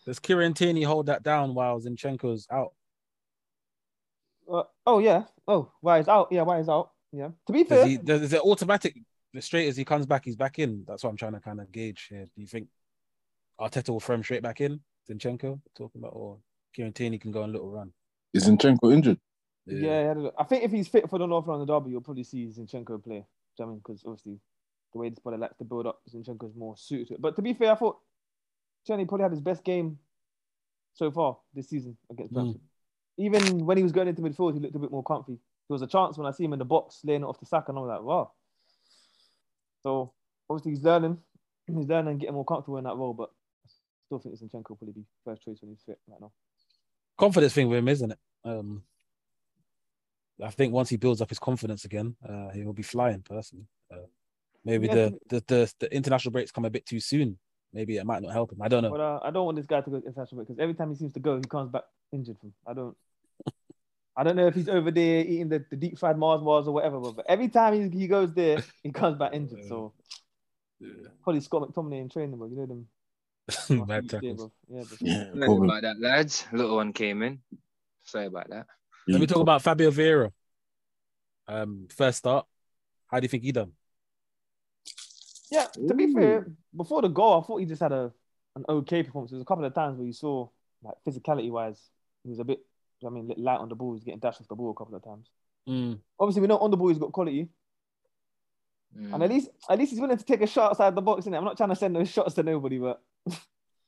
Does 0.06 0.20
Kieran 0.20 0.54
Tierney 0.54 0.84
hold 0.84 1.08
that 1.08 1.22
down 1.22 1.54
while 1.54 1.80
Zinchenko's 1.80 2.48
out? 2.50 2.72
Uh, 4.52 4.64
oh 4.86 5.00
yeah. 5.00 5.24
Oh, 5.48 5.70
why 5.82 6.00
is 6.00 6.08
out? 6.08 6.30
Yeah, 6.32 6.44
why 6.44 6.60
is 6.60 6.70
out? 6.70 6.92
Yeah. 7.12 7.30
To 7.46 7.54
be 7.54 7.64
Does 7.66 7.70
fair, 7.70 7.88
he, 7.88 7.98
does, 7.98 8.22
is 8.22 8.34
it 8.34 8.42
automatic? 8.42 8.96
The 9.34 9.42
straight 9.42 9.68
as 9.68 9.76
he 9.78 9.84
comes 9.84 10.06
back, 10.06 10.24
he's 10.26 10.38
back 10.38 10.58
in. 10.60 10.86
That's 10.88 11.04
what 11.04 11.10
I'm 11.10 11.18
trying 11.18 11.34
to 11.34 11.40
kind 11.42 11.60
of 11.60 11.72
gauge 11.72 12.08
here. 12.10 12.24
Do 12.24 12.42
you 12.42 12.48
think 12.48 12.68
Arteta 13.60 13.90
will 13.90 14.00
throw 14.00 14.16
him 14.16 14.24
straight 14.24 14.44
back 14.44 14.62
in? 14.62 14.80
Zinchenko 15.10 15.60
talking 15.76 16.02
about, 16.02 16.14
or 16.14 16.38
Kieran 16.74 16.94
Tierney 16.94 17.18
can 17.18 17.32
go 17.32 17.44
on 17.44 17.50
a 17.50 17.52
little 17.54 17.70
run? 17.72 17.92
Is 18.34 18.48
Zinchenko 18.48 18.94
injured? 18.94 19.18
Yeah, 19.66 20.04
yeah, 20.04 20.12
I 20.12 20.14
don't 20.14 20.24
know. 20.24 20.32
I 20.38 20.44
think 20.44 20.64
if 20.64 20.72
he's 20.72 20.88
fit 20.88 21.10
for 21.10 21.20
the 21.20 21.26
North 21.26 21.48
London 21.48 21.68
derby, 21.68 21.92
you'll 21.92 22.02
probably 22.02 22.24
see 22.24 22.46
Zinchenko 22.48 23.04
play. 23.04 23.16
Do 23.16 23.16
you 23.16 23.16
know 23.16 23.24
what 23.56 23.66
I 23.66 23.70
mean? 23.70 23.78
Because 23.80 24.04
obviously, 24.06 24.40
the 24.94 25.00
way 25.00 25.10
this 25.10 25.20
body 25.20 25.38
likes 25.38 25.58
to 25.58 25.64
build 25.64 25.88
up, 25.88 26.02
Zinchenko's 26.10 26.56
more 26.56 26.76
suited 26.78 27.08
to 27.10 27.14
it. 27.16 27.22
But 27.22 27.36
to 27.36 27.42
be 27.42 27.54
fair, 27.54 27.72
I 27.72 27.76
thought 27.76 27.98
Tierney 28.86 29.06
probably 29.06 29.24
had 29.24 29.32
his 29.32 29.42
best 29.42 29.64
game 29.64 29.98
so 30.94 31.12
far 31.12 31.38
this 31.54 31.70
season 31.70 31.98
against 32.10 32.34
Mm. 32.34 32.36
Brentford. 32.36 32.62
Even 33.18 33.66
when 33.66 33.78
he 33.78 33.84
was 33.84 33.92
going 33.92 34.08
into 34.08 34.22
midfield, 34.22 34.54
he 34.54 34.60
looked 34.60 34.76
a 34.76 34.80
bit 34.80 34.92
more 34.92 35.04
comfy. 35.04 35.34
There 35.34 35.76
was 35.76 35.82
a 35.82 35.88
chance 35.88 36.18
when 36.18 36.28
I 36.28 36.32
see 36.32 36.44
him 36.46 36.54
in 36.54 36.60
the 36.60 36.66
box 36.66 37.02
laying 37.04 37.24
it 37.24 37.26
off 37.26 37.40
the 37.40 37.46
sack, 37.46 37.68
and 37.68 37.78
I 37.78 37.82
was 37.82 37.90
like, 37.90 38.02
wow. 38.04 38.32
So 39.84 40.14
obviously 40.50 40.72
he's 40.72 40.84
learning, 40.84 41.18
he's 41.68 41.88
learning 41.88 42.12
and 42.12 42.20
getting 42.20 42.36
more 42.36 42.46
comfortable 42.46 42.78
in 42.78 42.84
that 42.86 42.96
role. 42.96 43.14
But 43.14 43.30
I 43.30 43.34
still 44.08 44.20
think 44.20 44.36
Zinchenko 44.36 44.70
will 44.70 44.78
probably 44.78 44.94
be 44.94 45.06
first 45.24 45.44
choice 45.44 45.58
when 45.62 45.72
he's 45.72 45.84
fit 45.86 46.00
right 46.08 46.22
now. 46.22 46.32
Confidence 47.18 47.54
thing 47.54 47.68
with 47.68 47.80
him, 47.80 47.88
isn't 47.88 48.12
it? 48.12 48.20
Um, 48.46 48.84
I 50.42 50.50
think 50.50 50.74
once 50.74 50.90
he 50.90 50.98
builds 50.98 51.22
up 51.22 51.30
his 51.30 51.40
confidence 51.40 51.84
again, 51.86 52.16
uh, 52.28 52.50
he 52.50 52.64
will 52.64 52.74
be 52.74 52.84
flying. 52.84 53.22
Personally, 53.22 53.66
uh, 53.92 54.08
maybe 54.64 54.88
Yeah, 54.88 54.96
the, 54.96 55.20
the 55.30 55.44
the 55.48 55.74
the 55.80 55.96
international 55.96 56.32
breaks 56.32 56.52
come 56.52 56.66
a 56.66 56.70
bit 56.70 56.86
too 56.86 57.00
soon. 57.00 57.38
Maybe 57.74 57.98
it 57.98 58.06
might 58.06 58.22
not 58.22 58.32
help 58.32 58.52
him. 58.52 58.62
I 58.62 58.70
don't 58.70 58.84
know. 58.84 58.92
But 58.92 59.02
uh, 59.02 59.20
I 59.24 59.32
don't 59.32 59.46
want 59.46 59.58
this 59.58 59.66
guy 59.66 59.82
to 59.82 59.90
go 59.90 59.98
international 59.98 60.44
because 60.44 60.58
every 60.60 60.74
time 60.74 60.90
he 60.90 60.96
seems 60.96 61.14
to 61.14 61.20
go, 61.20 61.36
he 61.36 61.44
comes 61.44 61.70
back 61.70 61.84
injured. 62.14 62.38
From 62.40 62.54
I 62.66 62.74
don't, 62.74 62.96
I 64.16 64.24
don't 64.24 64.36
know 64.36 64.48
if 64.48 64.56
he's 64.56 64.70
over 64.70 64.90
there 64.90 65.22
eating 65.22 65.50
the, 65.50 65.66
the 65.70 65.76
deep 65.76 66.00
fried 66.00 66.18
Mars 66.18 66.42
bars 66.42 66.68
or 66.68 66.74
whatever. 66.74 67.00
But, 67.00 67.26
every 67.28 67.50
time 67.50 67.74
he, 67.74 68.00
he 68.00 68.08
goes 68.08 68.34
there, 68.34 68.64
he 68.84 68.92
comes 68.92 69.18
back 69.18 69.34
injured. 69.34 69.66
So 69.68 69.94
probably 71.24 71.42
Scott 71.42 71.64
McTominay 71.64 72.02
in 72.02 72.10
training, 72.10 72.38
but 72.38 72.50
you 72.50 72.56
know 72.56 72.66
them. 72.66 72.88
Bad 73.70 74.10
tackles. 74.10 74.52
Yeah. 74.68 74.84
Yeah, 75.00 75.24
Sorry 75.34 75.58
about 75.58 75.82
that, 75.84 76.00
lads. 76.00 76.46
Little 76.52 76.76
one 76.76 76.92
came 76.94 77.24
in. 77.24 77.40
Sorry 78.04 78.26
about 78.26 78.50
that. 78.50 78.66
Let 79.08 79.22
me 79.22 79.28
talk 79.28 79.42
about 79.42 79.62
Fabio 79.62 79.90
Vieira. 79.92 80.32
Um, 81.48 81.88
first 81.96 82.18
start. 82.20 82.46
How 83.08 83.20
do 83.20 83.24
you 83.26 83.30
think 83.30 83.44
he 83.44 83.54
done? 83.54 83.72
Yeah, 85.50 85.68
to 85.88 85.94
be 85.94 86.06
Ooh. 86.06 86.14
fair, 86.14 86.48
before 86.76 87.02
the 87.02 87.08
goal, 87.08 87.42
I 87.42 87.48
thought 87.48 87.58
he 87.60 87.66
just 87.66 87.82
had 87.82 87.94
a 87.94 88.12
an 88.58 88.66
okay 88.68 89.04
performance. 89.04 89.32
There 89.32 89.38
was 89.38 89.44
a 89.44 89.46
couple 89.46 89.64
of 89.64 89.74
times 89.74 89.98
where 89.98 90.08
you 90.08 90.12
saw, 90.14 90.50
like 90.84 90.96
physicality 91.08 91.50
wise, 91.52 91.80
he 92.24 92.30
was 92.30 92.40
a 92.40 92.44
bit, 92.44 92.60
I 93.06 93.10
mean, 93.10 93.32
light 93.38 93.60
on 93.60 93.70
the 93.70 93.76
ball. 93.76 93.92
He 93.92 93.94
was 93.94 94.04
getting 94.04 94.20
dashed 94.20 94.42
off 94.42 94.48
the 94.48 94.56
ball 94.56 94.72
a 94.72 94.74
couple 94.74 94.96
of 94.96 95.04
times. 95.04 95.30
Mm. 95.70 96.00
Obviously, 96.20 96.42
we 96.42 96.48
know 96.48 96.58
on 96.58 96.72
the 96.72 96.76
ball 96.78 96.90
he's 96.90 96.98
got 96.98 97.12
quality, 97.14 97.48
Mm. 98.98 99.14
and 99.14 99.24
at 99.24 99.30
least 99.30 99.50
at 99.70 99.78
least 99.78 99.92
he's 99.92 100.00
willing 100.00 100.18
to 100.18 100.24
take 100.24 100.42
a 100.42 100.48
shot 100.48 100.72
outside 100.72 100.96
the 100.96 101.02
box. 101.02 101.26
Innit? 101.26 101.38
I'm 101.38 101.44
not 101.44 101.58
trying 101.58 101.70
to 101.70 101.76
send 101.76 101.96
those 101.96 102.10
shots 102.14 102.36
to 102.36 102.44
nobody, 102.44 102.80
but 102.80 103.02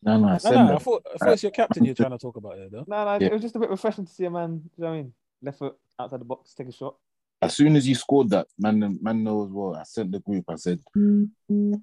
No, 0.02 0.18
no, 0.18 0.28
No, 0.30 0.38
send 0.38 0.56
no, 0.56 0.68
them. 0.68 0.76
I 0.76 0.80
thought, 0.80 1.06
I 1.14 1.18
thought 1.18 1.34
it's 1.34 1.44
your 1.44 1.52
captain 1.52 1.84
you're 1.86 1.96
trying 1.96 2.12
to 2.12 2.18
talk 2.18 2.38
about 2.38 2.56
here, 2.56 2.70
though. 2.72 2.86
no, 2.88 3.06
no, 3.06 3.18
Yeah. 3.20 3.28
it 3.28 3.34
was 3.34 3.42
just 3.42 3.56
a 3.56 3.60
bit 3.60 3.70
refreshing 3.70 4.06
to 4.06 4.12
see 4.12 4.26
a 4.26 4.30
man. 4.30 4.62
You 4.78 4.84
know 4.84 4.90
what 4.90 4.94
I 4.94 4.98
mean? 4.98 5.14
Left 5.42 5.60
foot 5.60 5.76
outside 6.00 6.22
the 6.22 6.26
box, 6.26 6.54
take 6.54 6.68
a 6.68 6.72
shot. 6.72 6.96
As 7.42 7.56
soon 7.56 7.76
as 7.76 7.86
he 7.86 7.94
scored 7.94 8.30
that, 8.32 8.48
man, 8.58 9.00
man 9.02 9.24
knows 9.24 9.50
well. 9.52 9.76
I 9.76 9.84
sent 9.84 10.12
the 10.12 10.20
group. 10.20 10.46
I 10.50 10.56
said, 10.56 10.80
mm-hmm. 10.96 11.74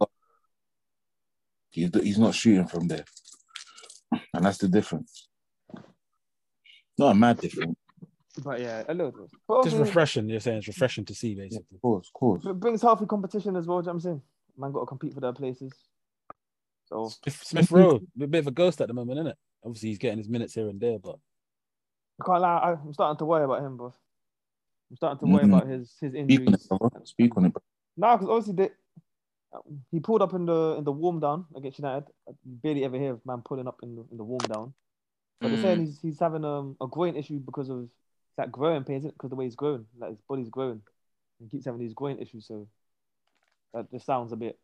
he's 1.70 1.90
he's 1.94 2.18
not 2.18 2.34
shooting 2.34 2.66
from 2.66 2.88
there, 2.88 3.04
and 4.34 4.44
that's 4.44 4.59
the 4.59 4.68
difference. 4.68 5.28
Not 6.98 7.12
a 7.12 7.14
mad 7.14 7.38
difference. 7.38 7.78
But 8.42 8.61
yeah, 8.61 8.84
a 8.86 8.92
little 8.92 9.12
bit. 9.12 9.30
But 9.48 9.64
Just 9.64 9.76
refreshing. 9.76 10.28
You're 10.28 10.40
saying 10.40 10.59
it's 10.59 10.68
refreshing 10.68 11.07
to 11.07 11.14
see, 11.14 11.30
Yeah, 11.30 11.44
basically. 11.44 11.76
of 11.76 11.82
course, 11.82 12.09
of 12.09 12.12
course. 12.12 12.44
It 12.44 12.61
brings 12.61 12.82
healthy 12.82 13.07
competition 13.07 13.57
as 13.57 13.66
well. 13.66 13.80
Do 13.80 13.84
you 13.84 13.86
know 13.86 13.92
what 13.92 13.94
I'm 13.94 14.00
saying? 14.00 14.22
Man, 14.59 14.72
got 14.72 14.80
to 14.80 14.86
compete 14.86 15.14
for 15.14 15.20
their 15.20 15.32
places. 15.32 15.72
So 16.87 17.09
Smith, 17.22 17.43
Smith 17.45 17.70
Rowe, 17.70 18.01
a 18.20 18.26
bit 18.26 18.41
of 18.41 18.47
a 18.47 18.53
ghost 18.53 18.80
at 18.80 18.89
the 18.89 18.95
moment, 18.95 19.18
isn't 19.18 19.32
it? 19.32 19.37
Obviously, 19.64 19.89
he's 19.91 19.99
getting 19.99 20.18
his 20.18 20.28
minutes 20.28 20.55
here 20.55 20.68
and 20.68 20.80
there, 20.80 20.99
but 20.99 21.16
I 22.20 22.24
can't 22.24 22.41
lie. 22.41 22.57
I- 22.59 22.72
I'm 22.72 22.93
starting 22.93 23.18
to 23.18 23.24
worry 23.24 23.45
about 23.45 23.62
him, 23.62 23.76
bro. 23.76 23.93
I'm 24.91 24.97
starting 24.97 25.18
to 25.18 25.26
worry 25.26 25.45
Mhm. 25.45 25.49
about 25.49 25.66
his 25.66 25.97
his 26.01 26.12
Speak 26.12 26.14
on 26.14 26.20
injuries. 26.30 26.64
it, 26.64 26.68
bro. 26.68 26.91
Speak 27.05 27.37
on 27.37 27.45
it, 27.47 27.53
bro. 27.53 27.62
No, 27.97 28.16
because 28.16 28.28
obviously 28.28 28.55
they, 28.55 28.70
he 29.91 30.01
pulled 30.01 30.22
up 30.22 30.34
in 30.34 30.47
the 30.47 30.76
in 30.78 30.84
the 30.84 30.93
warm 30.93 31.18
down 31.18 31.47
against 31.57 31.78
United. 31.78 32.07
I 32.28 32.32
barely 32.45 32.84
ever 32.84 32.97
hear 32.99 33.12
of 33.12 33.26
man 33.26 33.43
pulling 33.45 33.66
up 33.66 33.80
in 33.82 33.97
the 33.97 34.05
in 34.11 34.16
the 34.16 34.24
warm 34.24 34.47
down. 34.47 34.74
But 35.41 35.49
they're 35.49 35.59
saying 35.59 35.80
he's 35.80 35.99
he's 36.01 36.20
having 36.20 36.45
um, 36.45 36.76
a 36.80 36.87
groin 36.87 37.16
issue 37.16 37.39
because 37.41 37.68
of 37.68 37.82
it's 37.82 38.39
like 38.39 38.53
growing 38.53 38.84
pains, 38.84 39.05
because 39.05 39.30
the 39.30 39.37
way 39.37 39.45
he's 39.45 39.57
growing, 39.57 39.87
like 39.99 40.11
his 40.11 40.20
body's 40.28 40.49
growing. 40.51 40.82
He 41.41 41.49
keeps 41.49 41.66
having 41.66 41.80
these 41.80 41.95
groin 41.95 42.18
issues, 42.18 42.47
so 42.47 42.66
that 43.74 43.91
just 43.91 44.07
sounds 44.07 44.32
a 44.32 44.37
bit 44.37 44.59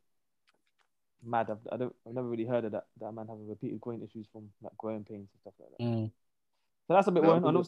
mad. 1.24 1.50
I've, 1.50 1.58
I 1.70 1.76
don't, 1.76 1.94
I've 2.06 2.14
never 2.14 2.28
really 2.28 2.44
heard 2.46 2.64
of 2.64 2.72
that 2.72 2.84
that 3.00 3.12
man 3.12 3.26
having 3.28 3.48
repeated 3.48 3.80
groin 3.80 4.02
issues 4.02 4.26
from 4.32 4.48
like 4.62 4.76
growing 4.78 5.04
pains 5.04 5.28
and 5.32 5.40
stuff 5.40 5.54
like 5.60 5.70
that. 5.70 5.82
mm, 5.84 6.10
So 6.88 6.94
that's 6.94 7.08
a 7.08 7.12
bit 7.12 7.22
No, 7.22 7.28
worrying. 7.28 7.44
I 7.44 7.62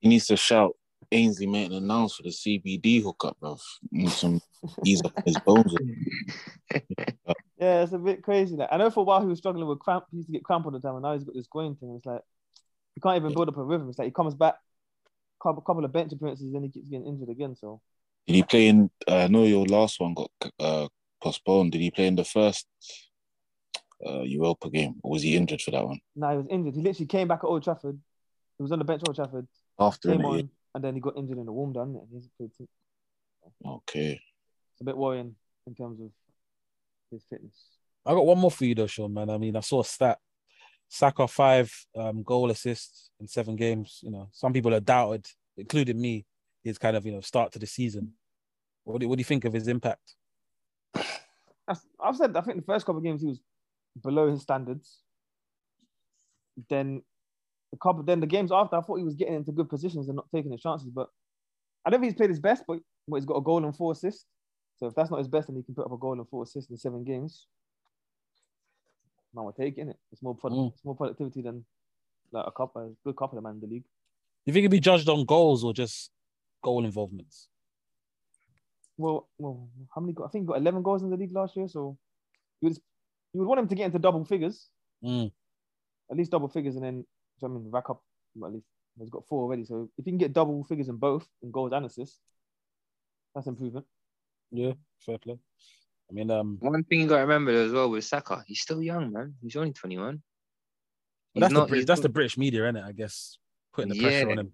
He 0.00 0.08
needs 0.08 0.26
to 0.28 0.36
shout 0.36 0.76
Ainsley 1.12 1.46
made 1.46 1.70
an 1.70 1.76
announce 1.76 2.16
for 2.16 2.22
the 2.22 2.30
CBD 2.30 3.02
hookup, 3.02 3.38
bro. 3.40 3.58
Need 3.90 4.10
some 4.10 4.40
ease 4.84 5.02
up 5.04 5.12
his 5.24 5.38
bones. 5.38 5.74
yeah, 7.58 7.82
it's 7.82 7.92
a 7.92 7.98
bit 7.98 8.22
crazy. 8.22 8.56
Like 8.56 8.68
I 8.72 8.76
know 8.76 8.90
for 8.90 9.00
a 9.00 9.04
while 9.04 9.20
he 9.20 9.26
was 9.26 9.38
struggling 9.38 9.66
with 9.66 9.78
cramp. 9.78 10.04
He 10.10 10.18
used 10.18 10.28
to 10.28 10.32
get 10.32 10.44
cramp 10.44 10.64
all 10.66 10.72
the 10.72 10.80
time, 10.80 10.94
and 10.94 11.02
now 11.02 11.14
he's 11.14 11.24
got 11.24 11.34
this 11.34 11.46
groin 11.46 11.76
thing. 11.76 11.94
It's 11.96 12.06
like 12.06 12.22
he 12.94 13.00
can't 13.00 13.16
even 13.16 13.32
build 13.34 13.48
up 13.48 13.56
a 13.56 13.62
rhythm. 13.64 13.88
It's 13.88 13.98
like 13.98 14.06
he 14.06 14.12
comes 14.12 14.34
back, 14.34 14.56
a 15.44 15.54
couple 15.54 15.84
of 15.84 15.92
bench 15.92 16.12
appearances, 16.12 16.52
then 16.52 16.62
he 16.62 16.70
keeps 16.70 16.88
getting 16.88 17.06
injured 17.06 17.28
again. 17.30 17.56
So 17.56 17.80
Did 18.26 18.36
he 18.36 18.42
play 18.42 18.68
in? 18.68 18.90
Uh, 19.08 19.16
I 19.24 19.26
know 19.28 19.44
your 19.44 19.66
last 19.66 20.00
one 20.00 20.14
got 20.14 20.30
uh, 20.58 20.88
postponed. 21.20 21.72
Did 21.72 21.80
he 21.80 21.90
play 21.90 22.06
in 22.06 22.16
the 22.16 22.24
first 22.24 22.66
uh, 24.06 24.22
Europa 24.22 24.70
game, 24.70 24.94
or 25.02 25.12
was 25.12 25.22
he 25.22 25.36
injured 25.36 25.60
for 25.60 25.70
that 25.72 25.84
one? 25.86 26.00
No, 26.16 26.30
he 26.30 26.36
was 26.38 26.46
injured. 26.50 26.74
He 26.74 26.82
literally 26.82 27.06
came 27.06 27.28
back 27.28 27.40
at 27.42 27.46
Old 27.46 27.62
Trafford. 27.62 27.98
He 28.58 28.62
was 28.62 28.72
on 28.72 28.78
the 28.78 28.84
bench 28.84 29.02
at 29.02 29.08
Old 29.08 29.16
Trafford, 29.16 29.46
After 29.78 30.08
came 30.10 30.20
innit? 30.20 30.40
on, 30.40 30.50
and 30.74 30.84
then 30.84 30.94
he 30.94 31.00
got 31.00 31.16
injured 31.16 31.38
in 31.38 31.46
the 31.46 31.52
warm 31.52 31.72
down. 31.72 31.88
And 31.96 32.06
he's 32.12 32.28
played. 32.36 32.50
It's 32.58 32.70
Okay. 33.64 34.20
a 34.80 34.84
bit 34.84 34.96
worrying 34.96 35.34
in 35.66 35.74
terms 35.74 36.00
of 36.00 36.10
his 37.10 37.24
fitness. 37.28 37.54
I 38.06 38.12
got 38.14 38.24
one 38.26 38.38
more 38.38 38.50
for 38.50 38.64
you 38.64 38.74
though, 38.74 38.86
Sean. 38.86 39.12
Man, 39.12 39.28
I 39.30 39.36
mean, 39.38 39.56
I 39.56 39.60
saw 39.60 39.80
a 39.80 39.84
stat: 39.84 40.18
Saka 40.88 41.28
five 41.28 41.72
um, 41.96 42.22
goal 42.22 42.50
assists 42.50 43.10
in 43.20 43.28
seven 43.28 43.56
games. 43.56 44.00
You 44.02 44.10
know, 44.10 44.28
some 44.32 44.52
people 44.52 44.72
have 44.72 44.84
doubted, 44.84 45.26
including 45.56 46.00
me, 46.00 46.24
his 46.64 46.78
kind 46.78 46.96
of 46.96 47.04
you 47.04 47.12
know 47.12 47.20
start 47.20 47.52
to 47.52 47.58
the 47.58 47.66
season. 47.66 48.12
What 48.84 49.00
do, 49.00 49.08
what 49.08 49.16
do 49.16 49.20
you 49.20 49.24
think 49.24 49.44
of 49.44 49.52
his 49.52 49.68
impact? 49.68 50.14
That's- 51.70 51.86
I've 52.00 52.16
said 52.16 52.36
I 52.36 52.40
think 52.40 52.56
the 52.56 52.64
first 52.72 52.84
couple 52.84 52.98
of 52.98 53.04
games 53.04 53.22
he 53.22 53.28
was 53.28 53.40
below 54.02 54.28
his 54.30 54.42
standards. 54.42 55.02
Then 56.68 57.02
the 57.70 57.78
couple, 57.78 58.02
then 58.02 58.18
the 58.18 58.26
games 58.26 58.50
after, 58.50 58.74
I 58.76 58.80
thought 58.80 58.96
he 58.96 59.04
was 59.04 59.14
getting 59.14 59.34
into 59.34 59.52
good 59.52 59.68
positions 59.68 60.08
and 60.08 60.16
not 60.16 60.26
taking 60.34 60.50
his 60.50 60.60
chances. 60.60 60.88
But 60.90 61.08
I 61.84 61.90
don't 61.90 62.00
think 62.00 62.12
he's 62.12 62.16
played 62.16 62.30
his 62.30 62.40
best, 62.40 62.64
but, 62.66 62.80
but 63.06 63.16
he's 63.16 63.24
got 63.24 63.36
a 63.36 63.40
goal 63.40 63.64
and 63.64 63.74
four 63.76 63.92
assists. 63.92 64.26
So 64.78 64.86
if 64.86 64.94
that's 64.96 65.10
not 65.12 65.18
his 65.18 65.28
best, 65.28 65.46
then 65.46 65.56
he 65.56 65.62
can 65.62 65.74
put 65.76 65.86
up 65.86 65.92
a 65.92 65.96
goal 65.96 66.14
and 66.14 66.28
four 66.28 66.42
assists 66.42 66.70
in 66.70 66.76
seven 66.76 67.04
games. 67.04 67.46
Man, 69.32 69.44
we're 69.44 69.52
taking 69.52 69.88
it. 69.88 69.96
It's 70.10 70.22
more 70.22 70.34
product, 70.34 70.60
Mm. 70.60 70.72
it's 70.72 70.84
more 70.84 70.96
productivity 70.96 71.40
than 71.42 71.64
like 72.32 72.46
a 72.46 72.50
couple, 72.50 72.82
a 72.82 72.90
good 73.04 73.16
couple 73.16 73.38
of 73.38 73.44
the 73.44 73.48
man 73.48 73.56
in 73.56 73.60
the 73.60 73.66
league. 73.68 73.84
You 74.44 74.52
think 74.52 74.62
he'd 74.62 74.68
be 74.72 74.80
judged 74.80 75.08
on 75.08 75.24
goals 75.24 75.62
or 75.62 75.72
just 75.72 76.10
goal 76.64 76.84
involvements? 76.84 77.48
Well, 79.00 79.28
well, 79.38 79.68
how 79.94 80.00
many? 80.00 80.12
Go- 80.12 80.24
I 80.24 80.28
think 80.28 80.44
he 80.44 80.46
got 80.46 80.58
eleven 80.58 80.82
goals 80.82 81.02
in 81.02 81.10
the 81.10 81.16
league 81.16 81.32
last 81.32 81.56
year. 81.56 81.68
So 81.68 81.96
you 82.60 82.68
would 82.68 82.78
you 83.32 83.40
would 83.40 83.48
want 83.48 83.60
him 83.60 83.68
to 83.68 83.74
get 83.74 83.86
into 83.86 83.98
double 83.98 84.24
figures. 84.24 84.68
Mm. 85.04 85.32
at 86.10 86.16
least 86.18 86.30
double 86.30 86.48
figures 86.48 86.74
and 86.76 86.84
then 86.84 87.06
so 87.38 87.46
I 87.46 87.50
mean 87.50 87.70
rack 87.70 87.88
up 87.88 88.02
well, 88.34 88.48
at 88.50 88.54
least 88.54 88.66
he's 88.98 89.08
got 89.08 89.26
four 89.28 89.44
already. 89.44 89.64
So 89.64 89.88
if 89.96 90.04
you 90.06 90.12
can 90.12 90.18
get 90.18 90.34
double 90.34 90.62
figures 90.64 90.88
in 90.90 90.96
both 90.96 91.26
in 91.42 91.50
goals 91.50 91.72
and 91.72 91.86
assists, 91.86 92.18
that's 93.34 93.46
improvement. 93.46 93.86
Yeah, 94.50 94.72
fair 95.06 95.16
play. 95.18 95.38
I 96.10 96.12
mean, 96.12 96.30
um, 96.30 96.58
One 96.60 96.82
thing 96.84 97.00
you 97.00 97.06
got 97.06 97.16
to 97.16 97.22
remember 97.22 97.52
as 97.52 97.72
well 97.72 97.88
with 97.88 98.04
Saka, 98.04 98.42
he's 98.46 98.60
still 98.60 98.82
young, 98.82 99.12
man. 99.12 99.34
He's 99.40 99.54
only 99.56 99.72
21. 99.72 100.20
He's 101.34 101.40
that's 101.40 101.52
not- 101.54 101.68
the 101.68 101.70
Brit- 101.70 101.86
that's 101.86 102.00
the 102.00 102.08
British 102.08 102.36
media, 102.36 102.64
isn't 102.64 102.76
it? 102.76 102.84
I 102.84 102.92
guess 102.92 103.38
putting 103.72 103.92
the 103.92 104.00
pressure 104.02 104.30
on 104.32 104.38
him. 104.40 104.52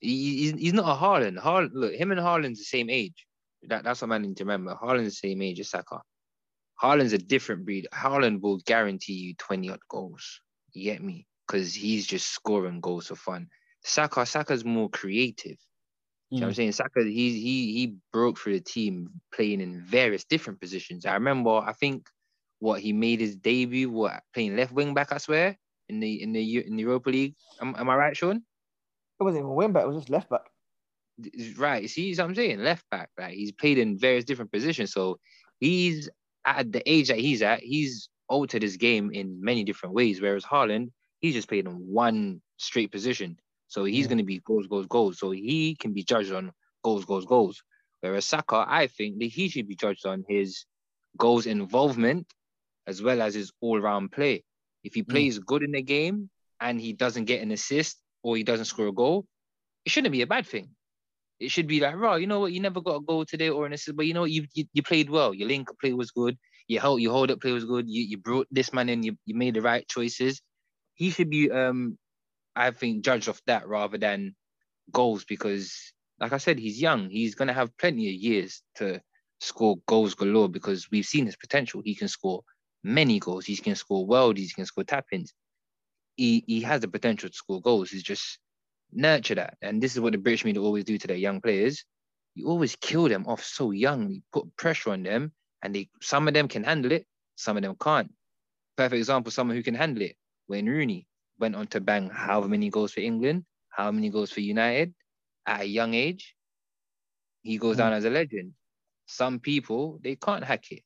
he, 0.00 0.36
he's, 0.36 0.52
he's 0.52 0.72
not 0.74 0.88
a 0.88 0.94
Harlan. 0.94 1.36
Haaland, 1.36 1.70
look, 1.72 1.94
him 1.94 2.12
and 2.12 2.20
Haaland's 2.20 2.58
the 2.58 2.64
same 2.66 2.90
age. 2.90 3.26
That, 3.64 3.84
that's 3.84 4.00
what 4.02 4.08
man 4.08 4.22
need 4.22 4.36
to 4.38 4.44
remember. 4.44 4.74
Haaland's 4.74 5.20
the 5.20 5.28
same 5.28 5.42
age 5.42 5.60
as 5.60 5.70
Saka. 5.70 6.00
Haaland's 6.82 7.12
a 7.12 7.18
different 7.18 7.64
breed. 7.64 7.88
Haaland 7.94 8.40
will 8.40 8.58
guarantee 8.58 9.14
you 9.14 9.34
20 9.36 9.70
odd 9.70 9.80
goals. 9.88 10.40
You 10.72 10.84
get 10.84 11.02
me? 11.02 11.26
Because 11.46 11.74
he's 11.74 12.06
just 12.06 12.28
scoring 12.28 12.80
goals 12.80 13.08
for 13.08 13.16
fun. 13.16 13.48
Saka, 13.84 14.26
Saka's 14.26 14.64
more 14.64 14.88
creative. 14.90 15.58
You 16.30 16.40
know 16.40 16.46
what 16.46 16.50
I'm 16.50 16.52
Mm. 16.52 16.56
saying? 16.56 16.72
Saka, 16.72 17.04
he 17.04 17.40
he 17.40 17.72
he 17.74 17.96
broke 18.12 18.38
through 18.38 18.54
the 18.54 18.60
team 18.64 19.20
playing 19.34 19.60
in 19.60 19.82
various 19.84 20.24
different 20.24 20.60
positions. 20.60 21.06
I 21.06 21.14
remember, 21.14 21.50
I 21.50 21.72
think 21.72 22.08
what 22.60 22.80
he 22.80 22.92
made 22.92 23.20
his 23.20 23.36
debut, 23.36 23.90
what 23.90 24.22
playing 24.34 24.56
left 24.56 24.72
wing 24.72 24.94
back, 24.94 25.12
I 25.12 25.18
swear, 25.18 25.58
in 25.88 26.00
the 26.00 26.22
in 26.22 26.32
the 26.32 26.66
in 26.66 26.76
the 26.76 26.82
Europa 26.82 27.10
League. 27.10 27.34
Am, 27.60 27.74
am 27.76 27.90
I 27.90 27.96
right, 27.96 28.16
Sean? 28.16 28.36
It 29.20 29.24
wasn't 29.24 29.44
even 29.44 29.54
wing 29.54 29.72
back, 29.72 29.84
it 29.84 29.88
was 29.88 29.96
just 29.98 30.10
left 30.10 30.30
back. 30.30 30.42
Right. 31.56 31.88
See 31.88 32.10
what 32.14 32.20
I'm 32.24 32.34
saying? 32.34 32.60
Left 32.60 32.84
back. 32.90 33.10
Right. 33.18 33.36
He's 33.36 33.52
played 33.52 33.78
in 33.78 33.98
various 33.98 34.24
different 34.24 34.52
positions. 34.52 34.92
So 34.92 35.18
he's 35.58 36.08
at 36.44 36.72
the 36.72 36.82
age 36.90 37.08
that 37.08 37.18
he's 37.18 37.42
at, 37.42 37.60
he's 37.60 38.08
altered 38.28 38.62
his 38.62 38.76
game 38.76 39.10
in 39.12 39.42
many 39.42 39.64
different 39.64 39.94
ways. 39.94 40.20
Whereas 40.20 40.44
Haaland, 40.44 40.90
he's 41.20 41.34
just 41.34 41.48
played 41.48 41.66
in 41.66 41.72
one 41.72 42.40
straight 42.56 42.90
position. 42.90 43.38
So 43.68 43.84
he's 43.84 44.04
Yeah. 44.04 44.08
going 44.08 44.18
to 44.18 44.24
be 44.24 44.40
goals, 44.40 44.66
goals, 44.66 44.86
goals. 44.86 45.18
So 45.18 45.30
he 45.30 45.76
can 45.76 45.92
be 45.92 46.02
judged 46.02 46.32
on 46.32 46.52
goals, 46.82 47.04
goals, 47.04 47.26
goals. 47.26 47.62
Whereas 48.00 48.24
Saka, 48.24 48.64
I 48.66 48.86
think 48.86 49.18
that 49.18 49.26
he 49.26 49.48
should 49.48 49.68
be 49.68 49.76
judged 49.76 50.06
on 50.06 50.24
his 50.28 50.64
goals 51.18 51.46
involvement 51.46 52.26
as 52.86 53.02
well 53.02 53.20
as 53.20 53.34
his 53.34 53.52
all-round 53.60 54.10
play. 54.10 54.42
If 54.82 54.94
he 54.94 55.02
mm. 55.02 55.08
plays 55.08 55.38
good 55.38 55.62
in 55.62 55.72
the 55.72 55.82
game 55.82 56.30
and 56.60 56.80
he 56.80 56.92
doesn't 56.92 57.26
get 57.26 57.42
an 57.42 57.50
assist 57.52 58.00
or 58.22 58.36
he 58.36 58.42
doesn't 58.42 58.64
score 58.66 58.88
a 58.88 58.92
goal, 58.92 59.26
it 59.84 59.92
shouldn't 59.92 60.12
be 60.12 60.22
a 60.22 60.26
bad 60.26 60.46
thing. 60.46 60.70
It 61.40 61.50
should 61.50 61.66
be 61.66 61.80
like, 61.80 61.96
right, 61.96 62.20
you 62.20 62.26
know 62.26 62.40
what, 62.40 62.52
you 62.52 62.60
never 62.60 62.82
got 62.82 62.96
a 62.96 63.00
goal 63.00 63.24
today 63.24 63.48
or 63.48 63.64
an 63.66 63.72
assist, 63.72 63.96
but 63.96 64.06
you 64.06 64.12
know 64.12 64.24
you 64.24 64.46
you, 64.54 64.66
you 64.74 64.82
played 64.82 65.08
well. 65.08 65.32
Your 65.32 65.48
link 65.48 65.68
play 65.80 65.94
was 65.94 66.10
good. 66.10 66.36
Your 66.68 66.82
hold 66.82 67.00
your 67.00 67.12
hold 67.12 67.30
up 67.30 67.40
play 67.40 67.52
was 67.52 67.64
good. 67.64 67.88
You 67.88 68.02
you 68.02 68.18
brought 68.18 68.46
this 68.50 68.72
man 68.72 68.90
in. 68.90 69.02
You, 69.02 69.16
you 69.24 69.34
made 69.34 69.54
the 69.54 69.62
right 69.62 69.88
choices. 69.88 70.42
He 70.94 71.10
should 71.10 71.30
be, 71.30 71.50
um, 71.50 71.98
I 72.54 72.70
think, 72.72 73.04
judged 73.04 73.28
off 73.28 73.40
that 73.46 73.66
rather 73.66 73.96
than 73.96 74.36
goals 74.92 75.24
because, 75.24 75.92
like 76.20 76.34
I 76.34 76.38
said, 76.38 76.58
he's 76.58 76.80
young. 76.80 77.08
He's 77.08 77.34
gonna 77.34 77.54
have 77.54 77.76
plenty 77.78 78.08
of 78.08 78.14
years 78.14 78.62
to 78.76 79.00
score 79.40 79.76
goals 79.86 80.14
galore 80.14 80.50
because 80.50 80.90
we've 80.90 81.06
seen 81.06 81.24
his 81.26 81.36
potential. 81.36 81.80
He 81.82 81.94
can 81.94 82.08
score 82.08 82.42
many 82.84 83.18
goals. 83.18 83.46
He 83.46 83.56
can 83.56 83.76
score 83.76 84.06
worldies. 84.06 84.48
He 84.48 84.54
can 84.54 84.66
score 84.66 84.84
tap-ins. 84.84 85.32
He 86.16 86.44
he 86.46 86.60
has 86.62 86.82
the 86.82 86.88
potential 86.88 87.30
to 87.30 87.34
score 87.34 87.62
goals. 87.62 87.90
He's 87.90 88.02
just 88.02 88.38
nurture 88.92 89.36
that. 89.36 89.56
And 89.62 89.82
this 89.82 89.94
is 89.94 90.00
what 90.00 90.12
the 90.12 90.18
British 90.18 90.44
media 90.44 90.62
always 90.62 90.84
do 90.84 90.98
to 90.98 91.06
their 91.06 91.16
young 91.16 91.40
players. 91.40 91.84
You 92.34 92.48
always 92.48 92.76
kill 92.76 93.08
them 93.08 93.26
off 93.26 93.42
so 93.44 93.70
young. 93.70 94.10
You 94.10 94.22
put 94.32 94.56
pressure 94.56 94.90
on 94.90 95.02
them, 95.02 95.32
and 95.62 95.74
they 95.74 95.88
some 96.00 96.28
of 96.28 96.34
them 96.34 96.48
can 96.48 96.64
handle 96.64 96.92
it, 96.92 97.06
some 97.36 97.56
of 97.56 97.62
them 97.62 97.76
can't. 97.80 98.12
Perfect 98.76 98.98
example, 98.98 99.30
someone 99.30 99.56
who 99.56 99.62
can 99.62 99.74
handle 99.74 100.02
it. 100.02 100.16
Wayne 100.48 100.66
Rooney 100.66 101.06
went 101.38 101.56
on 101.56 101.66
to 101.68 101.80
bang 101.80 102.10
how 102.10 102.42
many 102.42 102.70
goals 102.70 102.92
for 102.92 103.00
England, 103.00 103.44
how 103.68 103.90
many 103.90 104.10
goals 104.10 104.30
for 104.30 104.40
United 104.40 104.94
at 105.46 105.62
a 105.62 105.64
young 105.64 105.94
age. 105.94 106.34
He 107.42 107.58
goes 107.58 107.76
down 107.76 107.92
hmm. 107.92 107.98
as 107.98 108.04
a 108.04 108.10
legend. 108.10 108.52
Some 109.06 109.40
people 109.40 109.98
they 110.02 110.16
can't 110.16 110.44
hack 110.44 110.70
it. 110.70 110.82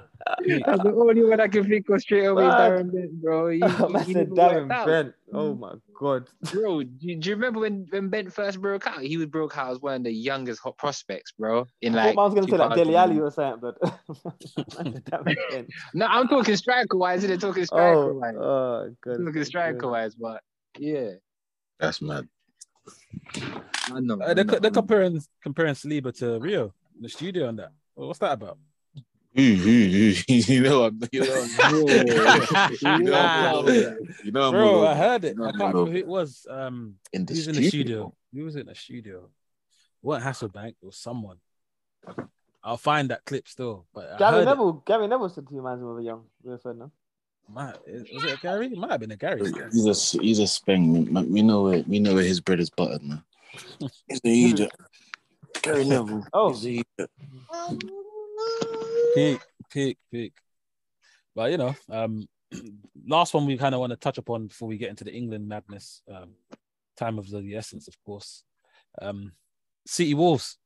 That's 0.66 0.82
the 0.84 0.92
only 0.96 1.24
one 1.24 1.40
I 1.40 1.48
can 1.48 1.68
think 1.70 1.88
of 1.90 2.02
straight 2.02 2.26
away. 2.26 2.44
is 2.44 2.48
What? 2.48 2.58
Darren 2.58 2.92
Bent, 2.92 3.22
bro. 3.22 3.50
He, 3.52 3.62
I 3.62 3.68
he, 3.68 4.00
he 4.06 4.14
said 4.14 4.30
Darren. 4.32 4.68
Bent. 4.86 5.14
Oh 5.34 5.54
my 5.54 5.74
god. 6.00 6.28
Bro, 6.52 6.84
do, 6.84 7.08
you- 7.08 7.16
do 7.18 7.30
you 7.30 7.36
remember 7.36 7.60
when, 7.60 7.86
when 7.92 8.10
Bent 8.10 8.34
first 8.34 8.60
broke 8.60 8.88
out? 8.88 9.02
He 9.02 9.18
was 9.18 9.28
broke 9.28 9.56
out 9.58 9.72
as 9.72 9.80
one 9.80 9.96
of 9.98 10.04
the 10.04 10.12
youngest 10.12 10.62
hot 10.62 10.78
prospects, 10.78 11.32
bro. 11.38 11.68
In 11.82 11.96
I 11.96 12.06
like, 12.08 12.16
thought 12.16 12.22
I 12.22 12.26
was 12.26 12.34
gonna 12.36 12.48
say 12.48 12.58
like 12.58 12.76
Deli 12.76 12.92
2000. 12.94 13.12
Ali 13.12 13.20
or 13.22 13.32
something, 13.32 13.60
but 13.62 13.78
I 13.84 14.84
said 14.92 15.06
Darren 15.06 15.36
Bent. 15.52 15.70
No, 15.94 16.06
I'm 16.08 16.28
talking 16.28 16.56
striker 16.56 16.98
wise, 16.98 17.20
isn't 17.24 17.32
it? 17.36 17.40
Talking 17.42 17.66
striker 17.66 18.12
Oh, 18.12 18.14
wise. 18.14 18.36
oh 18.36 18.96
god. 19.02 19.26
talking 19.26 19.44
striker 19.44 19.88
wise, 19.90 20.16
but 20.16 20.42
yeah, 20.80 21.12
That's 21.80 22.02
mad. 22.02 22.28
I 23.92 24.00
know. 24.00 24.16
uh, 24.22 24.34
they're, 24.34 24.44
know, 24.44 24.60
they're 24.60 24.72
comparing 24.72 25.22
comparing 25.44 25.74
Saliba 25.76 26.16
to 26.20 26.40
Rio 26.40 26.74
in 26.96 27.02
the 27.04 27.10
studio 27.10 27.48
on 27.48 27.56
that. 27.58 27.72
What's 27.94 28.20
that 28.20 28.34
about? 28.34 28.58
Ooh, 29.38 29.42
ooh, 29.42 29.66
ooh. 29.66 30.14
you 30.28 30.62
know, 30.62 30.86
I'm, 30.86 31.00
you 31.12 31.26
know, 31.26 31.36
I'm- 31.36 31.88
you 32.82 33.04
know, 33.04 33.14
I'm 33.16 33.46
all 33.48 33.58
over 33.60 33.72
that. 33.72 33.98
You 34.24 34.32
know, 34.32 34.48
I'm 34.48 34.56
all 34.56 34.62
Bro, 34.82 34.88
I 34.88 34.96
heard 34.96 35.26
it. 35.26 35.38
No, 35.38 35.46
I 35.46 35.52
can't 35.52 35.74
remember 35.74 35.92
who 35.92 35.98
it 35.98 36.08
was. 36.08 36.48
Um, 36.50 36.96
in 37.12 37.26
the 37.26 37.34
who's 37.34 37.48
in 37.48 37.54
studio. 37.56 37.64
the 37.64 37.70
studio? 37.70 38.16
Who 38.34 38.44
was 38.46 38.56
in 38.56 38.66
the 38.68 38.76
studio? 38.76 39.30
What 40.02 40.22
Hasselbaink? 40.22 40.76
It 40.82 40.86
was 40.86 40.98
someone. 40.98 41.38
I'll 42.64 42.78
find 42.78 43.10
that 43.10 43.26
clip 43.26 43.48
still. 43.48 43.86
But 43.94 44.14
I 44.14 44.18
Gary 44.18 44.32
heard 44.32 44.42
it. 44.42 44.46
Neville, 44.46 44.84
Gary 44.86 45.08
Neville 45.08 45.30
said 45.30 45.48
two 45.48 45.62
man 45.62 45.82
with 45.82 46.00
a 46.00 46.04
young 46.04 46.24
Rio 46.44 46.58
Ferdinand. 46.58 46.92
Might, 47.48 47.76
was 47.86 48.24
it 48.24 48.34
a 48.34 48.38
Gary? 48.42 48.68
It 48.68 48.78
might 48.78 48.92
have 48.92 49.00
been 49.02 49.12
a 49.12 49.16
Gary. 49.16 49.42
He's 49.72 49.86
a 49.86 49.94
he's 50.20 50.40
a 50.40 50.44
speng. 50.44 51.28
We 51.30 51.44
know 51.44 51.64
where 51.64 51.84
we 51.88 52.00
know 52.00 52.16
where 52.16 52.24
his 52.24 52.42
bread 52.42 52.60
is 52.60 52.70
buttered, 52.70 53.04
man. 53.04 53.24
He's 54.08 54.20
a 54.26 54.28
Egypt. 54.28 54.76
Gary 55.62 55.86
Neville. 55.86 56.26
Oh. 56.34 56.54
He's 59.16 59.24
a 59.24 59.28
Egypt. 59.30 59.46
Peak, 59.72 59.72
peak, 59.72 59.98
peak. 60.12 60.34
But 61.36 61.52
you 61.52 61.58
know, 61.58 61.76
um, 61.90 62.28
last 63.08 63.34
one 63.34 63.46
we 63.46 63.58
kind 63.58 63.76
of 63.76 63.82
want 63.82 63.92
to 63.92 63.98
touch 63.98 64.18
upon 64.18 64.48
before 64.48 64.68
we 64.68 64.78
get 64.78 64.90
into 64.90 65.04
the 65.04 65.14
England 65.14 65.48
madness. 65.48 66.02
Um, 66.12 66.32
time 66.98 67.20
of 67.20 67.30
the 67.30 67.56
essence, 67.56 67.88
of 67.88 67.96
course. 68.06 68.44
Um, 69.02 69.34
City 69.86 70.14
Wolves. 70.14 70.58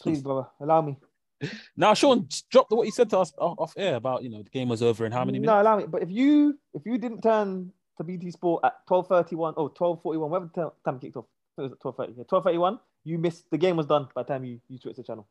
Please, 0.00 0.22
brother, 0.22 0.46
allow 0.60 0.82
me. 0.82 0.96
Now, 1.76 1.94
Sean, 1.94 2.26
drop 2.50 2.66
what 2.70 2.84
he 2.84 2.90
said 2.90 3.08
to 3.10 3.18
us 3.20 3.32
off, 3.38 3.72
air 3.76 3.94
about 3.94 4.24
you 4.24 4.28
know 4.28 4.42
the 4.42 4.50
game 4.50 4.68
was 4.68 4.82
over 4.82 5.06
in 5.06 5.12
how 5.12 5.24
many 5.24 5.38
minutes? 5.38 5.46
No, 5.46 5.62
allow 5.62 5.76
me. 5.76 5.84
But 5.86 6.02
if 6.02 6.10
you 6.10 6.58
if 6.74 6.84
you 6.84 6.98
didn't 6.98 7.22
turn 7.22 7.70
to 7.96 8.02
BT 8.02 8.32
Sport 8.32 8.64
at 8.64 8.84
twelve 8.88 9.06
thirty 9.06 9.36
one, 9.36 9.54
oh 9.56 9.68
1241, 9.68 10.30
whatever 10.30 10.50
the 10.52 10.72
time 10.84 10.96
it 10.96 11.00
kicked 11.00 11.16
off, 11.16 11.26
it 11.56 11.60
was 11.62 11.72
at 11.72 11.80
twelve 11.80 11.96
thirty. 11.96 12.14
Twelve 12.28 12.42
thirty 12.42 12.58
one. 12.58 12.80
You 13.04 13.18
missed 13.18 13.48
the 13.52 13.56
game 13.56 13.76
was 13.76 13.86
done 13.86 14.08
by 14.16 14.24
the 14.24 14.28
time 14.32 14.44
you 14.44 14.60
you 14.68 14.78
switched 14.78 14.96
the 14.96 15.04
channel. 15.04 15.28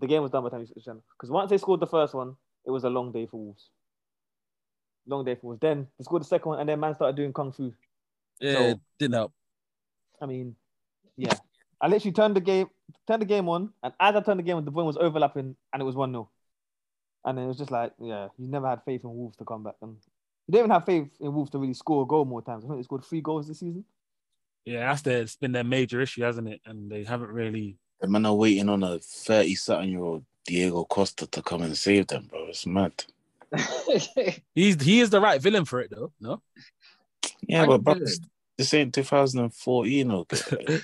The 0.00 0.06
game 0.06 0.22
was 0.22 0.30
done 0.30 0.42
by 0.42 0.48
the 0.48 0.52
time 0.52 0.60
you 0.60 0.66
switched 0.66 0.86
channel. 0.86 1.04
Because 1.16 1.30
once 1.30 1.50
they 1.50 1.58
scored 1.58 1.80
the 1.80 1.86
first 1.86 2.14
one, 2.14 2.36
it 2.64 2.70
was 2.70 2.84
a 2.84 2.90
long 2.90 3.12
day 3.12 3.26
for 3.26 3.38
Wolves. 3.38 3.68
Long 5.06 5.24
day 5.24 5.34
for 5.34 5.48
Wolves. 5.48 5.60
Then 5.60 5.86
they 5.98 6.04
scored 6.04 6.22
the 6.22 6.26
second 6.26 6.48
one, 6.48 6.60
and 6.60 6.68
then 6.68 6.80
man 6.80 6.94
started 6.94 7.16
doing 7.16 7.32
kung 7.32 7.52
fu. 7.52 7.72
Yeah, 8.40 8.54
So- 8.54 8.62
it 8.62 8.80
didn't 8.98 9.14
help. 9.14 9.32
I 10.20 10.26
mean, 10.26 10.54
yeah. 11.16 11.34
I 11.80 11.88
literally 11.88 12.12
turned 12.12 12.36
the 12.36 12.40
game 12.40 12.68
turned 13.08 13.22
the 13.22 13.26
game 13.26 13.48
on, 13.48 13.72
and 13.82 13.92
as 13.98 14.14
I 14.14 14.20
turned 14.20 14.38
the 14.38 14.44
game 14.44 14.56
on, 14.56 14.64
the 14.64 14.70
point 14.70 14.86
was 14.86 14.96
overlapping, 14.96 15.56
and 15.72 15.82
it 15.82 15.84
was 15.84 15.96
one 15.96 16.12
0 16.12 16.30
And 17.24 17.36
then 17.36 17.44
it 17.44 17.48
was 17.48 17.58
just 17.58 17.72
like, 17.72 17.92
yeah, 18.00 18.28
you 18.38 18.46
never 18.46 18.68
had 18.68 18.84
faith 18.84 19.02
in 19.02 19.10
Wolves 19.12 19.36
to 19.38 19.44
come 19.44 19.64
back, 19.64 19.74
and 19.82 19.96
you 20.46 20.52
didn't 20.52 20.66
even 20.66 20.70
have 20.70 20.86
faith 20.86 21.08
in 21.20 21.34
Wolves 21.34 21.50
to 21.50 21.58
really 21.58 21.74
score 21.74 22.04
a 22.04 22.06
goal 22.06 22.24
more 22.24 22.42
times. 22.42 22.64
I 22.64 22.68
think 22.68 22.78
they 22.78 22.84
scored 22.84 23.04
three 23.04 23.20
goals 23.20 23.48
this 23.48 23.58
season. 23.58 23.84
Yeah, 24.64 24.88
that's 24.90 25.02
their, 25.02 25.22
it's 25.22 25.34
been 25.34 25.50
their 25.50 25.64
major 25.64 26.00
issue, 26.00 26.22
hasn't 26.22 26.48
it? 26.48 26.60
And 26.64 26.88
they 26.88 27.02
haven't 27.02 27.30
really. 27.30 27.78
The 28.02 28.08
man 28.08 28.26
are 28.26 28.34
waiting 28.34 28.68
on 28.68 28.82
a 28.82 28.98
30 28.98 29.54
something 29.54 29.88
year 29.90 30.00
old 30.02 30.24
Diego 30.44 30.84
Costa 30.84 31.26
to 31.28 31.40
come 31.40 31.62
and 31.62 31.76
save 31.78 32.08
them, 32.08 32.26
bro. 32.28 32.46
It's 32.48 32.66
mad. 32.66 32.92
He's 34.54 34.82
he 34.82 35.00
is 35.00 35.10
the 35.10 35.20
right 35.20 35.40
villain 35.40 35.64
for 35.64 35.80
it 35.80 35.90
though. 35.90 36.10
No, 36.20 36.42
Yeah, 37.42 37.62
I 37.62 37.66
but 37.66 37.84
bro, 37.84 37.94
get 37.94 38.04
this, 38.04 38.18
this 38.58 38.74
ain't 38.74 38.92
2014, 38.94 40.10
okay? 40.10 40.36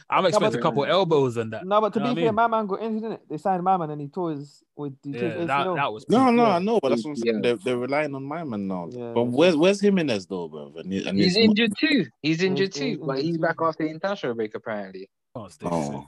I'm 0.11 0.27
expecting 0.27 0.53
but- 0.53 0.59
a 0.59 0.63
couple 0.63 0.85
elbows 0.85 1.37
and 1.39 1.53
that. 1.53 1.67
No, 1.67 1.81
but 1.81 1.93
to 1.95 1.99
You 1.99 2.05
know 2.07 2.15
be 2.15 2.23
what 2.23 2.25
I 2.25 2.27
fair, 2.27 2.33
mean? 2.33 2.35
my 2.37 2.47
man 2.47 2.67
got 2.67 2.83
injured, 2.83 3.03
didn't 3.03 3.13
it? 3.15 3.23
They 3.29 3.39
signed 3.39 3.63
my 3.65 3.77
man, 3.77 3.91
and 3.91 4.01
he 4.01 4.07
tore 4.09 4.31
his 4.33 4.63
with 4.77 4.95
he 5.03 5.13
tore 5.13 5.23
Yeah, 5.23 5.35
his 5.39 5.47
that, 5.49 5.75
that 5.75 5.93
was 5.93 6.09
no, 6.09 6.31
no, 6.31 6.47
Yeah. 6.47 6.57
I 6.57 6.59
know, 6.61 6.79
but 6.81 6.91
that's 6.91 7.05
what 7.05 7.11
I'm 7.11 7.17
saying. 7.17 7.35
Yeah. 7.37 7.41
They're, 7.43 7.57
they're 7.57 7.79
relying 7.79 8.15
on 8.15 8.23
my 8.23 8.45
man 8.45 8.69
now. 8.69 8.89
Yeah, 8.93 9.13
but 9.13 9.25
that's 9.25 9.35
where's 9.37 9.57
where's 9.57 9.81
Jimenez 9.81 10.27
though, 10.27 10.47
bro? 10.49 10.73
And, 10.77 10.93
he- 10.93 11.09
and 11.09 11.19
he's 11.19 11.35
he's- 11.35 11.49
injured 11.49 11.73
too. 11.81 12.07
He's 12.23 12.43
injured 12.43 12.73
too, 12.75 12.99
but 13.05 13.19
he's 13.23 13.39
back 13.39 13.57
after 13.61 13.83
the 13.85 13.91
international 13.91 14.35
break 14.35 14.55
apparently. 14.55 15.09
Can't 15.35 15.51
stay 15.53 15.67
Oh. 15.69 16.07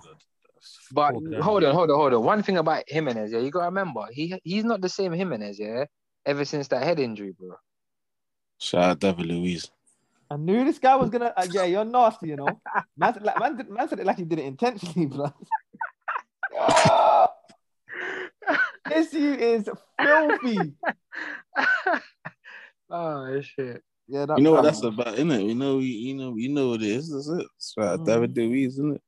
So. 0.90 0.94
But 0.94 1.12
Poor 1.14 1.42
hold 1.42 1.64
on, 1.64 1.74
hold 1.74 1.90
on, 1.90 1.96
hold 1.96 2.14
on. 2.14 2.22
One 2.24 2.42
thing 2.42 2.58
about 2.58 2.84
Jimenez, 2.86 3.32
yeah, 3.32 3.38
you 3.38 3.50
gotta 3.50 3.66
remember, 3.66 4.06
he 4.12 4.38
he's 4.44 4.64
not 4.64 4.80
the 4.80 4.88
same 4.88 5.12
Jimenez, 5.12 5.58
yeah. 5.58 5.84
Ever 6.26 6.44
since 6.44 6.68
that 6.68 6.82
head 6.82 7.00
injury, 7.00 7.32
bro. 7.38 7.54
Shout 8.58 8.82
out 8.82 8.98
David 9.00 9.26
Luiz. 9.26 9.70
I 10.30 10.36
knew 10.36 10.64
this 10.64 10.78
guy 10.78 10.94
was 10.96 11.10
gonna. 11.10 11.32
Uh, 11.36 11.46
yeah, 11.50 11.64
you're 11.64 11.84
nasty, 11.84 12.28
you 12.28 12.36
know. 12.36 12.46
Man, 12.96 13.14
said- 13.14 13.22
like, 13.24 13.38
man, 13.40 13.56
did, 13.56 13.70
man 13.70 13.88
said 13.88 14.00
it 14.00 14.06
like 14.06 14.18
he 14.18 14.24
did 14.24 14.38
it 14.38 14.44
intentionally, 14.44 15.06
blood. 15.06 15.32
this 18.88 19.12
you 19.12 19.32
is 19.34 19.68
filthy. 20.00 20.74
oh 22.90 23.40
shit. 23.40 23.82
Yeah, 24.08 24.26
that, 24.26 24.38
You 24.38 24.44
know 24.44 24.52
what 24.52 24.62
that's 24.64 24.82
about, 24.82 25.14
innit? 25.16 25.46
You 25.46 25.54
know, 25.54 25.78
you 25.78 26.14
know, 26.14 26.34
you 26.36 26.48
know 26.48 26.70
what 26.70 26.82
it 26.82 26.88
is. 26.88 27.12
That's 27.12 27.28
it. 27.28 27.46
Shout 27.60 27.92
out 27.94 28.00
Mm. 28.00 28.06
David 28.06 28.36
Luiz, 28.36 28.72
isn't 28.74 28.96
it? 28.96 29.02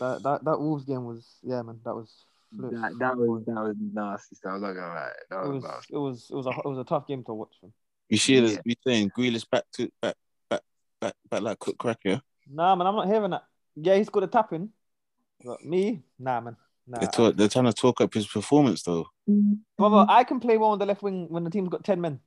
That, 0.00 0.22
that 0.22 0.44
that 0.44 0.60
Wolves 0.60 0.84
game 0.84 1.04
was 1.04 1.26
yeah, 1.42 1.62
man. 1.62 1.80
That 1.84 1.94
was 1.94 2.12
flip. 2.54 2.72
That, 2.72 2.98
that 2.98 3.16
was 3.16 3.44
that 3.46 3.54
was 3.54 3.76
nasty. 3.78 4.36
So 4.42 4.50
I'm 4.50 4.60
not 4.60 4.74
gonna 4.74 4.88
lie. 4.88 5.10
That 5.30 5.44
it 5.44 5.48
was, 5.48 5.62
was 5.62 5.84
it 5.90 5.96
was 5.96 6.30
it 6.30 6.34
was 6.36 6.46
a 6.46 6.50
it 6.50 6.68
was 6.68 6.78
a 6.78 6.84
tough 6.84 7.06
game 7.06 7.24
to 7.24 7.34
watch. 7.34 7.54
Man. 7.62 7.72
You 8.08 8.18
see, 8.18 8.40
this? 8.40 8.52
Yeah. 8.52 8.60
we 8.64 8.76
saying 8.86 9.10
Grealish 9.16 9.48
back 9.50 9.64
to 9.74 9.90
back, 10.00 10.14
back, 10.48 10.62
back, 11.00 11.14
back 11.28 11.42
like 11.42 11.58
cook 11.58 11.78
crack, 11.78 11.98
yeah. 12.04 12.18
Nah, 12.48 12.74
man, 12.76 12.86
I'm 12.86 12.94
not 12.94 13.08
hearing 13.08 13.30
that. 13.30 13.44
Yeah, 13.74 13.96
he's 13.96 14.08
got 14.08 14.22
a 14.22 14.28
tapping. 14.28 14.70
but 15.44 15.64
me, 15.64 16.02
nah, 16.18 16.40
man, 16.40 16.56
nah. 16.86 16.98
They're, 17.00 17.08
talk, 17.08 17.36
they're 17.36 17.48
trying 17.48 17.64
to 17.64 17.72
talk 17.72 18.00
up 18.00 18.14
his 18.14 18.26
performance 18.26 18.82
though. 18.82 19.08
Brother, 19.76 20.06
I 20.08 20.24
can 20.24 20.38
play 20.40 20.56
well 20.56 20.70
on 20.70 20.78
the 20.78 20.86
left 20.86 21.02
wing 21.02 21.26
when 21.28 21.42
the 21.44 21.50
team's 21.50 21.68
got 21.68 21.84
ten 21.84 22.00
men. 22.00 22.20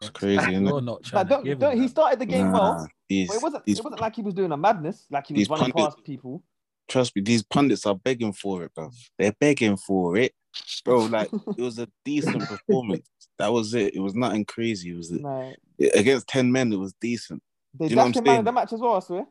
It's 0.00 0.10
crazy, 0.10 0.38
isn't 0.52 0.66
it? 0.66 0.80
Not 0.84 1.02
trying 1.02 1.28
Like, 1.28 1.44
don't, 1.44 1.58
don't, 1.58 1.80
he 1.80 1.88
started 1.88 2.20
the 2.20 2.26
game 2.26 2.52
well, 2.52 2.78
Nah, 2.78 2.86
these, 3.08 3.28
but 3.28 3.36
it 3.36 3.42
wasn't. 3.42 3.64
these, 3.64 3.78
It 3.78 3.84
wasn't 3.84 4.00
like 4.00 4.14
he 4.16 4.22
was 4.22 4.34
doing 4.34 4.52
a 4.52 4.56
madness, 4.56 5.06
like 5.10 5.26
he 5.26 5.34
was 5.34 5.38
these 5.40 5.48
running 5.50 5.72
pundits- 5.72 5.94
past 5.96 6.04
people. 6.04 6.42
Trust 6.88 7.14
me, 7.14 7.22
these 7.22 7.42
pundits 7.42 7.86
are 7.86 7.94
begging 7.94 8.32
for 8.32 8.64
it, 8.64 8.74
bro. 8.74 8.90
They're 9.18 9.32
begging 9.38 9.76
for 9.76 10.16
it, 10.16 10.32
bro. 10.84 11.04
Like 11.04 11.30
it 11.56 11.62
was 11.62 11.78
a 11.78 11.88
decent 12.04 12.48
performance. 12.48 13.08
That 13.38 13.52
was 13.52 13.74
it. 13.74 13.94
It 13.94 14.00
was 14.00 14.14
nothing 14.14 14.44
crazy. 14.44 14.90
It 14.90 14.96
was 14.96 15.10
Nah, 15.10 15.52
against 15.94 16.26
ten 16.28 16.50
men. 16.50 16.72
It 16.72 16.78
was 16.78 16.94
decent. 17.00 17.42
they 17.74 17.88
You 17.88 17.96
know 17.96 18.02
what 18.04 18.16
I'm 18.16 18.24
saying? 18.24 18.38
of 18.40 18.44
the 18.46 18.52
match 18.52 18.72
as 18.72 18.80
well. 18.80 18.94
I 18.94 19.00
swear. 19.00 19.26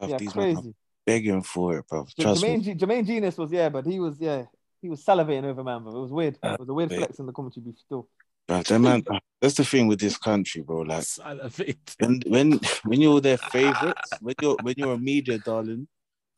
Bruv, 0.00 0.08
Yeah, 0.08 0.16
these 0.18 0.32
crazy. 0.32 0.74
begging 1.06 1.42
for 1.42 1.78
it, 1.78 1.86
bro. 1.88 2.06
Trust 2.18 2.42
Jermaine, 2.42 2.58
me. 2.58 2.64
G- 2.64 2.74
Jermaine 2.74 3.06
Jenas 3.06 3.36
was 3.36 3.52
yeah, 3.52 3.68
but 3.68 3.86
he 3.86 4.00
was 4.00 4.18
yeah, 4.18 4.44
he 4.80 4.88
was 4.88 5.04
salivating 5.04 5.44
over 5.44 5.62
man, 5.62 5.84
but 5.84 5.90
it 5.94 6.00
was 6.00 6.10
weird. 6.10 6.38
Uh, 6.42 6.54
it 6.54 6.60
was 6.60 6.68
a 6.68 6.74
weird 6.74 6.90
wait. 6.90 6.98
flex 6.98 7.18
in 7.18 7.26
the 7.26 7.32
commentary 7.32 7.64
booth 7.64 7.78
still. 7.78 8.08
Bruv, 8.48 8.64
that 8.66 8.78
man. 8.80 9.04
Uh, 9.08 9.18
that's 9.40 9.54
the 9.54 9.64
thing 9.64 9.88
with 9.88 10.00
this 10.00 10.16
country, 10.16 10.62
bro. 10.62 10.80
Like 10.82 11.02
Salivate. 11.04 11.96
when 11.98 12.20
when 12.26 12.60
when 12.84 13.00
you're 13.00 13.20
their 13.20 13.36
favorites, 13.38 14.18
when 14.20 14.34
you're 14.40 14.56
when 14.62 14.74
you're 14.76 14.94
a 14.94 14.98
media 14.98 15.38
darling, 15.38 15.86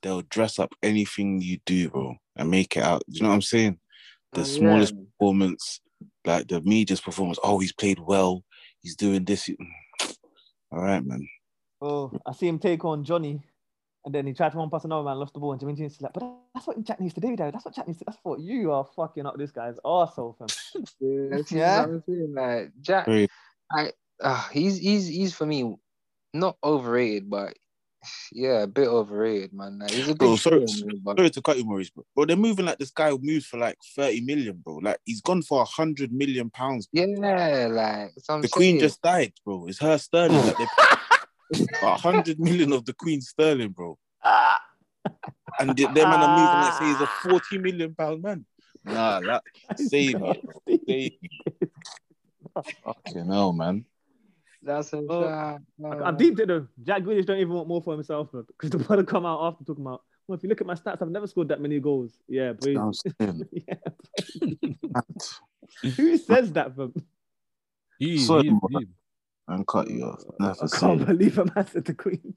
they'll 0.05 0.23
dress 0.23 0.59
up 0.61 0.73
anything 0.83 1.41
you 1.41 1.59
do, 1.67 1.89
bro, 1.89 2.15
and 2.37 2.51
make 2.51 2.77
it 2.77 2.83
out. 2.85 3.03
Do 3.11 3.17
you 3.17 3.23
know 3.23 3.31
what 3.31 3.35
I'm 3.37 3.43
saying? 3.43 3.79
The 4.35 4.43
Oh, 4.43 4.45
smallest 4.45 4.95
yeah. 4.95 5.01
performance, 5.19 5.81
like 6.25 6.47
the 6.47 6.61
media's 6.61 7.01
performance. 7.01 7.39
Oh, 7.43 7.59
he's 7.59 7.73
played 7.73 7.99
well. 7.99 8.45
He's 8.83 8.95
doing 8.97 9.25
this. 9.25 9.49
All 10.71 10.81
right, 10.83 11.05
man. 11.05 11.27
Oh, 11.81 12.13
I 12.27 12.33
see 12.33 12.47
him 12.49 12.59
take 12.59 12.85
on 12.85 13.03
Johnny, 13.05 13.41
and 14.05 14.15
then 14.15 14.27
he 14.27 14.33
tried 14.33 14.53
to 14.53 14.59
one 14.59 14.71
pass 14.71 14.85
another 14.85 15.05
man, 15.05 15.19
lost 15.19 15.35
the 15.35 15.41
ball, 15.41 15.53
and 15.53 15.61
Jermaine 15.61 15.77
Jenas 15.77 15.95
is 15.95 16.03
like, 16.03 16.13
but 16.13 16.33
that's 16.55 16.67
what 16.67 16.83
Jack 16.85 17.01
needs 17.01 17.15
to 17.15 17.21
do, 17.21 17.37
though. 17.37 17.51
That's 17.51 17.65
what 17.65 17.75
Jack 17.75 17.87
needs 17.87 17.99
to. 18.01 18.05
That's 18.07 18.19
what 18.23 18.41
you 18.41 18.73
are 18.73 18.87
fucking 18.97 19.27
up 19.27 19.37
this 19.39 19.51
guy's 19.53 19.79
arsehole, 19.85 20.37
fam. 20.39 20.49
Yeah, 21.01 21.27
that's 21.31 21.53
Yeah. 21.53 21.83
I'm 21.85 22.03
saying. 22.07 22.35
Like 22.37 22.73
Jack, 22.81 23.07
Very- 23.07 23.29
I 23.71 23.93
uh, 24.21 24.49
he's 24.51 24.77
he's 24.79 25.07
he's 25.07 25.35
for 25.35 25.47
me 25.47 25.77
not 26.33 26.57
overrated, 26.63 27.29
but 27.31 27.57
yeah, 28.33 28.63
a 28.63 28.67
bit 28.67 28.89
overrated, 28.89 29.53
man. 29.53 29.79
Like, 29.79 29.91
he's 29.91 30.09
a 30.09 30.15
good 30.15 30.19
Bro, 30.19 30.37
sorry, 30.37 30.61
man, 30.61 31.17
sorry 31.17 31.31
to 31.31 31.43
cut 31.43 31.59
you, 31.59 31.65
Maurice, 31.65 31.91
bro. 31.91 32.05
Bro, 32.15 32.27
they're 32.27 32.37
moving 32.37 32.67
like 32.67 32.79
this 32.79 32.91
guy 32.91 33.11
moves 33.21 33.47
for 33.47 33.59
like 33.59 33.79
30 33.97 34.21
million, 34.23 34.61
bro. 34.65 34.77
Like 34.77 34.99
he's 35.05 35.21
gone 35.21 35.43
for 35.43 35.63
a 35.63 35.65
hundred 35.65 36.13
million 36.13 36.51
pounds. 36.51 36.89
yeah, 36.93 37.69
like 37.71 38.13
so 38.19 38.41
The 38.41 38.49
Queen 38.49 38.73
saying. 38.75 38.81
just 38.81 39.03
died, 39.03 39.33
bro. 39.45 39.67
It's 39.67 39.81
her 39.81 39.99
sterling. 39.99 40.45
Like 40.45 40.57
they 40.59 41.67
a 41.83 41.95
hundred 41.97 42.39
million 42.41 42.73
of 42.73 42.85
the 42.85 42.95
Queen 42.95 43.21
sterling, 43.21 43.71
bro. 43.71 43.99
And 45.61 45.77
the, 45.77 45.85
them 45.85 45.95
man 45.95 46.21
are 46.21 46.37
moving 46.37 46.61
like 46.61 46.73
say 46.73 46.87
he's 46.87 47.01
a 47.01 47.07
40 47.07 47.59
million 47.59 47.95
pound 47.95 48.23
man. 48.23 48.45
Nah, 48.85 49.21
that 49.21 49.43
save 49.77 50.21
me. 50.67 51.19
Fucking 52.85 53.27
hell, 53.27 53.53
man. 53.53 53.85
That's 54.65 54.93
a 54.93 55.03
Oh, 55.09 55.23
shot. 55.23 55.61
I, 55.85 56.09
I 56.09 56.11
deeped 56.13 56.41
it 56.41 56.49
though. 56.49 56.67
Jack 56.83 57.03
Grealish 57.03 57.27
don't 57.27 57.39
even 57.39 57.53
want 57.53 57.69
more 57.69 57.83
for 57.83 57.93
himself, 57.95 58.31
because 58.33 58.71
the 58.71 58.79
brother 58.79 59.05
come 59.05 59.27
out 59.27 59.41
after 59.45 59.65
talking 59.65 59.85
about 59.85 60.03
Well, 60.27 60.37
if 60.37 60.43
you 60.43 60.49
look 60.49 60.61
at 60.61 60.67
my 60.67 60.75
stats, 60.75 61.03
I've 61.03 61.11
never 61.11 61.27
scored 61.27 61.49
that 61.49 61.61
many 61.61 61.79
goals. 61.81 62.19
Yeah, 62.29 62.53
boy. 62.55 62.77
I'm 62.79 62.93
yeah. 63.53 63.75
Who 65.97 66.17
says 66.17 66.53
that, 66.53 66.75
from? 66.75 66.95
He, 67.99 68.19
Sorry, 68.19 68.45
he- 68.45 68.49
bro. 68.51 68.61
he- 68.71 68.89
and 69.49 69.67
cut 69.67 69.91
you 69.91 70.05
off. 70.05 70.23
Never 70.41 70.57
I 70.63 70.67
say 70.67 70.79
can't 70.79 70.99
that. 71.01 71.07
believe 71.07 71.39
a 71.39 71.45
man 71.55 71.67
said 71.67 71.85
the 71.85 71.93
Queen. 71.95 72.35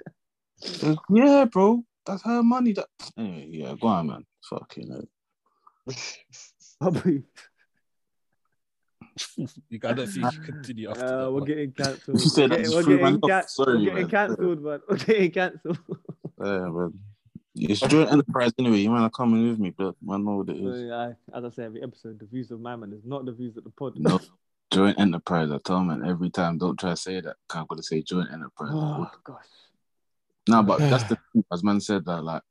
Yeah, 1.09 1.45
bro. 1.45 1.83
That's 2.05 2.21
her 2.23 2.43
money. 2.43 2.73
That 2.73 2.87
anyway, 3.17 3.47
yeah, 3.49 3.75
go 3.79 3.87
on, 3.87 4.07
man. 4.07 4.25
Fucking 4.49 4.91
hell. 4.91 5.07
Bobby, 9.37 9.49
you 9.69 9.79
got- 9.79 9.91
I 9.91 9.93
don't 9.95 10.15
you 10.15 10.41
continue 10.41 10.89
after 10.89 11.05
uh, 11.05 11.09
that. 11.09 11.31
we're 11.31 11.39
one. 11.39 11.43
getting 11.45 11.71
cancelled. 11.71 12.21
You 12.21 12.29
said 12.29 12.41
we're 12.43 12.47
that 12.49 12.49
getting, 12.49 12.63
just 12.65 12.75
we're 12.75 12.83
threw 12.83 12.97
getting, 12.97 13.13
man 13.13 13.19
off. 13.23 13.29
can- 13.29 13.47
Sorry, 13.47 13.73
we're 13.77 13.83
getting 13.85 13.95
man. 13.95 14.09
cancelled, 14.09 14.63
man. 14.63 14.79
We're 14.89 14.97
getting 14.97 15.31
cancelled. 15.31 15.79
Yeah, 16.43 16.59
man. 16.69 16.93
It's 17.59 17.79
joint 17.81 18.11
enterprise 18.11 18.51
anyway. 18.59 18.77
You 18.77 18.91
wanna 18.91 19.09
come 19.09 19.33
in 19.33 19.49
with 19.49 19.59
me, 19.59 19.71
but 19.75 19.95
I 20.09 20.17
know 20.17 20.35
what 20.37 20.49
it 20.49 20.57
is. 20.57 20.79
So, 20.79 20.85
yeah, 20.85 21.13
as 21.37 21.43
I 21.43 21.49
say 21.49 21.63
every 21.65 21.81
episode, 21.81 22.19
the 22.19 22.25
views 22.25 22.51
of 22.51 22.59
my 22.61 22.75
man 22.75 22.93
is 22.93 23.03
not 23.03 23.25
the 23.25 23.31
views 23.31 23.57
of 23.57 23.63
the 23.63 23.71
pod. 23.71 23.93
No. 23.97 24.19
Joint 24.69 24.99
enterprise. 24.99 25.49
I 25.49 25.57
tell 25.63 25.81
man 25.81 26.05
every 26.05 26.29
time. 26.29 26.57
Don't 26.57 26.77
try 26.77 26.91
to 26.91 26.97
say 26.97 27.19
that. 27.21 27.37
Can't 27.49 27.67
gotta 27.67 27.81
say 27.81 28.01
joint 28.03 28.29
enterprise. 28.31 28.69
oh 28.73 29.09
gosh. 29.23 29.45
No, 30.49 30.61
but 30.61 30.79
that's 30.79 31.03
the 31.09 31.17
thing, 31.33 31.43
as 31.51 31.63
man 31.63 31.79
said 31.79 32.05
that 32.05 32.21
like 32.23 32.43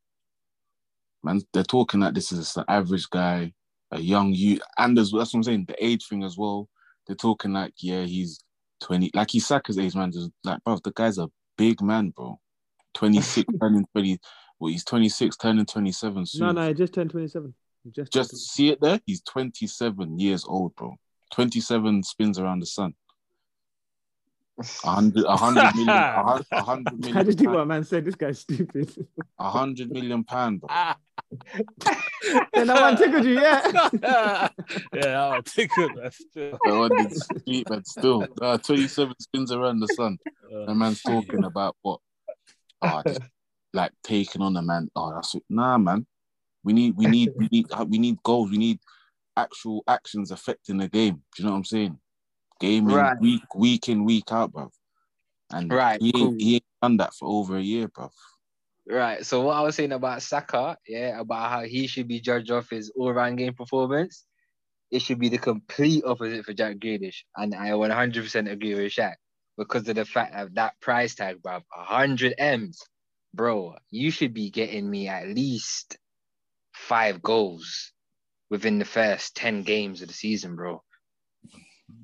man, 1.22 1.40
they're 1.52 1.62
talking 1.62 2.00
that 2.00 2.14
this 2.14 2.32
is 2.32 2.56
an 2.56 2.64
average 2.68 3.08
guy, 3.10 3.52
a 3.92 4.00
young 4.00 4.32
youth, 4.32 4.60
and 4.78 4.98
as 4.98 5.10
that's 5.10 5.32
what 5.32 5.34
I'm 5.34 5.42
saying, 5.42 5.66
the 5.68 5.84
age 5.84 6.06
thing 6.06 6.24
as 6.24 6.36
well. 6.36 6.68
They're 7.06 7.16
talking 7.16 7.52
like, 7.52 7.74
yeah, 7.78 8.02
he's 8.02 8.40
20, 8.80 9.12
like 9.14 9.30
he's 9.30 9.46
Saka's 9.46 9.78
age, 9.78 9.94
man. 9.94 10.10
Just 10.10 10.30
like, 10.42 10.62
bro, 10.64 10.78
the 10.82 10.92
guy's 10.92 11.18
a 11.18 11.28
big 11.56 11.80
man, 11.80 12.10
bro. 12.10 12.40
26 12.94 13.46
turning 13.60 13.86
20, 13.92 14.18
well, 14.58 14.72
he's 14.72 14.84
26, 14.84 15.36
turning 15.36 15.66
27 15.66 16.26
soon. 16.26 16.46
No, 16.46 16.52
no, 16.52 16.68
he 16.68 16.74
just 16.74 16.94
turned 16.94 17.10
27. 17.10 17.54
He 17.84 17.90
Just, 17.90 18.12
Just 18.12 18.36
see 18.36 18.70
it 18.70 18.80
there. 18.80 19.00
He's 19.06 19.22
27 19.22 20.18
years 20.18 20.44
old, 20.44 20.74
bro. 20.74 20.96
27 21.32 22.02
spins 22.02 22.38
around 22.38 22.60
the 22.60 22.66
sun. 22.66 22.94
A 24.58 24.90
hundred, 24.90 25.24
a 25.26 25.36
hundred 25.36 25.74
million, 25.74 25.88
a 25.90 26.22
hun- 26.22 26.44
hundred 26.52 27.02
27. 27.02 27.16
I 27.16 27.22
just 27.24 27.38
think 27.38 27.48
pound- 27.48 27.58
what 27.58 27.66
man 27.68 27.84
said. 27.84 28.04
This 28.06 28.14
guy's 28.14 28.40
stupid. 28.40 28.90
a 29.38 29.50
hundred 29.50 29.90
million 29.90 30.24
pound, 30.24 30.60
bro. 30.60 30.68
Ah. 30.70 30.96
yeah, 32.54 32.64
no 32.64 32.74
one 32.80 32.96
tickled 32.96 33.24
you, 33.26 33.38
yeah. 33.38 33.88
yeah, 34.94 35.22
I'll 35.22 35.42
take 35.42 35.70
it. 35.76 35.90
That's 36.00 36.16
still. 36.16 36.58
The 36.64 36.78
one 36.78 36.96
that's 36.96 37.28
sweet, 37.44 37.66
but 37.66 37.86
still, 37.86 38.26
uh, 38.40 38.56
27 38.56 39.14
spins 39.20 39.52
around 39.52 39.80
the 39.80 39.88
sun. 39.88 40.16
The 40.50 40.74
man's 40.74 41.02
talking 41.02 41.44
about 41.44 41.76
what? 41.82 42.00
Oh, 42.80 43.02
just, 43.06 43.20
like 43.74 43.92
taking 44.02 44.40
on 44.40 44.56
a 44.56 44.62
man. 44.62 44.88
Oh, 44.96 45.12
that's 45.14 45.34
it. 45.34 45.42
Nah, 45.50 45.76
man. 45.76 46.06
We 46.64 46.72
need, 46.72 46.96
we 46.96 47.06
need, 47.06 47.32
we 47.36 47.48
need, 47.52 47.66
uh, 47.70 47.84
we 47.86 47.98
need 47.98 48.22
goals. 48.22 48.50
We 48.50 48.58
need 48.58 48.80
actual 49.36 49.84
actions 49.86 50.30
affecting 50.30 50.78
the 50.78 50.88
game. 50.88 51.22
Do 51.36 51.42
you 51.42 51.44
know 51.44 51.50
what 51.52 51.58
I'm 51.58 51.64
saying? 51.64 51.98
Game 52.60 52.88
in, 52.88 52.94
Right. 52.94 53.20
week, 53.20 53.54
week 53.54 53.88
in, 53.88 54.04
week 54.04 54.30
out, 54.30 54.52
bro. 54.52 54.70
And 55.50 55.72
Right, 55.72 56.00
he, 56.00 56.08
ain't, 56.08 56.16
cool. 56.16 56.34
he 56.38 56.54
ain't 56.54 56.64
done 56.82 56.96
that 56.98 57.14
for 57.14 57.28
over 57.28 57.56
a 57.56 57.62
year, 57.62 57.88
bro. 57.88 58.10
Right. 58.88 59.26
So 59.26 59.42
what 59.42 59.56
I 59.56 59.62
was 59.62 59.74
saying 59.74 59.92
about 59.92 60.22
Saka, 60.22 60.76
yeah, 60.86 61.20
about 61.20 61.50
how 61.50 61.62
he 61.62 61.86
should 61.86 62.06
be 62.06 62.20
judged 62.20 62.50
off 62.50 62.70
his 62.70 62.92
all-round 62.96 63.36
game 63.36 63.54
performance, 63.54 64.24
it 64.90 65.02
should 65.02 65.18
be 65.18 65.28
the 65.28 65.38
complete 65.38 66.04
opposite 66.04 66.44
for 66.44 66.52
Jack 66.52 66.76
Grealish, 66.76 67.24
and 67.36 67.54
I 67.54 67.70
100% 67.70 68.50
agree 68.50 68.74
with 68.74 68.92
Shaq 68.92 69.14
because 69.58 69.88
of 69.88 69.96
the 69.96 70.04
fact 70.04 70.34
of 70.34 70.54
that 70.54 70.80
price 70.80 71.14
tag, 71.14 71.42
bro, 71.42 71.60
100 71.74 72.34
m's, 72.38 72.80
bro. 73.34 73.74
You 73.90 74.10
should 74.10 74.32
be 74.32 74.50
getting 74.50 74.88
me 74.88 75.08
at 75.08 75.28
least 75.28 75.98
five 76.72 77.22
goals 77.22 77.92
within 78.50 78.78
the 78.78 78.84
first 78.84 79.34
10 79.36 79.62
games 79.62 80.02
of 80.02 80.08
the 80.08 80.14
season, 80.14 80.54
bro. 80.54 80.82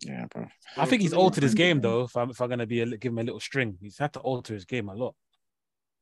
Yeah, 0.01 0.27
bro. 0.31 0.47
I 0.77 0.87
think 0.87 1.03
he's 1.03 1.13
altered 1.13 1.43
his 1.43 1.55
game 1.55 1.81
though. 1.81 2.03
If 2.05 2.17
I'm 2.17 2.31
if 2.31 2.41
I'm 2.41 2.49
gonna 2.49 2.67
be 2.67 2.81
a, 2.81 2.87
give 2.97 3.13
him 3.13 3.19
a 3.19 3.23
little 3.25 3.41
string, 3.41 3.77
he's 3.81 3.99
had 3.99 4.13
to 4.15 4.21
alter 4.21 4.55
his 4.55 4.65
game 4.65 4.89
a 4.89 4.95
lot. 4.95 5.15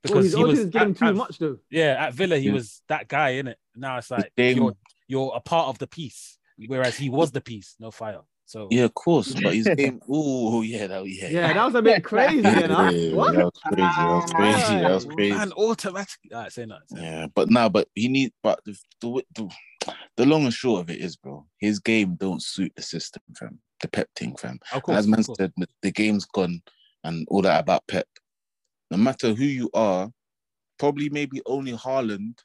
Oh, 0.08 0.14
well, 0.14 0.22
he's 0.22 0.32
he 0.34 0.42
was 0.42 0.58
always 0.58 0.70
getting 0.70 0.90
at- 0.92 0.96
too 0.98 1.04
at- 1.06 1.14
much 1.16 1.38
though. 1.38 1.58
Yeah, 1.70 1.96
at 2.06 2.14
Villa 2.14 2.36
he 2.38 2.46
Yeah. 2.48 2.52
was 2.54 2.82
that 2.88 3.08
guy 3.08 3.30
in 3.30 3.48
it. 3.48 3.58
Now 3.76 3.98
it's 3.98 4.10
like 4.10 4.32
you're 4.36 4.74
you're 5.08 5.32
a 5.34 5.40
part 5.40 5.68
of 5.68 5.78
the 5.78 5.86
piece, 5.86 6.38
whereas 6.66 6.96
he 6.96 7.08
was 7.10 7.30
the 7.32 7.40
piece, 7.40 7.74
no 7.78 7.90
fire. 7.90 8.20
So 8.46 8.66
Yeah, 8.70 8.84
of 8.84 8.94
course. 8.94 9.32
But 9.40 9.54
his 9.54 9.68
game, 9.76 10.00
oh, 10.08 10.62
yeah, 10.62 10.88
that, 10.88 11.06
yeah. 11.06 11.28
Yeah, 11.28 11.52
that 11.52 11.64
was 11.66 11.74
a 11.76 11.82
bit 11.82 12.02
crazy. 12.02 12.40
Yeah, 12.42 12.60
You 12.60 12.66
know? 12.68 12.88
yeah, 12.90 13.14
What? 13.14 13.32
That 13.34 13.44
was 13.44 13.60
crazy. 13.62 13.82
That 13.86 14.10
was 14.10 14.24
crazy. 14.32 14.74
That 14.82 14.90
was 14.90 15.04
crazy. 15.04 15.36
man, 15.36 15.52
automatically. 15.52 16.32
All 16.34 16.40
right, 16.42 16.52
say 16.52 16.66
no. 16.66 16.78
say 16.88 16.96
no. 17.00 17.02
Yeah, 17.02 17.26
but 17.32 17.48
now, 17.48 17.68
but 17.68 17.86
he 17.94 18.08
need, 18.08 18.32
but 18.42 18.60
the, 18.64 18.76
the 19.00 19.22
the 19.36 19.48
the 20.16 20.26
long 20.26 20.42
and 20.44 20.52
short 20.52 20.80
of 20.80 20.90
it 20.90 20.98
is, 21.00 21.14
bro, 21.16 21.46
his 21.58 21.78
game 21.78 22.16
don't 22.16 22.42
suit 22.42 22.72
the 22.74 22.82
system, 22.82 23.22
fam. 23.38 23.60
The 23.80 23.88
Pep 23.88 24.08
thing, 24.16 24.36
fam. 24.36 24.58
Of 24.72 24.82
course, 24.82 24.98
As 24.98 25.06
man 25.06 25.22
said, 25.22 25.52
the, 25.56 25.66
the 25.82 25.90
game's 25.90 26.26
gone 26.26 26.62
and 27.04 27.26
all 27.30 27.42
that 27.42 27.60
about 27.60 27.86
Pep. 27.88 28.06
No 28.90 28.98
matter 28.98 29.32
who 29.32 29.44
you 29.44 29.70
are, 29.72 30.10
probably 30.78 31.08
maybe 31.08 31.40
only 31.46 31.72
Haaland 31.72 32.38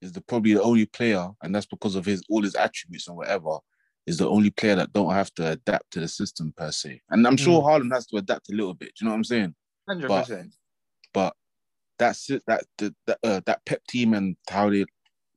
is 0.00 0.12
the 0.12 0.20
probably 0.20 0.54
the 0.54 0.62
only 0.62 0.86
player, 0.86 1.28
and 1.42 1.54
that's 1.54 1.66
because 1.66 1.94
of 1.94 2.04
his 2.04 2.22
all 2.28 2.42
his 2.42 2.54
attributes 2.54 3.08
and 3.08 3.16
whatever. 3.16 3.58
Is 4.04 4.18
the 4.18 4.28
only 4.28 4.50
player 4.50 4.74
that 4.74 4.92
don't 4.92 5.12
have 5.12 5.32
to 5.34 5.52
adapt 5.52 5.92
to 5.92 6.00
the 6.00 6.08
system 6.08 6.52
per 6.56 6.72
se, 6.72 7.00
and 7.10 7.24
I'm 7.24 7.36
sure 7.36 7.62
Haaland 7.62 7.92
has 7.94 8.04
to 8.06 8.16
adapt 8.16 8.50
a 8.50 8.52
little 8.52 8.74
bit. 8.74 8.88
Do 8.88 9.04
you 9.04 9.04
know 9.04 9.12
what 9.12 9.18
I'm 9.18 9.24
saying? 9.24 9.54
100%. 9.88 10.50
but 11.14 11.36
that's 12.00 12.28
it. 12.28 12.42
That 12.48 12.64
the, 12.78 12.92
that 13.06 13.18
uh, 13.22 13.40
that 13.46 13.64
Pep 13.64 13.80
team 13.86 14.14
and 14.14 14.36
how 14.50 14.70
they 14.70 14.86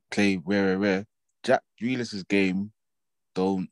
play 0.10 0.41
rare, 0.44 0.65
rare, 0.65 0.80
rare. 0.80 1.06
Jack 1.44 1.61
Grealish's 1.80 2.23
game 2.23 2.72
don't 3.36 3.69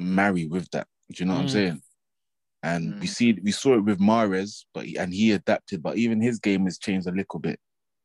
marry 0.00 0.46
with 0.46 0.70
that. 0.70 0.86
Do 1.12 1.22
you 1.22 1.26
know 1.26 1.34
what 1.34 1.40
I'm 1.42 1.46
Mm. 1.46 1.52
saying? 1.52 1.82
And 2.62 3.00
we 3.00 3.06
Mm. 3.06 3.08
see 3.08 3.32
we 3.42 3.52
saw 3.52 3.74
it 3.74 3.80
with 3.84 3.98
Mahrez, 4.00 4.64
but 4.74 4.84
he, 4.86 4.96
and 4.96 5.12
he 5.14 5.32
adapted. 5.32 5.82
But 5.82 5.96
even 5.96 6.20
his 6.20 6.38
game 6.38 6.64
has 6.64 6.78
changed 6.78 7.06
a 7.06 7.12
little 7.12 7.40
bit. 7.40 7.58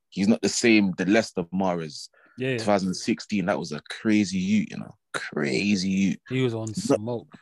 He's 0.10 0.28
not 0.28 0.42
the 0.42 0.50
same. 0.50 0.94
The 0.98 1.06
Leicester 1.06 1.44
Mahrez, 1.54 2.10
Yeah, 2.38 2.52
yeah. 2.52 2.58
2016, 2.58 3.46
that 3.48 3.60
was 3.60 3.72
a 3.74 3.82
crazy 3.90 4.38
youth, 4.38 4.68
you 4.72 4.78
know, 4.78 4.96
crazy 5.14 5.90
youth 5.90 6.18
he 6.30 6.42
was 6.42 6.54
on 6.54 6.68
He's 6.70 6.90
not- 6.90 7.00
smoke. 7.00 7.38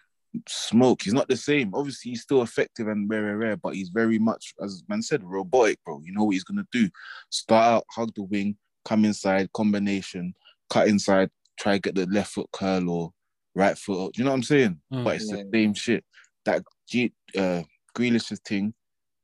smoke. 0.48 1.04
He's 1.04 1.14
not 1.14 1.28
the 1.28 1.38
same. 1.38 1.76
Obviously, 1.76 2.12
he's 2.12 2.24
still 2.24 2.42
effective 2.42 2.88
and 2.88 3.08
rare, 3.08 3.24
rare, 3.24 3.38
rare, 3.38 3.58
but 3.58 3.76
he's 3.76 3.90
very 3.90 4.18
much, 4.18 4.56
as 4.64 4.84
man 4.88 5.02
said, 5.04 5.24
robotic, 5.24 5.80
bro. 5.86 6.02
You 6.04 6.14
know 6.14 6.24
what 6.24 6.32
he's 6.32 6.44
gonna 6.44 6.68
do? 6.72 6.90
Start 7.30 7.66
out, 7.66 7.86
hug 7.92 8.12
the 8.16 8.24
wing, 8.24 8.58
come 8.86 9.06
inside, 9.06 9.54
combination, 9.54 10.34
cut 10.72 10.88
inside, 10.88 11.30
try 11.60 11.78
get 11.78 11.94
the 11.94 12.08
left 12.08 12.32
foot 12.34 12.50
curl 12.52 12.90
or 12.90 13.14
right 13.56 13.78
foot. 13.78 14.06
up. 14.08 14.14
Do 14.14 14.22
you 14.22 14.26
know 14.26 14.32
what 14.32 14.38
I'm 14.38 14.44
saying? 14.44 14.82
Mm. 14.92 15.04
But 15.04 15.16
it's 15.18 15.30
Yeah. 15.32 15.38
the 15.38 15.50
same 15.54 15.74
shit. 15.74 16.06
That 16.46 16.64
G, 16.88 17.14
uh, 17.38 17.64
Grealish's 17.96 18.40
thing, 18.40 18.74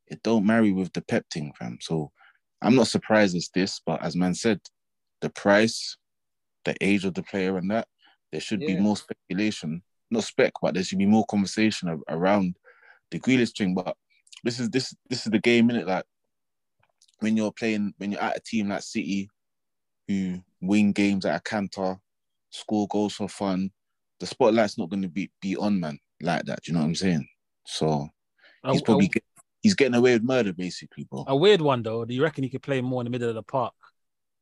it 0.08 0.22
don't 0.24 0.46
marry 0.46 0.72
with 0.72 0.94
the 0.94 1.02
Pep 1.02 1.26
thing, 1.32 1.54
fam. 1.58 1.78
So 1.82 2.12
I'm 2.62 2.76
not 2.76 2.88
surprised 2.88 3.36
it's 3.36 3.50
this, 3.50 3.82
but 3.86 4.02
as 4.02 4.16
man 4.16 4.34
said, 4.34 4.62
the 5.22 5.30
price, 5.30 5.98
the 6.66 6.76
age 6.82 7.06
of 7.06 7.14
the 7.14 7.24
player, 7.24 7.58
and 7.58 7.70
that 7.72 7.88
there 8.32 8.42
should 8.42 8.60
be 8.60 8.76
more 8.82 8.98
speculation 8.98 9.84
not 10.12 10.24
spec, 10.24 10.54
but 10.62 10.74
there 10.74 10.84
should 10.84 10.98
be 10.98 11.06
more 11.06 11.26
conversation 11.28 11.88
a- 11.88 12.16
around 12.16 12.56
the 13.12 13.20
Grealish 13.20 13.56
thing. 13.56 13.76
But 13.76 13.96
this 14.44 14.60
is 14.60 14.70
this 14.72 14.96
this 15.08 15.26
is 15.26 15.32
the 15.32 15.40
game, 15.40 15.70
innit? 15.70 15.86
Like 15.86 16.06
when 17.20 17.38
you're 17.38 17.52
playing, 17.52 17.94
when 17.98 18.12
you're 18.12 18.22
at 18.22 18.38
a 18.38 18.40
team 18.40 18.70
like 18.70 18.82
City, 18.82 19.30
who 20.08 20.40
win 20.62 20.94
games 20.94 21.26
at 21.26 21.36
a 21.36 21.40
canter, 21.42 22.00
score 22.50 22.88
goals 22.88 23.14
for 23.16 23.30
fun, 23.30 23.72
the 24.20 24.26
spotlight's 24.26 24.78
not 24.78 24.90
going 24.90 25.02
to 25.04 25.08
be 25.10 25.32
be 25.42 25.56
on 25.56 25.80
man 25.80 26.00
like 26.22 26.46
that. 26.46 26.62
Do 26.64 26.72
you 26.72 26.74
know 26.74 26.82
what 26.82 26.88
I'm 26.88 26.96
saying? 26.96 27.28
So 27.66 28.08
he's 28.70 28.82
a- 28.82 28.84
probably 28.84 29.08
get, 29.08 29.24
he's 29.62 29.76
getting 29.76 29.96
away 29.96 30.14
with 30.14 30.24
murder, 30.24 30.54
basically, 30.54 31.06
bro. 31.06 31.26
a 31.28 31.36
weird 31.36 31.62
one 31.62 31.82
though. 31.84 32.06
Do 32.06 32.14
you 32.14 32.24
reckon 32.24 32.44
he 32.44 32.50
could 32.50 32.62
play 32.64 32.82
more 32.82 33.02
in 33.02 33.06
the 33.06 33.12
middle 33.12 33.30
of 33.30 33.36
the 33.36 33.44
park? 33.44 33.74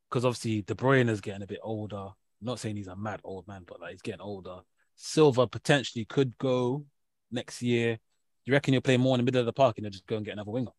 Because 0.08 0.24
obviously 0.24 0.62
De 0.62 0.74
Bruyne 0.74 1.08
is 1.10 1.20
getting 1.20 1.42
a 1.42 1.46
bit 1.46 1.60
older. 1.62 2.08
not 2.40 2.58
saying 2.58 2.76
he's 2.76 2.86
a 2.88 2.96
mad 2.96 3.20
old 3.24 3.46
man, 3.46 3.64
but 3.66 3.80
like 3.80 3.92
he's 3.92 4.02
getting 4.02 4.20
older. 4.20 4.58
Silva 4.96 5.46
potentially 5.46 6.04
could 6.04 6.36
go 6.38 6.84
next 7.30 7.62
year. 7.62 7.94
Do 7.96 8.00
you 8.46 8.52
reckon 8.54 8.72
he'll 8.74 8.80
play 8.80 8.96
more 8.96 9.14
in 9.14 9.20
the 9.20 9.24
middle 9.24 9.40
of 9.40 9.46
the 9.46 9.52
park 9.52 9.76
and 9.76 9.84
he'll 9.84 9.92
just 9.92 10.06
go 10.06 10.16
and 10.16 10.24
get 10.24 10.32
another 10.32 10.50
winger? 10.50 10.70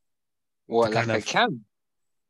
What, 0.67 0.89
To 0.89 0.95
like 0.95 1.05
kind 1.05 1.11
a 1.11 1.17
of- 1.19 1.26
cam? 1.26 1.63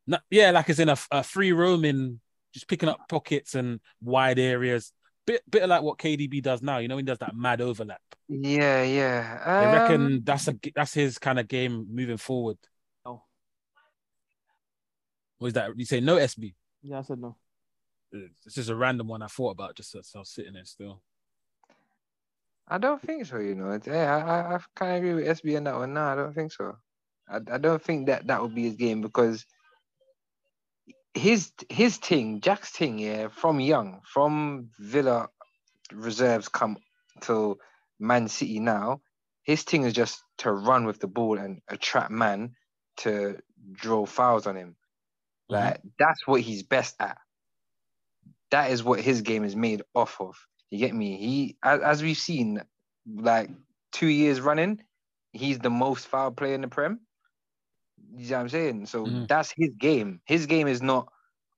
No, 0.08 0.18
yeah, 0.32 0.52
like 0.52 0.68
it's 0.70 0.80
in 0.80 0.90
a, 0.90 0.98
a 1.12 1.24
free 1.24 1.52
roaming, 1.52 2.20
just 2.54 2.68
picking 2.68 2.90
up 2.90 3.08
pockets 3.10 3.54
and 3.56 3.80
wide 4.02 4.40
areas. 4.40 4.91
Bit 5.26 5.44
bit 5.50 5.64
of 5.64 5.70
like 5.70 5.82
what 5.84 6.00
KDB 6.00 6.41
does 6.41 6.62
now. 6.62 6.80
You 6.80 6.88
know, 6.88 6.98
he 6.98 7.04
does 7.04 7.20
that 7.20 7.36
mad 7.36 7.62
overlap. 7.62 8.02
Yeah, 8.28 8.84
yeah. 8.84 9.41
I 9.60 9.66
reckon 9.66 10.02
Um, 10.06 10.22
that's 10.24 10.48
a 10.48 10.56
that's 10.76 10.94
his 10.94 11.18
kind 11.20 11.40
of 11.40 11.48
game 11.48 11.88
moving 11.90 12.18
forward. 12.18 12.58
Oh, 13.06 13.24
Or 15.40 15.48
is 15.48 15.54
that 15.54 15.78
you 15.78 15.86
say 15.86 16.00
no 16.00 16.18
SB? 16.18 16.56
yeah, 16.82 17.00
I 17.00 17.02
said 17.04 17.20
no. 17.20 17.38
It's 18.12 18.56
just 18.56 18.70
a 18.70 18.76
random 18.76 19.08
one 19.08 19.22
I 19.22 19.28
thought 19.28 19.52
about 19.52 19.76
just 19.76 19.96
as 19.96 20.12
I 20.16 20.20
was 20.20 20.30
sitting 20.30 20.54
there 20.54 20.66
still. 20.66 21.02
I 22.68 22.78
don't 22.78 23.02
think 23.02 23.26
so. 23.26 23.38
You 23.40 23.56
know, 23.56 23.80
yeah, 23.86 24.16
I, 24.16 24.54
I, 24.54 24.56
I 24.56 24.60
kind 24.76 24.91
of 24.91 24.98
agree 24.98 25.14
with 25.16 25.28
SB 25.28 25.58
on 25.58 25.64
that 25.66 25.76
one. 25.76 25.94
No, 25.94 26.02
I 26.04 26.16
don't 26.16 26.34
think 26.34 26.52
so. 26.52 26.78
I, 27.28 27.38
I 27.52 27.58
don't 27.58 27.82
think 27.84 28.08
that 28.08 28.28
that 28.28 28.41
would 28.41 28.56
be 28.56 28.64
his 28.64 28.76
game 28.76 29.02
because 29.02 29.46
his 31.14 31.52
his 31.69 31.98
thing, 31.98 32.41
Jack's 32.41 32.69
thing, 32.72 32.99
yeah, 32.99 33.27
from 33.30 33.60
young, 33.60 34.02
from 34.06 34.69
Villa 34.80 35.30
reserves 35.91 36.48
come 36.49 36.77
to 37.22 37.57
Man 37.99 38.27
City 38.27 38.60
now, 38.60 39.02
his 39.44 39.64
thing 39.64 39.84
is 39.84 39.94
just 39.94 40.23
to 40.40 40.52
run 40.52 40.86
with 40.86 40.99
the 40.99 41.07
ball 41.07 41.38
and 41.38 41.61
attract 41.68 42.11
man 42.11 42.53
to 42.98 43.38
draw 43.73 44.06
fouls 44.06 44.48
on 44.48 44.56
him. 44.56 44.69
Mhm. 44.69 44.76
Like 45.49 45.81
that's 45.98 46.27
what 46.27 46.41
he's 46.41 46.64
best 46.64 46.95
at. 46.99 47.18
That 48.52 48.72
is 48.72 48.84
what 48.84 49.02
his 49.02 49.22
game 49.22 49.44
is 49.44 49.56
made 49.56 49.84
off 49.94 50.19
of. 50.19 50.36
You 50.72 50.80
get 50.80 50.94
me? 50.94 51.18
He, 51.18 51.57
as, 51.64 51.81
as 51.81 52.03
we've 52.03 52.18
seen, 52.18 52.61
like 53.07 53.49
two 53.91 54.07
years 54.07 54.41
running, 54.41 54.81
he's 55.34 55.60
the 55.60 55.69
most 55.69 56.07
foul 56.07 56.31
player 56.31 56.56
in 56.56 56.61
the 56.61 56.68
Prem. 56.68 56.99
You 58.16 58.30
know 58.30 58.38
what 58.38 58.42
I'm 58.42 58.50
saying? 58.50 58.86
So 58.88 59.06
Mhm. 59.08 59.28
that's 59.28 59.52
his 59.56 59.72
game. 59.78 60.22
His 60.26 60.46
game 60.46 60.68
is 60.68 60.82
not 60.82 61.12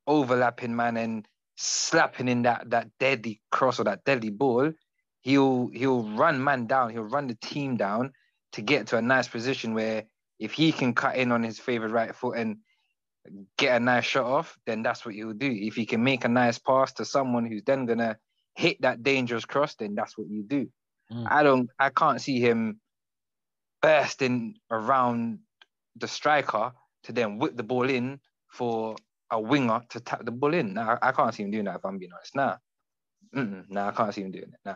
overlapping 0.07 0.75
man 0.75 0.97
and 0.97 1.27
slapping 1.55 2.27
in 2.27 2.43
that 2.43 2.69
that 2.71 2.89
deadly 2.99 3.41
cross 3.51 3.79
or 3.79 3.83
that 3.85 4.03
deadly 4.03 4.29
ball. 4.29 4.73
He'll 5.21 5.67
he'll 5.73 6.03
run 6.03 6.43
man 6.43 6.67
down. 6.67 6.89
He'll 6.89 7.03
run 7.03 7.27
the 7.27 7.35
team 7.35 7.77
down 7.77 8.13
to 8.53 8.61
get 8.61 8.87
to 8.87 8.97
a 8.97 9.01
nice 9.01 9.27
position 9.27 9.73
where 9.73 10.05
if 10.39 10.53
he 10.53 10.71
can 10.71 10.93
cut 10.93 11.15
in 11.15 11.31
on 11.31 11.43
his 11.43 11.59
favorite 11.59 11.91
right 11.91 12.15
foot 12.15 12.37
and 12.37 12.57
get 13.57 13.77
a 13.77 13.79
nice 13.79 14.05
shot 14.05 14.25
off, 14.25 14.57
then 14.65 14.81
that's 14.81 15.05
what 15.05 15.13
he'll 15.15 15.33
do. 15.33 15.51
If 15.51 15.75
he 15.75 15.85
can 15.85 16.03
make 16.03 16.25
a 16.25 16.29
nice 16.29 16.57
pass 16.57 16.93
to 16.93 17.05
someone 17.05 17.45
who's 17.45 17.63
then 17.63 17.85
gonna 17.85 18.17
hit 18.55 18.81
that 18.81 19.03
dangerous 19.03 19.45
cross, 19.45 19.75
then 19.75 19.95
that's 19.95 20.17
what 20.17 20.27
you 20.27 20.43
do. 20.43 20.67
Mm. 21.11 21.27
I 21.29 21.43
don't 21.43 21.69
I 21.79 21.89
can't 21.89 22.19
see 22.21 22.39
him 22.39 22.81
bursting 23.81 24.55
around 24.69 25.39
the 26.01 26.07
striker 26.07 26.71
to 27.03 27.11
then 27.13 27.37
whip 27.37 27.55
the 27.55 27.63
ball 27.63 27.89
in 27.89 28.19
for 28.49 28.95
a 29.31 29.39
winger 29.39 29.81
to 29.89 29.99
tap 29.99 30.25
the 30.25 30.31
ball 30.31 30.53
in. 30.53 30.73
Now, 30.73 30.97
I, 31.01 31.09
I 31.09 31.11
can't 31.11 31.33
see 31.33 31.43
him 31.43 31.51
doing 31.51 31.65
that 31.65 31.77
if 31.77 31.85
I'm 31.85 31.97
being 31.97 32.11
honest. 32.13 32.35
Nah. 32.35 32.57
Mm-mm, 33.35 33.69
nah, 33.69 33.87
I 33.89 33.91
can't 33.91 34.13
see 34.13 34.21
him 34.21 34.31
doing 34.31 34.51
it. 34.53 34.59
Nah. 34.65 34.75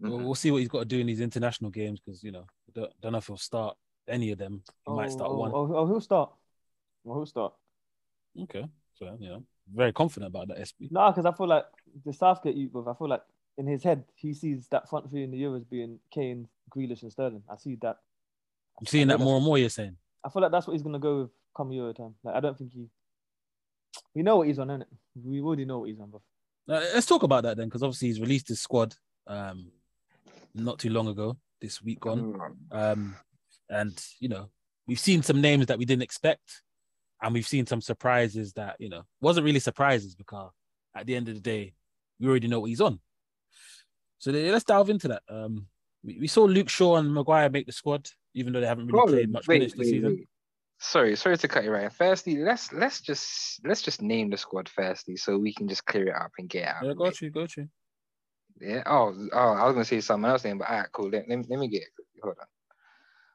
We'll, 0.00 0.18
we'll 0.18 0.34
see 0.34 0.50
what 0.50 0.58
he's 0.58 0.68
got 0.68 0.80
to 0.80 0.84
do 0.84 0.98
in 0.98 1.06
these 1.06 1.20
international 1.20 1.70
games 1.70 2.00
because 2.00 2.22
you 2.24 2.32
know 2.32 2.44
I 2.68 2.72
don't, 2.74 2.92
don't 3.00 3.12
know 3.12 3.18
if 3.18 3.26
he'll 3.26 3.36
start 3.36 3.76
any 4.08 4.32
of 4.32 4.38
them. 4.38 4.62
He 4.86 4.92
might 4.92 5.06
oh, 5.06 5.10
start 5.10 5.30
oh, 5.30 5.36
one. 5.36 5.52
Oh, 5.54 5.74
oh, 5.74 5.86
he'll 5.86 6.00
start. 6.00 6.32
Oh, 7.06 7.14
he'll 7.14 7.26
start. 7.26 7.54
Okay, 8.42 8.66
so 8.94 9.16
you 9.20 9.28
know, 9.28 9.44
very 9.72 9.92
confident 9.92 10.30
about 10.30 10.48
that. 10.48 10.66
SP. 10.66 10.90
No, 10.90 11.08
because 11.10 11.24
I 11.24 11.32
feel 11.32 11.46
like 11.46 11.66
the 12.04 12.12
Southgate 12.12 12.56
youth, 12.56 12.72
I 12.88 12.94
feel 12.94 13.08
like 13.08 13.22
in 13.58 13.66
his 13.66 13.84
head 13.84 14.04
he 14.16 14.34
sees 14.34 14.66
that 14.68 14.88
front 14.88 15.08
three 15.08 15.22
in 15.22 15.30
the 15.30 15.40
Euros 15.40 15.68
being 15.70 16.00
Kane, 16.10 16.48
Grealish, 16.74 17.02
and 17.02 17.12
Sterling. 17.12 17.42
I 17.48 17.56
see 17.56 17.76
that. 17.82 17.98
I'm 18.80 18.86
seeing 18.86 19.08
that 19.08 19.20
more 19.20 19.36
and 19.36 19.44
more. 19.44 19.56
You're 19.56 19.68
saying. 19.68 19.96
I 20.24 20.28
feel 20.28 20.42
like 20.42 20.52
that's 20.52 20.66
what 20.66 20.74
he's 20.74 20.82
gonna 20.82 20.98
go 20.98 21.22
with 21.22 21.30
come 21.56 21.72
Euro 21.72 21.92
time. 21.92 22.14
Like 22.22 22.36
I 22.36 22.40
don't 22.40 22.56
think 22.56 22.72
he. 22.72 22.88
We 24.14 24.22
know 24.22 24.38
what 24.38 24.46
he's 24.48 24.58
on, 24.58 24.68
innit? 24.68 24.86
We 25.14 25.40
already 25.40 25.64
know 25.64 25.80
what 25.80 25.88
he's 25.88 26.00
on, 26.00 26.10
but 26.10 26.22
Uh, 26.72 26.80
let's 26.94 27.06
talk 27.06 27.22
about 27.22 27.42
that 27.42 27.56
then, 27.56 27.68
because 27.68 27.82
obviously 27.82 28.08
he's 28.08 28.20
released 28.20 28.48
his 28.48 28.60
squad 28.60 28.94
um, 29.26 29.70
not 30.54 30.78
too 30.78 30.90
long 30.90 31.08
ago, 31.08 31.36
this 31.60 31.82
week 31.82 32.06
on, 32.06 32.18
Um, 32.70 33.16
and 33.68 34.04
you 34.20 34.28
know, 34.28 34.48
we've 34.86 35.00
seen 35.00 35.22
some 35.22 35.40
names 35.40 35.66
that 35.66 35.78
we 35.78 35.84
didn't 35.84 36.02
expect, 36.02 36.62
and 37.20 37.34
we've 37.34 37.46
seen 37.46 37.66
some 37.66 37.80
surprises 37.80 38.52
that 38.54 38.76
you 38.78 38.88
know 38.88 39.02
wasn't 39.20 39.44
really 39.44 39.60
surprises 39.60 40.14
because 40.14 40.52
at 40.94 41.06
the 41.06 41.16
end 41.16 41.28
of 41.28 41.34
the 41.34 41.40
day, 41.40 41.74
we 42.20 42.28
already 42.28 42.48
know 42.48 42.60
what 42.60 42.70
he's 42.70 42.80
on. 42.80 43.00
So 44.18 44.30
let's 44.30 44.64
delve 44.64 44.90
into 44.90 45.08
that. 45.08 45.22
Um, 45.28 45.66
we, 46.04 46.20
we 46.20 46.28
saw 46.28 46.44
Luke 46.44 46.68
Shaw 46.68 46.96
and 46.96 47.12
Maguire 47.12 47.50
make 47.50 47.66
the 47.66 47.72
squad, 47.72 48.08
even 48.34 48.52
though 48.52 48.60
they 48.60 48.66
haven't 48.66 48.86
really 48.86 48.98
Hold 48.98 49.10
played 49.10 49.30
much 49.32 49.48
wait, 49.48 49.56
minutes 49.56 49.74
this 49.74 49.86
wait, 49.86 49.90
season. 49.90 50.08
wait. 50.08 50.28
Sorry, 50.78 51.14
sorry 51.16 51.38
to 51.38 51.48
cut 51.48 51.64
you 51.64 51.70
right. 51.70 51.92
Firstly, 51.92 52.38
let's 52.38 52.72
let's 52.72 53.00
just 53.00 53.60
let's 53.64 53.82
just 53.82 54.02
name 54.02 54.30
the 54.30 54.36
squad 54.36 54.68
firstly, 54.68 55.16
so 55.16 55.38
we 55.38 55.54
can 55.54 55.68
just 55.68 55.86
clear 55.86 56.08
it 56.08 56.14
up 56.14 56.32
and 56.38 56.48
get 56.48 56.66
out. 56.66 56.82
Yeah, 56.82 56.90
of 56.90 56.96
the 56.96 57.02
way. 57.02 57.10
got 57.10 57.20
you, 57.20 57.30
got 57.30 57.56
you. 57.56 57.68
Yeah. 58.60 58.82
Oh, 58.86 59.14
oh, 59.32 59.38
I 59.38 59.64
was 59.64 59.74
gonna 59.74 59.84
say 59.84 60.00
something 60.00 60.28
else, 60.28 60.42
then, 60.42 60.58
but 60.58 60.68
all 60.68 60.78
right, 60.78 60.92
cool. 60.92 61.10
Let, 61.10 61.28
let, 61.28 61.38
me- 61.38 61.46
let 61.48 61.58
me 61.58 61.68
get 61.68 61.82
it. 61.82 61.88
Hold 62.22 62.36
on. 62.40 62.46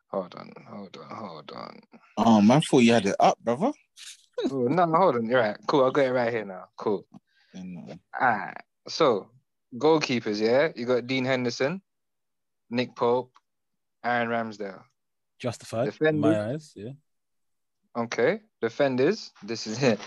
Hold 0.09 0.35
on. 0.35 0.51
Hold 0.69 0.97
on. 0.97 1.15
Hold 1.17 1.51
on. 1.51 1.79
Oh 2.17 2.41
man, 2.41 2.61
thought 2.61 2.79
you 2.79 2.93
had 2.93 3.05
it 3.05 3.15
up, 3.19 3.37
brother. 3.39 3.71
Oh, 4.51 4.67
no, 4.67 4.85
hold 4.93 5.15
on. 5.15 5.25
You're 5.25 5.39
right. 5.39 5.57
Cool. 5.67 5.83
I'll 5.85 5.91
get 5.91 6.07
it 6.07 6.11
right 6.11 6.31
here 6.31 6.45
now. 6.45 6.65
Cool. 6.77 7.05
And, 7.53 7.89
uh, 7.89 7.95
All 8.19 8.27
right. 8.27 8.57
So, 8.87 9.29
goalkeepers, 9.75 10.39
yeah. 10.39 10.69
You 10.75 10.85
got 10.85 11.07
Dean 11.07 11.25
Henderson, 11.25 11.81
Nick 12.69 12.95
Pope, 12.95 13.31
Aaron 14.07 14.29
Ramsdale. 14.29 14.83
Justified 15.39 15.85
Defenders. 15.85 16.21
my 16.21 16.51
eyes. 16.51 16.73
Yeah. 16.75 16.93
Okay. 17.95 18.41
Defenders. 18.61 19.31
This 19.43 19.67
is 19.67 19.83
it. 19.83 19.99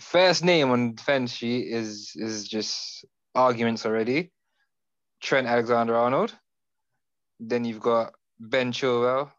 First 0.00 0.44
name 0.44 0.70
on 0.70 0.94
defense 0.94 1.32
sheet 1.32 1.68
is 1.68 2.12
is 2.16 2.48
just 2.48 3.04
arguments 3.34 3.86
already. 3.86 4.32
Trent 5.20 5.46
Alexander 5.46 5.94
Arnold. 5.96 6.34
Then 7.40 7.64
you've 7.64 7.80
got 7.80 8.14
Ben 8.40 8.72
Chilwell, 8.72 9.30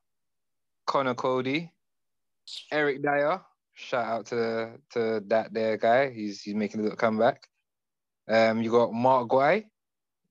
Conor 0.85 1.15
Coady, 1.15 1.71
Eric 2.71 3.01
Dier. 3.01 3.41
Shout 3.73 4.05
out 4.05 4.25
to 4.27 4.71
to 4.93 5.23
that 5.27 5.53
there 5.53 5.77
guy. 5.77 6.11
He's 6.11 6.41
he's 6.41 6.55
making 6.55 6.79
a 6.79 6.83
little 6.83 6.97
comeback. 6.97 7.47
Um, 8.27 8.61
you 8.61 8.71
got 8.71 8.93
Marc 8.93 9.29
Guéhi 9.29 9.65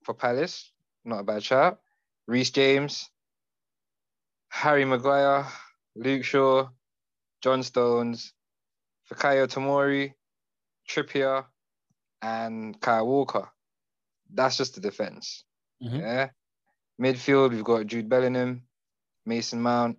for 0.04 0.14
Palace. 0.14 0.70
Not 1.04 1.20
a 1.20 1.24
bad 1.24 1.42
shout. 1.42 1.78
Reece 2.26 2.50
James, 2.50 3.08
Harry 4.48 4.84
Maguire, 4.84 5.46
Luke 5.94 6.24
Shaw, 6.24 6.68
John 7.42 7.62
Stones, 7.62 8.32
Fikayo 9.10 9.46
Tomori, 9.46 10.14
Trippier, 10.88 11.44
and 12.22 12.80
Kyle 12.80 13.06
Walker. 13.06 13.48
That's 14.32 14.56
just 14.56 14.74
the 14.74 14.80
defense. 14.80 15.44
Mhm. 15.82 16.00
Yeah. 16.00 16.30
Midfield, 17.00 17.50
we've 17.50 17.64
got 17.64 17.86
Jude 17.86 18.08
Bellingham, 18.08 18.66
Mason 19.24 19.62
Mount, 19.62 19.98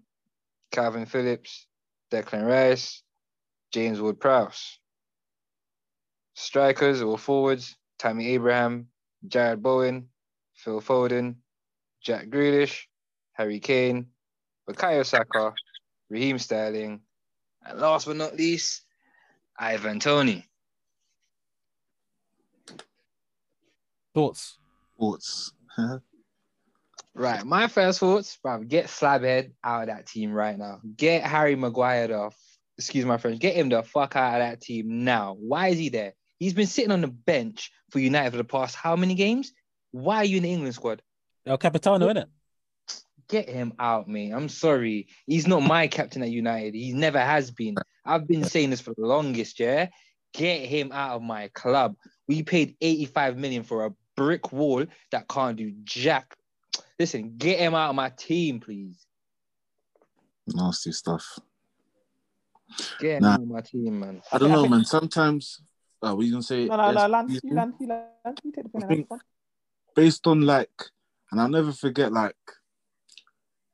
Kalvin 0.72 1.08
Phillips, 1.08 1.68
Declan 2.12 2.46
Rice, 2.46 3.04
James 3.72 4.02
Ward-Prowse. 4.02 4.80
Strikers 6.36 7.02
or 7.02 7.18
forwards, 7.18 7.78
Tammy 7.98 8.28
Abraham, 8.30 8.90
Jarrod 9.28 9.62
Bowen, 9.62 10.10
Phil 10.54 10.82
Foden, 10.82 11.36
Jack 12.02 12.28
Grealish, 12.28 12.88
Harry 13.34 13.60
Kane, 13.60 14.12
Bukayo 14.70 15.04
Saka, 15.04 15.54
Raheem 16.10 16.38
Sterling, 16.38 17.02
and 17.66 17.80
last 17.80 18.06
but 18.06 18.16
not 18.16 18.36
least, 18.36 18.84
Ivan 19.58 20.00
Toney. 20.00 20.48
Thoughts? 24.14 24.58
Thoughts. 25.00 25.54
Right, 27.16 27.44
my 27.44 27.68
first 27.68 28.00
thoughts, 28.00 28.38
bro, 28.42 28.64
get 28.64 28.86
Slabhead 28.86 29.52
out 29.62 29.82
of 29.82 29.88
that 29.88 30.06
team 30.06 30.32
right 30.32 30.58
now. 30.58 30.80
Get 30.96 31.24
Harry 31.24 31.58
Maguire 31.58 32.08
the, 32.08 32.30
excuse 32.78 33.04
my 33.04 33.18
French, 33.18 33.40
get 33.40 33.56
him 33.56 33.68
the 33.68 33.84
fuck 33.84 34.16
out 34.16 34.36
of 34.36 34.40
that 34.40 34.62
team 34.62 35.04
now. 35.04 35.36
Why 35.38 35.68
is 35.68 35.80
he 35.80 35.90
there? 35.90 36.14
He's 36.38 36.54
been 36.54 36.68
sitting 36.68 36.92
on 36.92 37.02
the 37.02 37.10
bench 37.10 37.72
for 37.90 38.00
United 38.00 38.32
for 38.32 38.38
the 38.38 38.46
past 38.46 38.78
how 38.78 38.96
many 38.96 39.16
games? 39.16 39.52
Why 39.92 40.18
are 40.18 40.24
you 40.24 40.38
in 40.38 40.44
the 40.44 40.54
England 40.54 40.76
squad? 40.76 41.02
El 41.46 41.58
Capitano, 41.58 42.08
innit? 42.08 42.28
Get 43.30 43.48
him 43.48 43.74
out, 43.78 44.08
man. 44.08 44.34
I'm 44.34 44.50
sorry. 44.50 45.08
He's 45.28 45.48
not 45.48 45.62
my 45.62 45.88
captain 45.88 46.24
at 46.24 46.32
United. 46.32 46.74
He 46.74 46.94
never 46.94 47.20
has 47.20 47.52
been. 47.52 47.76
I've 48.04 48.28
been 48.28 48.44
saying 48.44 48.72
this 48.72 48.82
for 48.82 48.96
the 48.98 49.06
longest, 49.06 49.60
yeah? 49.60 49.90
Get 50.34 50.62
him 50.66 50.92
out 50.92 51.16
of 51.16 51.22
my 51.22 51.50
club. 51.54 51.96
We 52.28 52.42
paid 52.42 52.76
85 52.82 53.38
million 53.38 53.64
for 53.64 53.86
a 53.86 53.92
brick 54.18 54.52
wall 54.52 54.86
that 55.12 55.28
can't 55.28 55.56
do 55.58 55.72
jack. 55.84 56.36
Listen, 56.98 57.36
get 57.38 57.60
him 57.60 57.76
out 57.76 57.92
of 57.92 57.96
my 57.96 58.10
team, 58.10 58.60
please. 58.60 59.06
Nasty 60.48 60.92
stuff. 60.92 61.38
Get 63.00 63.18
him 63.18 63.24
Nah. 63.24 63.34
out 63.36 63.42
of 63.42 63.48
my 63.48 63.62
team, 63.62 64.00
man. 64.00 64.22
I 64.32 64.40
don't 64.40 64.52
know, 64.52 64.68
man. 64.68 64.86
Sometimes, 64.86 65.62
uh, 66.02 66.16
we 66.16 66.32
gonna 66.32 66.42
say 66.42 66.66
No, 66.66 66.78
no, 66.78 66.92
no, 66.92 67.02
yes, 67.02 67.10
land, 67.10 67.30
you 67.30 67.40
you 67.44 67.56
land, 67.56 67.74
you 67.80 67.88
land, 67.88 68.40
you 68.44 68.52
take 68.52 68.64
the 68.64 68.70
pen. 68.70 68.84
I 68.84 68.88
that's 68.88 68.96
think- 68.98 69.08
fine. 69.08 69.20
based 69.96 70.26
on 70.26 70.42
like, 70.42 70.84
and 71.32 71.40
I'll 71.40 71.48
never 71.50 71.72
forget 71.72 72.12
like, 72.12 72.36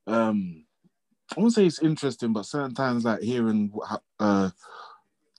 um, 0.08 0.66
I 1.36 1.40
won't 1.40 1.54
say 1.54 1.66
it's 1.66 1.82
interesting, 1.82 2.34
but 2.34 2.46
certain 2.46 2.74
times 2.76 3.04
like 3.06 3.22
hearing 3.22 3.72
uh 4.20 4.50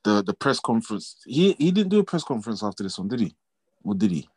the 0.05 0.22
the 0.22 0.34
press 0.34 0.60
conference. 0.60 1.16
He 1.26 1.52
he 1.59 1.70
didn't 1.70 1.90
do 1.90 2.01
a 2.01 2.05
press 2.05 2.24
conference 2.24 2.62
after 2.62 2.82
this 2.82 2.98
one, 2.98 3.09
did 3.09 3.20
he? 3.20 3.34
Or 3.84 3.94
did 3.94 4.10
he? 4.10 4.28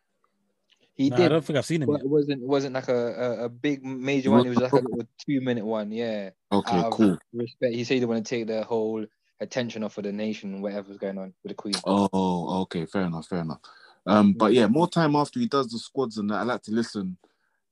He 0.96 1.10
Nah, 1.10 1.16
did. 1.16 1.26
I 1.26 1.30
don't 1.30 1.46
think 1.46 1.58
I've 1.58 1.66
seen 1.66 1.82
him 1.82 1.88
but 1.88 1.94
yet. 1.98 2.04
it 2.04 2.10
wasn't 2.10 2.42
wasn't 2.42 2.74
like 2.74 2.90
a, 2.90 2.94
a, 3.40 3.46
a 3.46 3.50
big 3.50 3.84
major 3.84 4.32
one. 4.32 4.46
It 4.46 4.50
was- 4.50 4.60
was 4.60 4.72
like 4.74 4.82
a 4.84 4.86
little 4.86 5.08
two 5.26 5.42
minute 5.42 5.66
one. 5.66 5.92
Yeah. 5.92 6.32
Okay, 6.52 6.78
Out 6.78 6.92
cool. 6.92 7.18
Respect. 7.34 7.74
He 7.74 7.84
said 7.84 7.98
he 8.00 8.06
want 8.06 8.26
to 8.26 8.30
take 8.30 8.48
the 8.48 8.64
whole 8.64 9.06
attention 9.40 9.84
off 9.84 9.98
of 9.98 10.04
the 10.04 10.12
nation, 10.12 10.62
whatever's 10.62 10.98
going 10.98 11.18
on 11.18 11.34
with 11.44 11.52
the 11.52 11.54
Queen. 11.56 11.74
Oh, 11.86 12.62
okay, 12.64 12.86
fair 12.86 13.04
enough, 13.04 13.28
fair 13.28 13.40
enough. 13.40 13.60
Um, 14.06 14.34
but 14.34 14.54
yeah, 14.54 14.68
more 14.68 14.90
time 14.90 15.16
after 15.16 15.40
he 15.40 15.48
does 15.48 15.70
the 15.70 15.80
squads 15.80 16.18
and 16.18 16.30
that, 16.30 16.36
I 16.40 16.44
like 16.44 16.64
to 16.64 16.72
listen 16.72 17.18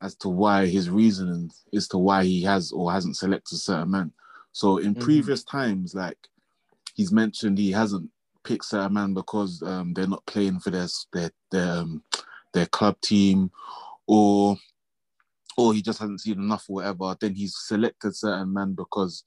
as 0.01 0.15
to 0.15 0.29
why 0.29 0.65
his 0.67 0.89
reasoning 0.89 1.51
as 1.73 1.87
to 1.89 1.97
why 1.97 2.23
he 2.23 2.43
has 2.43 2.71
or 2.71 2.91
hasn't 2.91 3.17
selected 3.17 3.57
certain 3.57 3.91
men. 3.91 4.11
So 4.51 4.77
in 4.77 4.95
Mhm. 4.95 5.01
previous 5.01 5.43
times, 5.43 5.95
like 5.95 6.29
he's 6.95 7.11
mentioned, 7.11 7.57
he 7.57 7.71
hasn't 7.71 8.11
picked 8.43 8.65
certain 8.65 8.93
man 8.93 9.13
because 9.13 9.61
um, 9.63 9.93
they're 9.93 10.07
not 10.07 10.25
playing 10.25 10.59
for 10.59 10.69
their 10.69 10.87
their 11.13 11.31
their, 11.51 11.71
um, 11.71 12.03
their 12.53 12.65
club 12.67 12.99
team, 13.01 13.51
or 14.07 14.57
or 15.57 15.73
he 15.73 15.81
just 15.81 15.99
hasn't 15.99 16.21
seen 16.21 16.39
enough 16.39 16.65
or 16.69 16.75
whatever. 16.75 17.15
Then 17.19 17.33
he's 17.33 17.57
selected 17.57 18.15
certain 18.15 18.53
man 18.53 18.73
because 18.73 19.23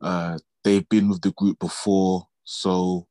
uh, 0.00 0.38
they've 0.62 0.88
been 0.88 1.08
with 1.08 1.22
the 1.22 1.32
group 1.32 1.58
before, 1.58 2.28
so 2.44 3.06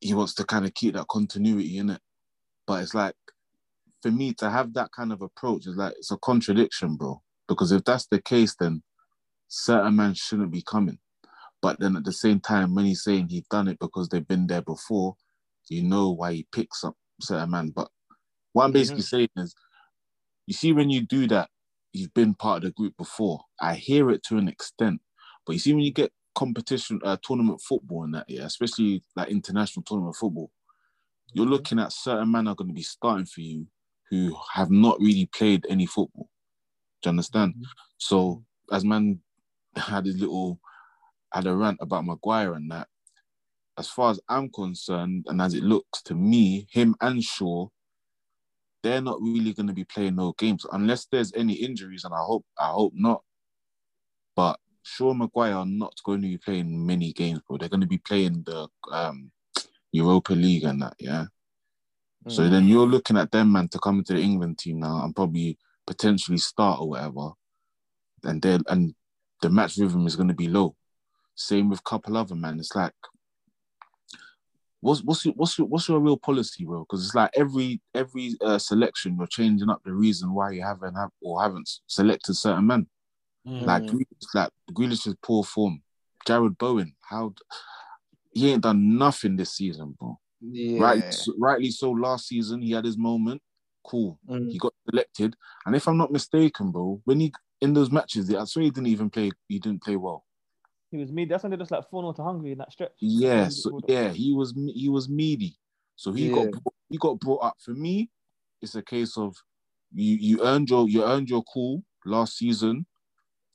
he 0.00 0.14
wants 0.14 0.34
to 0.34 0.44
kind 0.44 0.64
of 0.66 0.74
keep 0.74 0.94
that 0.94 1.08
continuity 1.08 1.78
in 1.78 1.90
it. 1.90 2.00
But 2.66 2.82
it's 2.82 2.94
like 2.94 3.16
for 4.02 4.10
me 4.10 4.32
to 4.34 4.50
have 4.50 4.74
that 4.74 4.90
kind 4.92 5.12
of 5.12 5.22
approach 5.22 5.66
is 5.66 5.76
like 5.76 5.94
it's 5.96 6.10
a 6.10 6.16
contradiction, 6.18 6.96
bro. 6.96 7.22
Because 7.48 7.72
if 7.72 7.84
that's 7.84 8.06
the 8.06 8.20
case, 8.20 8.54
then 8.58 8.82
certain 9.48 9.96
men 9.96 10.14
shouldn't 10.14 10.52
be 10.52 10.62
coming. 10.62 10.98
But 11.62 11.78
then 11.80 11.96
at 11.96 12.04
the 12.04 12.12
same 12.12 12.40
time, 12.40 12.74
when 12.74 12.86
he's 12.86 13.02
saying 13.02 13.28
he's 13.28 13.46
done 13.50 13.68
it 13.68 13.78
because 13.78 14.08
they've 14.08 14.26
been 14.26 14.46
there 14.46 14.62
before, 14.62 15.16
you 15.68 15.82
know 15.82 16.10
why 16.10 16.32
he 16.32 16.46
picks 16.52 16.82
up 16.84 16.94
certain 17.20 17.50
man. 17.50 17.72
But 17.74 17.88
what 18.52 18.64
I'm 18.64 18.72
basically 18.72 19.02
saying 19.02 19.28
is, 19.36 19.54
you 20.46 20.54
see, 20.54 20.72
when 20.72 20.90
you 20.90 21.02
do 21.02 21.26
that, 21.28 21.50
you've 21.92 22.14
been 22.14 22.34
part 22.34 22.58
of 22.58 22.62
the 22.62 22.70
group 22.70 22.96
before. 22.96 23.40
I 23.60 23.74
hear 23.74 24.10
it 24.10 24.22
to 24.24 24.38
an 24.38 24.48
extent, 24.48 25.00
but 25.46 25.52
you 25.52 25.58
see, 25.58 25.74
when 25.74 25.84
you 25.84 25.92
get 25.92 26.12
competition, 26.34 27.00
uh, 27.04 27.18
tournament 27.22 27.60
football 27.60 28.04
and 28.04 28.14
that, 28.14 28.24
yeah, 28.28 28.44
especially 28.44 29.04
like 29.16 29.28
international 29.28 29.84
tournament 29.84 30.16
football, 30.16 30.50
you're 31.32 31.46
looking 31.46 31.78
at 31.78 31.92
certain 31.92 32.30
men 32.30 32.48
are 32.48 32.54
going 32.54 32.68
to 32.68 32.74
be 32.74 32.82
starting 32.82 33.26
for 33.26 33.42
you 33.42 33.66
who 34.10 34.36
have 34.52 34.70
not 34.70 34.98
really 35.00 35.26
played 35.26 35.64
any 35.68 35.86
football. 35.86 36.28
Do 37.02 37.08
you 37.08 37.10
understand? 37.10 37.54
So 37.98 38.44
as 38.70 38.84
man 38.84 39.20
had 39.76 40.06
his 40.06 40.18
little 40.18 40.60
had 41.32 41.46
a 41.46 41.54
rant 41.54 41.78
about 41.80 42.04
Maguire 42.04 42.54
and 42.54 42.70
that, 42.72 42.88
as 43.78 43.88
far 43.88 44.10
as 44.10 44.20
I'm 44.28 44.50
concerned, 44.50 45.26
and 45.28 45.40
as 45.40 45.54
it 45.54 45.62
looks 45.62 46.02
to 46.02 46.14
me, 46.14 46.66
him 46.70 46.96
and 47.00 47.22
Shaw, 47.22 47.68
they're 48.82 49.00
not 49.00 49.20
really 49.22 49.52
going 49.52 49.68
to 49.68 49.72
be 49.72 49.84
playing 49.84 50.16
no 50.16 50.34
games 50.38 50.66
unless 50.72 51.06
there's 51.06 51.32
any 51.34 51.54
injuries, 51.54 52.04
and 52.04 52.12
I 52.12 52.18
hope 52.18 52.44
I 52.58 52.68
hope 52.68 52.92
not. 52.94 53.22
But 54.34 54.58
Shaw 54.82 55.10
and 55.10 55.20
Maguire 55.20 55.54
are 55.54 55.66
not 55.66 55.94
going 56.04 56.22
to 56.22 56.28
be 56.28 56.38
playing 56.38 56.86
many 56.86 57.12
games, 57.12 57.40
bro. 57.46 57.58
They're 57.58 57.68
going 57.68 57.80
to 57.80 57.86
be 57.86 57.98
playing 57.98 58.42
the 58.44 58.68
um, 58.90 59.30
Europa 59.92 60.32
League 60.32 60.64
and 60.64 60.82
that, 60.82 60.94
yeah. 60.98 61.26
So 62.28 62.48
then 62.48 62.68
you're 62.68 62.86
looking 62.86 63.16
at 63.16 63.30
them, 63.30 63.52
man, 63.52 63.68
to 63.68 63.78
come 63.78 63.98
into 63.98 64.12
the 64.12 64.20
England 64.20 64.58
team 64.58 64.80
now 64.80 65.04
and 65.04 65.16
probably 65.16 65.58
potentially 65.86 66.38
start 66.38 66.80
or 66.80 66.90
whatever, 66.90 67.30
and 68.24 68.42
then 68.42 68.62
and 68.68 68.94
the 69.40 69.48
match 69.48 69.78
rhythm 69.78 70.06
is 70.06 70.16
going 70.16 70.28
to 70.28 70.34
be 70.34 70.48
low. 70.48 70.76
Same 71.34 71.70
with 71.70 71.80
a 71.80 71.88
couple 71.88 72.16
other 72.16 72.34
man. 72.34 72.58
It's 72.58 72.76
like, 72.76 72.92
what's 74.80 75.02
what's 75.02 75.24
your, 75.24 75.34
what's 75.34 75.58
your, 75.58 75.66
what's 75.66 75.88
your 75.88 75.98
real 75.98 76.18
policy, 76.18 76.66
bro? 76.66 76.80
Because 76.80 77.06
it's 77.06 77.14
like 77.14 77.30
every 77.34 77.80
every 77.94 78.36
uh, 78.42 78.58
selection 78.58 79.16
you're 79.16 79.26
changing 79.26 79.70
up 79.70 79.80
the 79.84 79.92
reason 79.92 80.34
why 80.34 80.50
you 80.50 80.62
haven't 80.62 80.94
have 80.96 81.10
or 81.22 81.42
haven't 81.42 81.70
selected 81.86 82.34
certain 82.34 82.66
men. 82.66 82.86
Mm. 83.46 83.64
Like 83.64 83.84
Grealish, 83.84 84.34
like 84.34 84.50
Grealish's 84.72 85.16
poor 85.22 85.42
form. 85.42 85.82
Jarrod 86.26 86.58
Bowen, 86.58 86.94
how 87.08 87.32
he 88.32 88.52
ain't 88.52 88.62
done 88.62 88.98
nothing 88.98 89.36
this 89.36 89.54
season, 89.54 89.96
bro. 89.98 90.18
Yeah. 90.40 90.82
Right, 90.82 91.16
rightly 91.38 91.70
so. 91.70 91.90
Last 91.90 92.28
season 92.28 92.62
he 92.62 92.72
had 92.72 92.84
his 92.84 92.98
moment. 92.98 93.42
Cool. 93.84 94.18
Mm. 94.28 94.50
He 94.50 94.58
got 94.58 94.74
selected, 94.88 95.36
and 95.66 95.74
if 95.74 95.88
I'm 95.88 95.96
not 95.96 96.12
mistaken, 96.12 96.70
bro, 96.70 97.00
when 97.04 97.20
he 97.20 97.32
in 97.60 97.74
those 97.74 97.90
matches, 97.90 98.32
I 98.34 98.44
swear 98.44 98.64
he 98.64 98.70
didn't 98.70 98.88
even 98.88 99.10
play. 99.10 99.30
He 99.48 99.58
didn't 99.58 99.82
play 99.82 99.96
well. 99.96 100.24
He 100.90 100.98
was 100.98 101.12
me. 101.12 101.24
That's 101.24 101.44
when 101.44 101.50
they 101.50 101.56
just 101.56 101.70
like 101.70 101.88
4 101.88 102.02
0 102.02 102.12
to 102.14 102.22
Hungary 102.22 102.52
in 102.52 102.58
that 102.58 102.72
stretch. 102.72 102.92
Yeah, 103.00 103.48
so, 103.48 103.80
yeah, 103.86 104.10
he 104.10 104.32
was 104.32 104.54
he 104.74 104.88
was 104.88 105.08
meaty. 105.08 105.56
So 105.96 106.12
he 106.12 106.28
Yeah. 106.28 106.50
got 106.50 106.62
he 106.88 106.98
got 106.98 107.20
brought 107.20 107.44
up. 107.44 107.56
For 107.60 107.72
me, 107.72 108.10
it's 108.60 108.74
a 108.74 108.82
case 108.82 109.16
of 109.16 109.36
you 109.94 110.16
you 110.16 110.44
earned 110.44 110.68
your 110.68 110.88
you 110.88 111.04
earned 111.04 111.28
your 111.30 111.42
call 111.42 111.82
last 112.04 112.38
season. 112.38 112.86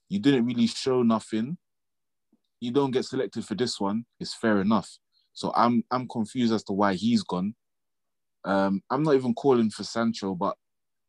You 0.09 0.19
didn't 0.19 0.45
really 0.45 0.67
show 0.67 1.03
nothing. 1.03 1.57
You 2.61 2.71
don't 2.71 2.91
get 2.91 3.05
selected 3.05 3.45
for 3.45 3.55
this 3.55 3.79
one. 3.79 4.05
It's 4.19 4.33
fair 4.33 4.61
enough. 4.61 4.97
So 5.35 5.51
I'm 5.55 5.83
I'm 5.91 6.07
confused 6.07 6.53
as 6.53 6.63
to 6.63 6.73
why 6.73 6.95
he's 6.95 7.21
gone. 7.21 7.53
Um, 8.45 8.81
I'm 8.89 9.03
not 9.03 9.15
even 9.15 9.33
calling 9.33 9.69
for 9.69 9.83
Sancho, 9.83 10.33
but 10.33 10.55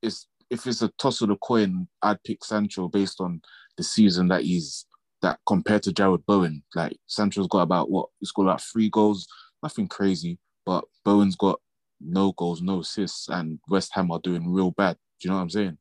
it's 0.02 0.26
if 0.50 0.66
it's 0.66 0.82
a 0.82 0.88
toss 0.98 1.22
of 1.22 1.28
the 1.28 1.36
coin, 1.36 1.88
I'd 2.02 2.22
pick 2.22 2.44
Sancho 2.44 2.88
based 2.88 3.20
on 3.20 3.40
the 3.76 3.82
season 3.82 4.28
that 4.28 4.42
he's 4.42 4.86
that 5.22 5.38
compared 5.46 5.82
to 5.84 5.90
Jarrod 5.90 6.26
Bowen. 6.26 6.62
Like 6.74 6.98
Sancho's 7.06 7.48
got 7.48 7.62
about 7.62 7.90
what 7.90 8.08
he's 8.20 8.32
got 8.32 8.42
about 8.42 8.62
three 8.62 8.90
goals, 8.90 9.26
nothing 9.62 9.88
crazy, 9.88 10.38
but 10.64 10.84
Bowen's 11.04 11.36
got 11.36 11.60
no 12.00 12.32
goals, 12.32 12.60
no 12.60 12.80
assists, 12.80 13.28
and 13.28 13.58
West 13.68 13.90
Ham 13.94 14.10
are 14.10 14.20
doing 14.20 14.52
real 14.52 14.72
bad. 14.72 14.96
Do 15.20 15.26
you 15.26 15.30
know 15.30 15.36
what 15.36 15.42
I'm 15.42 15.50
saying? 15.50 15.78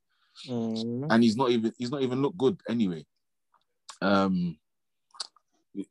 Mm. 0.47 1.07
And 1.09 1.23
he's 1.23 1.35
not 1.35 1.49
even 1.49 1.73
he's 1.77 1.91
not 1.91 2.03
even 2.03 2.21
looked 2.21 2.37
good 2.37 2.59
anyway. 2.69 3.05
Um, 4.01 4.57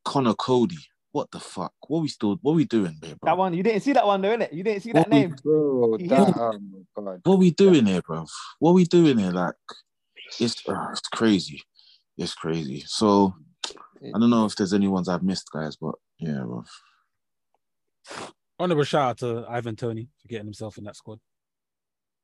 Conor 0.04 0.34
Coady, 0.34 0.78
what 1.14 1.30
the 1.30 1.38
fuck? 1.38 1.72
What 1.86 2.02
we 2.02 2.08
still 2.08 2.38
what 2.42 2.56
we 2.56 2.64
doing 2.64 2.96
there, 3.00 3.14
bro? 3.14 3.30
That 3.30 3.38
one, 3.38 3.54
you 3.54 3.62
didn't 3.62 3.82
see 3.82 3.92
that 3.92 4.04
one 4.04 4.20
though, 4.20 4.36
innit? 4.36 4.52
You 4.52 4.64
didn't 4.64 4.82
see 4.82 4.90
that 4.92 5.08
What 5.08 5.10
we- 5.10 5.18
name. 5.20 5.36
Bro, 5.44 5.98
that, 5.98 6.34
oh 6.36 6.58
my 7.00 7.12
god. 7.12 7.20
What 7.22 7.38
we 7.38 7.52
doing 7.52 7.86
here, 7.86 8.02
bro? 8.02 8.26
What 8.58 8.72
we 8.74 8.84
doing 8.84 9.18
here? 9.18 9.30
Like, 9.30 9.54
it's 10.40 10.60
uh, 10.68 10.88
it's 10.90 11.00
crazy. 11.08 11.62
It's 12.18 12.34
crazy. 12.34 12.82
So 12.86 13.32
I 13.68 14.18
don't 14.18 14.28
know 14.30 14.44
if 14.44 14.56
there's 14.56 14.74
any 14.74 14.88
ones 14.88 15.08
I've 15.08 15.22
missed, 15.22 15.50
guys, 15.52 15.76
but 15.76 15.94
yeah, 16.18 16.40
bro. 16.44 16.64
Honorable 18.58 18.82
shout 18.84 19.10
out 19.10 19.18
to 19.18 19.46
Ivan 19.48 19.76
Toney 19.76 20.08
for 20.20 20.26
getting 20.28 20.46
himself 20.46 20.78
in 20.78 20.84
that 20.84 20.96
squad. 20.96 21.20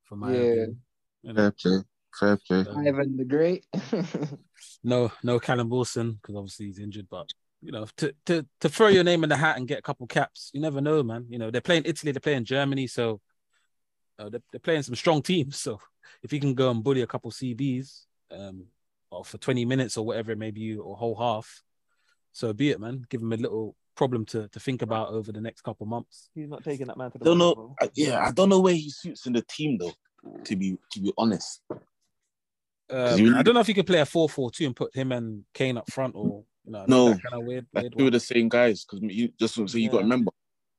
For 0.04 0.16
my 0.16 0.32
Yeah. 0.32 0.40
opinion. 0.40 0.80
You 1.22 1.32
know, 1.32 1.36
Fair 1.36 1.50
play. 1.52 1.78
Fair 2.18 2.36
play. 2.64 2.88
Ivan 2.88 3.16
the 3.16 3.24
Great. 3.24 3.66
no, 4.82 5.12
no 5.22 5.38
Callum 5.38 5.68
Wilson 5.68 6.18
because 6.20 6.34
obviously 6.34 6.66
he's 6.66 6.80
injured. 6.80 7.06
But 7.08 7.30
you 7.62 7.72
know, 7.72 7.86
to 7.98 8.14
to 8.26 8.46
to 8.60 8.68
throw 8.68 8.88
your 8.88 9.04
name 9.04 9.22
in 9.22 9.28
the 9.28 9.36
hat 9.36 9.56
and 9.56 9.68
get 9.68 9.78
a 9.78 9.82
couple 9.82 10.06
caps, 10.06 10.50
you 10.52 10.60
never 10.60 10.80
know, 10.80 11.02
man. 11.02 11.26
You 11.28 11.38
know, 11.38 11.50
they're 11.50 11.60
playing 11.60 11.82
Italy, 11.86 12.12
they're 12.12 12.20
playing 12.20 12.44
Germany, 12.44 12.86
so 12.86 13.20
uh, 14.18 14.28
they're, 14.28 14.42
they're 14.52 14.60
playing 14.60 14.82
some 14.82 14.94
strong 14.96 15.22
teams. 15.22 15.56
So 15.60 15.80
if 16.22 16.32
you 16.32 16.40
can 16.40 16.54
go 16.54 16.70
and 16.70 16.82
bully 16.82 17.02
a 17.02 17.06
couple 17.06 17.30
CBs, 17.30 18.04
um, 18.30 18.66
or 19.10 19.24
for 19.24 19.38
twenty 19.38 19.64
minutes 19.64 19.96
or 19.96 20.04
whatever 20.06 20.32
it 20.32 20.38
may 20.38 20.50
be, 20.50 20.76
or 20.76 20.96
whole 20.96 21.14
half, 21.16 21.62
so 22.32 22.52
be 22.52 22.70
it, 22.70 22.80
man. 22.80 23.04
Give 23.08 23.20
them 23.20 23.32
a 23.32 23.36
little 23.36 23.76
problem 23.96 24.24
to 24.26 24.48
to 24.48 24.60
think 24.60 24.82
about 24.82 25.08
over 25.10 25.30
the 25.32 25.40
next 25.40 25.60
couple 25.62 25.86
months. 25.86 26.30
He's 26.34 26.48
not 26.48 26.64
taking 26.64 26.86
that 26.86 26.96
man 26.96 27.10
to 27.10 27.18
the 27.18 27.24
don't 27.24 27.38
know. 27.38 27.76
Cup, 27.80 27.90
Yeah, 27.94 28.24
I 28.26 28.30
don't 28.30 28.48
know 28.48 28.60
where 28.60 28.74
he 28.74 28.88
suits 28.90 29.26
in 29.26 29.34
the 29.34 29.42
team 29.42 29.78
though. 29.78 29.92
To 30.44 30.56
be 30.56 30.78
to 30.92 31.00
be 31.00 31.12
honest, 31.18 31.62
Um, 32.90 33.18
you- 33.20 33.36
I 33.36 33.42
don't 33.42 33.54
know 33.54 33.60
if 33.60 33.68
you 33.68 33.74
could 33.74 33.86
play 33.86 34.00
a 34.00 34.04
4-4-2 34.04 34.66
and 34.66 34.74
put 34.76 34.94
him 34.94 35.12
and 35.12 35.44
Kane 35.54 35.78
up 35.78 35.90
front, 35.90 36.14
or 36.16 36.44
you 36.70 36.78
know, 36.78 36.84
No. 36.86 37.18
kind 37.18 37.34
of 37.34 37.44
weird. 37.44 37.66
like 37.74 37.82
weird 37.84 37.98
two 37.98 38.06
of 38.06 38.12
the 38.12 38.20
same 38.20 38.48
guys. 38.48 38.84
Because 38.84 39.00
you 39.14 39.28
just 39.38 39.54
so 39.54 39.62
you 39.62 39.88
got 39.88 39.96
to 39.96 39.96
Yeah. 39.98 40.00
remember, 40.02 40.30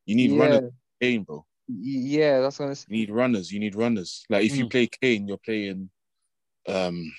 you 0.05 0.15
need 0.15 0.31
yeah. 0.31 0.39
runners. 0.39 0.72
Kane, 1.01 1.23
bro. 1.23 1.45
yeah, 1.68 2.39
that's 2.41 2.59
what 2.59 2.65
I 2.65 2.69
was 2.69 2.85
You 2.89 2.97
need 2.97 3.09
runners. 3.11 3.51
You 3.51 3.59
need 3.59 3.76
runners. 3.76 4.23
Like 4.30 4.45
if 4.45 4.55
you 4.55 4.65
Mm. 4.65 4.72
play 4.72 4.88
Kane, 4.88 5.27
you're 5.27 5.38
playing 5.38 5.89
um 6.68 7.11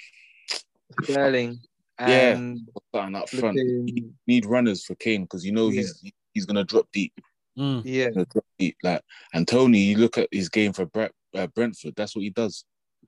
Sterling. 1.04 1.58
Yeah. 2.00 2.36
And 2.36 2.68
starting 2.88 3.14
up 3.14 3.28
front. 3.28 3.56
You 3.56 4.12
need 4.26 4.44
runners 4.46 4.84
for 4.84 4.96
Kane 4.96 5.22
because 5.22 5.44
you 5.44 5.52
know 5.52 5.68
Yeah. 5.68 5.82
he's 5.82 6.02
he's 6.34 6.46
gonna 6.46 6.64
drop 6.64 6.88
deep. 6.92 7.12
Mm. 7.56 7.82
yeah. 7.84 8.08
drop 8.10 8.44
deep. 8.58 8.76
Like 8.82 9.02
and 9.34 9.46
Toney, 9.46 9.78
you 9.78 9.98
look 9.98 10.18
at 10.18 10.28
his 10.32 10.48
game 10.48 10.72
for 10.72 10.86
Brent, 10.86 11.12
uh, 11.34 11.46
Brentford. 11.48 11.94
That's 11.96 12.16
what 12.16 12.22
he 12.22 12.30
does. 12.30 12.64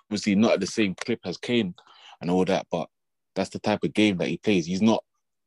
Obviously, 0.07 0.37
not 0.37 0.53
at 0.53 0.61
the 0.61 0.67
same 0.67 0.95
clip 0.95 1.19
as 1.25 1.39
Kane 1.39 1.75
and 2.21 2.31
all 2.31 2.45
that, 2.45 2.67
but 2.71 2.89
that's 3.35 3.51
the 3.51 3.59
type 3.59 3.83
of 3.83 3.95
game 3.95 4.17
that 4.19 4.29
he 4.29 4.37
plays. 4.37 4.67
He's 4.67 4.83
not 4.83 5.03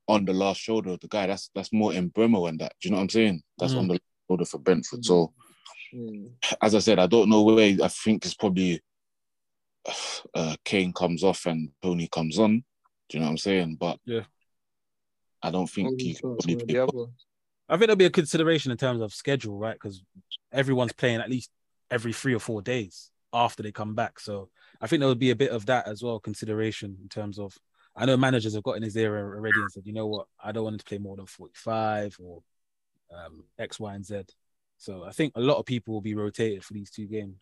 on 0.08 0.26
the 0.26 0.34
last 0.34 0.60
shoulder 0.62 0.92
of 0.92 1.00
the 1.02 1.08
guy. 1.08 1.28
That's 1.28 1.50
that's 1.54 1.74
more 1.74 1.94
in 1.94 2.10
Mbeumo 2.12 2.48
and 2.50 2.60
that. 2.60 2.74
Do 2.82 2.88
you 2.88 2.92
know 2.92 2.98
what 2.98 3.04
I'm 3.04 3.10
saying? 3.10 3.42
That's 3.58 3.74
Mm. 3.74 3.78
on 3.80 3.88
the 3.90 4.00
shoulder 4.30 4.46
for 4.46 4.60
Brentford. 4.60 5.04
So 5.06 5.34
Mm. 5.94 6.34
as 6.62 6.76
I 6.76 6.80
said, 6.80 7.00
I 7.00 7.08
don't 7.08 7.30
know 7.30 7.44
where 7.44 7.78
I 7.82 7.88
think 7.88 8.26
it's 8.26 8.36
probably 8.36 8.82
uh, 10.34 10.56
Kane 10.66 10.92
comes 10.94 11.24
off 11.24 11.46
and 11.46 11.70
Toney 11.82 12.08
comes 12.12 12.38
on. 12.40 12.64
Do 13.10 13.18
you 13.18 13.20
know 13.20 13.28
what 13.28 13.32
I'm 13.32 13.38
saying? 13.38 13.76
But 13.76 14.00
Yeah. 14.06 14.26
I 15.42 15.52
don't 15.52 15.68
think 15.70 15.90
Only 15.92 16.04
he 16.04 16.14
could 16.16 16.22
probably 16.22 16.56
were 16.56 16.66
play 16.66 16.74
the 16.74 16.86
both. 16.86 16.96
other. 16.96 17.12
I 17.70 17.74
think 17.74 17.82
there'll 17.88 17.96
be 17.96 18.06
a 18.06 18.10
consideration 18.10 18.72
in 18.72 18.78
terms 18.78 19.02
of 19.02 19.14
schedule, 19.14 19.58
right? 19.58 19.76
Because 19.76 20.02
everyone's 20.52 20.94
playing 20.94 21.22
at 21.22 21.30
least 21.30 21.52
every 21.90 22.12
three 22.12 22.34
or 22.34 22.40
four 22.40 22.62
days 22.62 23.12
after 23.32 23.64
they 23.64 23.72
come 23.72 23.94
back. 23.96 24.20
So 24.20 24.50
I 24.82 24.88
think 24.88 25.00
there 25.00 25.10
would 25.10 25.20
be 25.20 25.32
a 25.32 25.36
bit 25.36 25.52
of 25.52 25.66
that 25.68 25.88
as 25.88 26.02
well, 26.04 26.20
consideration 26.20 26.98
in 27.02 27.08
terms 27.10 27.40
of. 27.40 27.58
I 27.98 28.06
know 28.06 28.16
managers 28.16 28.54
have 28.54 28.64
got 28.64 28.78
in 28.78 28.84
his 28.84 28.96
era 28.96 29.24
already 29.24 29.60
and 29.60 29.72
said, 29.72 29.84
you 29.86 29.94
know 29.94 30.06
what, 30.08 30.28
I 30.44 30.52
don't 30.52 30.64
want 30.64 30.76
him 30.76 30.80
to 30.80 30.86
play 30.86 30.98
more 31.00 31.16
than 31.16 31.26
45 31.26 32.18
or 32.20 32.44
um, 33.14 33.44
X, 33.58 33.80
Y, 33.80 33.96
and 33.96 34.06
Z. 34.06 34.24
So 34.78 35.04
I 35.04 35.12
think 35.12 35.34
a 35.36 35.42
lot 35.42 35.58
of 35.58 35.66
people 35.66 35.94
will 35.96 36.02
be 36.02 36.14
rotated 36.14 36.64
for 36.64 36.74
these 36.74 36.92
two 36.92 37.08
games. 37.08 37.38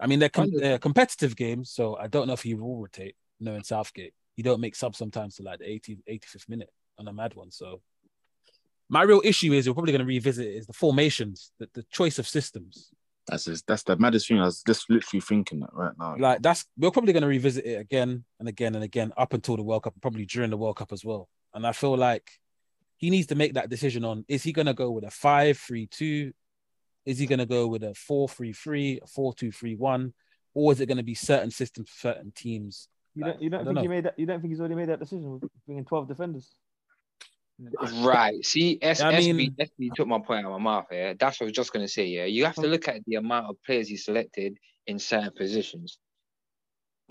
I 0.00 0.06
mean, 0.08 0.18
they're, 0.18 0.28
com- 0.28 0.50
they're 0.52 0.78
competitive 0.78 1.36
games, 1.36 1.70
so 1.70 1.96
I 1.96 2.08
don't 2.08 2.26
know 2.26 2.32
if 2.32 2.42
he 2.42 2.54
will 2.54 2.78
rotate. 2.80 3.14
No, 3.38 3.54
in 3.54 3.62
Southgate, 3.62 4.14
you 4.36 4.42
don't 4.42 4.60
make 4.60 4.74
subs 4.74 4.98
sometimes 4.98 5.36
to 5.36 5.42
like 5.44 5.60
the 5.60 5.70
80, 5.70 5.98
85th 6.10 6.48
minute 6.48 6.70
on 6.98 7.06
a 7.06 7.12
mad 7.12 7.34
one. 7.34 7.50
So 7.50 7.80
My 8.88 9.02
real 9.02 9.22
issue 9.24 9.52
is 9.52 9.68
we're 9.68 9.74
probably 9.74 9.92
going 9.92 10.00
to 10.00 10.06
revisit 10.06 10.46
is 10.48 10.66
the 10.66 10.72
formations, 10.72 11.52
the, 11.60 11.68
the 11.74 11.84
choice 11.84 12.18
of 12.18 12.26
systems. 12.26 12.90
That's 13.26 13.44
just, 13.44 13.66
that's 13.66 13.82
the 13.84 13.96
maddest 13.96 14.28
thing. 14.28 14.40
I 14.40 14.46
was 14.46 14.62
just 14.66 14.90
literally 14.90 15.20
thinking 15.20 15.60
that 15.60 15.70
right 15.72 15.92
now. 15.98 16.16
Like 16.18 16.42
that's 16.42 16.64
we're 16.76 16.90
probably 16.90 17.12
going 17.12 17.22
to 17.22 17.28
revisit 17.28 17.64
it 17.64 17.80
again 17.80 18.24
and 18.38 18.48
again 18.48 18.74
and 18.74 18.82
again 18.82 19.12
up 19.16 19.34
until 19.34 19.56
the 19.56 19.62
World 19.62 19.84
Cup, 19.84 19.94
probably 20.00 20.26
during 20.26 20.50
the 20.50 20.56
World 20.56 20.76
Cup 20.76 20.92
as 20.92 21.04
well. 21.04 21.28
And 21.54 21.66
I 21.66 21.72
feel 21.72 21.96
like 21.96 22.30
he 22.96 23.10
needs 23.10 23.28
to 23.28 23.34
make 23.34 23.54
that 23.54 23.70
decision 23.70 24.04
on 24.04 24.24
is 24.28 24.42
he 24.42 24.52
going 24.52 24.66
to 24.66 24.74
go 24.74 24.90
with 24.90 25.04
a 25.04 25.10
five 25.10 25.58
three 25.58 25.86
two, 25.86 26.32
is 27.06 27.18
he 27.18 27.26
going 27.26 27.38
to 27.38 27.46
go 27.46 27.66
with 27.66 27.82
a 27.82 27.94
four 27.94 28.28
three 28.28 28.52
three, 28.52 29.00
a 29.02 29.06
four 29.06 29.32
two 29.32 29.52
three 29.52 29.74
one, 29.76 30.12
or 30.54 30.72
is 30.72 30.80
it 30.80 30.86
going 30.86 30.98
to 30.98 31.04
be 31.04 31.14
certain 31.14 31.50
systems 31.50 31.88
for 31.88 32.08
certain 32.08 32.32
teams? 32.32 32.88
You 33.14 33.24
don't, 33.24 33.42
you 33.42 33.50
don't 33.50 33.64
don't 33.64 33.74
think 33.74 33.84
he 33.84 33.88
made 33.88 34.04
that? 34.04 34.18
You 34.18 34.26
don't 34.26 34.40
think 34.40 34.52
he's 34.52 34.60
already 34.60 34.76
made 34.76 34.88
that 34.88 35.00
decision 35.00 35.30
with 35.32 35.50
bringing 35.66 35.84
twelve 35.84 36.08
defenders? 36.08 36.54
Right. 38.02 38.44
See, 38.44 38.78
S- 38.80 39.00
I 39.00 39.12
SB, 39.14 39.34
mean- 39.34 39.56
SB 39.60 39.94
took 39.94 40.08
my 40.08 40.18
point 40.18 40.46
out 40.46 40.52
of 40.52 40.60
my 40.60 40.64
mouth. 40.64 40.86
Yeah, 40.90 41.14
that's 41.18 41.40
what 41.40 41.44
I 41.44 41.48
was 41.48 41.52
just 41.52 41.72
gonna 41.72 41.88
say. 41.88 42.06
Yeah, 42.06 42.24
you 42.24 42.44
have 42.44 42.54
to 42.56 42.66
oh. 42.66 42.70
look 42.70 42.88
at 42.88 43.04
the 43.06 43.16
amount 43.16 43.46
of 43.46 43.62
players 43.64 43.88
he 43.88 43.96
selected 43.96 44.58
in 44.86 44.98
certain 44.98 45.32
positions. 45.36 45.98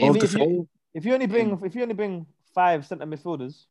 I 0.01 0.05
if, 0.07 0.33
you, 0.33 0.67
if 0.93 1.05
you 1.05 1.13
only 1.13 1.27
bring 1.27 1.57
mm. 1.57 1.65
if 1.65 1.75
you 1.75 1.81
only 1.81 1.93
bring 1.93 2.25
five 2.55 2.85
centre 2.85 3.05
midfielders, 3.05 3.65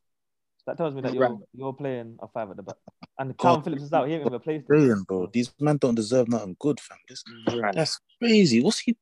that 0.65 0.77
tells 0.77 0.93
me 0.93 1.01
that 1.01 1.13
you're 1.13 1.29
Right. 1.29 1.39
you're 1.53 1.73
playing 1.73 2.17
a 2.21 2.27
five 2.27 2.49
at 2.51 2.57
the 2.57 2.63
back. 2.63 2.75
And 3.17 3.35
Kalvin 3.35 3.63
Phillips 3.63 3.83
is 3.83 3.93
out. 3.93 4.07
here 4.07 4.17
ain't 4.17 4.21
even 4.21 4.33
replaced 4.33 4.69
him. 4.69 4.79
Saying, 4.79 5.03
bro, 5.07 5.27
these 5.33 5.51
men 5.59 5.77
don't 5.77 5.95
deserve 5.95 6.29
nothing 6.29 6.55
good, 6.59 6.79
fam. 6.79 6.97
This, 7.09 7.23
Right. 7.53 7.75
that's 7.75 7.99
crazy. 8.21 8.61
What's 8.61 8.79
he? 8.79 8.95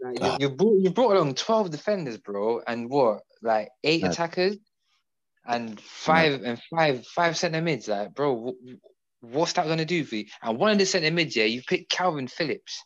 Like, 0.00 0.40
you, 0.40 0.48
you 0.48 0.54
brought 0.54 0.80
you 0.80 0.90
brought 0.90 1.16
along 1.16 1.34
twelve 1.34 1.70
defenders, 1.70 2.18
bro, 2.18 2.62
and 2.66 2.88
what 2.88 3.22
like 3.42 3.68
eight 3.82 4.02
Right. 4.02 4.12
attackers, 4.12 4.56
and 5.46 5.80
five 5.80 6.42
and 6.42 6.60
five 6.70 7.06
five 7.06 7.36
centre 7.36 7.60
mids. 7.60 7.88
Like, 7.88 8.14
bro, 8.14 8.52
wh- 8.52 9.24
what's 9.24 9.52
that 9.54 9.66
gonna 9.66 9.84
do 9.84 10.04
for 10.04 10.16
you? 10.16 10.26
And 10.42 10.58
one 10.58 10.72
of 10.72 10.78
the 10.78 10.86
centre 10.86 11.10
mids, 11.10 11.36
yeah, 11.36 11.44
you 11.44 11.62
picked 11.62 11.92
Kalvin 11.92 12.30
Phillips. 12.30 12.82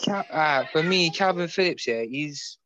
Cal- 0.00 0.26
uh, 0.30 0.64
for 0.72 0.82
me, 0.82 1.10
Kalvin 1.10 1.50
Phillips, 1.50 1.86
yeah, 1.86 2.02
he's 2.02 2.58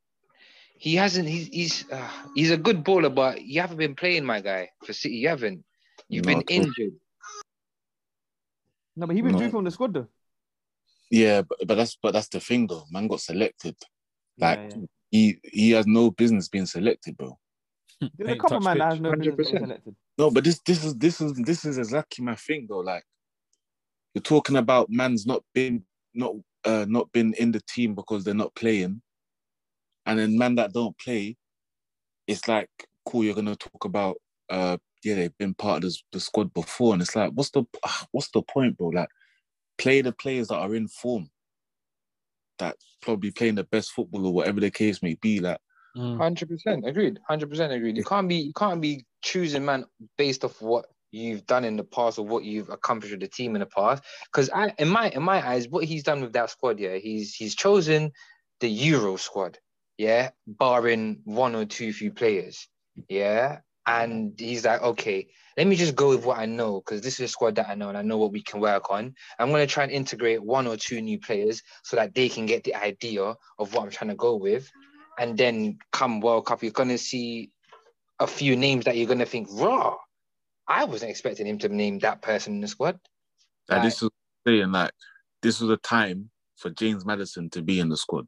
he 0.79 0.95
hasn't 0.95 1.29
he's 1.29 1.49
he's 1.49 1.91
uh, 1.91 2.11
he's 2.35 2.51
a 2.51 2.57
good 2.57 2.85
baller, 2.85 3.15
but 3.15 3.43
you 3.43 3.61
haven't 3.61 3.79
been 3.79 3.95
playing, 3.95 4.25
my 4.25 4.41
guy, 4.41 4.71
for 4.85 4.93
City. 4.93 5.17
You 5.17 5.29
haven't. 5.29 5.65
You've 6.09 6.25
been 6.25 6.39
Not 6.39 6.51
at 6.51 6.59
all. 6.59 6.65
injured. 6.65 6.93
No, 8.97 9.07
but 9.07 9.17
he 9.17 9.23
withdrew 9.23 9.47
No. 9.47 9.51
from 9.51 9.65
the 9.65 9.71
squad 9.71 9.95
though. 9.95 10.09
Yeah, 11.11 11.43
but, 11.43 11.59
but 11.67 11.75
that's 11.77 11.97
but 12.03 12.13
that's 12.13 12.29
the 12.29 12.41
thing 12.41 12.67
though. 12.67 12.85
Man 12.91 13.07
got 13.07 13.21
selected. 13.21 13.77
Like 14.39 14.59
yeah, 14.59 14.77
yeah. 14.77 14.87
he 15.11 15.39
he 15.45 15.71
has 15.73 15.87
no 15.87 16.11
business 16.11 16.49
being 16.49 16.67
selected, 16.67 17.17
bro. 17.17 17.39
There's 18.19 18.33
a 18.33 18.37
couple 18.37 18.61
touched 18.61 18.63
man 18.63 18.79
that 18.79 18.91
pitch. 18.91 18.93
has 18.93 19.01
no 19.01 19.15
business 19.15 19.37
being 19.37 19.59
100%. 19.59 19.59
selected. 19.59 19.97
No, 20.19 20.31
but 20.31 20.45
this 20.45 20.61
this 20.67 20.85
is 20.85 20.95
this 20.97 21.21
is 21.21 21.35
this 21.35 21.65
is 21.65 21.79
exactly 21.79 22.25
my 22.25 22.37
thing 22.37 22.67
though. 22.69 22.79
Like 22.81 23.05
you're 24.15 24.23
talking 24.23 24.57
about 24.57 24.91
man's 24.91 25.27
not 25.27 25.43
been 25.55 25.85
not 26.15 26.35
uh 26.65 26.87
not 26.89 27.13
been 27.13 27.35
in 27.35 27.53
the 27.53 27.61
team 27.69 27.95
because 27.95 28.25
they're 28.25 28.35
not 28.35 28.55
playing, 28.55 29.03
and 30.07 30.19
then 30.19 30.39
man 30.39 30.57
that 30.57 30.73
don't 30.73 30.99
play, 30.99 31.37
it's 32.27 32.49
like 32.49 32.71
cool. 33.07 33.25
You're 33.25 33.35
gonna 33.35 33.57
talk 33.57 33.85
about 33.85 34.17
uh 34.51 34.79
yeah 35.05 35.17
they've 35.17 35.39
been 35.39 35.55
part 35.55 35.85
of 35.85 35.91
the, 35.91 35.99
the 36.13 36.21
squad 36.21 36.55
before, 36.55 36.95
and 36.95 37.03
it's 37.03 37.17
like 37.17 37.33
what's 37.35 37.51
the 37.51 37.65
what's 38.13 38.31
the 38.33 38.43
point, 38.43 38.79
bro? 38.79 38.89
Like 38.89 39.11
play 39.79 40.03
the 40.03 40.13
players 40.13 40.49
that 40.49 40.59
are 40.59 40.75
in 40.75 40.89
form, 40.89 41.31
that 42.59 42.77
probably 43.03 43.33
playing 43.33 43.57
the 43.57 43.65
best 43.65 43.93
football 43.93 44.27
or 44.27 44.35
whatever 44.35 44.61
the 44.61 44.71
case 44.71 45.03
may 45.03 45.15
be. 45.15 45.41
Like. 45.41 45.59
Mm. 45.97 46.19
Hundred 46.19 46.49
percent 46.49 46.87
agreed. 46.87 47.19
Hundred 47.27 47.49
percent 47.49 47.73
agreed. 47.73 47.97
You 47.97 48.05
can't 48.05 48.29
be 48.29 48.37
you 48.37 48.53
can't 48.53 48.81
be 48.81 49.07
choosing 49.23 49.65
man 49.65 49.87
based 50.19 50.45
off 50.45 50.61
what 50.61 50.87
you've 51.11 51.47
done 51.47 51.65
in 51.65 51.77
the 51.77 51.85
past 51.85 52.19
or 52.19 52.27
what 52.27 52.45
you've 52.45 52.69
accomplished 52.69 53.13
with 53.13 53.21
the 53.21 53.29
team 53.29 53.57
in 53.57 53.61
the 53.61 53.67
past. 53.67 54.03
Because 54.27 54.51
I, 54.51 54.73
in 54.79 54.89
my 54.89 55.09
in 55.09 55.23
my 55.23 55.47
eyes, 55.47 55.69
what 55.69 55.85
he's 55.85 56.03
done 56.03 56.21
with 56.21 56.35
that 56.35 56.51
squad, 56.51 56.79
yeah, 56.79 56.97
he's 56.97 57.35
he's 57.35 57.55
chosen 57.55 58.13
the 58.61 58.69
Euro 58.69 59.17
squad, 59.17 59.59
yeah, 59.97 60.31
barring 60.47 61.21
one 61.25 61.55
or 61.55 61.65
two 61.65 61.93
few 61.93 62.13
players, 62.13 62.69
yeah. 63.09 63.61
And 63.89 64.35
he's 64.37 64.65
like, 64.65 64.83
okay, 64.83 65.29
let 65.57 65.69
me 65.69 65.77
just 65.77 65.95
go 65.95 66.09
with 66.09 66.25
what 66.25 66.39
I 66.39 66.47
know 66.47 66.83
because 66.85 67.03
this 67.03 67.21
is 67.21 67.21
a 67.21 67.29
squad 67.29 67.55
that 67.55 67.69
I 67.69 67.77
know 67.77 67.89
and 67.89 67.97
I 67.97 68.03
know 68.03 68.19
what 68.19 68.33
we 68.33 68.43
can 68.43 68.59
work 68.59 68.91
on. 68.91 69.15
I'm 69.39 69.53
gonna 69.53 69.67
try 69.67 69.85
and 69.85 69.93
integrate 69.93 70.43
one 70.43 70.67
or 70.67 70.77
two 70.77 71.01
new 71.01 71.21
players 71.21 71.63
so 71.85 71.97
that 71.97 72.13
they 72.13 72.29
can 72.29 72.47
get 72.47 72.65
the 72.65 72.75
idea 72.75 73.23
of 73.23 73.75
what 73.75 73.85
I'm 73.85 73.91
trying 73.91 74.11
to 74.11 74.17
go 74.17 74.35
with. 74.35 74.69
And 75.19 75.37
then 75.39 75.79
come 75.93 76.21
World 76.21 76.47
Cup, 76.47 76.63
you're 76.63 76.73
gonna 76.73 76.99
see 76.99 77.51
a 78.21 78.27
few 78.27 78.57
names 78.57 78.85
that 78.85 78.97
you're 78.97 79.07
gonna 79.09 79.27
think, 79.27 79.49
raw. 79.53 79.97
I 80.69 80.85
wasn't 80.85 81.11
expecting 81.11 81.47
him 81.47 81.59
to 81.59 81.69
name 81.69 81.99
that 82.01 82.23
person 82.23 82.55
in 82.55 82.61
the 82.61 82.69
squad. 82.69 82.99
that 83.69 83.77
Right. 83.77 83.83
this 83.85 84.03
is 84.03 84.11
saying 84.47 84.73
like 84.73 84.93
this 85.43 85.61
was 85.61 85.71
a 85.71 85.77
time 85.79 86.31
for 86.57 86.71
James 86.71 87.05
Maddison 87.05 87.51
to 87.51 87.63
be 87.63 87.81
in 87.81 87.89
the 87.89 87.97
squad. 87.97 88.27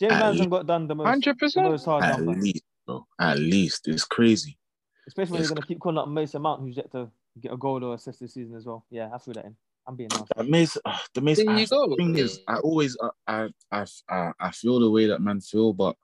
James 0.00 0.12
At 0.12 0.20
Manson 0.20 0.48
got 0.50 0.66
done 0.66 0.86
the 0.86 0.94
most, 0.94 1.06
Hundred 1.06 1.34
the 1.38 1.46
percent. 1.46 1.66
most 1.66 1.84
hard 1.84 2.04
At 2.04 2.20
number. 2.20 2.40
least, 2.40 2.62
bro. 2.86 3.06
At 3.18 3.38
least 3.38 3.88
it's 3.88 4.04
crazy. 4.04 4.58
Especially 5.06 5.32
when 5.32 5.40
Yes. 5.40 5.48
you're 5.50 5.56
gonna 5.56 5.66
keep 5.66 5.80
calling 5.80 5.98
up 5.98 6.08
Mason 6.08 6.42
Mount, 6.42 6.60
who's 6.62 6.76
yet 6.76 6.90
to 6.92 7.10
get 7.40 7.52
a 7.52 7.56
goal 7.56 7.82
or 7.84 7.94
assist 7.94 8.20
this 8.20 8.34
season 8.34 8.56
as 8.56 8.66
well. 8.66 8.84
Yeah, 8.90 9.10
I 9.12 9.18
threw 9.18 9.34
that 9.34 9.44
in. 9.44 9.56
I'm 9.86 9.96
being 9.96 10.10
nasty. 10.10 10.32
That 10.36 10.48
makes 10.48 10.76
uh, 10.84 10.98
the 11.14 11.20
makes 11.20 11.42
There 11.42 11.58
you 11.58 11.66
go. 11.66 11.96
thing 11.96 12.16
is 12.16 12.40
I 12.46 12.56
always 12.58 12.96
uh, 13.02 13.10
I, 13.26 13.48
I 13.72 13.86
I 14.08 14.32
I 14.38 14.50
feel 14.50 14.78
the 14.80 14.90
way 14.90 15.06
that 15.06 15.20
man 15.20 15.40
feel, 15.40 15.72
but 15.72 15.96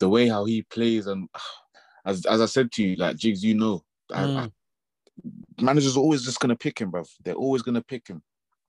the 0.00 0.08
way 0.08 0.26
how 0.28 0.44
he 0.44 0.62
plays 0.62 1.06
and 1.06 1.28
as 2.04 2.26
as 2.26 2.40
I 2.40 2.46
said 2.46 2.72
to 2.72 2.82
you, 2.82 2.96
like 2.96 3.16
Jigs, 3.16 3.44
you 3.44 3.54
know, 3.54 3.84
Mm. 4.12 4.38
I, 4.38 5.62
managers 5.62 5.96
are 5.96 6.00
always 6.00 6.24
just 6.24 6.40
gonna 6.40 6.56
pick 6.56 6.80
him, 6.80 6.90
bro. 6.90 7.04
They're 7.24 7.34
always 7.34 7.62
gonna 7.62 7.82
pick 7.82 8.08
him, 8.08 8.22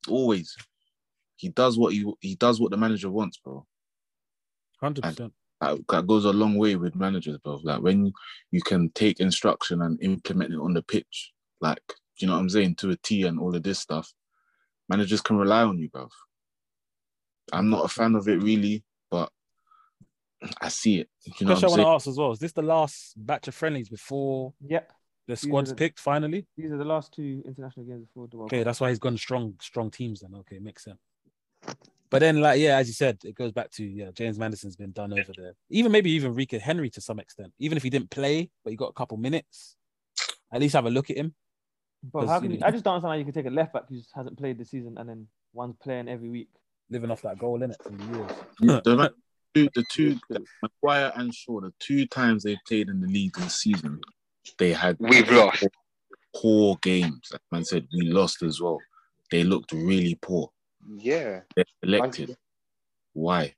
always. 0.08 0.56
He 1.36 1.50
does 1.50 1.78
what 1.78 1.94
he 1.94 2.12
he 2.20 2.36
does 2.36 2.60
what 2.60 2.72
the 2.72 2.78
manager 2.78 3.10
wants, 3.10 3.38
bro. 3.38 3.66
Hundred 4.80 5.04
percent. 5.04 5.34
That, 5.62 6.08
goes 6.08 6.26
a 6.26 6.34
long 6.34 6.58
way 6.58 6.76
with 6.76 6.96
managers, 6.96 7.38
bro. 7.38 7.60
Like 7.64 7.82
when 7.82 8.12
you 8.50 8.62
can 8.62 8.90
take 8.90 9.20
instruction 9.20 9.82
and 9.84 10.02
implement 10.02 10.54
it 10.54 10.60
on 10.60 10.74
the 10.74 10.82
pitch, 10.82 11.34
like 11.62 11.82
you 12.18 12.28
know 12.28 12.34
what 12.34 12.40
I'm 12.40 12.50
saying, 12.50 12.76
to 12.76 12.92
a 12.92 12.96
T 12.98 13.24
and 13.24 13.40
all 13.40 13.56
of 13.56 13.64
this 13.64 13.80
stuff, 13.80 14.12
managers 14.90 15.22
can 15.22 15.38
rely 15.38 15.64
on 15.64 15.78
you, 15.78 15.90
bro. 15.90 16.10
I'm 17.54 17.70
not 17.70 17.86
a 17.86 17.90
fan 17.90 18.16
of 18.16 18.28
it 18.28 18.42
really, 18.42 18.84
I 20.62 20.70
see 20.70 21.00
it. 21.00 21.10
You 21.26 21.46
know 21.46 21.54
Question 21.54 21.66
I 21.66 21.70
what 21.70 21.70
want 21.72 21.82
I'm 21.82 21.86
to 21.86 21.90
ask 21.96 22.08
as 22.08 22.18
well: 22.18 22.32
Is 22.32 22.40
this 22.40 22.52
the 22.54 22.62
last 22.62 23.14
batch 23.18 23.48
of 23.48 23.56
friendlies 23.56 23.90
before 23.90 24.54
Yep. 24.68 24.92
the 25.28 25.34
are 25.34 25.36
squad's 25.36 25.70
the- 25.70 25.76
picked 25.76 26.00
finally? 26.00 26.48
These 26.58 26.72
are 26.72 26.78
the 26.78 26.86
last 26.86 27.14
two 27.14 27.44
international 27.46 27.86
games 27.86 28.06
before 28.08 28.28
the 28.28 28.38
World 28.38 28.50
Okay, 28.50 28.60
Cup. 28.60 28.66
that's 28.66 28.80
why 28.82 28.90
he's 28.90 29.00
gone 29.00 29.18
strong, 29.18 29.56
strong 29.62 29.92
teams. 29.92 30.22
Then 30.22 30.34
okay, 30.36 30.60
makes 30.60 30.84
sense. 30.84 31.00
But 32.10 32.20
then, 32.20 32.42
like, 32.42 32.60
yeah, 32.60 32.76
as 32.78 32.88
you 32.88 32.94
said, 32.94 33.20
it 33.24 33.36
goes 33.36 33.52
back 33.54 33.70
to 33.72 33.86
yeah, 33.86 34.12
James 34.12 34.38
Maddison's 34.38 34.76
been 34.76 34.92
done 34.92 35.14
over 35.14 35.32
there. 35.38 35.54
Even 35.70 35.92
maybe 35.92 36.12
even 36.12 36.34
Rico 36.34 36.60
Henry 36.60 36.90
to 36.90 37.02
some 37.02 37.20
extent. 37.20 37.54
Even 37.60 37.78
if 37.78 37.84
he 37.84 37.90
didn't 37.90 38.10
play, 38.10 38.50
but 38.64 38.72
he 38.72 38.76
got 38.76 38.90
a 38.90 38.94
couple 38.94 39.18
minutes, 39.18 39.78
at 40.52 40.60
least 40.60 40.74
have 40.74 40.86
a 40.88 40.90
look 40.90 41.10
at 41.10 41.18
him. 41.18 41.34
But 42.04 42.22
'Cause, 42.22 42.30
how 42.30 42.36
you 42.38 42.42
can 42.42 42.52
you, 42.52 42.58
know- 42.58 42.68
I 42.68 42.72
just 42.72 42.84
don't 42.84 42.96
understand 42.96 43.12
how 43.12 43.18
you 43.18 43.24
can 43.26 43.34
take 43.34 43.46
a 43.46 43.50
left 43.52 43.74
back 43.74 43.84
who 43.88 43.96
just 43.96 44.10
hasn't 44.16 44.38
played 44.38 44.58
this 44.58 44.72
season 44.72 44.98
and 44.98 45.08
then 45.08 45.28
one's 45.54 45.76
playing 45.78 46.10
every 46.10 46.30
week. 46.30 46.50
living 46.90 47.10
off 47.12 47.22
that 47.22 47.38
goal 47.40 47.62
in 47.64 47.72
it 47.72 47.82
from 47.82 47.98
the 47.98 48.18
years. 48.18 48.82
The, 49.54 49.70
two- 49.70 49.70
the 49.76 49.84
two, 49.92 50.46
Maguire 50.62 51.12
and 51.16 51.34
Shaw, 51.34 51.62
the 51.62 51.74
two 51.80 52.06
times 52.08 52.44
they 52.44 52.58
played 52.68 52.90
in 52.90 53.02
the 53.02 53.08
league 53.08 53.34
this 53.36 53.56
season, 53.60 54.00
they 54.58 54.72
had 54.74 54.98
We've 55.00 55.30
lost. 55.30 55.68
poor 56.36 56.78
games. 56.82 57.30
Like 57.32 57.42
man 57.52 57.66
said, 57.66 57.88
we 57.94 58.04
lost 58.10 58.42
as 58.44 58.62
well. 58.62 58.80
They 59.30 59.44
looked 59.44 59.72
really 59.74 60.16
poor. 60.22 60.50
Yeah. 60.88 61.42
They're 61.56 61.66
selected. 61.84 62.36
Why? 63.14 63.54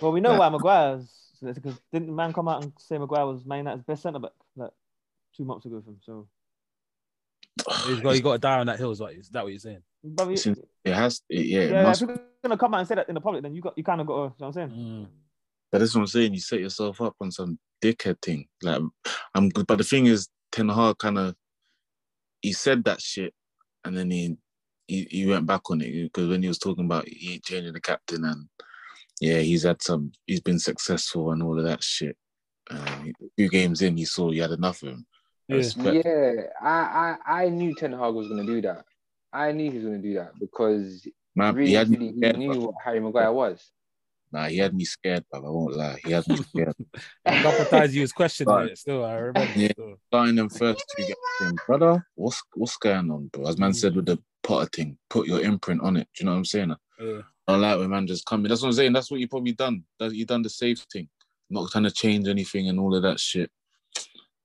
Well, 0.00 0.12
we 0.12 0.20
know 0.20 0.30
Right. 0.30 0.38
why 0.38 0.48
Maguire's 0.50 1.14
because 1.40 1.78
didn't 1.92 2.08
the 2.08 2.12
man 2.12 2.32
come 2.32 2.48
out 2.48 2.62
and 2.64 2.72
say 2.78 2.98
Maguire 2.98 3.24
was 3.26 3.44
Man 3.44 3.58
United's 3.58 3.84
best 3.84 4.02
centre 4.02 4.18
back 4.18 4.32
like 4.56 4.70
two 5.36 5.44
months 5.44 5.66
ago 5.66 5.80
from 5.84 5.96
so. 6.04 6.28
He's 7.86 8.00
got, 8.00 8.14
he 8.14 8.20
got 8.20 8.32
to 8.32 8.38
die 8.38 8.58
on 8.58 8.66
that 8.66 8.78
hill. 8.78 8.90
Is 8.90 9.00
what 9.00 9.12
is 9.14 9.28
that 9.30 9.42
what 9.44 9.50
you're 9.52 9.58
saying? 9.60 9.82
But 10.04 10.28
we, 10.28 10.34
It's 10.34 10.46
in- 10.46 10.56
It 10.84 10.94
has, 10.94 11.20
it, 11.28 11.46
yeah, 11.46 11.60
it 11.60 11.70
yeah, 11.72 11.82
must 11.82 12.02
if 12.02 12.08
you're 12.08 12.18
gonna 12.42 12.56
come 12.56 12.74
out 12.74 12.78
and 12.80 12.88
say 12.88 12.94
that 12.94 13.08
in 13.08 13.14
the 13.14 13.20
public, 13.20 13.42
then 13.42 13.54
you 13.54 13.60
got 13.62 13.76
you 13.76 13.84
kind 13.84 14.00
of 14.00 14.06
got 14.06 14.14
to. 14.14 14.20
You 14.20 14.26
know 14.28 14.34
what 14.38 14.46
I'm 14.46 14.52
saying? 14.52 14.70
Mm. 14.70 15.06
But 15.70 15.78
that's 15.78 15.94
what 15.94 16.00
I'm 16.02 16.06
saying. 16.06 16.32
You 16.34 16.40
set 16.40 16.60
yourself 16.60 17.00
up 17.00 17.14
on 17.20 17.30
some 17.30 17.58
dickhead 17.82 18.20
thing. 18.22 18.46
Like 18.62 18.80
I'm 19.34 19.48
good. 19.50 19.66
But 19.66 19.78
the 19.78 19.84
thing 19.84 20.06
is, 20.06 20.28
Ten 20.52 20.68
Hag 20.68 20.98
kind 20.98 21.18
of 21.18 21.34
he 22.40 22.52
said 22.52 22.84
that 22.84 23.00
shit, 23.02 23.34
and 23.84 23.96
then 23.96 24.10
he, 24.10 24.36
he 24.86 25.06
he 25.10 25.26
went 25.26 25.46
back 25.46 25.68
on 25.70 25.80
it 25.80 25.92
because 26.04 26.28
when 26.28 26.42
he 26.42 26.48
was 26.48 26.58
talking 26.58 26.84
about 26.84 27.06
he 27.08 27.40
changing 27.40 27.72
the 27.74 27.80
captain 27.80 28.24
and 28.24 28.46
yeah, 29.20 29.38
he's 29.40 29.64
had 29.64 29.82
some. 29.82 30.12
He's 30.26 30.40
been 30.40 30.60
successful 30.60 31.32
and 31.32 31.42
all 31.42 31.58
of 31.58 31.64
that 31.64 31.82
shit. 31.82 32.16
Um, 32.70 33.12
a 33.20 33.26
few 33.36 33.48
games 33.48 33.82
in, 33.82 33.96
he 33.96 34.04
saw 34.04 34.30
he 34.30 34.38
had 34.38 34.52
enough 34.52 34.82
of 34.82 34.90
him. 34.90 35.06
Yeah. 35.48 35.56
respect- 35.56 36.06
Yeah, 36.06 36.32
I, 36.62 37.16
I 37.26 37.42
I 37.44 37.48
knew 37.48 37.74
Ten 37.74 37.92
Hag 37.92 38.14
was 38.14 38.28
gonna 38.28 38.46
do 38.46 38.60
that. 38.62 38.84
I 39.32 39.52
knew 39.52 39.70
he 39.70 39.76
was 39.78 39.84
gonna 39.86 39.98
do 39.98 40.14
that 40.14 40.32
because 40.38 41.06
Man, 41.34 41.54
really 41.54 41.68
he 41.70 41.74
had 41.74 41.88
truly, 41.88 42.08
he 42.08 42.14
yeah, 42.16 42.32
knew 42.32 42.60
what 42.60 42.74
Harry 42.84 43.00
Maguire 43.00 43.32
was. 43.32 43.70
Nah, 44.30 44.46
he 44.46 44.58
had 44.58 44.74
me 44.74 44.84
scared, 44.84 45.24
but 45.32 45.38
I 45.38 45.48
won't 45.48 45.74
lie. 45.74 45.98
He 46.04 46.10
had 46.12 46.26
me 46.28 46.36
scared. 46.36 46.74
A 47.24 47.42
couple 47.42 47.62
of 47.62 47.68
times 47.70 47.94
you 47.94 48.02
was 48.02 48.12
questioning 48.12 48.54
Right. 48.54 48.70
it 48.72 48.78
still. 48.78 49.04
I 49.04 49.14
remember. 49.14 49.52
Yeah. 49.56 49.72
still. 49.72 49.94
Starting 50.08 50.34
them 50.34 50.48
first 50.50 50.84
two 50.96 51.04
games, 51.40 51.58
brother, 51.66 52.06
what's 52.14 52.42
what's 52.54 52.76
going 52.76 53.10
on, 53.10 53.28
bro? 53.28 53.46
As 53.46 53.58
man 53.58 53.72
said 53.72 53.96
with 53.96 54.06
the 54.06 54.18
Potter 54.42 54.68
thing, 54.74 54.98
put 55.08 55.26
your 55.26 55.40
imprint 55.40 55.80
on 55.82 55.96
it. 55.96 56.08
Do 56.14 56.20
you 56.22 56.26
know 56.26 56.32
what 56.32 56.38
I'm 56.38 56.44
saying? 56.44 56.74
Yeah. 57.00 57.20
I 57.46 57.56
like 57.56 57.78
when 57.78 57.90
man 57.90 58.06
just 58.06 58.26
coming. 58.26 58.48
That's 58.48 58.60
what 58.60 58.68
I'm 58.68 58.74
saying. 58.74 58.92
That's 58.92 59.10
what 59.10 59.20
you 59.20 59.28
probably 59.28 59.52
done. 59.52 59.84
That 59.98 60.14
you 60.14 60.26
done 60.26 60.42
the 60.42 60.50
safe 60.50 60.84
thing, 60.92 61.08
not 61.48 61.70
trying 61.70 61.84
to 61.84 61.90
change 61.90 62.28
anything 62.28 62.68
and 62.68 62.78
all 62.78 62.94
of 62.94 63.02
that 63.02 63.18
shit. 63.18 63.50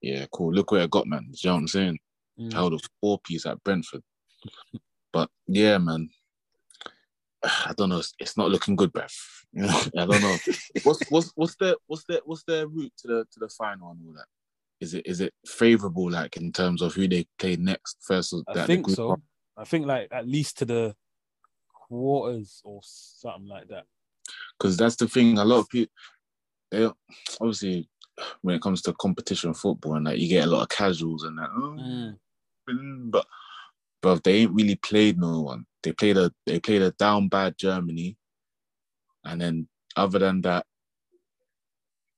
Yeah, 0.01 0.25
cool. 0.31 0.53
Look 0.53 0.71
where 0.71 0.83
I 0.83 0.87
got, 0.87 1.07
man. 1.07 1.23
Do 1.23 1.37
you 1.41 1.49
know 1.49 1.55
what 1.55 1.59
I'm 1.61 1.67
saying? 1.67 1.99
Mm. 2.39 2.53
Held 2.53 2.73
a 2.73 2.79
four 3.01 3.19
piece 3.25 3.45
at 3.45 3.61
Brentford. 3.63 4.01
But 5.11 5.29
yeah, 5.47 5.77
man. 5.77 6.09
I 7.43 7.73
don't 7.77 7.89
know. 7.89 7.99
It's, 7.99 8.13
it's 8.19 8.37
not 8.37 8.49
looking 8.49 8.75
good, 8.75 8.93
bruv. 8.93 9.13
You 9.51 9.61
know, 9.63 9.81
I 9.97 10.05
don't 10.05 10.21
know. 10.21 10.37
what's 10.83 11.09
what's 11.09 11.31
what's 11.35 11.55
the 11.55 11.77
what's 11.87 12.03
the 12.05 12.21
what's 12.25 12.43
their 12.43 12.67
route 12.67 12.93
to 12.99 13.07
the 13.07 13.25
to 13.31 13.39
the 13.39 13.49
final 13.49 13.91
and 13.91 13.99
all 14.05 14.13
that? 14.13 14.25
Is 14.79 14.93
it 14.93 15.05
is 15.05 15.21
it 15.21 15.33
favorable 15.45 16.09
like 16.09 16.37
in 16.37 16.51
terms 16.51 16.81
of 16.81 16.93
who 16.93 17.07
they 17.07 17.25
play 17.37 17.55
next 17.55 17.97
versus 18.07 18.43
I 18.47 18.53
that 18.53 18.67
think 18.67 18.89
so. 18.89 19.21
I 19.55 19.63
think 19.65 19.85
like 19.85 20.07
at 20.11 20.27
least 20.27 20.57
to 20.59 20.65
the 20.65 20.95
quarters 21.73 22.61
or 22.63 22.79
something 22.83 23.47
like 23.47 23.67
that. 23.67 23.85
because 24.57 24.75
that's 24.77 24.95
the 24.95 25.07
thing. 25.07 25.37
A 25.37 25.45
lot 25.45 25.59
of 25.59 25.69
people, 25.69 25.93
they 26.71 26.89
obviously 27.39 27.87
when 28.41 28.55
it 28.55 28.61
comes 28.61 28.81
to 28.83 28.93
competition 28.93 29.53
football 29.53 29.95
and 29.95 30.07
that, 30.07 30.19
you 30.19 30.27
get 30.27 30.45
a 30.47 30.49
lot 30.49 30.63
of 30.63 30.69
casuals 30.69 31.23
and 31.23 31.37
that. 31.37 31.49
"Oh, 31.55 31.77
mm," 31.79 33.11
But 33.11 33.25
but 34.03 34.23
they 34.23 34.39
ain't 34.39 34.53
really 34.53 34.75
played 34.75 35.17
no 35.17 35.41
one. 35.41 35.65
They 35.81 35.93
played 35.93 36.17
a 36.17 36.31
they 36.45 36.59
played 36.59 36.81
a 36.83 36.91
down 36.91 37.29
bad 37.29 37.57
Germany, 37.57 38.17
and 39.23 39.41
then 39.41 39.67
other 39.95 40.19
than 40.19 40.41
that, 40.41 40.65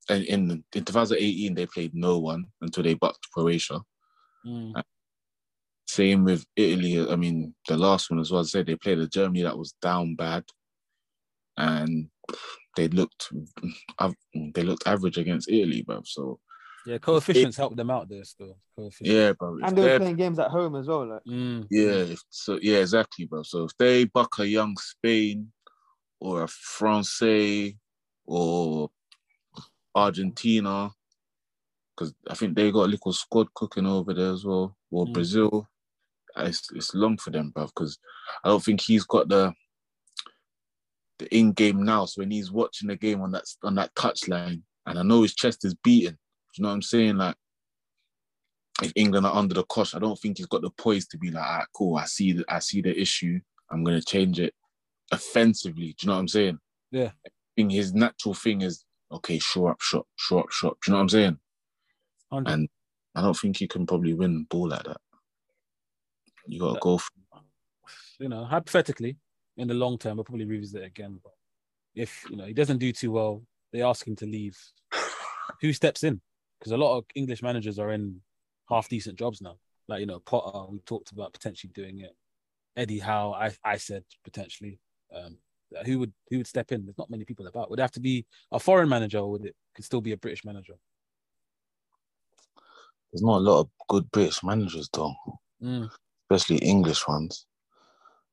and 0.10 0.24
in 0.26 0.64
in 0.74 0.84
2018 0.84 1.54
they 1.54 1.68
played 1.68 1.94
no 1.94 2.18
one 2.18 2.46
until 2.62 2.84
they 2.84 2.96
bucked 2.96 3.32
Croatia. 3.32 3.80
Mm. 4.46 4.82
Same 5.88 6.26
with 6.26 6.44
Italy. 6.56 7.08
I 7.08 7.16
mean, 7.16 7.54
the 7.68 7.78
last 7.78 8.10
one 8.10 8.20
as 8.20 8.32
well. 8.32 8.42
I 8.42 8.46
said 8.46 8.66
they 8.66 8.76
played 8.76 9.00
a 9.00 9.08
Germany 9.08 9.44
that 9.44 9.58
was 9.58 9.76
down 9.82 10.16
bad, 10.16 10.44
and 11.56 12.10
they 12.76 12.88
looked 12.88 13.30
they 14.56 14.64
looked 14.64 14.88
average 14.88 15.20
against 15.20 15.52
Italy, 15.52 15.84
bro. 15.84 16.02
So 16.04 16.40
Yeah, 16.86 16.98
coefficients 17.00 17.58
help 17.58 17.76
them 17.76 17.90
out 17.90 18.08
there 18.10 18.24
still. 18.24 18.58
Yeah, 19.02 19.34
bro. 19.34 19.58
And 19.64 19.76
they 19.78 19.82
were 19.82 19.88
they're- 19.88 20.00
playing 20.00 20.16
games 20.18 20.38
at 20.40 20.52
home 20.52 20.76
as 20.76 20.88
well. 20.88 21.08
Like, 21.08 21.24
Mm. 21.26 21.68
yeah, 21.72 22.14
if, 22.14 22.22
so 22.30 22.60
yeah, 22.62 22.78
exactly, 22.78 23.26
bro. 23.26 23.44
So 23.44 23.64
if 23.66 23.72
they 23.78 24.06
buck 24.06 24.38
a 24.40 24.48
young 24.48 24.76
Spain 24.78 25.52
or 26.20 26.44
a 26.44 26.48
France 26.48 27.22
or 28.26 28.90
Argentina, 29.96 30.92
because 31.96 32.14
I 32.30 32.36
think 32.36 32.56
they 32.56 32.72
got 32.72 32.86
a 32.86 32.88
little 32.88 33.14
squad 33.14 33.54
cooking 33.54 33.86
over 33.88 34.14
there 34.14 34.32
as 34.34 34.44
well, 34.46 34.76
or 34.92 35.06
Mm. 35.08 35.14
Brazil, 35.14 35.68
it's, 36.38 36.68
it's 36.74 36.94
long 36.94 37.18
for 37.18 37.30
them, 37.32 37.52
bro. 37.52 37.66
Because 37.68 37.98
I 38.44 38.50
don't 38.50 38.64
think 38.64 38.82
he's 38.82 39.06
got 39.06 39.30
the 39.30 39.54
the 41.18 41.34
in 41.34 41.54
game 41.54 41.82
now. 41.84 42.04
So 42.06 42.22
when 42.22 42.32
he's 42.32 42.52
watching 42.52 42.90
the 42.90 42.98
game 42.98 43.22
on 43.22 43.32
that 43.32 43.46
on 43.64 43.76
that 43.76 43.96
touchline, 43.96 44.64
and 44.86 45.00
I 45.00 45.02
know 45.02 45.22
his 45.22 45.34
chest 45.34 45.64
is 45.64 45.74
beating. 45.76 46.18
You 46.58 46.64
know 46.64 46.70
what 46.70 46.76
I'm 46.76 46.82
saying? 46.82 47.18
Like 47.18 47.36
if 48.82 48.92
England 48.96 49.26
are 49.26 49.36
under 49.36 49.56
the 49.56 49.64
cosh, 49.64 49.96
I 49.96 50.00
don't 50.00 50.20
think 50.20 50.38
he's 50.38 50.48
got 50.48 50.62
the 50.62 50.70
poise 50.72 51.08
to 51.08 51.18
be 51.18 51.32
like, 51.32 51.44
ah, 51.46 51.66
cool. 51.74 51.98
I 51.98 52.06
see 52.06 52.34
the 52.34 52.46
I 52.48 52.60
see 52.60 52.82
the 52.82 53.00
issue. 53.00 53.40
I'm 53.70 53.84
gonna 53.84 54.02
change 54.02 54.40
it 54.40 54.54
offensively. 55.12 55.96
Do 55.98 56.06
you 56.06 56.08
know 56.08 56.14
what 56.14 56.20
I'm 56.20 56.28
saying? 56.28 56.60
Yeah. 56.92 57.12
I 57.26 57.30
think 57.56 57.72
his 57.72 57.94
natural 57.94 58.34
thing 58.34 58.62
is 58.62 58.84
okay, 59.12 59.40
shore 59.40 59.72
up 59.72 59.82
shot, 59.82 60.06
shore 60.16 60.42
up 60.42 60.52
shot. 60.52 60.78
Do 60.84 60.92
you 60.92 60.92
know 60.92 60.98
what 60.98 61.04
I'm 61.04 61.10
saying? 61.10 61.38
100. 62.30 62.54
And 62.54 62.70
I 63.16 63.22
don't 63.22 63.38
think 63.38 63.58
he 63.58 63.68
can 63.68 63.86
probably 63.86 64.14
win 64.14 64.34
the 64.40 64.46
ball 64.50 64.70
like 64.70 64.84
that. 64.84 64.98
You 66.48 66.60
gotta 66.60 66.80
go. 66.80 66.98
For, 66.98 67.12
you 68.20 68.30
know, 68.30 68.44
hypothetically, 68.44 69.18
in 69.58 69.68
the 69.68 69.74
long 69.74 69.98
term, 69.98 70.18
we'll 70.18 70.26
probably 70.26 70.46
revisit 70.46 70.82
it 70.82 70.86
again. 70.86 71.20
But 71.24 71.34
if 71.96 72.26
you 72.30 72.36
know 72.36 72.46
he 72.46 72.54
doesn't 72.54 72.80
do 72.80 72.92
too 72.92 73.12
well, 73.12 73.44
they 73.72 73.82
ask 73.82 74.06
him 74.06 74.16
to 74.18 74.26
leave. 74.26 74.58
Who 75.62 75.72
steps 75.74 76.04
in? 76.04 76.22
Because 76.66 76.80
a 76.80 76.84
lot 76.84 76.98
of 76.98 77.06
English 77.14 77.44
managers 77.44 77.78
are 77.78 77.92
in 77.92 78.22
half 78.68 78.90
decent 78.90 79.20
jobs 79.20 79.40
now. 79.40 79.58
Like 79.88 80.00
you 80.00 80.08
know, 80.08 80.20
Potter, 80.20 80.72
we 80.72 80.80
talked 80.80 81.12
about 81.12 81.32
potentially 81.32 81.72
doing 81.76 82.00
it. 82.00 82.16
Eddie 82.76 82.98
Howe, 82.98 83.34
I, 83.34 83.52
I 83.64 83.78
said 83.78 84.04
potentially. 84.24 84.80
Um, 85.16 85.38
who 85.86 86.00
would 86.00 86.14
who 86.32 86.38
would 86.38 86.48
step 86.48 86.72
in? 86.72 86.86
There's 86.86 86.98
not 86.98 87.12
many 87.12 87.24
people 87.24 87.46
about. 87.46 87.70
Would 87.70 87.78
it 87.78 87.84
have 87.84 87.92
to 87.92 88.00
be 88.00 88.26
a 88.52 88.60
foreign 88.60 88.90
manager, 88.90 89.20
or 89.20 89.30
would 89.32 89.46
it 89.46 89.56
could 89.76 89.86
still 89.86 90.02
be 90.02 90.14
a 90.14 90.18
British 90.18 90.44
manager? 90.44 90.74
there's 93.16 93.24
not 93.24 93.38
a 93.38 93.50
lot 93.50 93.60
of 93.62 93.70
good 93.88 94.12
British 94.12 94.44
managers 94.44 94.90
though. 94.92 95.16
Mm. 95.64 95.90
especially 96.30 96.58
English 96.58 97.08
ones. 97.08 97.46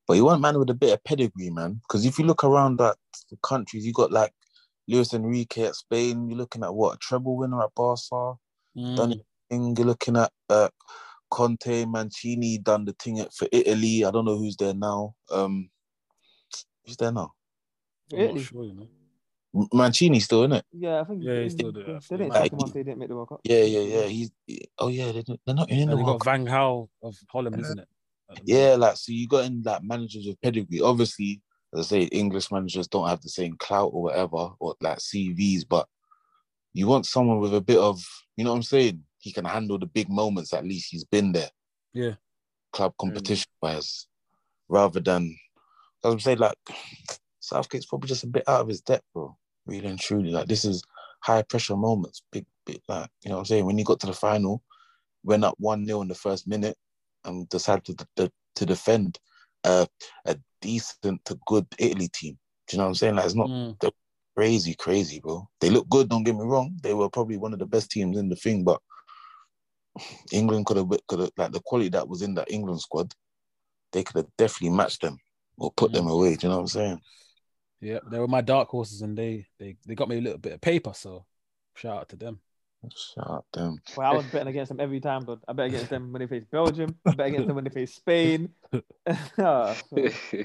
But 0.05 0.15
you 0.15 0.25
want 0.25 0.39
a 0.39 0.41
man 0.41 0.59
with 0.59 0.69
a 0.69 0.73
bit 0.73 0.91
of 0.91 1.03
pedigree, 1.05 1.49
man. 1.49 1.79
Because 1.83 2.05
if 2.05 2.19
you 2.19 2.25
look 2.25 2.43
around 2.43 2.81
at 2.81 2.97
the 3.29 3.37
countries, 3.37 3.85
you 3.85 3.93
got 3.93 4.11
like 4.11 4.33
Luis 4.87 5.13
Enrique 5.13 5.63
at 5.63 5.75
Spain. 5.75 6.29
You're 6.29 6.37
looking 6.37 6.63
at 6.63 6.73
what 6.73 6.95
a 6.95 6.97
treble 6.97 7.37
winner 7.37 7.61
at 7.61 7.73
Barca. 7.75 8.33
Mm. 8.77 8.95
Done 8.95 9.21
thing. 9.49 9.75
You're 9.77 9.87
looking 9.87 10.17
at 10.17 10.31
uh, 10.49 10.69
Conte, 11.29 11.85
Mancini 11.85 12.57
done 12.57 12.85
the 12.85 12.93
thing 12.93 13.23
for 13.35 13.47
Italy. 13.51 14.03
I 14.05 14.11
don't 14.11 14.25
know 14.25 14.37
who's 14.37 14.55
there 14.57 14.73
now. 14.73 15.15
Um, 15.31 15.69
who's 16.85 16.97
there 16.97 17.11
now? 17.11 17.31
I'm 18.11 18.19
not 18.19 18.25
Italy. 18.25 18.43
sure, 18.43 18.63
you 18.65 18.73
know. 18.73 18.87
M- 19.55 19.67
Mancini 19.71 20.19
still 20.19 20.43
in 20.45 20.53
it. 20.53 20.65
Yeah, 20.71 21.01
I 21.01 21.03
think 21.03 21.23
Yeah, 21.23 21.41
he's 21.41 21.53
still 21.53 21.71
there. 21.71 21.83
they 22.09 22.17
didn't 22.17 22.29
Like, 22.29 22.51
him 22.51 22.59
off. 22.59 22.73
They 22.73 22.83
didn't 22.83 22.97
make 22.99 23.09
the 23.09 23.15
World 23.15 23.29
Cup. 23.29 23.41
Yeah, 23.43 23.63
yeah, 23.63 23.79
yeah. 23.79 24.05
He's 24.07 24.31
oh 24.79 24.87
yeah. 24.89 25.11
They're, 25.11 25.23
they're 25.45 25.55
not 25.55 25.69
in 25.69 25.89
the 25.89 25.95
they 25.95 26.01
World 26.03 26.19
got 26.21 26.25
Van 26.25 26.45
Gaal 26.45 26.89
of 27.03 27.15
Holland, 27.31 27.55
Yeah. 27.57 27.61
isn't 27.63 27.79
it? 27.79 27.87
Yeah, 28.45 28.75
like 28.75 28.97
so 28.97 29.11
you 29.11 29.27
got 29.27 29.45
in 29.45 29.61
like 29.63 29.83
managers 29.83 30.25
with 30.25 30.41
pedigree. 30.41 30.81
Obviously, 30.81 31.41
as 31.73 31.79
I 31.79 31.83
say, 31.83 32.01
English 32.03 32.51
managers 32.51 32.87
don't 32.87 33.07
have 33.07 33.21
the 33.21 33.29
same 33.29 33.55
clout 33.57 33.91
or 33.93 34.03
whatever, 34.03 34.49
or 34.59 34.75
like 34.81 34.99
CVs, 34.99 35.63
but 35.67 35.87
you 36.73 36.87
want 36.87 37.05
someone 37.05 37.39
with 37.39 37.53
a 37.53 37.61
bit 37.61 37.77
of, 37.77 38.03
you 38.35 38.43
know 38.43 38.51
what 38.51 38.57
I'm 38.57 38.63
saying? 38.63 39.03
He 39.19 39.31
can 39.31 39.45
handle 39.45 39.79
the 39.79 39.85
big 39.85 40.09
moments. 40.09 40.53
At 40.53 40.65
least 40.65 40.89
he's 40.91 41.03
been 41.03 41.31
there. 41.31 41.49
Yeah. 41.93 42.15
Club 42.71 42.93
mm. 42.93 42.97
competition 42.97 43.49
wise, 43.61 44.07
rather 44.67 44.99
than, 44.99 45.35
as 46.03 46.13
I'm 46.13 46.19
saying, 46.19 46.39
like 46.39 46.57
Southgate's 47.39 47.85
probably 47.85 48.07
just 48.07 48.23
a 48.23 48.27
bit 48.27 48.43
out 48.47 48.61
of 48.61 48.67
his 48.67 48.81
depth, 48.81 49.05
bro. 49.13 49.35
Really 49.65 49.87
and 49.87 49.99
truly, 49.99 50.31
like 50.31 50.47
this 50.47 50.65
is 50.65 50.83
high 51.21 51.41
pressure 51.41 51.77
moments. 51.77 52.23
Big, 52.31 52.45
big, 52.65 52.81
like 52.89 53.09
you 53.23 53.29
know 53.29 53.35
what 53.35 53.41
I'm 53.41 53.45
saying. 53.45 53.65
When 53.65 53.77
he 53.77 53.83
got 53.85 53.99
to 54.01 54.07
the 54.07 54.13
final, 54.13 54.61
went 55.23 55.45
up 55.45 55.55
one 55.57 55.85
0 55.85 56.01
in 56.01 56.09
the 56.09 56.15
first 56.15 56.47
minute, 56.47 56.75
and 57.23 57.47
decided 57.49 57.97
to, 57.97 58.07
to, 58.17 58.31
to 58.55 58.65
defend 58.65 59.19
uh, 59.63 59.85
a 60.25 60.37
decent 60.61 61.23
to 61.25 61.39
good 61.45 61.65
Italy 61.79 62.09
team. 62.09 62.37
Do 62.67 62.75
you 62.75 62.77
know 62.77 62.85
what 62.85 62.89
I'm 62.89 62.95
saying? 62.95 63.15
Like 63.15 63.25
it's 63.25 63.35
not 63.35 63.49
Mm. 63.49 63.91
crazy, 64.35 64.73
crazy, 64.75 65.19
bro. 65.19 65.47
They 65.59 65.69
look 65.69 65.87
good. 65.89 66.09
Don't 66.09 66.23
get 66.23 66.35
me 66.35 66.43
wrong. 66.43 66.77
They 66.81 66.93
were 66.93 67.09
probably 67.09 67.37
one 67.37 67.53
of 67.53 67.59
the 67.59 67.65
best 67.65 67.91
teams 67.91 68.17
in 68.17 68.29
the 68.29 68.35
thing, 68.35 68.63
but 68.63 68.81
England 70.31 70.65
could 70.65 70.77
have 70.77 70.89
could 71.07 71.19
have 71.19 71.31
like 71.37 71.51
the 71.51 71.61
quality 71.61 71.89
that 71.89 72.07
was 72.07 72.21
in 72.21 72.33
that 72.35 72.51
England 72.51 72.81
squad. 72.81 73.13
They 73.91 74.03
could 74.03 74.15
have 74.15 74.27
definitely 74.37 74.75
matched 74.75 75.01
them 75.01 75.17
or 75.57 75.71
put 75.71 75.93
them 75.93 76.07
away. 76.07 76.35
Do 76.35 76.47
you 76.47 76.49
know 76.49 76.55
what 76.57 76.61
I'm 76.61 76.67
saying? 76.67 77.01
Yeah, 77.79 77.99
they 78.09 78.17
were 78.17 78.27
my 78.27 78.41
dark 78.41 78.69
horses, 78.69 79.01
and 79.01 79.17
they 79.17 79.45
they 79.59 79.75
they 79.85 79.93
got 79.93 80.09
me 80.09 80.17
a 80.17 80.21
little 80.21 80.39
bit 80.39 80.53
of 80.53 80.61
paper. 80.61 80.93
So 80.93 81.25
shout 81.75 81.97
out 81.97 82.09
to 82.09 82.15
them. 82.15 82.39
Shout 82.91 83.29
out 83.29 83.45
them. 83.53 83.77
Well, 83.95 84.11
I 84.11 84.15
was 84.15 84.25
betting 84.25 84.47
against 84.49 84.69
them 84.69 84.79
every 84.79 84.99
time, 84.99 85.23
but 85.23 85.39
I 85.47 85.53
bet 85.53 85.67
against 85.67 85.89
them 85.89 86.11
when 86.11 86.19
they 86.21 86.27
face 86.27 86.43
Belgium. 86.45 86.95
I 87.05 87.13
bet 87.13 87.27
against 87.27 87.47
them 87.47 87.55
when 87.55 87.63
they 87.63 87.69
face 87.69 87.95
Spain. 87.95 88.49
Ah, 89.37 89.75
so- 89.89 90.43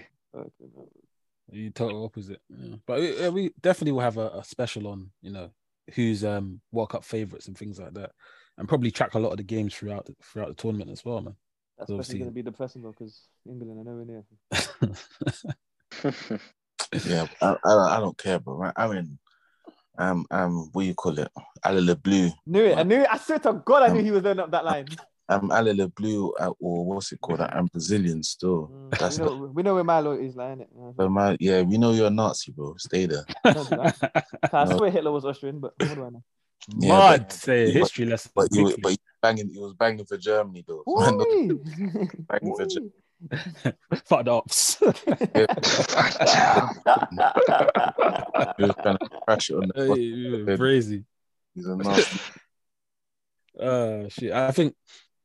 You 1.51 1.71
total 1.71 2.05
opposite. 2.05 2.41
Yeah. 2.49 2.77
But 2.87 3.01
we, 3.01 3.29
we 3.31 3.51
definitely 3.61 3.93
will 3.93 4.01
have 4.01 4.19
a, 4.19 4.29
a 4.31 4.45
special 4.45 4.87
on 4.89 5.11
you 5.23 5.31
know 5.33 5.51
who's 5.95 6.23
um 6.25 6.61
World 6.71 6.91
Cup 6.91 7.05
favorites 7.05 7.49
and 7.49 7.57
things 7.57 7.79
like 7.81 7.95
that, 7.95 8.13
and 8.59 8.69
probably 8.69 8.91
track 8.91 9.15
a 9.15 9.19
lot 9.19 9.31
of 9.31 9.39
the 9.39 9.43
games 9.43 9.75
throughout 9.75 10.05
the, 10.07 10.15
throughout 10.23 10.49
the 10.49 10.55
tournament 10.55 10.91
as 10.91 11.05
well, 11.05 11.21
man. 11.23 11.35
That's 11.79 11.91
Obviously. 11.91 12.01
especially 12.01 12.19
going 12.21 12.31
to 12.31 12.35
be 12.35 12.43
depressing 12.43 12.83
though, 12.83 12.91
because 12.91 13.23
England 13.49 13.81
are 13.81 13.91
nowhere 13.91 14.05
near. 14.05 14.25
Yeah, 17.05 17.27
I, 17.43 17.55
I, 17.65 17.97
I 17.97 18.01
don't 18.01 18.17
care, 18.17 18.39
but 18.39 18.73
I 18.77 18.87
mean, 18.89 19.19
um, 19.99 20.25
um, 20.31 20.69
what 20.73 20.87
you 20.87 20.95
call 20.95 21.19
it? 21.19 21.29
Ale 21.67 21.81
Le 21.85 21.95
Bleu. 21.97 22.31
Knew 22.47 22.65
it. 22.65 22.79
I 22.79 22.83
knew 22.85 23.01
it. 23.01 23.09
I 23.11 23.19
swear 23.19 23.39
to 23.41 23.53
God, 23.65 23.83
I 23.83 23.89
knew 23.93 23.99
Um, 23.99 24.05
he 24.05 24.11
was 24.11 24.23
going 24.23 24.39
up 24.41 24.51
that 24.53 24.65
line. 24.65 24.87
I'm 25.29 25.51
Ale 25.53 25.75
Le 25.77 25.89
Bleu, 25.89 26.33
uh, 26.41 26.53
or 26.59 26.87
what's 26.87 27.13
it 27.13 27.21
called? 27.21 27.41
I'm 27.41 27.67
Brazilian 27.67 28.23
still. 28.23 28.69
Mm, 28.73 28.99
That's 28.99 29.19
we, 29.19 29.27
know, 29.27 29.51
we 29.55 29.63
know 29.63 29.75
where 29.75 29.85
my 29.85 30.01
loyalty 30.01 30.27
is 30.27 30.37
lying. 30.37 30.61
It. 30.63 30.69
But 30.97 31.11
my, 31.11 31.37
yeah, 31.39 31.61
we 31.63 31.77
know 31.77 31.93
you're 31.93 32.07
a 32.07 32.11
Nazi, 32.11 32.53
bro. 32.53 32.75
Stay 32.79 33.05
there. 33.07 33.25
Don't 33.45 33.69
do. 33.69 33.81
I 34.53 34.65
No. 34.65 34.77
swear 34.79 34.91
Hitler 34.91 35.13
was 35.13 35.25
Austrian, 35.27 35.61
but 35.61 35.73
what 35.79 35.95
do 35.95 36.05
I 36.07 36.11
know? 36.11 36.23
Yeah, 36.79 36.89
Mud, 36.89 37.21
but- 37.21 37.33
say 37.33 37.67
but- 37.67 37.75
history 37.75 38.07
lesson. 38.07 38.31
But 38.35 38.49
you, 38.53 38.63
quickly. 38.65 38.81
but 38.83 38.91
you 38.93 38.97
banging, 39.21 39.49
he 39.51 39.59
was 39.59 39.75
banging 39.75 40.07
for 40.07 40.17
Germany 40.17 40.65
though. 40.67 40.83
So 40.87 41.01
I 41.03 41.11
know- 41.11 41.19
Oi! 41.21 42.09
banging 42.29 42.57
for 42.57 42.65
Ge- 42.67 42.79
Oi! 43.33 43.73
Fuck 44.05 44.25
the 44.25 44.31
ops. 44.31 44.79
He 44.79 44.87
was 48.65 48.75
trying 48.83 48.99
crash 49.25 49.51
on 49.51 49.69
the 49.75 50.55
crazy. 50.57 51.05
He's 51.55 51.67
a 51.67 51.77
nasty. 51.77 52.21
Uh, 53.59 54.09
shit. 54.09 54.31
I 54.31 54.53
think 54.53 54.77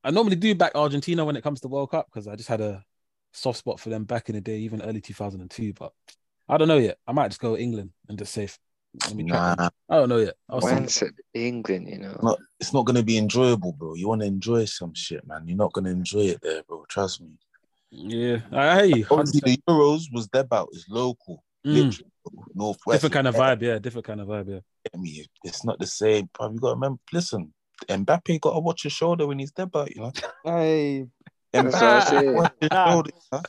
I 0.03 0.09
normally 0.09 0.35
do 0.35 0.55
back 0.55 0.71
Argentina 0.73 1.23
when 1.23 1.35
it 1.35 1.43
comes 1.43 1.61
to 1.61 1.67
World 1.67 1.91
Cup 1.91 2.07
because 2.11 2.27
I 2.27 2.35
just 2.35 2.49
had 2.49 2.61
a 2.61 2.83
soft 3.31 3.59
spot 3.59 3.79
for 3.79 3.89
them 3.89 4.05
back 4.05 4.27
in 4.27 4.33
the 4.33 4.41
day, 4.41 4.57
even 4.57 4.81
early 4.81 5.01
2002. 5.01 5.73
But 5.73 5.91
I 6.49 6.57
don't 6.57 6.67
know 6.67 6.79
yet. 6.79 6.97
I 7.05 7.11
might 7.11 7.27
just 7.27 7.41
go 7.41 7.55
England 7.55 7.91
and 8.09 8.17
just 8.17 8.33
safe. 8.33 8.57
Let 9.05 9.15
me 9.15 9.25
try. 9.25 9.55
Nah, 9.55 9.69
I 9.87 9.95
don't 9.97 10.09
know 10.09 10.17
yet. 10.17 10.33
I'll 10.49 10.61
see. 10.61 11.05
When 11.05 11.13
England, 11.35 11.89
you 11.89 11.99
know. 11.99 12.17
not, 12.23 12.39
it's 12.59 12.73
not 12.73 12.85
gonna 12.85 13.03
be 13.03 13.19
enjoyable, 13.19 13.73
bro. 13.73 13.93
You 13.93 14.07
want 14.07 14.21
to 14.21 14.27
enjoy 14.27 14.65
some 14.65 14.95
shit, 14.95 15.27
man. 15.27 15.47
You're 15.47 15.57
not 15.57 15.73
gonna 15.73 15.91
enjoy 15.91 16.21
it 16.21 16.41
there, 16.41 16.63
bro. 16.63 16.85
Trust 16.89 17.21
me. 17.21 17.37
Yeah, 17.95 18.39
I 18.51 18.85
hear 18.87 18.97
you. 18.97 19.05
Obviously, 19.11 19.39
the 19.41 19.61
Euros 19.69 20.05
was 20.11 20.27
their 20.29 20.43
bout. 20.43 20.69
It's 20.73 20.85
local, 20.89 21.43
Mm, 21.65 21.73
literally 21.75 22.11
northwest. 22.55 22.95
different 23.01 23.13
kind 23.13 23.27
of 23.27 23.35
Yeah, 23.35 23.55
vibe. 23.55 23.61
Yeah, 23.61 23.79
different 23.79 24.05
kind 24.07 24.19
of 24.21 24.27
vibe. 24.27 24.49
Yeah. 24.49 24.59
get 24.91 24.99
me. 24.99 25.25
It's 25.43 25.63
not 25.63 25.77
the 25.79 25.85
same. 25.87 26.29
But 26.37 26.51
you 26.53 26.59
got 26.59 26.69
to 26.69 26.73
remember. 26.75 26.99
Listen, 27.11 27.53
Mbappe 27.87 28.41
got 28.41 28.53
to 28.53 28.59
watch 28.59 28.83
his 28.83 28.93
shoulder 28.93 29.27
when 29.27 29.37
he's 29.39 29.51
debut. 29.51 29.85
You 29.95 30.01
know, 30.01 30.11
Hey, 30.43 31.07
I 31.53 31.57
Mbappe 31.61 32.09
say. 32.09 32.33
watch 32.33 32.51
his 32.59 32.69
shoulder. 32.73 33.11
You 33.13 33.21
know? 33.31 33.43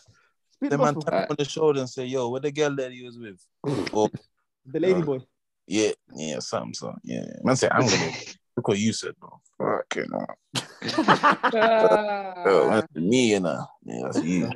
speak 0.53 0.71
The 0.71 0.77
the 0.77 0.85
man 0.85 0.95
tap 1.01 1.15
him 1.15 1.27
on 1.31 1.37
the 1.39 1.45
shoulder 1.47 1.81
and 1.81 1.89
say, 1.91 2.05
"Yo, 2.05 2.29
where 2.29 2.41
the 2.41 2.53
girl 2.53 2.77
that 2.77 2.93
he 2.93 3.03
was 3.03 3.19
with?" 3.19 3.41
or 3.95 4.11
The 4.67 4.81
lady 4.81 5.01
Uh, 5.01 5.05
boy. 5.05 5.19
yeah, 5.67 5.93
yeah, 6.15 6.39
something, 6.41 6.75
so 6.75 6.95
yeah. 7.03 7.25
Man 7.43 7.57
say, 7.57 7.69
"I'm 7.73 7.87
gonna 7.87 8.13
look 8.57 8.69
what 8.69 8.79
you 8.79 8.93
said, 8.93 9.15
bro." 9.19 9.41
Fuck 9.59 9.97
you 9.97 10.07
know. 10.09 10.27
Oh, 12.47 12.71
that's 12.71 12.89
me, 12.95 13.35
and 13.35 13.45
know. 13.45 13.67
Yeah, 13.85 14.01
that's 14.05 14.23
you. 14.23 14.47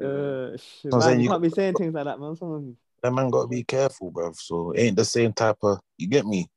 Uh, 0.00 0.56
shit, 0.56 0.92
I'm 0.92 0.98
man, 0.98 1.02
saying 1.02 1.20
you 1.20 1.24
you 1.24 1.30
can't 1.30 1.42
be 1.42 1.50
saying 1.50 1.74
things 1.74 1.94
like 1.94 2.04
that, 2.04 2.20
man. 2.20 2.36
Someone, 2.36 2.76
That 3.02 3.12
man 3.12 3.30
got 3.30 3.42
to 3.42 3.48
be 3.48 3.64
careful, 3.64 4.10
bro. 4.10 4.32
So 4.32 4.72
it 4.72 4.80
ain't 4.80 4.96
the 4.96 5.04
same 5.04 5.32
type 5.32 5.58
of. 5.62 5.78
You 5.98 6.08
get 6.08 6.26
me? 6.26 6.48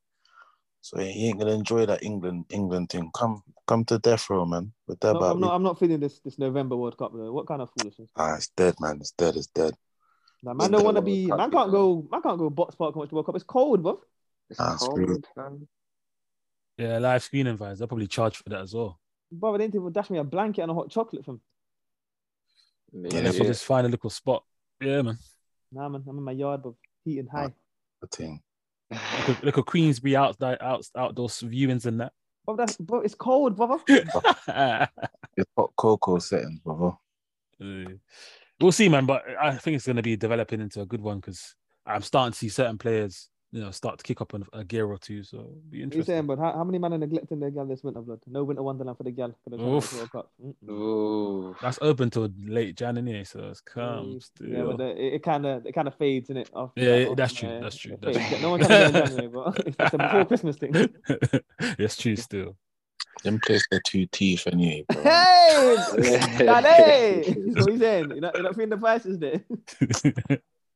So 0.83 0.99
he 0.99 1.29
ain't 1.29 1.39
gonna 1.39 1.53
enjoy 1.53 1.85
that 1.85 2.03
England 2.03 2.45
England 2.49 2.89
thing. 2.89 3.09
Come 3.15 3.41
come 3.67 3.85
to 3.85 3.99
death 3.99 4.29
row, 4.29 4.45
man. 4.45 4.73
With 4.85 4.99
that 4.99 5.13
no, 5.13 5.19
about 5.19 5.31
I'm 5.35 5.39
not. 5.39 5.55
I'm 5.55 5.63
not 5.63 5.79
feeling 5.79 6.01
this. 6.01 6.19
This 6.19 6.37
November 6.37 6.75
World 6.75 6.97
Cup. 6.97 7.13
Though. 7.13 7.31
What 7.31 7.47
kind 7.47 7.61
of 7.61 7.69
foolishness? 7.71 8.09
Ah, 8.17 8.35
it's 8.35 8.49
dead, 8.49 8.75
man. 8.81 8.97
It's 8.99 9.11
dead. 9.11 9.37
It's 9.37 9.47
dead. 9.47 9.73
Nah, 10.43 10.53
man 10.53 10.71
the 10.71 10.77
don't 10.77 10.85
want 10.85 10.97
to 10.97 11.01
be. 11.01 11.29
Cup, 11.29 11.37
Man 11.37 11.51
can't 11.51 11.71
go. 11.71 12.05
Man 12.11 12.21
can't 12.21 12.37
go 12.37 12.49
box 12.49 12.75
park 12.75 12.95
and 12.95 12.99
watch 12.99 13.09
the 13.09 13.15
World 13.15 13.27
Cup. 13.27 13.35
It's 13.35 13.45
cold, 13.45 13.81
bro. 13.81 14.01
It's 14.49 14.59
Ah, 14.59 14.73
it's 14.73 14.83
cold, 14.83 15.05
good. 15.07 15.25
man. 15.37 15.67
Yeah, 16.77 16.97
live 16.97 17.23
screening 17.23 17.57
vibes. 17.57 17.77
They'll 17.77 17.87
probably 17.87 18.07
charge 18.07 18.37
for 18.37 18.49
that 18.49 18.61
as 18.61 18.73
well. 18.73 18.99
Brother, 19.31 19.57
they 19.57 19.65
didn't 19.65 19.81
even 19.81 19.91
dash 19.91 20.09
me 20.09 20.19
a 20.19 20.23
blanket 20.23 20.61
and 20.61 20.71
a 20.71 20.73
hot 20.73 20.89
chocolate 20.89 21.25
from. 21.25 21.41
Yeah, 22.91 23.21
Yeah, 23.21 23.29
if 23.29 23.39
you 23.39 23.45
just 23.45 23.65
find 23.65 23.85
a 23.85 23.89
little 23.89 24.09
spot. 24.09 24.43
Yeah, 24.81 25.01
man. 25.01 25.17
Nah, 25.71 25.89
man, 25.89 26.03
I'm 26.07 26.17
in 26.17 26.23
my 26.23 26.31
yard, 26.31 26.61
bro. 26.61 26.75
Heating 27.03 27.27
high. 27.27 27.53
The 28.01 28.07
thing. 28.07 28.41
Little, 28.91 29.35
little 29.43 29.63
Queensbury 29.63 30.15
out, 30.15 30.41
out, 30.41 30.85
outdoor 30.95 31.27
viewings 31.27 31.85
and 31.85 31.99
that. 32.01 32.13
Bro, 32.45 32.57
that's 32.57 32.77
bro. 32.77 33.01
It's 33.01 33.15
cold, 33.15 33.55
brother. 33.55 33.77
It's 35.35 35.49
hot 35.57 35.71
cocoa 35.75 36.19
settings, 36.19 36.59
brother. 36.59 36.95
Uh, 37.59 37.93
we'll 38.59 38.71
see, 38.71 38.87
man. 38.87 39.07
But 39.07 39.23
I 39.41 39.55
think 39.55 39.75
it's 39.75 39.87
going 39.87 39.95
to 39.95 40.03
be 40.03 40.15
developing 40.15 40.61
into 40.61 40.81
a 40.81 40.85
good 40.85 41.01
one 41.01 41.19
because 41.19 41.55
I'm 41.87 42.03
starting 42.03 42.33
to 42.33 42.37
see 42.37 42.49
certain 42.49 42.77
players, 42.77 43.29
you 43.53 43.61
know, 43.61 43.69
start 43.69 43.99
to 43.99 44.03
kick 44.03 44.19
up 44.19 44.33
on 44.33 44.43
a 44.51 44.63
gear 44.63 44.87
or 44.87 44.97
two. 44.97 45.23
So 45.23 45.37
it'll 45.37 45.51
be 45.69 45.85
What 45.85 45.93
you 45.95 46.03
saying, 46.03 46.19
interesting. 46.21 46.25
but 46.25 46.39
how, 46.39 46.53
how 46.53 46.63
many 46.63 46.79
men 46.79 46.91
are 46.93 46.97
neglecting 46.97 47.39
their 47.39 47.51
gal 47.51 47.65
this 47.67 47.83
winter, 47.83 48.01
blood? 48.01 48.19
No 48.25 48.43
winter 48.43 48.63
wonderland 48.63 48.97
for 48.97 49.03
the 49.03 49.11
gal. 49.11 49.35
For 49.43 49.51
the 49.51 49.57
try 49.57 49.65
Oof. 49.67 49.93
World 49.95 50.11
Cup. 50.11 50.31
Mm-mm. 50.43 51.55
That's 51.61 51.77
open 51.83 52.09
till 52.09 52.29
late 52.45 52.75
January, 52.75 53.23
so 53.25 53.49
it's 53.49 53.61
come 53.61 54.19
still. 54.19 54.47
Yeah, 54.49 54.63
but 54.63 54.77
the, 54.79 55.15
it 55.15 55.21
kind 55.21 55.45
of 55.45 55.65
it 55.67 55.73
kind 55.73 55.87
of 55.87 55.93
fades 55.95 56.31
in 56.31 56.37
it. 56.37 56.49
After, 56.55 56.81
Yeah, 56.81 56.95
after- 57.03 57.15
that's 57.15 57.33
true, 57.33 57.49
yeah, 57.49 57.59
that's 57.59 57.75
true, 57.77 57.97
that's 58.01 58.17
true. 58.29 58.39
No 58.41 58.49
one 58.49 58.59
comes 58.61 58.71
in 58.95 59.05
January, 59.05 59.27
but 59.27 59.59
it's 59.79 59.93
a 59.93 59.97
before 59.99 60.25
Christmas 60.25 60.57
thing. 60.57 60.73
That's 61.77 61.95
true 61.95 62.15
still. 62.15 62.57
Them 63.23 63.39
place 63.39 63.63
their 63.69 63.79
two 63.85 64.07
teeth 64.07 64.47
anyway, 64.47 64.83
bro. 64.89 65.01
Hey, 65.03 65.85
Daddy! 66.39 67.33
what 67.53 67.71
you 67.71 67.77
saying? 67.77 68.09
You're 68.09 68.19
not, 68.21 68.33
you're 68.33 68.43
not 68.43 68.55
feeling 68.55 68.69
the 68.71 68.77
prices 68.77 69.19
there. 69.19 69.41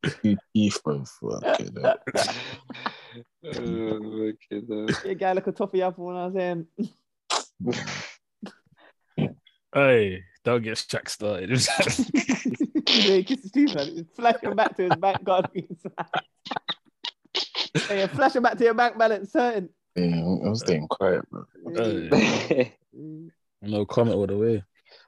Two 0.06 0.38
teeth, 0.54 0.80
bro. 0.84 1.04
Fuck 1.06 1.60
it. 1.60 1.78
up. 1.84 2.04
Okay, 2.16 2.34
though. 4.68 4.92
Oh, 4.96 4.98
yeah, 5.06 5.14
guy 5.14 5.32
like 5.32 5.48
a 5.48 5.52
toffee 5.52 5.82
apple. 5.82 6.06
When 6.06 6.16
I 6.16 6.28
was 6.28 6.36
saying, 6.36 6.68
hey, 9.74 10.24
don't 10.44 10.62
get 10.62 10.78
Shaq 10.78 11.10
started. 11.10 11.50
yeah, 11.50 11.56
he 13.16 13.24
kissed 13.24 13.42
his 13.44 13.52
teeth, 13.52 13.74
man. 13.74 14.06
Flashing 14.16 14.56
back 14.56 14.76
to 14.78 14.84
his 14.84 14.96
bank 14.96 15.26
card. 15.26 15.48
hey, 17.88 18.06
flashing 18.08 18.42
back 18.42 18.58
to 18.58 18.66
your 18.66 18.74
bank 18.74 18.98
balance, 18.98 19.32
certain. 19.32 19.70
Yeah, 19.96 20.18
I 20.46 20.50
was 20.50 20.60
staying 20.60 20.88
quiet, 20.88 21.24
bro. 21.30 21.46
Hey. 21.76 22.74
No 23.62 23.86
comment 23.86 24.16
all 24.16 24.28
the 24.28 24.38
way. 24.38 24.64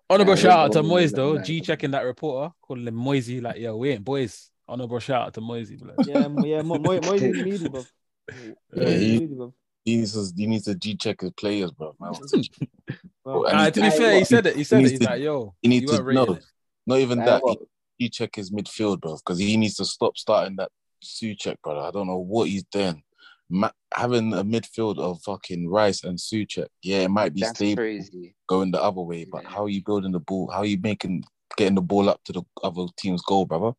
Honorable 0.09 0.33
Yeah, 0.33 0.41
shout 0.41 0.59
out 0.59 0.71
to 0.73 0.81
Moyes 0.81 1.13
though. 1.13 1.37
G 1.37 1.61
checking 1.61 1.91
that 1.91 2.03
reporter, 2.03 2.51
calling 2.61 2.87
him 2.87 2.95
Moisey, 2.95 3.41
like, 3.41 3.57
yo, 3.57 3.77
we 3.77 3.91
ain't 3.91 4.03
boys. 4.03 4.49
Honorable 4.69 4.99
shout 4.99 5.27
out 5.27 5.33
to 5.33 5.41
Moisey. 5.41 5.75
blood. 5.77 5.95
Yeah, 6.05 6.27
mo- 6.27 6.45
yeah, 6.45 6.61
Mo- 6.61 6.77
Mo- 6.77 6.99
Moyes 7.01 7.21
is 7.21 7.63
bro. 7.69 7.83
Yeah, 8.31 8.53
Moyes 8.75 8.87
is 8.87 9.01
he- 9.01 9.19
meaty, 9.19 9.33
bro. 9.33 9.53
He 9.85 9.95
needs 9.97 10.13
to 10.13 10.33
he 10.37 10.45
needs 10.47 10.65
to 10.65 10.75
G 10.75 10.95
check 10.95 11.21
his 11.21 11.31
players, 11.31 11.71
bro. 11.71 11.95
Man. 11.99 12.13
Bro, 13.23 13.41
Nah, 13.43 13.69
to 13.69 13.81
be 13.81 13.89
fair, 13.89 14.17
he 14.19 14.23
said 14.23 14.45
it. 14.45 14.55
He 14.55 14.63
said 14.63 14.79
he 14.81 14.85
it. 14.85 14.89
He's 14.91 14.99
to- 14.99 15.05
like, 15.05 15.21
yo, 15.21 15.55
he 15.61 15.67
needs 15.69 15.91
to 15.91 16.03
weren't 16.03 16.29
it. 16.37 16.45
Not 16.85 16.99
even 16.99 17.19
Aye, 17.21 17.25
that. 17.25 17.41
He, 17.45 17.57
he 18.05 18.09
check 18.09 18.35
his 18.35 18.51
midfield, 18.51 19.01
bro, 19.01 19.15
because 19.15 19.39
he 19.39 19.57
needs 19.57 19.75
to 19.75 19.85
stop 19.85 20.17
starting 20.17 20.55
that 20.57 20.69
Souček, 21.03 21.55
brother. 21.63 21.81
I 21.81 21.91
don't 21.91 22.07
know 22.07 22.17
what 22.17 22.47
he's 22.49 22.63
doing. 22.65 23.01
Ma- 23.49 23.71
having 23.93 24.31
a 24.33 24.43
midfield 24.43 24.99
of 24.99 25.21
fucking 25.23 25.67
Rice 25.69 26.03
and 26.03 26.17
Souček, 26.19 26.67
yeah, 26.83 26.99
it 26.99 27.09
might 27.09 27.33
be 27.33 27.41
That's 27.41 27.57
stable 27.57 27.77
crazy. 27.77 28.35
going 28.47 28.71
the 28.71 28.81
other 28.81 29.01
way, 29.01 29.25
but 29.25 29.43
Yeah. 29.43 29.49
how 29.49 29.63
are 29.65 29.69
you 29.69 29.83
building 29.83 30.11
the 30.11 30.19
ball? 30.19 30.49
How 30.51 30.59
are 30.59 30.65
you 30.65 30.79
making 30.81 31.23
getting 31.57 31.75
the 31.75 31.81
ball 31.81 32.09
up 32.09 32.21
to 32.25 32.33
the 32.33 32.43
other 32.63 32.85
team's 32.97 33.21
goal, 33.23 33.45
brother? 33.45 33.71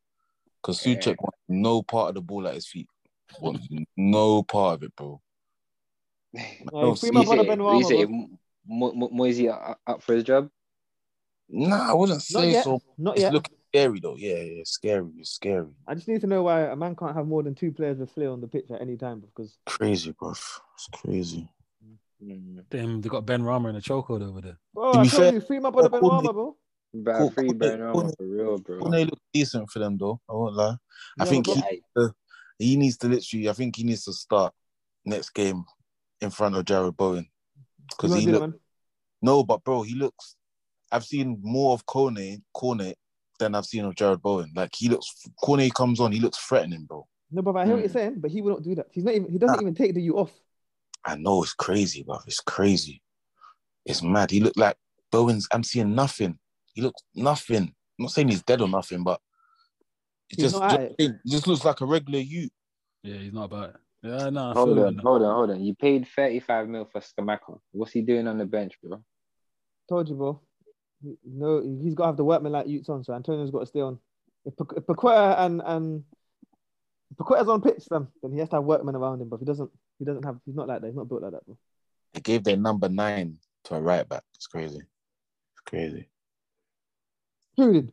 Because 0.62 0.84
Yeah. 0.84 0.94
Souček 0.96 1.16
wants 1.20 1.38
no 1.48 1.82
part 1.82 2.10
of 2.10 2.14
the 2.16 2.20
ball 2.20 2.46
at 2.46 2.54
his 2.54 2.66
feet. 2.66 2.88
Wants 3.40 3.66
no 3.96 4.42
part 4.42 4.74
of 4.74 4.82
it, 4.84 4.96
bro. 4.96 5.20
Yeah, 6.32 6.44
No, 6.72 6.94
free 6.94 7.08
see- 7.08 7.12
my 7.12 7.24
brother 7.24 7.42
say, 7.42 7.48
Benoit, 7.48 7.76
you 7.78 7.84
say 7.84 8.04
bro. 8.04 8.26
Mo- 8.66 8.92
Mo- 8.92 9.08
Moisey 9.12 9.48
up 9.48 9.80
up 9.86 10.02
for 10.02 10.14
his 10.14 10.24
job? 10.24 10.50
Nah, 11.48 11.90
I 11.90 11.94
wouldn't 11.94 12.22
say 12.22 12.52
yet. 12.52 12.64
so. 12.64 12.80
Not 12.98 13.14
It's 13.16 13.22
yet. 13.22 13.32
looking 13.32 13.56
scary 13.70 14.00
though. 14.00 14.16
Yeah, 14.16 14.36
yeah, 14.36 14.62
scary. 14.64 15.10
It's 15.18 15.30
scary. 15.30 15.70
I 15.86 15.94
just 15.94 16.06
need 16.06 16.20
to 16.20 16.26
know 16.26 16.42
why 16.42 16.60
a 16.62 16.76
man 16.76 16.94
can't 16.94 17.16
have 17.16 17.26
more 17.26 17.42
than 17.42 17.54
two 17.54 17.72
players 17.72 17.98
with 17.98 18.10
flair 18.12 18.30
on 18.30 18.40
the 18.40 18.46
pitch 18.46 18.66
at 18.70 18.80
any 18.80 18.96
time 18.96 19.20
because 19.20 19.56
Crazy, 19.66 20.12
bro. 20.12 20.30
It's 20.30 20.88
crazy. 20.92 21.48
Mm. 22.22 22.62
Damn, 22.70 23.00
they 23.00 23.08
got 23.08 23.24
Benrahma 23.26 23.70
in 23.70 23.76
a 23.76 23.80
chokehold 23.80 24.22
over 24.28 24.40
there. 24.42 24.58
bro, 24.74 24.92
To 24.92 24.98
I 24.98 25.02
be 25.04 25.08
told 25.08 25.22
fair, 25.22 25.32
you, 25.32 25.40
free 25.40 25.58
my 25.58 25.70
brother 25.70 25.88
Cool, 25.88 26.00
Benoit, 26.10 26.22
cool. 26.24 26.32
bro. 26.32 26.56
But 26.92 27.16
Cool, 27.16 27.30
free 27.30 27.46
cool, 27.48 27.54
Bernard 27.54 27.92
cool. 27.92 28.14
for 28.16 28.26
real, 28.26 28.58
bro. 28.58 28.78
When 28.80 28.92
they 28.92 29.04
look 29.04 29.20
decent 29.32 29.70
for 29.70 29.78
them 29.78 29.96
though, 29.96 30.20
I 30.28 30.32
won't 30.32 30.56
lie. 30.56 30.76
I 31.18 31.24
Yeah, 31.24 31.30
think 31.30 31.46
but 31.46 31.56
he, 31.56 31.80
he 32.58 32.76
needs 32.76 32.96
to 32.98 33.08
literally. 33.08 33.48
I 33.48 33.52
think 33.52 33.76
he 33.76 33.84
needs 33.84 34.04
to 34.04 34.12
start 34.12 34.52
next 35.04 35.30
game 35.30 35.64
in 36.20 36.30
front 36.30 36.56
of 36.56 36.64
Jarrod 36.64 36.96
Bowen 36.96 37.26
because 37.88 38.12
he 38.14 38.26
won't 38.26 38.32
look 38.32 38.52
that, 38.52 38.60
no, 39.22 39.44
but 39.44 39.62
bro, 39.64 39.82
he 39.82 39.94
looks. 39.94 40.36
I've 40.92 41.04
seen 41.04 41.38
more 41.42 41.74
of 41.74 41.86
Kone 41.86 42.42
Kone 42.54 42.94
than 43.38 43.54
I've 43.54 43.66
seen 43.66 43.84
of 43.84 43.94
Jarrod 43.94 44.20
Bowen. 44.20 44.50
Like 44.54 44.70
he 44.76 44.88
looks. 44.88 45.08
Kone 45.42 45.72
comes 45.72 46.00
on, 46.00 46.10
he 46.12 46.20
looks 46.20 46.38
threatening, 46.38 46.84
bro. 46.84 47.06
No, 47.30 47.42
but 47.42 47.56
I 47.56 47.64
hear 47.64 47.74
what 47.74 47.80
you're 47.82 47.90
Mm. 47.90 47.92
saying, 47.92 48.14
but 48.18 48.30
he 48.32 48.42
will 48.42 48.50
not 48.50 48.62
do 48.62 48.74
that. 48.74 48.86
He's 48.90 49.04
not 49.04 49.14
even. 49.14 49.30
He 49.30 49.38
doesn't 49.38 49.54
Nah. 49.54 49.60
even 49.62 49.74
take 49.74 49.94
the 49.94 50.02
U 50.02 50.18
off. 50.18 50.32
I 51.04 51.16
know 51.16 51.42
it's 51.42 51.54
crazy, 51.54 52.02
bro. 52.02 52.18
It's 52.26 52.40
crazy. 52.40 53.00
It's 53.86 54.02
mad. 54.02 54.30
He 54.30 54.40
looked 54.40 54.58
like 54.58 54.76
Bowen's. 55.12 55.46
I'm 55.52 55.62
seeing 55.62 55.94
nothing. 55.94 56.38
He 56.80 56.86
looks 56.86 57.02
nothing. 57.14 57.62
I'm 57.64 57.74
not 58.04 58.10
saying 58.10 58.28
he's 58.28 58.42
dead 58.42 58.62
or 58.62 58.68
nothing, 58.68 59.04
but 59.04 59.20
it 60.30 60.36
He's 60.40 60.50
just, 60.52 60.62
just 60.62 60.80
it. 60.80 60.94
he 60.96 61.10
just 61.26 61.46
looks 61.46 61.62
like 61.62 61.82
a 61.82 61.86
regular 61.86 62.20
you. 62.20 62.48
Yeah, 63.02 63.16
he's 63.16 63.34
not 63.34 63.44
about 63.44 63.70
it. 63.70 63.76
Yeah, 64.02 64.30
no, 64.30 64.50
I 64.50 64.54
Hold 64.54 64.78
on, 64.78 64.96
that. 64.96 65.02
hold 65.02 65.22
on, 65.22 65.34
hold 65.34 65.50
on. 65.50 65.62
You 65.62 65.74
paid 65.74 66.08
35 66.16 66.68
mil 66.68 66.88
for 66.90 67.02
Scamacca. 67.02 67.58
What's 67.72 67.92
he 67.92 68.00
doing 68.00 68.26
on 68.26 68.38
the 68.38 68.46
bench, 68.46 68.78
bro? 68.82 69.04
Told 69.90 70.08
you, 70.08 70.14
bro. 70.14 70.40
He- 71.02 71.18
No, 71.22 71.60
he's 71.82 71.94
got 71.94 72.04
to 72.04 72.06
have 72.08 72.16
the 72.16 72.24
workman 72.24 72.52
like 72.52 72.66
Utes 72.66 72.88
on, 72.88 73.04
so 73.04 73.12
Antonio's 73.12 73.50
got 73.50 73.60
to 73.60 73.66
stay 73.66 73.80
on. 73.80 73.98
If, 74.46 74.56
Pak- 74.56 74.78
if 74.78 74.86
Paqueta 74.86 75.38
and 75.40 75.60
and 75.62 76.04
if 77.10 77.16
Paqueta's 77.18 77.48
on 77.48 77.60
pitch, 77.60 77.84
then 77.90 78.08
then 78.22 78.32
he 78.32 78.38
has 78.38 78.48
to 78.50 78.56
have 78.56 78.64
workmen 78.64 78.96
around 78.96 79.20
him. 79.20 79.28
But 79.28 79.36
if 79.36 79.40
he 79.40 79.46
doesn't, 79.46 79.70
he 79.98 80.06
doesn't 80.06 80.24
have. 80.24 80.38
He's 80.46 80.54
not 80.54 80.66
like 80.68 80.80
that. 80.80 80.86
He's 80.86 80.96
not 80.96 81.10
built 81.10 81.20
like 81.20 81.32
that, 81.32 81.44
bro. 81.44 81.58
They 82.14 82.20
gave 82.20 82.42
their 82.42 82.56
number 82.56 82.88
nine 82.88 83.36
to 83.64 83.74
a 83.74 83.80
right 83.82 84.08
back. 84.08 84.22
It's 84.34 84.46
crazy. 84.46 84.78
It's 84.78 85.60
crazy. 85.66 86.08
Who 87.60 87.72
did? 87.74 87.92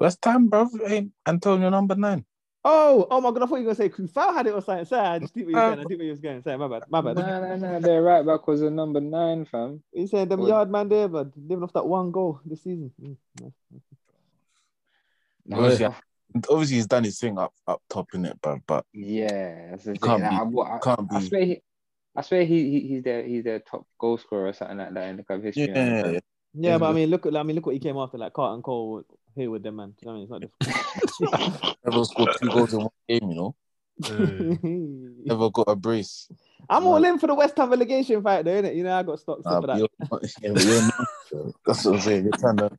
West 0.00 0.24
Ham, 0.24 0.48
bro, 0.48 0.68
ain't 0.86 1.12
Antonio 1.26 1.68
number 1.68 1.94
nine. 1.94 2.24
Oh, 2.64 3.06
oh 3.10 3.20
my 3.20 3.30
god! 3.30 3.42
I 3.42 3.46
thought 3.46 3.56
you 3.56 3.66
were 3.66 3.74
gonna 3.74 3.88
say 3.88 3.88
Coufal 3.88 4.32
had 4.34 4.46
it 4.46 4.54
or 4.54 4.62
something. 4.62 4.84
Sorry, 4.86 5.06
I 5.06 5.18
just 5.18 5.34
did 5.34 5.46
what 5.46 5.50
you 5.50 5.56
were 5.56 5.60
saying. 5.62 5.72
I 5.72 5.82
did 5.82 5.98
what 5.98 6.04
you 6.04 6.10
was 6.10 6.20
going. 6.20 6.42
Sorry, 6.42 6.56
my 6.58 6.68
bad. 6.68 6.82
My 6.88 7.00
bad. 7.02 7.16
Nah, 7.16 7.40
nah, 7.40 7.56
nah. 7.56 7.78
Their 7.80 8.02
right 8.02 8.24
back 8.24 8.46
was 8.46 8.62
a 8.62 8.70
number 8.70 9.00
nine, 9.00 9.44
fam. 9.44 9.82
You 9.92 10.06
said 10.06 10.28
them 10.30 10.40
Well- 10.40 10.48
yard 10.48 10.70
man 10.70 10.88
there, 10.88 11.08
but 11.08 11.36
living 11.36 11.62
off 11.64 11.72
that 11.74 11.86
one 11.86 12.10
goal 12.12 12.40
this 12.44 12.62
season. 12.62 12.92
Mm. 13.02 13.52
Obviously, 15.52 15.86
obviously 16.48 16.76
he's 16.76 16.86
done 16.86 17.04
his 17.04 17.18
thing 17.18 17.36
up 17.36 17.52
up 17.66 17.82
top 17.90 18.14
in 18.14 18.24
it, 18.24 18.38
but 18.40 18.60
but 18.66 18.86
Yeah, 18.92 19.70
that's 19.72 19.84
the 19.84 19.92
thing. 19.92 20.00
can't 20.00 20.52
be- 20.52 20.60
I, 20.60 20.76
I, 20.76 20.78
can't 20.78 21.08
I 21.12 21.18
be. 21.18 21.26
swear 21.26 21.44
he, 21.44 21.62
I 22.14 22.22
swear 22.22 22.44
he, 22.44 22.70
he 22.70 22.80
he's 22.88 23.02
their 23.02 23.22
he's 23.24 23.42
their 23.44 23.58
top 23.58 23.86
goal 23.98 24.18
scorer 24.18 24.48
or 24.48 24.52
something 24.52 24.78
like 24.78 24.94
that 24.94 25.08
in 25.08 25.16
the 25.16 25.24
club 25.24 25.42
history. 25.42 25.66
yeah, 25.66 26.02
man. 26.02 26.20
Yeah, 26.54 26.78
but 26.78 26.90
I 26.90 26.92
mean, 26.92 27.10
look 27.10 27.26
at 27.26 27.36
I 27.36 27.42
mean, 27.42 27.56
look 27.56 27.66
what 27.66 27.74
he 27.74 27.80
came 27.80 27.96
after, 27.96 28.18
like 28.18 28.32
Carlton 28.32 28.62
Cole 28.62 29.04
here 29.34 29.50
with 29.50 29.62
them, 29.62 29.76
man. 29.76 29.90
Do 29.90 29.94
you 30.02 30.12
know 30.12 30.26
what 30.26 30.36
I 30.36 30.38
mean? 30.38 30.50
It's 30.50 31.20
not 31.20 31.30
difficult. 31.30 31.76
Never 31.84 32.04
scored 32.04 32.36
two 32.40 32.48
goals 32.48 32.72
in 32.74 32.80
one 32.80 32.90
game, 33.08 33.30
you 33.30 33.36
know. 33.36 33.54
Never 35.24 35.50
got 35.50 35.68
a 35.68 35.76
brace. 35.76 36.28
I'm 36.68 36.86
all 36.86 37.04
in 37.04 37.18
for 37.18 37.26
the 37.26 37.34
West 37.34 37.56
Ham 37.56 37.70
relegation 37.70 38.22
fight, 38.22 38.44
though, 38.44 38.62
innit? 38.62 38.76
You 38.76 38.84
know, 38.84 38.94
I 38.94 39.02
got 39.02 39.18
stocks 39.18 39.44
Nah, 39.44 39.60
for 39.60 39.66
that. 39.66 39.78
you're, 39.78 39.88
yeah, 40.00 40.52
but 40.52 40.64
you're 40.64 40.82
not, 40.82 41.54
that's 41.66 41.84
what 41.84 41.94
I'm 41.94 42.00
saying. 42.00 42.24
You're 42.24 42.32
trying 42.38 42.56
to 42.58 42.70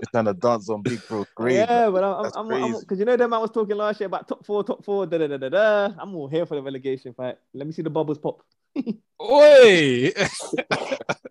you're 0.00 0.10
trying 0.12 0.24
to 0.26 0.34
dance 0.34 0.68
on 0.70 0.82
big 0.82 1.00
bro 1.08 1.24
grave. 1.34 1.56
Yeah, 1.56 1.90
but 1.90 2.04
I'm, 2.04 2.22
That's 2.22 2.36
I'm, 2.36 2.50
I'm, 2.52 2.80
because 2.80 2.98
you 2.98 3.04
know 3.04 3.16
that 3.16 3.28
man 3.28 3.40
was 3.40 3.50
talking 3.50 3.76
last 3.76 4.00
year 4.00 4.06
about 4.06 4.28
top 4.28 4.46
four, 4.46 4.62
top 4.62 4.84
four, 4.84 5.06
da 5.06 5.18
da 5.18 5.26
da 5.26 5.36
da 5.36 5.48
da. 5.48 5.94
I'm 5.98 6.14
all 6.14 6.28
here 6.28 6.46
for 6.46 6.54
the 6.54 6.62
relegation 6.62 7.12
fight. 7.14 7.36
Let 7.52 7.66
me 7.66 7.72
see 7.72 7.82
the 7.82 7.90
bubbles 7.90 8.18
pop. 8.18 8.42
Oi! 9.22 10.12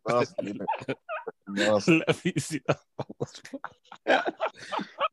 Nasty, 1.47 1.99
innit? 1.99 2.03
Let 2.07 2.25
me 2.25 2.33
see 2.37 2.61
that. 2.67 2.79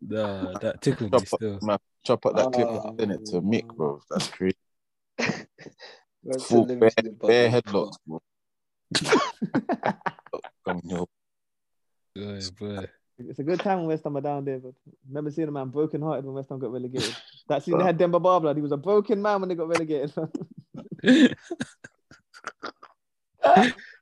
nah, 0.00 0.58
that 0.58 0.80
tickled 0.80 1.12
me 1.12 1.18
Chop 1.18 1.28
still. 1.28 1.56
up, 1.56 1.62
man, 1.62 1.78
chop 2.04 2.26
up 2.26 2.36
that 2.36 2.52
clip 2.52 2.68
Oh. 2.68 2.88
and 2.88 3.00
send 3.00 3.12
it 3.12 3.24
to 3.26 3.36
oh. 3.36 3.42
Mick, 3.42 3.66
bro. 3.66 4.00
That's 4.10 4.28
crazy. 4.28 4.56
Full 6.48 6.64
bare, 6.66 6.90
see 6.90 7.10
bare 7.10 7.50
headlocks, 7.50 7.96
bro. 8.06 8.20
Come 10.64 10.80
here. 10.88 11.04
Boy, 12.16 12.40
boy. 12.58 12.86
It's 13.18 13.38
a 13.38 13.44
good 13.44 13.60
time 13.60 13.78
when 13.78 13.86
West 13.88 14.02
Ham 14.04 14.16
are 14.16 14.20
down 14.20 14.44
there, 14.44 14.58
but 14.58 14.72
remember 15.08 15.30
seeing 15.30 15.46
a 15.46 15.52
man 15.52 15.68
broken 15.68 16.02
hearted 16.02 16.24
when 16.24 16.34
West 16.34 16.48
Ham 16.48 16.58
got 16.58 16.72
relegated. 16.72 17.14
That 17.48 17.62
scene 17.62 17.78
they 17.78 17.84
had 17.84 17.96
Demba 17.98 18.18
Ba 18.18 18.40
blood. 18.40 18.56
He 18.56 18.62
was 18.62 18.72
a 18.72 18.76
broken 18.76 19.22
man 19.22 19.40
when 19.40 19.48
they 19.48 19.54
got 19.54 19.68
relegated. 19.68 20.12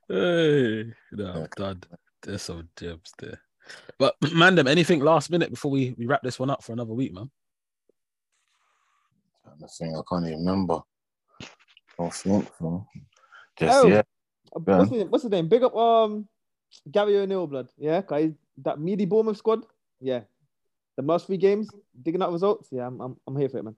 hey, 0.08 0.92
no, 1.12 1.26
I'm 1.26 1.46
done. 1.56 1.82
There's 2.22 2.42
some 2.42 2.68
gems 2.76 3.12
there. 3.18 3.40
But 3.98 4.18
Mandem, 4.22 4.68
anything 4.68 5.00
last 5.00 5.30
minute 5.30 5.50
before 5.50 5.70
we, 5.70 5.94
we 5.98 6.06
wrap 6.06 6.22
this 6.22 6.38
one 6.38 6.50
up 6.50 6.62
for 6.62 6.72
another 6.72 6.94
week, 6.94 7.12
man? 7.12 7.30
The 9.60 9.68
thing 9.68 9.94
I 9.96 10.00
can't 10.08 10.26
even 10.26 10.38
remember. 10.38 10.80
Don't 11.98 12.12
think 12.12 12.48
so. 12.58 12.86
Just 13.58 13.84
Oh. 13.84 13.86
yeah. 13.86 14.02
what's, 14.52 14.90
his, 14.90 15.04
what's 15.04 15.22
his 15.24 15.30
name? 15.30 15.48
Big 15.48 15.62
up 15.62 15.74
um 15.76 16.26
Gary 16.90 17.18
O'Neill 17.18 17.46
blood. 17.46 17.68
Yeah, 17.76 18.02
guys. 18.06 18.32
That 18.58 18.80
meaty 18.80 19.04
Bournemouth 19.04 19.36
squad. 19.36 19.64
Yeah. 20.00 20.20
The 20.96 21.02
last 21.02 21.26
three 21.26 21.36
games, 21.36 21.70
digging 22.02 22.22
out 22.22 22.32
results. 22.32 22.68
Yeah, 22.70 22.86
I'm 22.86 23.00
I'm, 23.00 23.16
I'm 23.26 23.36
here 23.36 23.48
for 23.48 23.58
it, 23.58 23.64
man. 23.64 23.76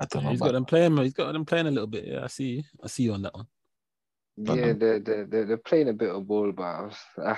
I 0.00 0.06
don't 0.06 0.24
know. 0.24 0.30
He's 0.30 0.40
got 0.40 0.52
them 0.52 0.64
playing. 0.64 0.96
He's 0.96 1.14
got 1.14 1.32
them 1.32 1.44
playing 1.44 1.66
a 1.66 1.70
little 1.70 1.86
bit. 1.86 2.06
Yeah, 2.06 2.24
I 2.24 2.26
see 2.26 2.44
you. 2.44 2.62
I 2.82 2.88
see 2.88 3.04
you 3.04 3.12
on 3.12 3.22
that 3.22 3.34
one. 3.34 3.46
Yeah, 4.36 4.72
they're, 4.72 4.98
they're, 4.98 5.26
they're, 5.26 5.44
they're 5.46 5.56
playing 5.58 5.88
a 5.90 5.92
bit 5.92 6.10
of 6.10 6.26
ball, 6.26 6.50
but 6.50 6.62
I 6.62 6.82
was, 6.82 7.36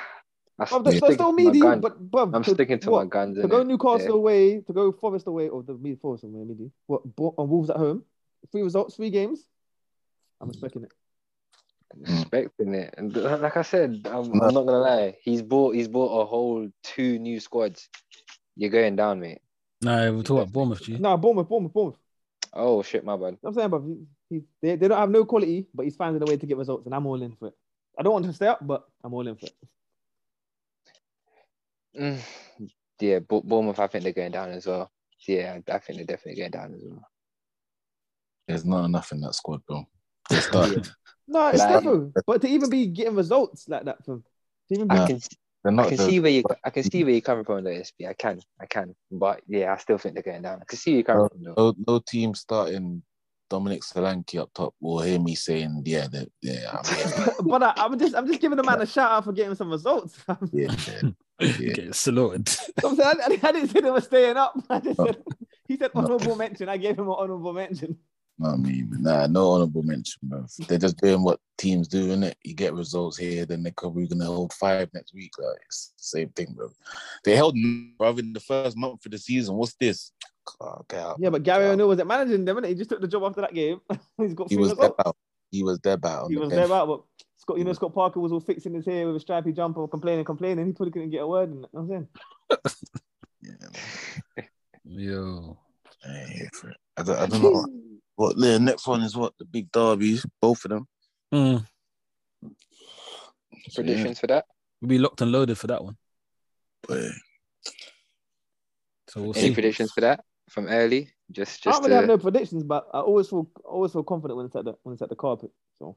I 0.58 0.64
they're, 0.64 0.92
stick 0.92 1.00
they're 1.00 1.08
to 1.10 1.14
still 1.14 1.32
my 1.32 1.42
meaty, 1.44 1.60
guns. 1.60 1.82
but 1.82 2.10
bruv, 2.10 2.34
I'm 2.34 2.42
to- 2.42 2.50
sticking 2.54 2.78
to 2.80 2.90
what? 2.90 3.04
my 3.04 3.08
guns. 3.10 3.36
To 3.40 3.46
go 3.48 3.62
innit? 3.62 3.66
Newcastle 3.68 4.06
Yeah. 4.08 4.14
away, 4.14 4.60
to 4.60 4.72
go 4.72 4.90
Forest 4.92 5.26
away, 5.26 5.48
or 5.48 5.62
the 5.62 5.74
meaty 5.74 5.96
Forest 5.96 6.24
away, 6.24 6.44
meaty. 6.44 6.70
What? 6.86 7.02
On 7.18 7.48
Wolves 7.48 7.68
at 7.70 7.76
home. 7.76 8.04
Three 8.52 8.62
results, 8.62 8.96
three 8.96 9.10
games. 9.10 9.44
I'm 10.40 10.48
expecting 10.48 10.84
it. 10.84 10.92
expecting 12.08 12.74
it. 12.74 12.94
And 12.96 13.14
like 13.16 13.56
I 13.56 13.62
said, 13.62 14.02
I'm, 14.06 14.32
I'm 14.40 14.54
not 14.54 14.66
gonna 14.66 14.78
lie. 14.78 15.16
He's 15.22 15.42
bought 15.42 15.74
he's 15.74 15.88
bought 15.88 16.22
a 16.22 16.24
whole 16.26 16.68
two 16.82 17.18
new 17.18 17.40
squads. 17.40 17.88
You're 18.56 18.70
going 18.70 18.96
down, 18.96 19.20
mate. 19.20 19.40
No, 19.82 20.12
we're 20.14 20.22
talking 20.22 20.42
about 20.42 20.52
Bournemouth, 20.52 20.82
G. 20.82 20.96
No, 20.98 21.16
Bournemouth, 21.16 21.48
Bournemouth, 21.48 21.72
Bournemouth. 21.72 21.98
Oh 22.52 22.82
shit, 22.82 23.04
my 23.04 23.16
bad. 23.16 23.36
I'm 23.44 23.52
saying, 23.52 23.68
but 23.68 23.82
he, 23.82 23.96
he, 24.30 24.42
they, 24.62 24.76
they 24.76 24.88
don't 24.88 24.98
have 24.98 25.10
no 25.10 25.24
quality, 25.26 25.66
but 25.74 25.82
he's 25.84 25.96
finding 25.96 26.22
a 26.22 26.24
way 26.24 26.36
to 26.38 26.46
get 26.46 26.56
results, 26.56 26.86
and 26.86 26.94
I'm 26.94 27.04
all 27.06 27.20
in 27.22 27.32
for 27.32 27.48
it. 27.48 27.54
I 27.98 28.02
don't 28.02 28.12
want 28.14 28.24
to 28.26 28.32
stay 28.32 28.46
up, 28.46 28.66
but 28.66 28.84
I'm 29.04 29.12
all 29.12 29.26
in 29.26 29.36
for 29.36 29.46
it. 29.46 29.54
Mm, 31.98 32.18
yeah, 33.01 33.18
Bo- 33.20 33.43
Bournemouth. 33.43 33.78
I 33.78 33.86
think 33.86 34.05
they're 34.05 34.12
going 34.12 34.32
down 34.32 34.51
as 34.51 34.66
well. 34.66 34.90
Yeah, 35.27 35.59
I 35.68 35.78
think 35.78 35.98
they're 35.98 36.06
definitely 36.16 36.40
going 36.40 36.51
down 36.52 36.74
as 36.74 36.82
well. 36.85 37.02
there's 38.47 38.64
not 38.64 38.85
enough 38.85 39.12
in 39.12 39.20
that 39.23 39.35
squad, 39.35 39.64
bro. 39.66 39.86
They 40.31 40.40
started. 40.40 40.89
No, 41.28 41.48
it's 41.48 41.59
Like- 41.59 41.82
true. 41.82 42.12
But 42.24 42.40
to 42.43 42.48
even 42.48 42.70
be 42.70 42.86
getting 42.86 43.16
results 43.16 43.68
like 43.68 43.85
that 43.86 44.05
from, 44.05 44.23
even 44.70 44.89
I 44.93 45.09
can 45.09 45.20
They're 45.64 45.81
I 45.81 45.89
can 45.89 45.97
the- 45.97 46.05
see 46.05 46.20
where 46.20 46.31
you 46.31 46.44
I 46.64 46.70
can 46.70 46.85
see 46.85 47.02
where 47.02 47.12
you're 47.14 47.20
coming 47.20 47.44
from, 47.44 47.64
though, 47.64 47.70
SB. 47.70 48.09
I 48.09 48.12
can, 48.12 48.40
I 48.60 48.66
can. 48.66 48.94
But 49.10 49.40
yeah, 49.48 49.73
I 49.73 49.77
still 49.78 49.98
think 49.98 50.14
they're 50.14 50.23
going 50.23 50.43
down. 50.43 50.60
I 50.62 50.64
can 50.64 50.78
see 50.78 50.93
where 50.93 50.97
you're 50.98 51.05
coming 51.05 51.28
from, 51.28 51.43
though. 51.43 51.55
no, 51.73 51.74
no 51.89 51.98
team 51.98 52.32
starting 52.36 53.02
Dominic 53.51 53.82
Solanke 53.82 54.40
up 54.40 54.51
top 54.55 54.74
will 54.81 55.01
hear 55.01 55.18
me 55.18 55.35
saying, 55.35 55.82
yeah, 55.85 56.06
they, 56.06 56.28
yeah, 56.43 56.70
I'm 56.78 57.44
but 57.48 57.62
I, 57.64 57.73
I'm 57.77 57.98
just, 57.98 58.14
I'm 58.14 58.28
just 58.28 58.40
giving 58.40 58.56
the 58.56 58.62
man 58.62 58.81
a 58.81 58.86
shout 58.86 59.10
out 59.10 59.24
for 59.24 59.32
getting 59.32 59.56
some 59.56 59.70
results. 59.73 60.16
yeah, 60.52 60.73
yeah. 60.86 61.10
Yeah. 61.40 61.72
Get 61.74 61.94
saluted. 61.94 62.48
So 62.48 62.70
I'm 62.90 63.00
I, 63.00 63.38
I 63.42 63.52
didn't 63.52 63.68
say 63.68 63.80
they 63.80 63.90
were 63.90 64.00
staying 64.00 64.36
up. 64.36 64.54
I 64.70 64.80
just 64.80 64.96
said, 64.96 65.16
he 65.68 65.76
said 65.76 65.90
No. 65.94 66.02
honorable 66.04 66.36
mention. 66.36 66.68
I 66.68 66.76
gave 66.78 66.98
him 66.98 67.08
an 67.08 67.14
honorable 67.18 67.52
mention. 67.52 67.98
Know 68.38 68.50
what 68.50 68.54
I 68.54 68.56
mean, 68.58 68.88
nah, 69.00 69.26
no 69.26 69.50
honorable 69.52 69.82
mention, 69.82 70.20
bro. 70.24 70.44
They're 70.68 70.78
just 70.78 70.98
doing 70.98 71.22
what 71.22 71.40
teams 71.56 71.88
do, 71.88 72.08
innit? 72.08 72.34
You 72.44 72.52
get 72.54 72.74
results 72.74 73.16
here, 73.16 73.46
then 73.46 73.62
they're 73.62 73.72
probably 73.76 74.06
gonna 74.06 74.26
hold 74.26 74.52
five 74.52 74.90
next 74.92 75.14
week. 75.14 75.32
Like 75.38 75.56
it's 75.64 75.88
the 75.96 76.02
same 76.18 76.28
thing, 76.30 76.52
bro. 76.54 76.68
They 77.24 77.34
held 77.34 77.56
bro 77.98 78.10
in 78.16 78.32
the 78.34 78.40
first 78.40 78.76
month 78.76 79.06
of 79.06 79.12
the 79.12 79.18
season. 79.18 79.56
What's 79.56 79.74
this? 79.74 80.12
Oh, 80.60 80.84
get 80.88 81.00
out. 81.00 81.16
Yeah, 81.18 81.30
but 81.30 81.42
Gary 81.42 81.64
Get. 81.64 81.70
O'Neill 81.72 81.88
was 81.88 81.98
it 81.98 82.06
managing 82.06 82.44
them, 82.44 82.56
innit? 82.58 82.68
He 82.68 82.74
just 82.74 82.90
took 82.90 83.00
the 83.00 83.08
job 83.08 83.24
after 83.24 83.40
that 83.40 83.54
game. 83.54 83.80
He's 84.18 84.34
got 84.34 84.48
He 84.50 84.56
was 84.56 84.68
dead 84.70 84.76
results. 84.78 85.02
out. 85.06 85.16
He 85.50 85.62
was 85.62 85.78
dead 85.78 86.04
out. 86.04 86.28
He 86.30 86.36
was 86.36 86.50
bench. 86.50 86.68
there 86.68 86.76
out, 86.76 86.88
but 86.88 87.02
Scott, 87.47 87.59
you 87.59 87.64
know, 87.64 87.73
Scott 87.74 87.94
Parker 87.94 88.18
was 88.18 88.32
all 88.32 88.40
fixing 88.40 88.74
his 88.74 88.85
hair 88.85 89.06
with 89.06 89.14
a 89.14 89.20
stripy 89.20 89.52
jumper, 89.52 89.86
complaining, 89.86 90.24
complaining. 90.24 90.66
He 90.66 90.73
probably 90.73 90.90
couldn't 90.90 91.10
get 91.10 91.23
a 91.23 91.28
word 91.28 91.52
in 91.52 91.62
it. 91.62 91.70
You 91.73 91.78
know 91.78 91.82
what 91.82 91.97
I'm 91.97 92.09
saying? 93.44 93.68
Yeah, 94.35 94.44
Yo. 94.85 95.59
I 96.05 96.18
ain't 96.18 96.31
here 96.31 96.51
for 96.52 96.70
it. 96.70 96.77
I 96.97 97.02
don't, 97.05 97.18
I 97.20 97.27
don't 97.27 97.43
know. 97.43 97.66
What 98.16 98.36
the 98.39 98.59
next 98.59 98.86
one 98.86 99.02
is 99.02 99.14
what 99.14 99.35
the 99.39 99.44
big 99.44 99.70
derbies, 99.70 100.24
both 100.40 100.64
of 100.64 100.70
them. 100.70 100.89
Mm. 101.35 101.66
So, 102.40 102.48
yeah, 102.48 103.74
Predictions 103.74 104.18
for 104.18 104.27
that? 104.28 104.47
We'll 104.81 104.89
be 104.89 104.98
locked 104.98 105.20
and 105.20 105.31
loaded 105.31 105.59
for 105.59 105.66
that 105.66 105.85
one. 105.85 105.98
but. 106.89 107.10
So 109.10 109.20
we'll 109.20 109.36
Any 109.36 109.48
see. 109.48 109.55
predictions 109.55 109.93
for 109.93 110.01
that 110.01 110.24
from 110.48 110.66
early? 110.66 111.10
Just, 111.31 111.62
just 111.62 111.66
I 111.66 111.70
don't 111.73 111.85
really 111.85 111.97
have 111.97 112.06
no 112.06 112.16
predictions, 112.18 112.64
but 112.64 112.89
I 112.94 113.01
always 113.01 113.28
feel, 113.28 113.48
always 113.64 113.93
feel 113.93 114.02
confident 114.02 114.39
when 114.39 114.47
it's 114.47 114.56
at 114.56 114.64
the 114.64 114.73
when 114.82 114.94
it's 114.94 115.02
at 115.02 115.10
the 115.10 115.14
carpet. 115.14 115.51
So 115.78 115.97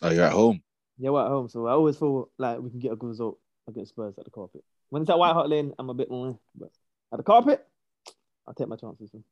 Oh, 0.00 0.10
you're 0.10 0.24
at 0.24 0.32
home. 0.32 0.62
Yeah, 0.98 1.10
we're 1.10 1.24
at 1.24 1.28
home, 1.28 1.48
so 1.48 1.66
I 1.66 1.72
always 1.72 1.96
feel 1.96 2.30
like 2.38 2.58
we 2.60 2.70
can 2.70 2.78
get 2.80 2.92
a 2.92 2.96
good 2.96 3.08
result 3.08 3.38
against 3.68 3.90
Spurs 3.90 4.14
at 4.18 4.24
the 4.24 4.30
carpet. 4.30 4.64
When 4.90 5.02
it's 5.02 5.10
at 5.10 5.18
White 5.18 5.32
Hart 5.34 5.48
Lane, 5.48 5.72
I'm 5.78 5.90
a 5.90 5.94
bit 5.94 6.10
more, 6.10 6.38
but 6.54 6.70
at 7.12 7.18
the 7.18 7.22
carpet, 7.22 7.66
I'll 8.46 8.54
take 8.54 8.68
my 8.68 8.76
chances. 8.76 9.12
man. 9.12 9.24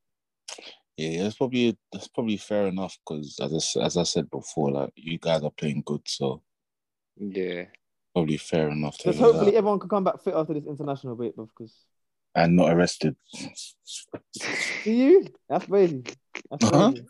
Yeah, 0.97 1.27
it's 1.27 1.37
probably 1.37 1.77
that's 1.93 2.09
probably 2.09 2.37
fair 2.39 2.67
enough 2.69 2.97
because 3.07 3.39
as 3.41 3.53
I, 3.53 3.57
s- 3.57 3.77
as 3.77 3.97
I 3.97 4.03
said 4.05 4.31
before, 4.31 4.71
like 4.71 4.93
you 4.97 5.19
guys 5.19 5.43
are 5.43 5.51
playing 5.51 5.83
good, 5.85 6.03
so 6.07 6.43
yeah. 7.19 7.65
probably 8.15 8.37
fair 8.39 8.69
enough 8.69 8.97
to 8.99 9.05
Just 9.09 9.19
hopefully 9.19 9.53
that. 9.53 9.59
everyone 9.59 9.79
can 9.79 9.89
come 9.91 10.05
back 10.05 10.21
fit 10.23 10.35
after 10.35 10.55
this 10.55 10.67
international 10.67 11.17
break, 11.17 11.35
because 11.37 11.75
and 12.35 12.57
not 12.57 12.73
arrested. 12.73 13.17
see 14.33 14.55
you, 14.85 15.27
that's 15.49 15.67
crazy. 15.67 16.03
That's 16.51 16.65
Uh-huh. 16.65 16.91
crazy. 16.91 17.05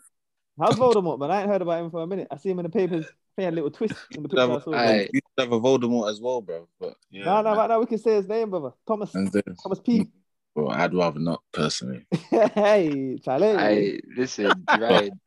How's 0.59 0.75
Voldemort, 0.75 1.19
man? 1.19 1.29
I 1.31 1.41
ain't 1.41 1.49
heard 1.49 1.61
about 1.61 1.79
him 1.83 1.91
for 1.91 2.01
a 2.01 2.07
minute. 2.07 2.27
I 2.31 2.37
see 2.37 2.49
him 2.49 2.59
in 2.59 2.63
the 2.63 2.69
papers. 2.69 3.05
I 3.37 3.41
think 3.41 3.43
he 3.43 3.43
had 3.45 3.53
a 3.53 3.55
little 3.55 3.69
twist 3.71 3.93
in 4.15 4.23
the 4.23 4.29
picture 4.29 4.51
I 4.51 4.59
saw. 4.59 4.73
Aye. 4.73 5.09
You 5.13 5.21
have 5.37 5.51
a 5.51 5.59
Voldemort 5.59 6.09
as 6.09 6.19
well, 6.19 6.41
bro. 6.41 6.67
But 6.79 6.95
yeah, 7.11 7.25
No, 7.25 7.41
no, 7.43 7.55
right 7.55 7.69
now 7.69 7.79
we 7.79 7.85
can 7.85 7.99
say 7.99 8.15
his 8.15 8.27
name, 8.27 8.49
brother. 8.49 8.71
Thomas. 8.87 9.11
Thomas 9.11 9.79
P. 9.79 10.07
well, 10.55 10.71
I'd 10.71 10.91
rather 10.93 11.19
not 11.19 11.43
personally. 11.51 12.07
hey, 12.31 13.19
Charlie. 13.23 13.51
I 13.51 13.99
listen, 14.15 14.51
Ryan. 14.79 15.19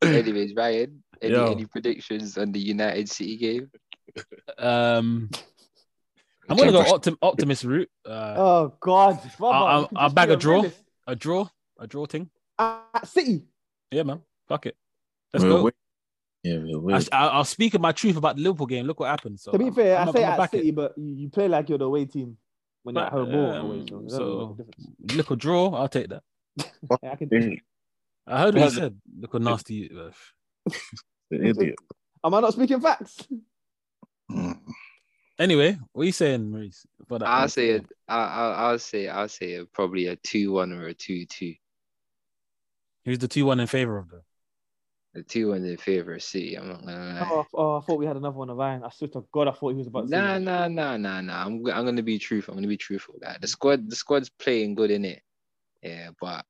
Anyways, 0.00 0.54
Ryan, 0.56 1.02
any, 1.20 1.34
Yo. 1.34 1.52
any 1.52 1.66
predictions 1.66 2.38
on 2.38 2.52
the 2.52 2.58
United 2.60 3.10
City 3.10 3.36
game? 3.36 3.70
Um, 4.56 5.28
I'm 6.48 6.56
gonna 6.56 6.72
go 6.72 6.82
optim- 6.84 7.18
optimist 7.20 7.64
route. 7.64 7.90
Uh, 8.06 8.34
Oh 8.38 8.74
God, 8.80 9.20
brother. 9.36 9.54
I'll- 9.56 9.80
you 9.82 9.88
I'll 9.96 10.10
bag 10.10 10.30
a 10.30 10.36
draw. 10.36 10.64
a 11.06 11.14
draw, 11.14 11.48
a 11.78 11.86
draw 11.86 12.06
thing. 12.06 12.30
At 12.58 13.06
City. 13.06 13.42
Yeah, 13.90 14.04
man. 14.04 14.22
Fuck 14.48 14.64
it. 14.66 14.76
Let's 15.34 15.44
We're 15.44 15.50
go. 15.50 15.56
away. 15.58 15.70
Yeah. 16.44 16.58
I, 16.92 17.04
I'll 17.12 17.28
I'll 17.30 17.44
speak 17.44 17.74
of 17.74 17.80
my 17.80 17.92
truth 17.92 18.16
about 18.16 18.36
the 18.36 18.42
Liverpool 18.42 18.66
game. 18.66 18.86
Look 18.86 19.00
what 19.00 19.10
happened. 19.10 19.40
So 19.40 19.52
to 19.52 19.58
be 19.58 19.64
I'm- 19.66 19.74
fair, 19.74 19.98
I'm- 19.98 20.08
I 20.08 20.12
say 20.12 20.24
I'm 20.24 20.32
at 20.32 20.38
back 20.38 20.50
City, 20.52 20.68
it. 20.68 20.74
but 20.74 20.94
you, 20.96 21.14
you 21.14 21.28
play 21.28 21.48
like 21.48 21.68
you're 21.68 21.78
the 21.78 21.84
away 21.86 22.04
team 22.06 22.36
when 22.84 22.94
you're 22.94 23.04
at 23.04 23.12
home 23.12 23.34
Um, 23.34 23.66
away. 23.66 23.86
So, 24.08 24.08
so- 24.08 24.58
make 25.16 25.30
a 25.30 25.36
draw. 25.36 25.74
I'll 25.74 25.88
take 25.88 26.08
that. 26.08 26.22
Yeah, 27.02 27.12
I 27.12 27.16
can. 27.16 27.28
Hey, 27.30 27.60
I 28.26 28.38
heard 28.40 28.54
what 28.54 28.64
you 28.64 28.70
said. 28.70 29.00
Look 29.20 29.34
a 29.34 29.38
nasty 29.38 29.74
you. 29.74 30.12
The 31.30 31.44
idiot. 31.48 31.74
Am 32.24 32.34
I 32.34 32.40
not 32.40 32.52
speaking 32.52 32.80
facts? 32.80 33.26
Mm. 34.30 34.58
Anyway, 35.40 35.78
what 35.92 36.02
are 36.02 36.04
you 36.06 36.10
saying, 36.10 36.50
Maurice? 36.50 36.84
For 37.06 37.16
that 37.20 37.28
I'll 37.28 37.40
one? 37.42 37.48
say 37.48 37.68
it. 37.70 37.86
I, 38.08 38.16
I, 38.18 38.52
I'll 38.70 38.78
say. 38.80 39.06
I'll 39.06 39.28
say 39.28 39.52
it, 39.52 39.72
probably 39.72 40.08
a 40.08 40.16
two-one 40.16 40.72
or 40.72 40.88
a 40.88 40.94
two-two. 40.94 41.54
Who's 43.04 43.20
the 43.20 43.28
two 43.28 43.44
one 43.46 43.60
in 43.60 43.68
favor 43.68 43.98
of 43.98 44.10
though? 44.10 44.24
A 45.14 45.22
two-one 45.22 45.64
in 45.64 45.76
favor 45.78 46.14
of 46.14 46.22
City. 46.22 46.56
I'm 46.56 46.68
not 46.68 46.84
gonna 46.84 47.20
lie. 47.20 47.28
Oh, 47.30 47.46
oh, 47.54 47.76
I 47.78 47.80
thought 47.80 47.98
we 47.98 48.06
had 48.06 48.16
another 48.16 48.36
one 48.36 48.50
of 48.50 48.56
Ryan. 48.58 48.84
I 48.84 48.90
swear 48.90 49.08
to 49.08 49.24
God, 49.32 49.48
I 49.48 49.52
thought 49.52 49.70
he 49.70 49.76
was 49.76 49.86
about 49.86 50.06
to 50.08 50.16
Nah, 50.16 50.38
that. 50.38 50.42
nah, 50.42 50.68
nah, 50.68 50.96
nah, 50.96 51.20
nah. 51.22 51.44
I'm 51.46 51.66
I'm 51.66 51.84
gonna 51.84 52.02
be 52.02 52.18
truthful. 52.18 52.52
I'm 52.52 52.58
gonna 52.58 52.68
be 52.68 52.76
truthful. 52.76 53.14
Like 53.22 53.40
the 53.40 53.48
squad, 53.48 53.88
the 53.88 53.96
squad's 53.96 54.28
playing 54.28 54.74
good 54.74 54.90
in 54.90 55.04
it. 55.04 55.22
Yeah, 55.82 56.10
but 56.20 56.44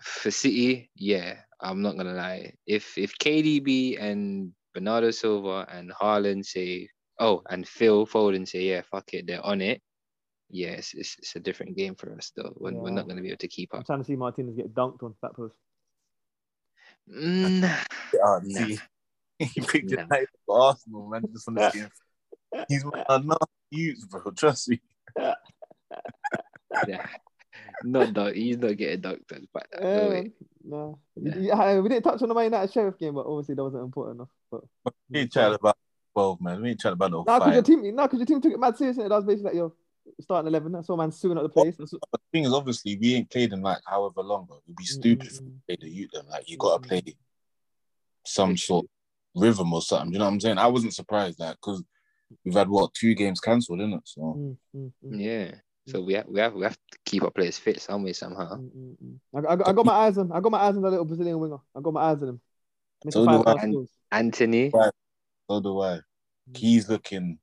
for 0.00 0.30
City, 0.30 0.90
yeah, 0.94 1.36
I'm 1.60 1.82
not 1.82 1.96
gonna 1.96 2.14
lie. 2.14 2.54
If 2.66 2.96
if 2.96 3.12
KDB 3.18 4.00
and 4.00 4.52
Bernardo 4.74 5.10
Silva 5.10 5.66
and 5.70 5.92
Haaland 5.92 6.46
say, 6.46 6.88
oh, 7.18 7.42
and 7.50 7.68
Phil 7.68 8.06
Foden 8.06 8.48
say, 8.48 8.62
yeah, 8.62 8.82
fuck 8.82 9.12
it, 9.12 9.26
they're 9.26 9.44
on 9.44 9.60
it. 9.60 9.82
Yeah, 10.50 10.70
it's, 10.70 10.94
it's, 10.94 11.16
it's 11.18 11.36
a 11.36 11.40
different 11.40 11.76
game 11.76 11.94
for 11.94 12.14
us 12.14 12.32
though. 12.34 12.54
We're, 12.56 12.72
we're 12.72 12.90
not 12.90 13.06
gonna 13.06 13.20
be 13.20 13.28
able 13.28 13.38
to 13.38 13.48
keep 13.48 13.74
up. 13.74 13.80
I'm 13.80 13.84
trying 13.84 13.98
to 13.98 14.04
see 14.04 14.16
Martinez 14.16 14.56
get 14.56 14.74
dunked 14.74 15.02
on 15.02 15.14
that 15.20 15.34
post. 15.34 15.54
Mm, 17.10 17.64
Ah, 18.24 18.40
Nah. 18.42 18.58
see, 18.58 18.78
he 19.38 19.60
picked 19.60 19.90
Nah. 19.90 20.02
United 20.02 20.28
for 20.46 20.60
Arsenal, 20.60 21.08
man. 21.08 21.24
Just 21.32 21.48
on 21.48 21.54
the 21.54 21.68
skin. 21.70 21.88
He's 22.68 22.84
one 22.84 22.94
of 23.08 23.24
the 23.24 23.36
youths, 23.70 24.04
bro. 24.06 24.30
Trust 24.32 24.68
me. 24.70 24.80
yeah. 26.86 27.06
Not 27.84 28.12
dunk. 28.12 28.34
He's 28.34 28.58
not 28.58 28.76
getting 28.76 29.00
dunked 29.00 29.32
on. 29.32 29.48
But 29.52 29.66
uh, 29.74 29.94
no 29.94 30.08
way. 30.08 30.32
Yeah. 31.16 31.34
yeah, 31.36 31.78
we 31.80 31.88
didn't 31.88 32.02
touch 32.04 32.20
on 32.22 32.28
the 32.28 32.34
Man 32.34 32.44
United 32.44 32.72
Sheriff 32.72 32.98
game, 32.98 33.14
but 33.14 33.26
obviously 33.26 33.54
that 33.54 33.62
wasn't 33.64 33.84
important 33.84 34.16
enough. 34.16 34.28
But 34.50 34.62
We 35.10 35.20
ain't 35.20 35.32
chatting 35.32 35.54
about 35.54 35.76
12, 36.14 36.40
man. 36.40 36.60
We 36.62 36.70
ain't 36.70 36.80
chatting 36.80 36.94
about 36.94 37.10
no 37.12 37.24
Nah, 37.24 37.38
because 37.38 37.46
five. 37.46 37.54
your 37.54 37.62
team, 37.62 37.94
nah, 37.94 38.06
because 38.06 38.18
your 38.18 38.26
team 38.26 38.40
took 38.40 38.52
it 38.52 38.58
mad 38.60 38.76
seriously. 38.76 39.04
That 39.04 39.10
was 39.14 39.24
basically 39.24 39.44
like 39.44 39.54
your 39.54 39.72
starting 40.20 40.48
eleven. 40.48 40.72
That's 40.72 40.88
all 40.90 40.96
man 40.96 41.12
suing 41.12 41.36
at 41.38 41.42
the 41.42 41.48
place. 41.48 41.76
That's 41.76 41.92
what- 41.92 42.02
the 42.12 42.18
thing 42.32 42.44
is, 42.44 42.52
obviously, 42.52 42.96
we 42.98 43.14
ain't 43.14 43.30
played 43.30 43.52
in 43.52 43.62
like 43.62 43.78
however 43.86 44.22
long, 44.22 44.46
bro. 44.46 44.60
We'd 44.66 44.76
be 44.76 44.84
stupid 44.84 45.26
if 45.28 45.40
we 45.40 45.50
Mm, 45.50 45.60
played 45.66 45.80
the 45.80 45.90
youth 45.90 46.10
them. 46.12 46.26
Like, 46.28 46.48
you 46.48 46.56
gotta 46.56 46.82
Mm. 46.82 46.88
play 46.88 47.16
some 48.26 48.56
sort 48.56 48.84
of 48.84 48.90
rhythm 49.42 49.72
or 49.72 49.82
something. 49.82 50.12
You 50.12 50.18
know 50.18 50.24
what 50.26 50.32
I'm 50.32 50.40
saying? 50.40 50.58
I 50.58 50.66
wasn't 50.66 50.94
surprised, 50.94 51.38
like, 51.40 51.56
because 51.56 51.82
we've 52.44 52.54
had 52.54 52.68
what 52.68 52.92
two 52.94 53.14
games 53.14 53.40
cancelled, 53.40 53.80
isn't 53.80 53.92
it? 53.94 54.02
So 54.04 54.20
mm, 54.20 54.56
mm, 54.74 54.92
mm, 55.04 55.20
Yeah. 55.20 55.54
So 55.86 56.02
we 56.02 56.12
have, 56.14 56.26
we 56.26 56.38
have 56.40 56.52
we 56.54 56.62
have 56.64 56.76
to 56.76 56.98
keep 57.06 57.22
our 57.22 57.30
players 57.30 57.58
fit 57.58 57.80
some 57.80 58.02
way 58.02 58.12
somehow. 58.12 58.56
mm, 58.56 58.70
mm, 58.70 58.96
mm. 59.02 59.18
I, 59.34 59.52
I, 59.52 59.56
got- 59.56 59.68
I 59.68 59.72
got 59.72 59.86
my 59.86 59.92
eyes 59.94 60.18
on. 60.18 60.30
I 60.32 60.40
got 60.40 60.52
my 60.52 60.58
eyes 60.58 60.76
on 60.76 60.82
the 60.82 60.90
little 60.90 61.04
Brazilian 61.06 61.38
winger. 61.38 61.58
I 61.74 61.80
got 61.80 61.94
my 61.94 62.02
eyes 62.02 62.22
on 62.22 62.28
him. 62.28 62.40
Mr. 63.06 63.12
So 63.12 63.26
do 63.26 63.32
I. 63.38 63.40
Star 63.42 63.58
Skills. 63.58 63.90
Antony, 64.12 64.70
Right. 64.74 64.92
so 65.48 65.60
do 65.60 65.80
I. 65.80 66.00
Mm. 66.50 66.56
He's 66.56 66.88
looking, 66.90 67.38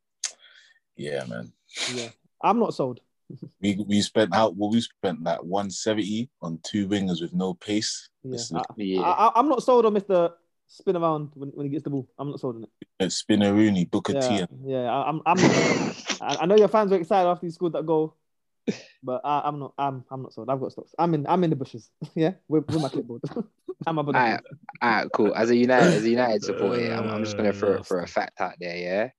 yeah, 0.95 1.25
man. 1.25 1.53
Yeah, 1.87 2.09
I'm 2.43 2.59
not 2.59 2.73
sold. 2.73 3.01
We 3.59 3.83
we 3.87 4.01
spent 4.01 4.35
out 4.35 4.55
well, 4.55 4.69
we 4.69 4.81
spent 4.81 5.23
like 5.23 5.41
170 5.41 6.29
on 6.43 6.59
two 6.61 6.87
wingers 6.87 7.21
with 7.21 7.33
no 7.33 7.55
pace. 7.55 8.09
Yeah, 8.23 8.31
Listen, 8.31 8.57
I, 8.57 8.63
yeah, 8.77 9.01
I, 9.01 9.31
I'm 9.35 9.49
not 9.49 9.63
sold 9.63 9.85
on 9.85 9.95
Mr. 9.95 10.31
Spin 10.67 10.95
around 10.95 11.31
when, 11.35 11.49
when 11.49 11.65
he 11.65 11.71
gets 11.71 11.83
the 11.83 11.89
ball. 11.89 12.07
I'm 12.19 12.29
not 12.29 12.39
sold 12.39 12.57
on 12.57 12.63
it. 12.63 12.69
It's 12.99 13.23
Spinnerooney, 13.23 13.89
Booker 13.89 14.13
T, 14.13 14.19
Yeah, 14.19 14.45
and 14.49 14.69
yeah. 14.69 14.91
I, 14.91 15.09
I'm. 15.09 15.21
I'm 15.25 15.39
I, 16.21 16.37
I 16.41 16.45
know 16.45 16.55
your 16.55 16.67
fans 16.67 16.91
were 16.91 16.97
excited 16.97 17.27
after 17.27 17.45
he 17.45 17.51
scored 17.51 17.73
that 17.73 17.85
goal, 17.85 18.15
but 19.03 19.21
I, 19.23 19.41
I'm 19.45 19.59
not. 19.59 19.73
I'm. 19.77 20.03
I'm 20.09 20.23
not 20.23 20.33
sold. 20.33 20.49
I've 20.49 20.59
got 20.59 20.71
stocks. 20.71 20.93
I'm 20.97 21.13
in. 21.13 21.27
I'm 21.27 21.43
in 21.43 21.49
the 21.49 21.55
bushes. 21.55 21.89
yeah, 22.15 22.33
with, 22.47 22.67
with 22.67 22.81
my 22.81 22.89
clipboard. 22.89 23.21
I'm 23.87 23.99
up 23.99 24.07
on 24.07 24.13
the 24.13 24.19
All 24.19 24.25
right, 24.25 24.41
all 24.81 24.89
right, 24.89 25.11
cool. 25.11 25.35
As 25.35 25.49
a 25.49 25.55
United, 25.55 25.93
as 25.93 26.03
a 26.03 26.09
United 26.09 26.43
supporter, 26.43 26.81
yeah, 26.81 26.99
I'm, 26.99 27.09
I'm 27.09 27.23
just 27.23 27.37
gonna 27.37 27.53
throw 27.53 27.75
Uh, 27.75 27.83
for 27.83 28.01
a 28.01 28.07
fact 28.07 28.39
out 28.39 28.55
there. 28.59 28.77
Yeah, 28.77 29.09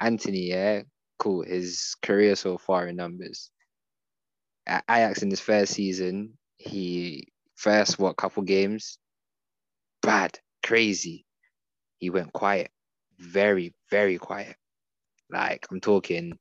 Antony, 0.00 0.48
yeah, 0.48 0.82
cool. 1.18 1.42
His 1.42 1.96
career 2.02 2.36
so 2.36 2.58
far 2.58 2.86
in 2.86 2.96
numbers. 2.96 3.50
At 4.66 4.84
Ajax 4.88 5.22
in 5.22 5.30
his 5.30 5.40
first 5.40 5.72
season, 5.72 6.36
he 6.58 7.28
first 7.56 7.98
what 7.98 8.16
couple 8.16 8.42
games, 8.42 8.98
bad, 10.02 10.38
crazy. 10.62 11.24
He 11.98 12.10
went 12.10 12.32
quiet, 12.32 12.70
very, 13.18 13.74
very 13.90 14.18
quiet. 14.18 14.56
Like 15.30 15.66
I'm 15.70 15.80
talking 15.80 16.38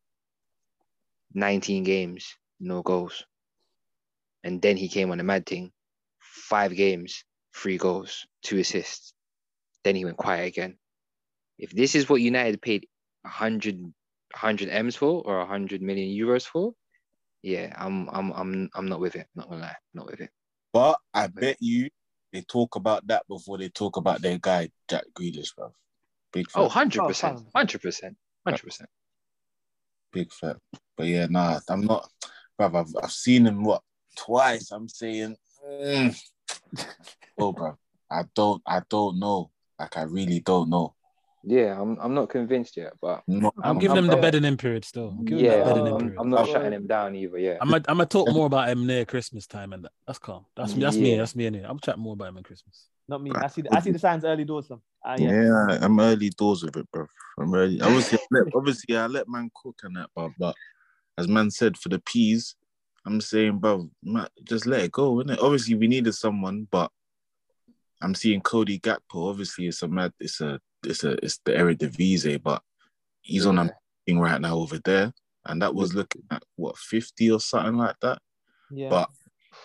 19 1.34 1.84
games, 1.84 2.36
no 2.60 2.82
goals. 2.82 3.26
And 4.44 4.62
then 4.62 4.78
he 4.78 4.88
came 4.88 5.12
on 5.12 5.20
a 5.20 5.24
mad 5.24 5.46
thing, 5.46 5.72
five 6.20 6.76
games, 6.76 7.24
three 7.54 7.78
goals, 7.78 8.26
two 8.44 8.60
assists. 8.60 9.14
Then 9.84 9.96
he 9.96 10.06
went 10.06 10.18
quiet 10.18 10.48
again. 10.48 10.78
If 11.58 11.72
this 11.72 11.96
is 11.96 12.08
what 12.08 12.22
United 12.22 12.62
paid 12.62 12.88
100, 13.24 13.94
100 14.42 14.70
M's 14.70 14.96
for 14.96 15.22
or 15.26 15.40
100 15.40 15.82
million 15.82 16.10
euros 16.10 16.46
for, 16.46 16.74
yeah, 17.44 17.74
I'm 17.78 18.08
I'm 18.10 18.32
I'm 18.34 18.70
I'm 18.76 18.88
not 18.88 19.00
with 19.00 19.16
it. 19.16 19.28
Not 19.36 19.50
gonna 19.50 19.62
lie, 19.62 19.76
not 19.94 20.06
with 20.08 20.22
it. 20.22 20.30
but 20.74 20.98
I 21.14 21.28
bet 21.28 21.58
you 21.60 21.90
they 22.34 22.42
talk 22.42 22.76
about 22.76 23.08
that 23.08 23.24
before 23.28 23.58
they 23.58 23.70
talk 23.70 23.98
about 23.98 24.22
their 24.22 24.38
guy 24.38 24.70
Jack 24.90 25.06
Grealish, 25.14 25.56
bro. 25.56 25.72
Big 26.34 26.50
fat, 26.52 26.60
Oh, 26.60 26.64
100 26.66 27.02
Oh, 27.02 27.08
percent, 27.08 27.40
hundred 27.56 27.82
percent, 27.82 28.18
hundred 28.46 28.64
percent. 28.64 28.90
big 30.12 30.32
fat. 30.32 30.58
But 30.98 31.08
yeah, 31.08 31.28
nah, 31.30 31.60
I'm 31.70 31.82
not, 31.82 32.10
bro. 32.58 32.68
I've, 32.68 32.94
I've 33.02 33.12
seen 33.12 33.46
him 33.48 33.64
what 33.64 33.82
twice. 34.18 34.72
I'm 34.72 34.90
saying, 34.90 35.36
mm. 35.66 36.20
oh, 37.40 37.54
bro, 37.54 37.78
I 38.12 38.24
don't, 38.36 38.62
I 38.68 38.82
don't 38.90 39.20
know. 39.20 39.52
Like 39.80 39.96
I 39.98 40.04
really 40.04 40.40
don't 40.42 40.70
know. 40.70 40.96
Yeah, 41.50 41.80
I'm 41.80 41.98
I'm 42.02 42.14
not 42.14 42.30
convinced 42.30 42.76
yet, 42.76 42.92
but 43.02 43.24
Not, 43.26 43.54
I'm, 43.64 43.64
I'm- 43.64 43.80
giving 43.80 43.98
I'm 43.98 44.04
him 44.04 44.08
the 44.08 44.14
fair. 44.18 44.22
bedding 44.22 44.44
in 44.44 44.58
period 44.58 44.84
still. 44.84 45.16
I'm 45.18 45.26
yeah, 45.28 45.60
the 45.60 45.64
bedding 45.64 45.88
I'm, 45.88 46.00
period. 46.00 46.16
I'm 46.20 46.30
not 46.30 46.42
Well, 46.44 46.54
shutting 46.54 46.74
him 46.74 46.88
down 46.88 47.16
either. 47.16 47.38
Yeah, 47.38 47.58
I'm 47.62 47.70
gonna 47.70 47.86
I'm 47.88 47.98
gonna 47.98 48.06
talk 48.06 48.30
more 48.34 48.48
about 48.48 48.68
him 48.68 48.86
near 48.86 49.06
Christmas 49.06 49.48
time, 49.48 49.72
and 49.72 49.88
that's 50.06 50.20
calm. 50.20 50.46
That's 50.58 50.76
me. 50.76 50.82
That's 50.84 50.98
me. 50.98 51.16
That's 51.16 51.36
me. 51.38 51.46
Anyway. 51.46 51.66
I'm 51.66 51.80
chatting 51.80 52.04
more 52.04 52.14
about 52.14 52.28
him 52.30 52.38
in 52.38 52.44
Christmas. 52.44 52.88
Not 53.08 53.24
me. 53.24 53.32
I 53.34 53.48
see. 53.48 53.62
The, 53.62 53.74
I 53.74 53.80
see 53.80 53.92
the 53.92 54.00
signs 54.00 54.26
early 54.26 54.44
doors. 54.44 54.68
Some. 54.68 54.82
Ah, 55.06 55.16
yeah. 55.18 55.32
yeah. 55.32 55.78
I'm 55.82 55.98
early 56.02 56.30
doors 56.32 56.64
with 56.64 56.76
it, 56.76 56.92
bro. 56.92 57.08
I'm 57.40 57.54
early. 57.56 57.80
Obviously, 57.80 58.18
I 58.18 58.26
let, 58.32 58.54
obviously, 58.54 58.98
I 58.98 59.08
let 59.08 59.30
man 59.30 59.50
cook 59.56 59.80
and 59.84 59.96
that, 59.96 60.10
but 60.14 60.32
but 60.38 60.56
as 61.18 61.30
man 61.30 61.50
said 61.50 61.78
for 61.78 61.88
the 61.88 62.00
peas, 62.00 62.56
I'm 63.06 63.22
saying, 63.22 63.60
bro, 63.60 63.90
man, 64.04 64.28
just 64.44 64.66
let 64.66 64.82
it 64.82 64.92
go, 64.92 65.16
innit? 65.16 65.42
Obviously, 65.42 65.76
we 65.76 65.88
needed 65.88 66.12
someone, 66.14 66.68
but 66.70 66.92
I'm 68.02 68.14
seeing 68.14 68.42
Cody 68.42 68.80
Gakpo. 68.80 69.30
Obviously, 69.30 69.68
it's 69.68 69.82
a 69.82 69.88
mad, 69.88 70.12
it's 70.20 70.42
a, 70.42 70.60
it's 70.86 71.04
a, 71.04 71.12
it's 71.24 71.40
the 71.46 71.52
Eredivisie, 71.54 72.42
but 72.42 72.62
he's 73.22 73.46
on 73.46 73.58
a 73.60 73.70
thing 74.06 74.20
right 74.20 74.40
now 74.42 74.56
over 74.58 74.80
there, 74.84 75.14
and 75.46 75.62
that 75.62 75.74
was 75.76 75.94
looking 75.96 76.24
at 76.32 76.44
what 76.56 76.78
50 76.78 77.32
or 77.32 77.40
something 77.40 77.76
like 77.78 77.96
that. 78.02 78.20
Yeah. 78.72 78.90
But 78.90 79.10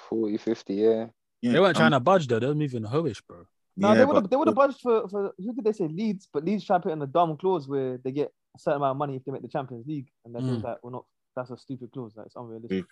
40, 0.09 0.37
50, 0.39 0.75
yeah. 0.75 1.07
yeah, 1.41 1.53
They 1.53 1.59
weren't 1.61 1.77
I'm- 1.77 1.83
trying 1.83 1.91
to 1.93 2.01
budge 2.01 2.27
though. 2.27 2.39
They 2.39 2.47
were 2.47 2.55
moving 2.55 2.85
hoish, 2.85 3.21
bro. 3.29 3.47
No, 3.77 3.89
yeah, 3.93 3.95
they 3.99 4.05
would 4.05 4.17
have 4.17 4.29
they 4.29 4.37
would 4.37 4.49
have 4.49 4.55
budged 4.55 4.81
for, 4.81 5.09
for 5.09 5.33
who 5.39 5.55
did 5.55 5.65
they 5.65 5.73
say 5.73 5.89
Leeds, 5.89 6.29
but 6.31 6.45
Leeds 6.45 6.65
tried 6.65 6.79
to 6.79 6.83
put 6.83 6.93
in 6.93 7.01
a 7.01 7.07
dumb 7.07 7.39
clause 7.39 7.67
where 7.67 7.97
they 8.05 8.13
get 8.13 8.31
a 8.55 8.59
certain 8.59 8.77
amount 8.77 8.91
of 8.91 8.97
money 8.99 9.17
if 9.17 9.25
they 9.25 9.33
make 9.33 9.41
the 9.41 9.49
Champions 9.49 9.87
League, 9.87 10.09
and 10.27 10.35
then 10.35 10.43
Mm. 10.43 10.61
mm. 10.61 10.63
like, 10.65 10.77
well, 10.83 10.93
not 10.93 11.05
that's 11.35 11.51
a 11.51 11.57
stupid 11.57 11.91
clause. 11.91 12.13
Like 12.15 12.27
it's 12.27 12.37
unrealistic. 12.37 12.85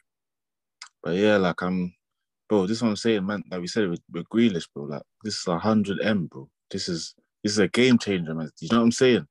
But 1.03 1.17
yeah, 1.17 1.37
like 1.37 1.61
I'm, 1.63 1.95
bro. 2.49 2.67
This 2.67 2.79
is 2.79 2.83
what 2.83 2.89
I'm 2.89 2.97
saying, 2.97 3.27
man. 3.27 3.43
Like 3.51 3.61
we 3.61 3.67
said 3.67 3.91
with, 3.91 4.01
with 4.11 4.27
Grealish, 4.31 4.69
bro. 4.75 4.85
Like 4.85 5.03
this 5.23 5.37
is 5.39 5.47
a 5.49 5.59
hundred 5.59 6.01
m, 6.03 6.27
bro. 6.27 6.49
This 6.71 6.89
is 6.89 7.15
this 7.43 7.53
is 7.53 7.59
a 7.59 7.69
game 7.69 7.99
changer, 7.99 8.35
man. 8.35 8.51
You 8.61 8.69
know 8.71 8.79
what 8.79 8.85
I'm 8.85 8.93
saying? 8.93 9.27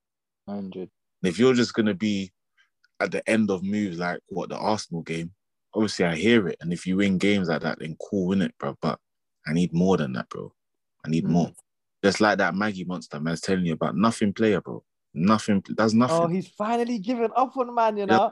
100. 0.45 0.79
And 0.81 0.89
if 1.23 1.37
you're 1.37 1.53
just 1.53 1.73
gonna 1.73 1.93
be 1.93 2.31
at 2.99 3.11
the 3.11 3.27
end 3.29 3.49
of 3.49 3.63
moves 3.63 3.97
like 3.97 4.19
what 4.27 4.49
the 4.49 4.57
Arsenal 4.57 5.01
game, 5.03 5.31
obviously 5.73 6.05
I 6.05 6.15
hear 6.15 6.47
it. 6.47 6.57
And 6.61 6.73
if 6.73 6.85
you 6.85 6.97
win 6.97 7.17
games 7.17 7.47
like 7.47 7.61
that, 7.61 7.79
then 7.79 7.95
cool, 8.09 8.27
win 8.27 8.41
it, 8.41 8.53
bro. 8.57 8.75
But 8.81 8.99
I 9.47 9.53
need 9.53 9.73
more 9.73 9.97
than 9.97 10.13
that, 10.13 10.29
bro. 10.29 10.53
I 11.05 11.09
need 11.09 11.25
Mm. 11.25 11.29
more. 11.29 11.51
Just 12.03 12.21
like 12.21 12.37
that 12.37 12.55
Maggie 12.55 12.85
monster, 12.85 13.19
man's 13.19 13.41
telling 13.41 13.65
you 13.65 13.73
about 13.73 13.95
nothing 13.95 14.33
player, 14.33 14.61
bro. 14.61 14.83
Nothing. 15.13 15.63
That's 15.75 15.93
nothing. 15.93 16.17
Oh, 16.17 16.27
he's 16.27 16.47
finally 16.47 16.99
given 16.99 17.31
up 17.35 17.57
on 17.57 17.73
man. 17.73 17.97
You 17.97 18.05
know. 18.05 18.31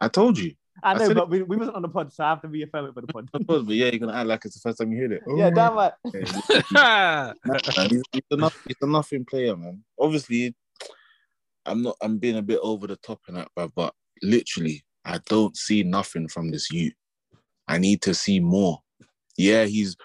I 0.00 0.08
told 0.08 0.38
you. 0.38 0.54
I 0.82 0.92
I 0.92 0.94
know, 0.94 1.06
said 1.06 1.16
but 1.16 1.30
we, 1.30 1.42
we 1.42 1.56
wasn't 1.56 1.76
on 1.76 1.82
the 1.82 1.88
pod, 1.88 2.12
so 2.12 2.24
I 2.24 2.30
have 2.30 2.42
to 2.42 2.48
reaffirm 2.48 2.86
it 2.86 2.94
for 2.94 3.00
the 3.00 3.06
pod. 3.06 3.28
I 3.34 3.38
but 3.38 3.66
yeah, 3.68 3.86
you're 3.86 3.98
gonna 3.98 4.12
act 4.12 4.26
like 4.26 4.44
it's 4.44 4.54
the 4.54 4.60
first 4.60 4.78
time 4.78 4.92
you 4.92 5.00
heard 5.00 5.12
it. 5.12 5.22
yeah, 5.36 5.46
oh 5.46 5.50
damn 5.50 5.78
it. 5.78 6.64
Yeah, 6.72 7.32
he's, 7.88 8.02
he's, 8.12 8.22
a 8.30 8.36
nothing, 8.36 8.62
he's 8.66 8.76
a 8.80 8.86
nothing 8.86 9.24
player, 9.24 9.56
man. 9.56 9.82
Obviously, 9.98 10.54
I'm 11.66 11.82
not. 11.82 11.96
I'm 12.02 12.18
being 12.18 12.36
a 12.36 12.42
bit 12.42 12.60
over 12.62 12.86
the 12.86 12.96
top 12.96 13.20
in 13.28 13.34
that, 13.34 13.48
but 13.54 13.70
but 13.74 13.94
literally, 14.22 14.84
I 15.04 15.18
don't 15.26 15.56
see 15.56 15.82
nothing 15.82 16.28
from 16.28 16.50
this 16.50 16.70
youth. 16.70 16.94
I 17.68 17.78
need 17.78 18.02
to 18.02 18.14
see 18.14 18.40
more. 18.40 18.80
Yeah, 19.36 19.64
he's 19.64 19.96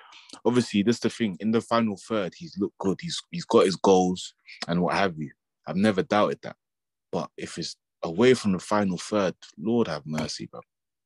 obviously 0.45 0.83
this 0.83 0.99
the 0.99 1.09
thing. 1.09 1.37
In 1.39 1.51
the 1.51 1.61
final 1.61 1.97
third, 1.97 2.33
he's 2.35 2.57
looked 2.57 2.77
good. 2.77 2.99
He's 3.01 3.21
he's 3.31 3.45
got 3.45 3.65
his 3.65 3.75
goals 3.75 4.33
and 4.67 4.81
what 4.81 4.95
have 4.95 5.17
you. 5.17 5.31
I've 5.67 5.75
never 5.75 6.03
doubted 6.03 6.39
that. 6.43 6.55
But 7.11 7.29
if 7.37 7.57
it's 7.57 7.75
away 8.05 8.33
from 8.33 8.53
the 8.53 8.59
final 8.59 8.97
third, 8.97 9.35
Lord 9.57 9.87
have 9.87 10.05
mercy, 10.05 10.47
bro. 10.47 10.61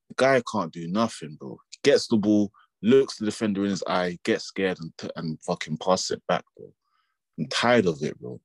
The 0.10 0.16
guy 0.16 0.42
can't 0.52 0.72
do 0.72 0.88
nothing, 0.88 1.38
bro. 1.40 1.60
Gets 1.84 2.08
the 2.08 2.18
ball, 2.18 2.52
looks 2.82 3.18
the 3.18 3.26
defender 3.26 3.64
in 3.64 3.72
his 3.72 3.84
eye, 3.88 4.18
gets 4.24 4.46
scared, 4.46 4.78
and, 4.80 4.92
t- 4.98 5.10
and 5.16 5.40
fucking 5.44 5.78
pass 5.78 6.12
it 6.12 6.22
back, 6.28 6.44
bro. 6.58 6.72
I'm 7.38 7.48
tired 7.48 7.86
of 7.88 8.02
it, 8.04 8.20
bro. 8.20 8.40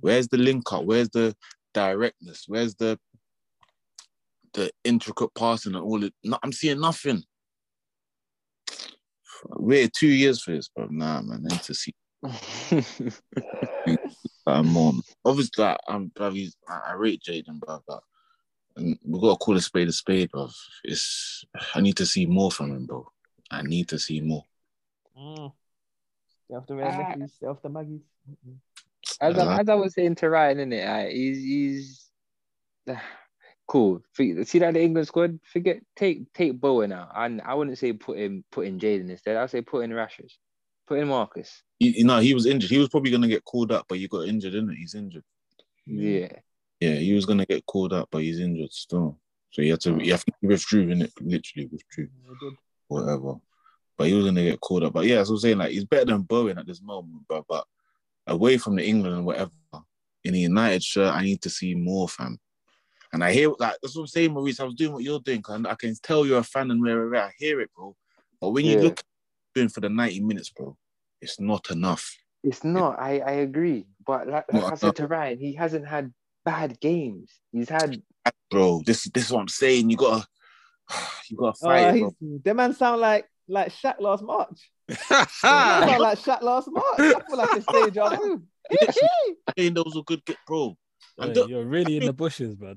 Where's 0.00 0.28
the 0.28 0.38
link 0.38 0.72
up? 0.72 0.84
Where's 0.84 1.10
the 1.10 1.34
directness? 1.72 2.44
Where's 2.46 2.74
the 2.74 2.98
the 4.54 4.70
intricate 4.84 5.34
passing 5.34 5.74
and 5.74 5.82
all 5.82 6.04
it? 6.04 6.12
No, 6.24 6.38
I'm 6.42 6.52
seeing 6.52 6.80
nothing. 6.80 7.22
Waited 9.46 9.92
two 9.96 10.08
years 10.08 10.42
for 10.42 10.50
this, 10.50 10.68
bro. 10.68 10.88
Nah, 10.90 11.22
man. 11.22 11.46
I 11.48 11.54
need 11.54 11.62
to 11.62 11.74
see 11.74 11.94
that 14.46 14.64
more. 14.64 14.92
Obviously, 15.24 15.64
like, 15.64 15.78
I'm, 15.88 16.10
bruv, 16.10 16.34
he's, 16.34 16.56
I, 16.68 16.80
I 16.88 16.92
rate 16.94 17.22
Jadon, 17.22 17.60
bro, 17.60 17.82
but 17.86 18.02
and 18.76 18.98
we 19.04 19.20
gotta 19.20 19.36
call 19.36 19.56
a 19.56 19.60
spade 19.60 19.88
a 19.88 19.92
spade, 19.92 20.30
bro. 20.30 20.48
It's 20.84 21.44
I 21.74 21.80
need 21.80 21.96
to 21.98 22.06
see 22.06 22.26
more 22.26 22.50
from 22.50 22.72
him, 22.72 22.86
bro. 22.86 23.06
I 23.50 23.62
need 23.62 23.88
to 23.88 23.98
see 23.98 24.20
more. 24.20 24.44
Mm. 25.18 25.52
Stay 26.46 26.54
off 26.54 26.66
the 26.66 26.76
red 26.76 26.94
Ah. 26.94 27.14
Mickeys, 27.14 27.30
stay 27.32 27.46
off 27.46 27.62
the 27.62 27.68
Maggies. 27.68 28.00
As, 29.20 29.36
I, 29.36 29.42
Uh-huh. 29.42 29.60
as 29.60 29.68
I 29.68 29.74
was 29.74 29.94
saying 29.94 30.14
to 30.16 30.30
Ryan, 30.30 30.58
innit, 30.70 30.86
uh, 30.88 31.08
he's 31.10 31.38
he's 31.38 32.10
cool. 33.66 34.02
See 34.14 34.32
that 34.58 34.74
the 34.74 34.82
England 34.82 35.06
squad? 35.06 35.38
Forget 35.44 35.82
take 35.96 36.32
take 36.32 36.58
Bowen 36.60 36.92
out, 36.92 37.10
and 37.14 37.42
I 37.42 37.54
wouldn't 37.54 37.78
say 37.78 37.92
put 37.92 38.18
him 38.18 38.44
put 38.50 38.66
in 38.66 38.78
Jadon 38.78 39.10
instead. 39.10 39.36
I'd 39.36 39.50
say 39.50 39.60
put 39.60 39.84
in 39.84 39.92
Rashers, 39.92 40.38
put 40.86 40.98
in 40.98 41.08
Marcus. 41.08 41.62
You, 41.78 41.90
you 41.90 42.04
know, 42.04 42.20
he 42.20 42.34
was 42.34 42.46
injured. 42.46 42.70
He 42.70 42.78
was 42.78 42.88
probably 42.88 43.10
gonna 43.10 43.28
get 43.28 43.44
called 43.44 43.72
up, 43.72 43.86
but 43.88 43.98
he 43.98 44.08
got 44.08 44.28
injured, 44.28 44.52
didn't 44.52 44.70
it? 44.70 44.76
He's 44.76 44.94
injured. 44.94 45.24
Yeah, 45.86 46.28
Yeah, 46.80 46.94
he 46.94 47.12
was 47.14 47.26
gonna 47.26 47.46
get 47.46 47.66
called 47.66 47.92
up, 47.92 48.08
but 48.10 48.22
he's 48.22 48.40
injured 48.40 48.72
still. 48.72 49.18
So 49.50 49.62
he 49.62 49.68
had 49.68 49.80
to. 49.82 49.98
He 49.98 50.08
have 50.10 50.24
to 50.24 50.32
withdrew 50.42 50.88
in 50.90 51.02
it. 51.02 51.12
Literally 51.20 51.68
withdrew. 51.70 52.06
They 52.06 52.34
did. 52.48 52.58
whatever. 52.88 53.34
But 53.96 54.06
he 54.08 54.14
was 54.14 54.24
gonna 54.24 54.42
get 54.44 54.60
called 54.60 54.84
up. 54.84 54.92
But 54.92 55.06
yeah, 55.06 55.16
as 55.18 55.28
I 55.28 55.32
was 55.32 55.42
saying, 55.42 55.58
like 55.58 55.72
he's 55.72 55.84
better 55.84 56.06
than 56.06 56.22
Bowen 56.22 56.58
at 56.58 56.66
this 56.66 56.80
moment, 56.80 57.26
bro. 57.28 57.44
But 57.48 57.66
away 58.26 58.58
from 58.58 58.76
the 58.76 58.86
England 58.86 59.16
and 59.16 59.26
whatever, 59.26 59.50
in 60.24 60.32
the 60.34 60.40
United 60.40 60.82
shirt, 60.82 61.12
I 61.12 61.22
need 61.22 61.42
to 61.42 61.50
see 61.50 61.74
more, 61.74 62.08
fam. 62.08 62.38
And 63.12 63.22
I 63.22 63.32
hear 63.32 63.50
like 63.58 63.76
that's 63.82 63.94
what 63.94 64.02
I'm 64.02 64.06
saying, 64.06 64.32
Maurice. 64.32 64.60
I 64.60 64.64
was 64.64 64.74
doing 64.74 64.92
what 64.94 65.02
you're 65.02 65.20
doing, 65.20 65.42
'cause 65.42 65.62
I 65.66 65.74
can 65.74 65.94
tell 66.02 66.24
you're 66.24 66.38
a 66.38 66.44
fan 66.44 66.70
and 66.70 66.80
where. 66.80 67.14
I 67.14 67.32
hear 67.36 67.60
it, 67.60 67.70
bro. 67.74 67.94
But 68.40 68.50
when 68.50 68.64
you 68.64 68.76
Yeah. 68.76 68.82
look 68.84 69.00
at 69.00 69.04
doing 69.54 69.68
for 69.68 69.80
the 69.80 69.88
90 69.88 70.20
minutes, 70.20 70.50
bro, 70.50 70.76
it's 71.20 71.38
not 71.40 71.70
enough. 71.70 72.16
it's 72.44 72.64
not. 72.64 72.98
I 72.98 73.18
I 73.20 73.30
agree, 73.46 73.86
but 74.06 74.26
like, 74.28 74.52
like 74.52 74.72
I 74.72 74.74
said 74.76 74.96
to 74.96 75.06
Ryan, 75.06 75.38
he 75.38 75.54
hasn't 75.54 75.86
had 75.86 76.12
bad 76.44 76.80
games. 76.80 77.30
He's 77.52 77.68
had 77.68 78.02
Bro, 78.50 78.82
this 78.86 79.04
this 79.14 79.26
is 79.26 79.32
what 79.32 79.40
I'm 79.40 79.48
saying. 79.48 79.90
You 79.90 79.96
gotta 79.96 80.26
you 81.28 81.36
gotta 81.36 81.56
Oh, 81.62 81.66
fight, 81.68 81.94
he's, 81.94 82.00
bro. 82.02 82.14
them 82.44 82.56
man 82.56 82.74
sound 82.74 83.00
like 83.00 83.26
like 83.48 83.72
Shaq 83.72 84.00
last 84.00 84.22
March. 84.22 84.70
Them 84.88 84.98
man 85.42 85.88
sound 85.88 86.00
like 86.02 86.18
Shaq 86.18 86.42
last 86.42 86.68
March. 86.70 86.98
I 86.98 87.20
feel 87.26 87.36
like 87.36 87.50
it's 87.54 87.66
stage 87.66 87.98
of 87.98 88.12
Saying 89.58 89.74
those 89.74 89.94
were 89.94 90.04
good, 90.04 90.24
get, 90.24 90.36
bro. 90.46 90.76
And 91.18 91.34
Hey, 91.34 91.42
the- 91.42 91.48
you're 91.48 91.64
really 91.64 91.96
in 91.96 92.04
the 92.06 92.12
bushes, 92.12 92.54
bro. 92.54 92.70
I 92.70 92.74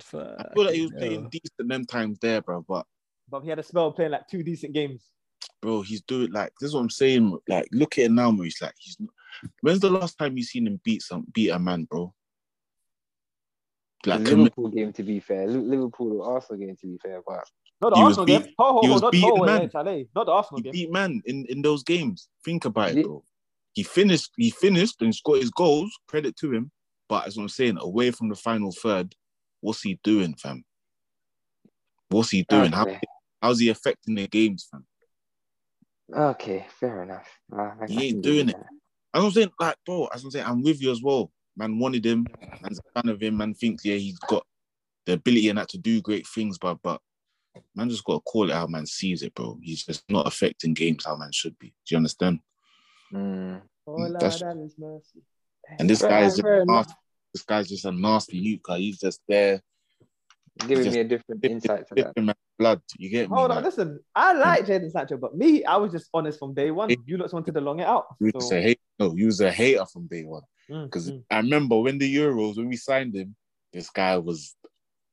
feel 0.53 0.65
like 0.65 0.73
he 0.75 0.81
was 0.81 0.91
playing 0.97 1.29
decent 1.29 1.69
them 1.69 1.85
times 1.85 2.17
there, 2.19 2.41
bro. 2.41 2.65
But 2.67 2.85
But 3.29 3.41
he 3.43 3.49
had 3.49 3.59
a 3.59 3.63
spell 3.63 3.87
of 3.87 3.95
playing 3.95 4.11
like 4.11 4.27
two 4.27 4.43
decent 4.43 4.73
games. 4.73 5.03
Bro, 5.61 5.81
he's 5.81 6.01
doing 6.01 6.31
like 6.31 6.51
this 6.59 6.69
is 6.69 6.73
what 6.75 6.81
I'm 6.81 6.89
saying. 6.89 7.37
Like, 7.47 7.67
look 7.71 7.97
at 7.97 8.05
it 8.05 8.11
now, 8.11 8.31
Maurice. 8.31 8.61
Like, 8.61 8.73
he's 8.77 8.97
when's 9.61 9.79
the 9.79 9.89
last 9.89 10.17
time 10.17 10.37
you 10.37 10.43
seen 10.43 10.67
him 10.67 10.79
beat 10.83 11.01
some 11.01 11.25
beat 11.33 11.49
a 11.49 11.59
man, 11.59 11.85
bro? 11.85 12.13
Like, 14.05 14.25
commit, 14.25 14.37
Liverpool 14.37 14.69
game 14.69 14.93
to 14.93 15.03
be 15.03 15.19
fair, 15.19 15.47
Liverpool 15.47 16.21
or 16.21 16.35
Arsenal 16.35 16.59
game 16.65 16.75
to 16.79 16.87
be 16.87 16.97
fair, 17.01 17.21
but 17.27 17.43
Not 17.81 17.89
the 17.91 17.95
He 17.95 18.03
was 18.03 18.17
Arsenal 18.19 18.25
beat- 18.25 18.45
game. 18.45 18.53
Ho, 18.59 18.73
ho, 18.73 18.81
he 18.81 18.89
was 18.89 19.01
not 19.01 19.11
beating 19.11 19.29
ho, 19.35 19.45
man. 19.45 19.61
hey, 19.61 19.69
Chalet. 19.71 20.07
Not 20.15 20.25
the 20.27 20.31
Arsenal 20.31 20.57
he 20.57 20.63
game. 20.63 20.71
beat 20.71 20.91
man 20.91 21.21
in 21.25 21.45
in 21.47 21.61
those 21.61 21.83
games. 21.83 22.29
Think 22.43 22.65
about 22.65 22.91
it, 22.91 23.03
bro. 23.03 23.23
He 23.73 23.83
finished. 23.83 24.31
He 24.37 24.51
finished 24.51 25.01
and 25.01 25.13
scored 25.13 25.41
his 25.41 25.49
goals. 25.49 25.91
Credit 26.07 26.35
to 26.37 26.51
him. 26.53 26.71
But 27.09 27.27
as 27.27 27.37
I'm 27.37 27.49
saying, 27.49 27.77
away 27.79 28.11
from 28.11 28.29
the 28.29 28.35
final 28.35 28.71
third, 28.71 29.13
what's 29.61 29.81
he 29.81 29.99
doing, 30.03 30.33
fam? 30.35 30.63
What's 32.09 32.29
he 32.29 32.43
doing? 32.43 32.71
How, 32.71 32.85
how's 33.41 33.59
he 33.59 33.69
affecting 33.69 34.15
the 34.15 34.27
games, 34.27 34.67
fam? 34.71 34.85
Okay 36.13 36.65
fair 36.79 37.03
enough. 37.03 37.27
I- 37.51 37.55
I- 37.55 37.75
I 37.83 37.87
He 37.87 38.03
ain't 38.05 38.11
can 38.15 38.21
doing 38.21 38.49
it. 38.49 38.55
As 39.13 39.23
I'm 39.23 39.31
saying, 39.31 39.51
like, 39.59 39.77
bro, 39.85 40.07
as 40.13 40.23
I'm 40.23 40.31
saying, 40.31 40.45
I'm 40.45 40.61
with 40.61 40.81
you 40.81 40.91
as 40.91 41.01
well. 41.01 41.31
Man 41.55 41.79
wanted 41.79 42.05
him, 42.05 42.27
man's 42.61 42.79
a 42.79 43.01
fan 43.01 43.09
of 43.09 43.21
him, 43.21 43.37
man 43.37 43.53
thinks, 43.53 43.85
yeah, 43.85 43.95
he's 43.95 44.19
got 44.19 44.45
the 45.05 45.13
ability 45.13 45.47
and 45.49 45.57
that 45.57 45.69
to 45.69 45.77
do 45.77 46.01
great 46.01 46.27
things, 46.27 46.57
but 46.57 46.77
but 46.83 47.01
man 47.75 47.89
just 47.89 48.03
gotta 48.03 48.19
call 48.21 48.49
it 48.49 48.53
how 48.53 48.67
man 48.67 48.85
sees 48.85 49.23
it, 49.23 49.33
bro. 49.33 49.57
He's 49.61 49.85
just 49.85 50.03
not 50.09 50.27
affecting 50.27 50.73
games 50.73 51.05
how 51.05 51.15
man 51.15 51.31
should 51.31 51.57
be. 51.59 51.67
Do 51.67 51.73
you 51.95 51.97
understand? 51.97 52.39
Mm. 53.13 53.61
Oh, 53.87 54.11
That's- 54.11 54.39
that 54.39 54.57
is 54.57 54.75
mercy. 54.77 55.21
And 55.79 55.89
this 55.89 56.01
guy 56.01 56.21
is 56.25 56.33
just 56.33 56.41
fair 56.41 56.65
nasty. 56.65 56.93
This 57.33 57.43
guy's 57.43 57.69
just 57.69 57.85
a 57.85 57.91
nasty 57.91 58.37
youth, 58.37 58.61
cause 58.63 58.79
he's 58.79 58.99
just 58.99 59.21
there. 59.27 59.61
Giving 60.67 60.91
me 60.91 60.99
a 60.99 61.03
different 61.03 61.43
insight 61.43 61.87
to 61.89 61.95
that. 61.95 62.15
Dipping 62.15 62.33
blood. 62.57 62.81
You 62.97 63.09
get 63.09 63.29
me? 63.29 63.35
Hold 63.35 63.51
on, 63.51 63.57
Like, 63.57 63.65
listen. 63.65 63.99
I 64.15 64.33
like 64.33 64.65
Jadon 64.65 64.91
Sancho, 64.91 65.17
but 65.17 65.35
me, 65.35 65.65
I 65.65 65.75
was 65.77 65.91
just 65.91 66.09
honest 66.13 66.39
from 66.39 66.53
day 66.53 66.71
one. 66.71 66.89
You 67.05 67.17
lot 67.17 67.33
wanted 67.33 67.53
to 67.53 67.61
long 67.61 67.79
it 67.79 67.87
out. 67.87 68.05
you 68.19 68.29
So, 68.29 68.37
was 68.37 68.51
a 68.51 68.61
hate, 68.61 68.79
no, 68.97 69.13
you 69.15 69.25
was 69.25 69.41
a 69.41 69.51
hater 69.51 69.85
from 69.85 70.07
day 70.07 70.23
one. 70.23 70.43
Because 70.67 71.11
mm. 71.11 71.23
I 71.29 71.37
remember 71.37 71.77
when 71.79 71.97
the 71.97 72.15
Euros, 72.15 72.57
when 72.57 72.69
we 72.69 72.77
signed 72.77 73.15
him, 73.15 73.35
this 73.73 73.89
guy 73.89 74.17
was 74.17 74.55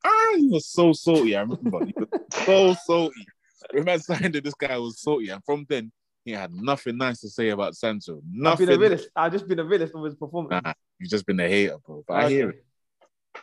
ah, 0.04 0.34
he 0.36 0.46
was 0.46 0.66
so 0.66 0.92
salty. 0.92 1.36
I 1.36 1.40
remember 1.40 1.84
he 1.84 1.94
was 1.96 2.08
so 2.46 2.74
salty. 2.86 3.26
When 3.72 3.88
I 3.88 3.96
signed 3.98 4.36
him, 4.36 4.42
this 4.42 4.54
guy 4.54 4.78
was 4.78 5.00
salty, 5.00 5.28
and 5.28 5.42
from 5.44 5.66
then 5.68 5.90
he 6.24 6.32
had 6.32 6.52
nothing 6.52 6.96
nice 6.96 7.20
to 7.20 7.28
say 7.28 7.48
about 7.48 7.74
Sancho. 7.74 8.18
I've 8.18 8.22
Nothing. 8.32 8.66
been 8.66 8.76
a 8.76 8.78
realist. 8.78 9.08
I've 9.16 9.32
just 9.32 9.48
been 9.48 9.58
a 9.58 9.64
realist 9.64 9.94
of 9.94 10.04
his 10.04 10.14
performance. 10.14 10.62
Nah, 10.64 10.72
you've 10.98 11.10
just 11.10 11.26
been 11.26 11.40
a 11.40 11.48
hater, 11.48 11.78
bro. 11.84 12.04
But 12.06 12.14
I 12.14 12.28
hear 12.28 12.50
it. 12.50 12.64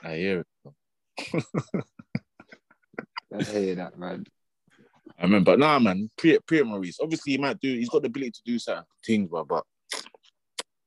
I 0.02 0.16
hear 0.16 0.40
it. 0.42 0.48
I 3.34 3.44
hear 3.44 3.76
that, 3.76 3.98
man. 3.98 4.26
I 5.18 5.24
remember. 5.24 5.58
Nah, 5.58 5.80
man. 5.80 6.10
Pre 6.18 6.40
pre 6.40 6.64
Maurice. 6.64 7.00
Obviously, 7.02 7.34
he 7.34 7.38
might 7.38 7.60
do. 7.60 7.74
He's 7.74 7.90
got 7.90 8.02
the 8.02 8.08
ability 8.08 8.32
to 8.32 8.42
do 8.46 8.60
certain 8.60 8.86
things, 9.06 9.30
bro. 9.30 9.46
But 9.46 9.64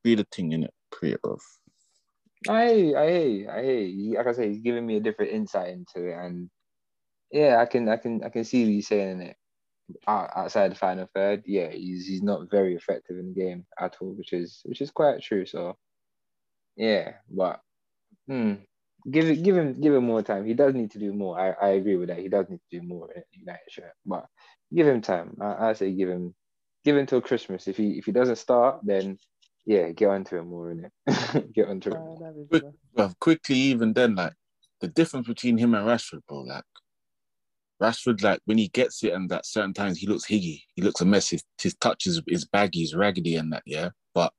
pre 0.03 0.15
the 0.15 0.27
thing 0.31 0.51
in 0.51 0.63
it. 0.63 0.73
Pre 0.91 1.15
bro. 1.21 1.37
I 2.49 2.67
hear 2.73 2.97
I 2.97 3.11
hear 3.11 3.51
I 3.51 3.63
hear. 3.63 4.17
Like 4.17 4.27
I 4.27 4.31
say, 4.33 4.49
he's 4.49 4.59
giving 4.59 4.85
me 4.85 4.97
a 4.97 5.01
different 5.01 5.31
insight 5.31 5.69
into 5.69 6.07
it, 6.09 6.17
and 6.17 6.49
yeah, 7.31 7.57
I 7.59 7.65
can, 7.65 7.89
I 7.89 7.97
can, 7.97 8.23
I 8.23 8.29
can 8.29 8.43
see 8.43 8.63
what 8.63 8.73
you're 8.73 8.81
saying 8.83 9.11
in 9.11 9.21
it. 9.21 9.37
Outside 10.07 10.71
the 10.71 10.75
final 10.75 11.09
third, 11.13 11.43
yeah, 11.45 11.69
he's 11.69 12.07
he's 12.07 12.21
not 12.21 12.49
very 12.49 12.75
effective 12.75 13.17
in 13.17 13.33
the 13.33 13.39
game 13.39 13.65
at 13.79 13.97
all, 13.99 14.13
which 14.13 14.31
is 14.31 14.61
which 14.65 14.81
is 14.81 14.91
quite 14.91 15.21
true. 15.21 15.45
So, 15.45 15.77
yeah, 16.75 17.13
but 17.29 17.59
hmm, 18.27 18.53
give 19.09 19.29
it, 19.29 19.43
give 19.43 19.57
him, 19.57 19.79
give 19.79 19.93
him 19.93 20.05
more 20.05 20.21
time. 20.21 20.45
He 20.45 20.53
does 20.53 20.73
need 20.73 20.91
to 20.91 20.99
do 20.99 21.13
more. 21.13 21.39
I, 21.39 21.67
I 21.67 21.69
agree 21.71 21.95
with 21.95 22.09
that. 22.09 22.19
He 22.19 22.29
does 22.29 22.45
need 22.49 22.59
to 22.69 22.79
do 22.79 22.87
more 22.87 23.11
in 23.11 23.23
United 23.31 23.69
shirt, 23.69 23.93
but 24.05 24.25
give 24.73 24.87
him 24.87 25.01
time. 25.01 25.37
I, 25.41 25.69
I 25.69 25.73
say 25.73 25.91
give 25.91 26.09
him, 26.09 26.33
give 26.85 26.97
him 26.97 27.05
till 27.05 27.21
Christmas. 27.21 27.67
If 27.67 27.77
he 27.77 27.97
if 27.97 28.05
he 28.05 28.11
doesn't 28.11 28.37
start, 28.37 28.79
then 28.83 29.17
yeah, 29.65 29.89
get 29.91 30.09
onto 30.09 30.37
him 30.37 30.49
more 30.49 30.71
in 30.71 30.85
it. 30.85 31.53
get 31.53 31.69
onto 31.69 31.91
him. 31.91 32.47
Quick. 32.49 32.63
mercy. 32.63 32.77
But 32.95 33.19
quickly, 33.19 33.55
even 33.55 33.93
then, 33.93 34.15
like 34.15 34.33
the 34.81 34.87
difference 34.87 35.27
between 35.27 35.57
him 35.57 35.73
and 35.73 35.87
Rashford, 35.87 36.21
bro. 36.27 36.41
Like 36.41 36.63
Rashford, 37.81 38.21
like 38.21 38.41
when 38.45 38.57
he 38.57 38.67
gets 38.69 39.03
it, 39.03 39.13
and 39.13 39.31
at 39.31 39.45
certain 39.45 39.73
times 39.73 39.97
he 39.97 40.07
looks 40.07 40.25
higgy, 40.25 40.63
he 40.75 40.81
looks 40.81 41.01
a 41.01 41.05
mess. 41.05 41.29
His, 41.29 41.43
his 41.61 41.75
touch 41.75 42.05
is, 42.05 42.21
is 42.27 42.45
baggy, 42.45 42.79
he's 42.79 42.95
raggedy, 42.95 43.35
and 43.35 43.51
that. 43.53 43.63
Yeah, 43.65 43.89
but 44.13 44.33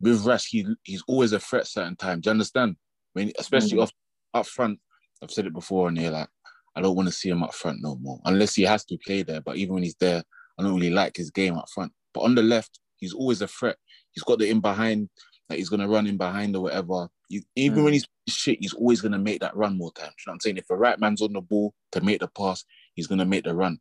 with 0.00 0.24
Rash, 0.24 0.46
he 0.46 0.66
he's 0.82 1.02
always 1.06 1.32
a 1.32 1.40
threat. 1.40 1.66
Certain 1.66 1.96
times, 1.96 2.22
do 2.22 2.28
you 2.28 2.32
understand? 2.32 2.76
When 3.12 3.32
especially 3.38 3.78
Mhm. 3.78 3.82
off 3.82 3.92
up 4.34 4.46
front, 4.46 4.80
I've 5.22 5.30
said 5.30 5.46
it 5.46 5.52
before, 5.52 5.88
and 5.88 5.98
here, 5.98 6.10
like 6.10 6.28
I 6.76 6.80
don't 6.80 6.94
want 6.94 7.08
to 7.08 7.12
see 7.12 7.28
him 7.28 7.42
up 7.42 7.52
front 7.54 7.78
no 7.82 7.96
more, 7.96 8.20
unless 8.24 8.54
he 8.54 8.62
has 8.62 8.84
to 8.86 8.98
play 8.98 9.22
there. 9.22 9.40
But 9.40 9.56
even 9.56 9.74
when 9.74 9.82
he's 9.82 9.96
there, 9.96 10.22
I 10.58 10.62
don't 10.62 10.74
really 10.74 10.90
like 10.90 11.16
his 11.16 11.30
game 11.30 11.56
up 11.56 11.68
front. 11.68 11.92
But 12.14 12.20
on 12.20 12.34
the 12.36 12.42
left, 12.42 12.78
he's 12.98 13.12
always 13.12 13.42
a 13.42 13.48
threat. 13.48 13.76
He's 14.12 14.22
got 14.22 14.38
the 14.38 14.48
in 14.48 14.60
behind, 14.60 15.10
like 15.48 15.58
he's 15.58 15.68
gonna 15.68 15.88
run 15.88 16.06
in 16.06 16.16
behind 16.16 16.54
or 16.54 16.62
whatever. 16.62 17.08
You, 17.28 17.42
even 17.56 17.80
Mm. 17.80 17.84
when 17.84 17.92
he's 17.94 18.06
shit, 18.28 18.58
he's 18.60 18.72
always 18.74 19.00
gonna 19.00 19.18
make 19.18 19.40
that 19.40 19.56
run 19.56 19.76
more 19.76 19.92
times. 19.92 20.14
You 20.18 20.24
know 20.26 20.32
what 20.32 20.34
I'm 20.34 20.40
saying? 20.40 20.56
If 20.58 20.68
the 20.68 20.76
right 20.76 20.98
man's 20.98 21.22
on 21.22 21.32
the 21.32 21.40
ball 21.40 21.74
to 21.92 22.00
make 22.00 22.20
the 22.20 22.28
pass, 22.28 22.64
he's 22.94 23.08
gonna 23.08 23.24
make 23.24 23.44
the 23.44 23.54
run. 23.54 23.80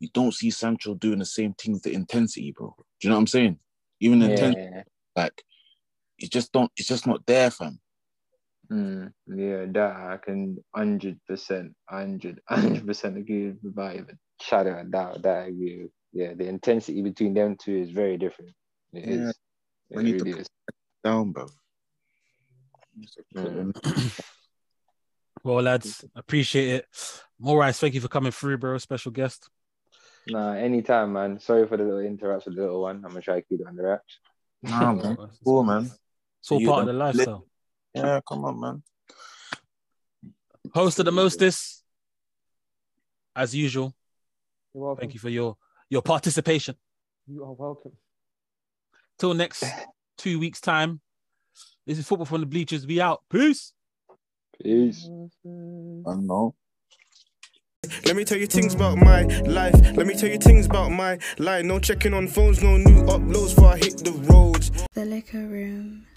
You 0.00 0.08
don't 0.14 0.32
see 0.32 0.50
Sancho 0.50 0.94
doing 0.94 1.18
the 1.18 1.26
same 1.26 1.54
things, 1.54 1.82
the 1.82 1.92
intensity, 1.92 2.52
bro. 2.56 2.72
Do 2.78 2.84
you 3.02 3.10
know 3.10 3.16
what 3.16 3.22
I'm 3.22 3.26
saying? 3.26 3.58
Even 3.98 4.20
the 4.20 4.26
intensity, 4.30 4.82
like 5.16 5.42
it's 6.18 6.30
just 6.30 6.52
don't, 6.52 6.70
it's 6.76 6.88
just 6.88 7.06
not 7.06 7.26
there, 7.26 7.50
fam. 7.50 7.80
Mm, 8.72 9.12
yeah, 9.26 9.64
that 9.72 9.96
I 9.96 10.18
can 10.24 10.58
hundred 10.74 11.18
percent, 11.26 11.74
hundred, 11.88 12.40
hundred 12.48 12.86
percent 12.86 13.16
agree 13.18 13.48
with 13.48 13.58
without 13.62 13.94
even 13.94 14.18
shadow 14.40 14.72
of 14.80 14.86
a 14.86 14.90
doubt. 14.90 15.22
That 15.22 15.44
I 15.44 15.46
agree 15.46 15.82
with. 15.82 15.92
Yeah, 16.12 16.34
the 16.34 16.48
intensity 16.48 17.02
between 17.02 17.34
them 17.34 17.56
two 17.60 17.76
is 17.76 17.90
very 17.90 18.16
different. 18.16 18.52
It 18.92 19.08
is. 19.08 19.20
Yeah. 19.20 19.30
It 19.90 19.96
We 19.96 20.02
need 20.04 20.18
to 20.18 20.24
really 20.24 20.32
put- 20.32 20.40
is. 20.42 20.46
Down, 21.04 21.32
bro. 21.32 21.46
Mm. 23.36 23.72
Well, 25.44 25.62
lads, 25.62 26.04
appreciate 26.16 26.68
it. 26.68 26.86
Maurice, 27.38 27.78
thank 27.78 27.94
you 27.94 28.00
for 28.00 28.08
coming 28.08 28.32
through, 28.32 28.58
bro. 28.58 28.76
Special 28.78 29.12
guest. 29.12 29.48
Nah, 30.26 30.52
anytime, 30.52 31.12
man. 31.12 31.38
Sorry 31.38 31.66
for 31.66 31.76
the 31.76 31.84
little 31.84 32.00
interrupts 32.00 32.46
with 32.46 32.56
the 32.56 32.62
little 32.62 32.82
one. 32.82 32.96
I'm 32.96 33.10
gonna 33.12 33.22
try 33.22 33.36
to 33.36 33.42
keep 33.46 33.60
it 33.60 33.66
under 33.66 33.84
wraps. 33.84 34.18
Nah, 34.62 34.92
man. 34.94 35.16
Cool, 35.44 35.62
man. 35.62 35.90
It's 36.40 36.50
all 36.50 36.60
You 36.60 36.68
part 36.68 36.80
of 36.80 36.86
the 36.88 36.92
lifestyle. 36.92 37.46
Yeah, 37.98 38.20
come 38.26 38.44
on, 38.44 38.60
man. 38.60 38.82
Host 40.72 40.98
of 40.98 41.04
the 41.04 41.12
mostest, 41.12 41.82
as 43.34 43.54
usual. 43.54 43.94
You're 44.74 44.84
welcome. 44.84 45.00
Thank 45.00 45.14
you 45.14 45.20
for 45.20 45.30
your 45.30 45.56
your 45.90 46.02
participation. 46.02 46.76
You 47.26 47.44
are 47.44 47.52
welcome. 47.52 47.92
Till 49.18 49.34
next 49.34 49.64
two 50.18 50.38
weeks 50.38 50.60
time. 50.60 51.00
This 51.86 51.98
is 51.98 52.06
football 52.06 52.26
from 52.26 52.40
the 52.40 52.46
bleachers. 52.46 52.84
Be 52.84 53.00
out. 53.00 53.22
Peace. 53.30 53.72
Peace. 54.62 55.08
I 55.46 56.14
know. 56.16 56.54
Let 58.04 58.16
me 58.16 58.24
tell 58.24 58.36
you 58.36 58.46
things 58.46 58.74
about 58.74 58.98
my 58.98 59.22
life. 59.46 59.74
Let 59.96 60.06
me 60.06 60.14
tell 60.14 60.28
you 60.28 60.38
things 60.38 60.66
about 60.66 60.90
my 60.90 61.18
life. 61.38 61.64
No 61.64 61.78
checking 61.78 62.12
on 62.12 62.28
phones, 62.28 62.62
no 62.62 62.76
new 62.76 63.02
uploads 63.04 63.54
before 63.54 63.72
I 63.72 63.76
hit 63.78 63.98
the 64.04 64.12
roads. 64.30 64.70
The 64.92 65.06
liquor 65.06 65.46
room. 65.46 66.07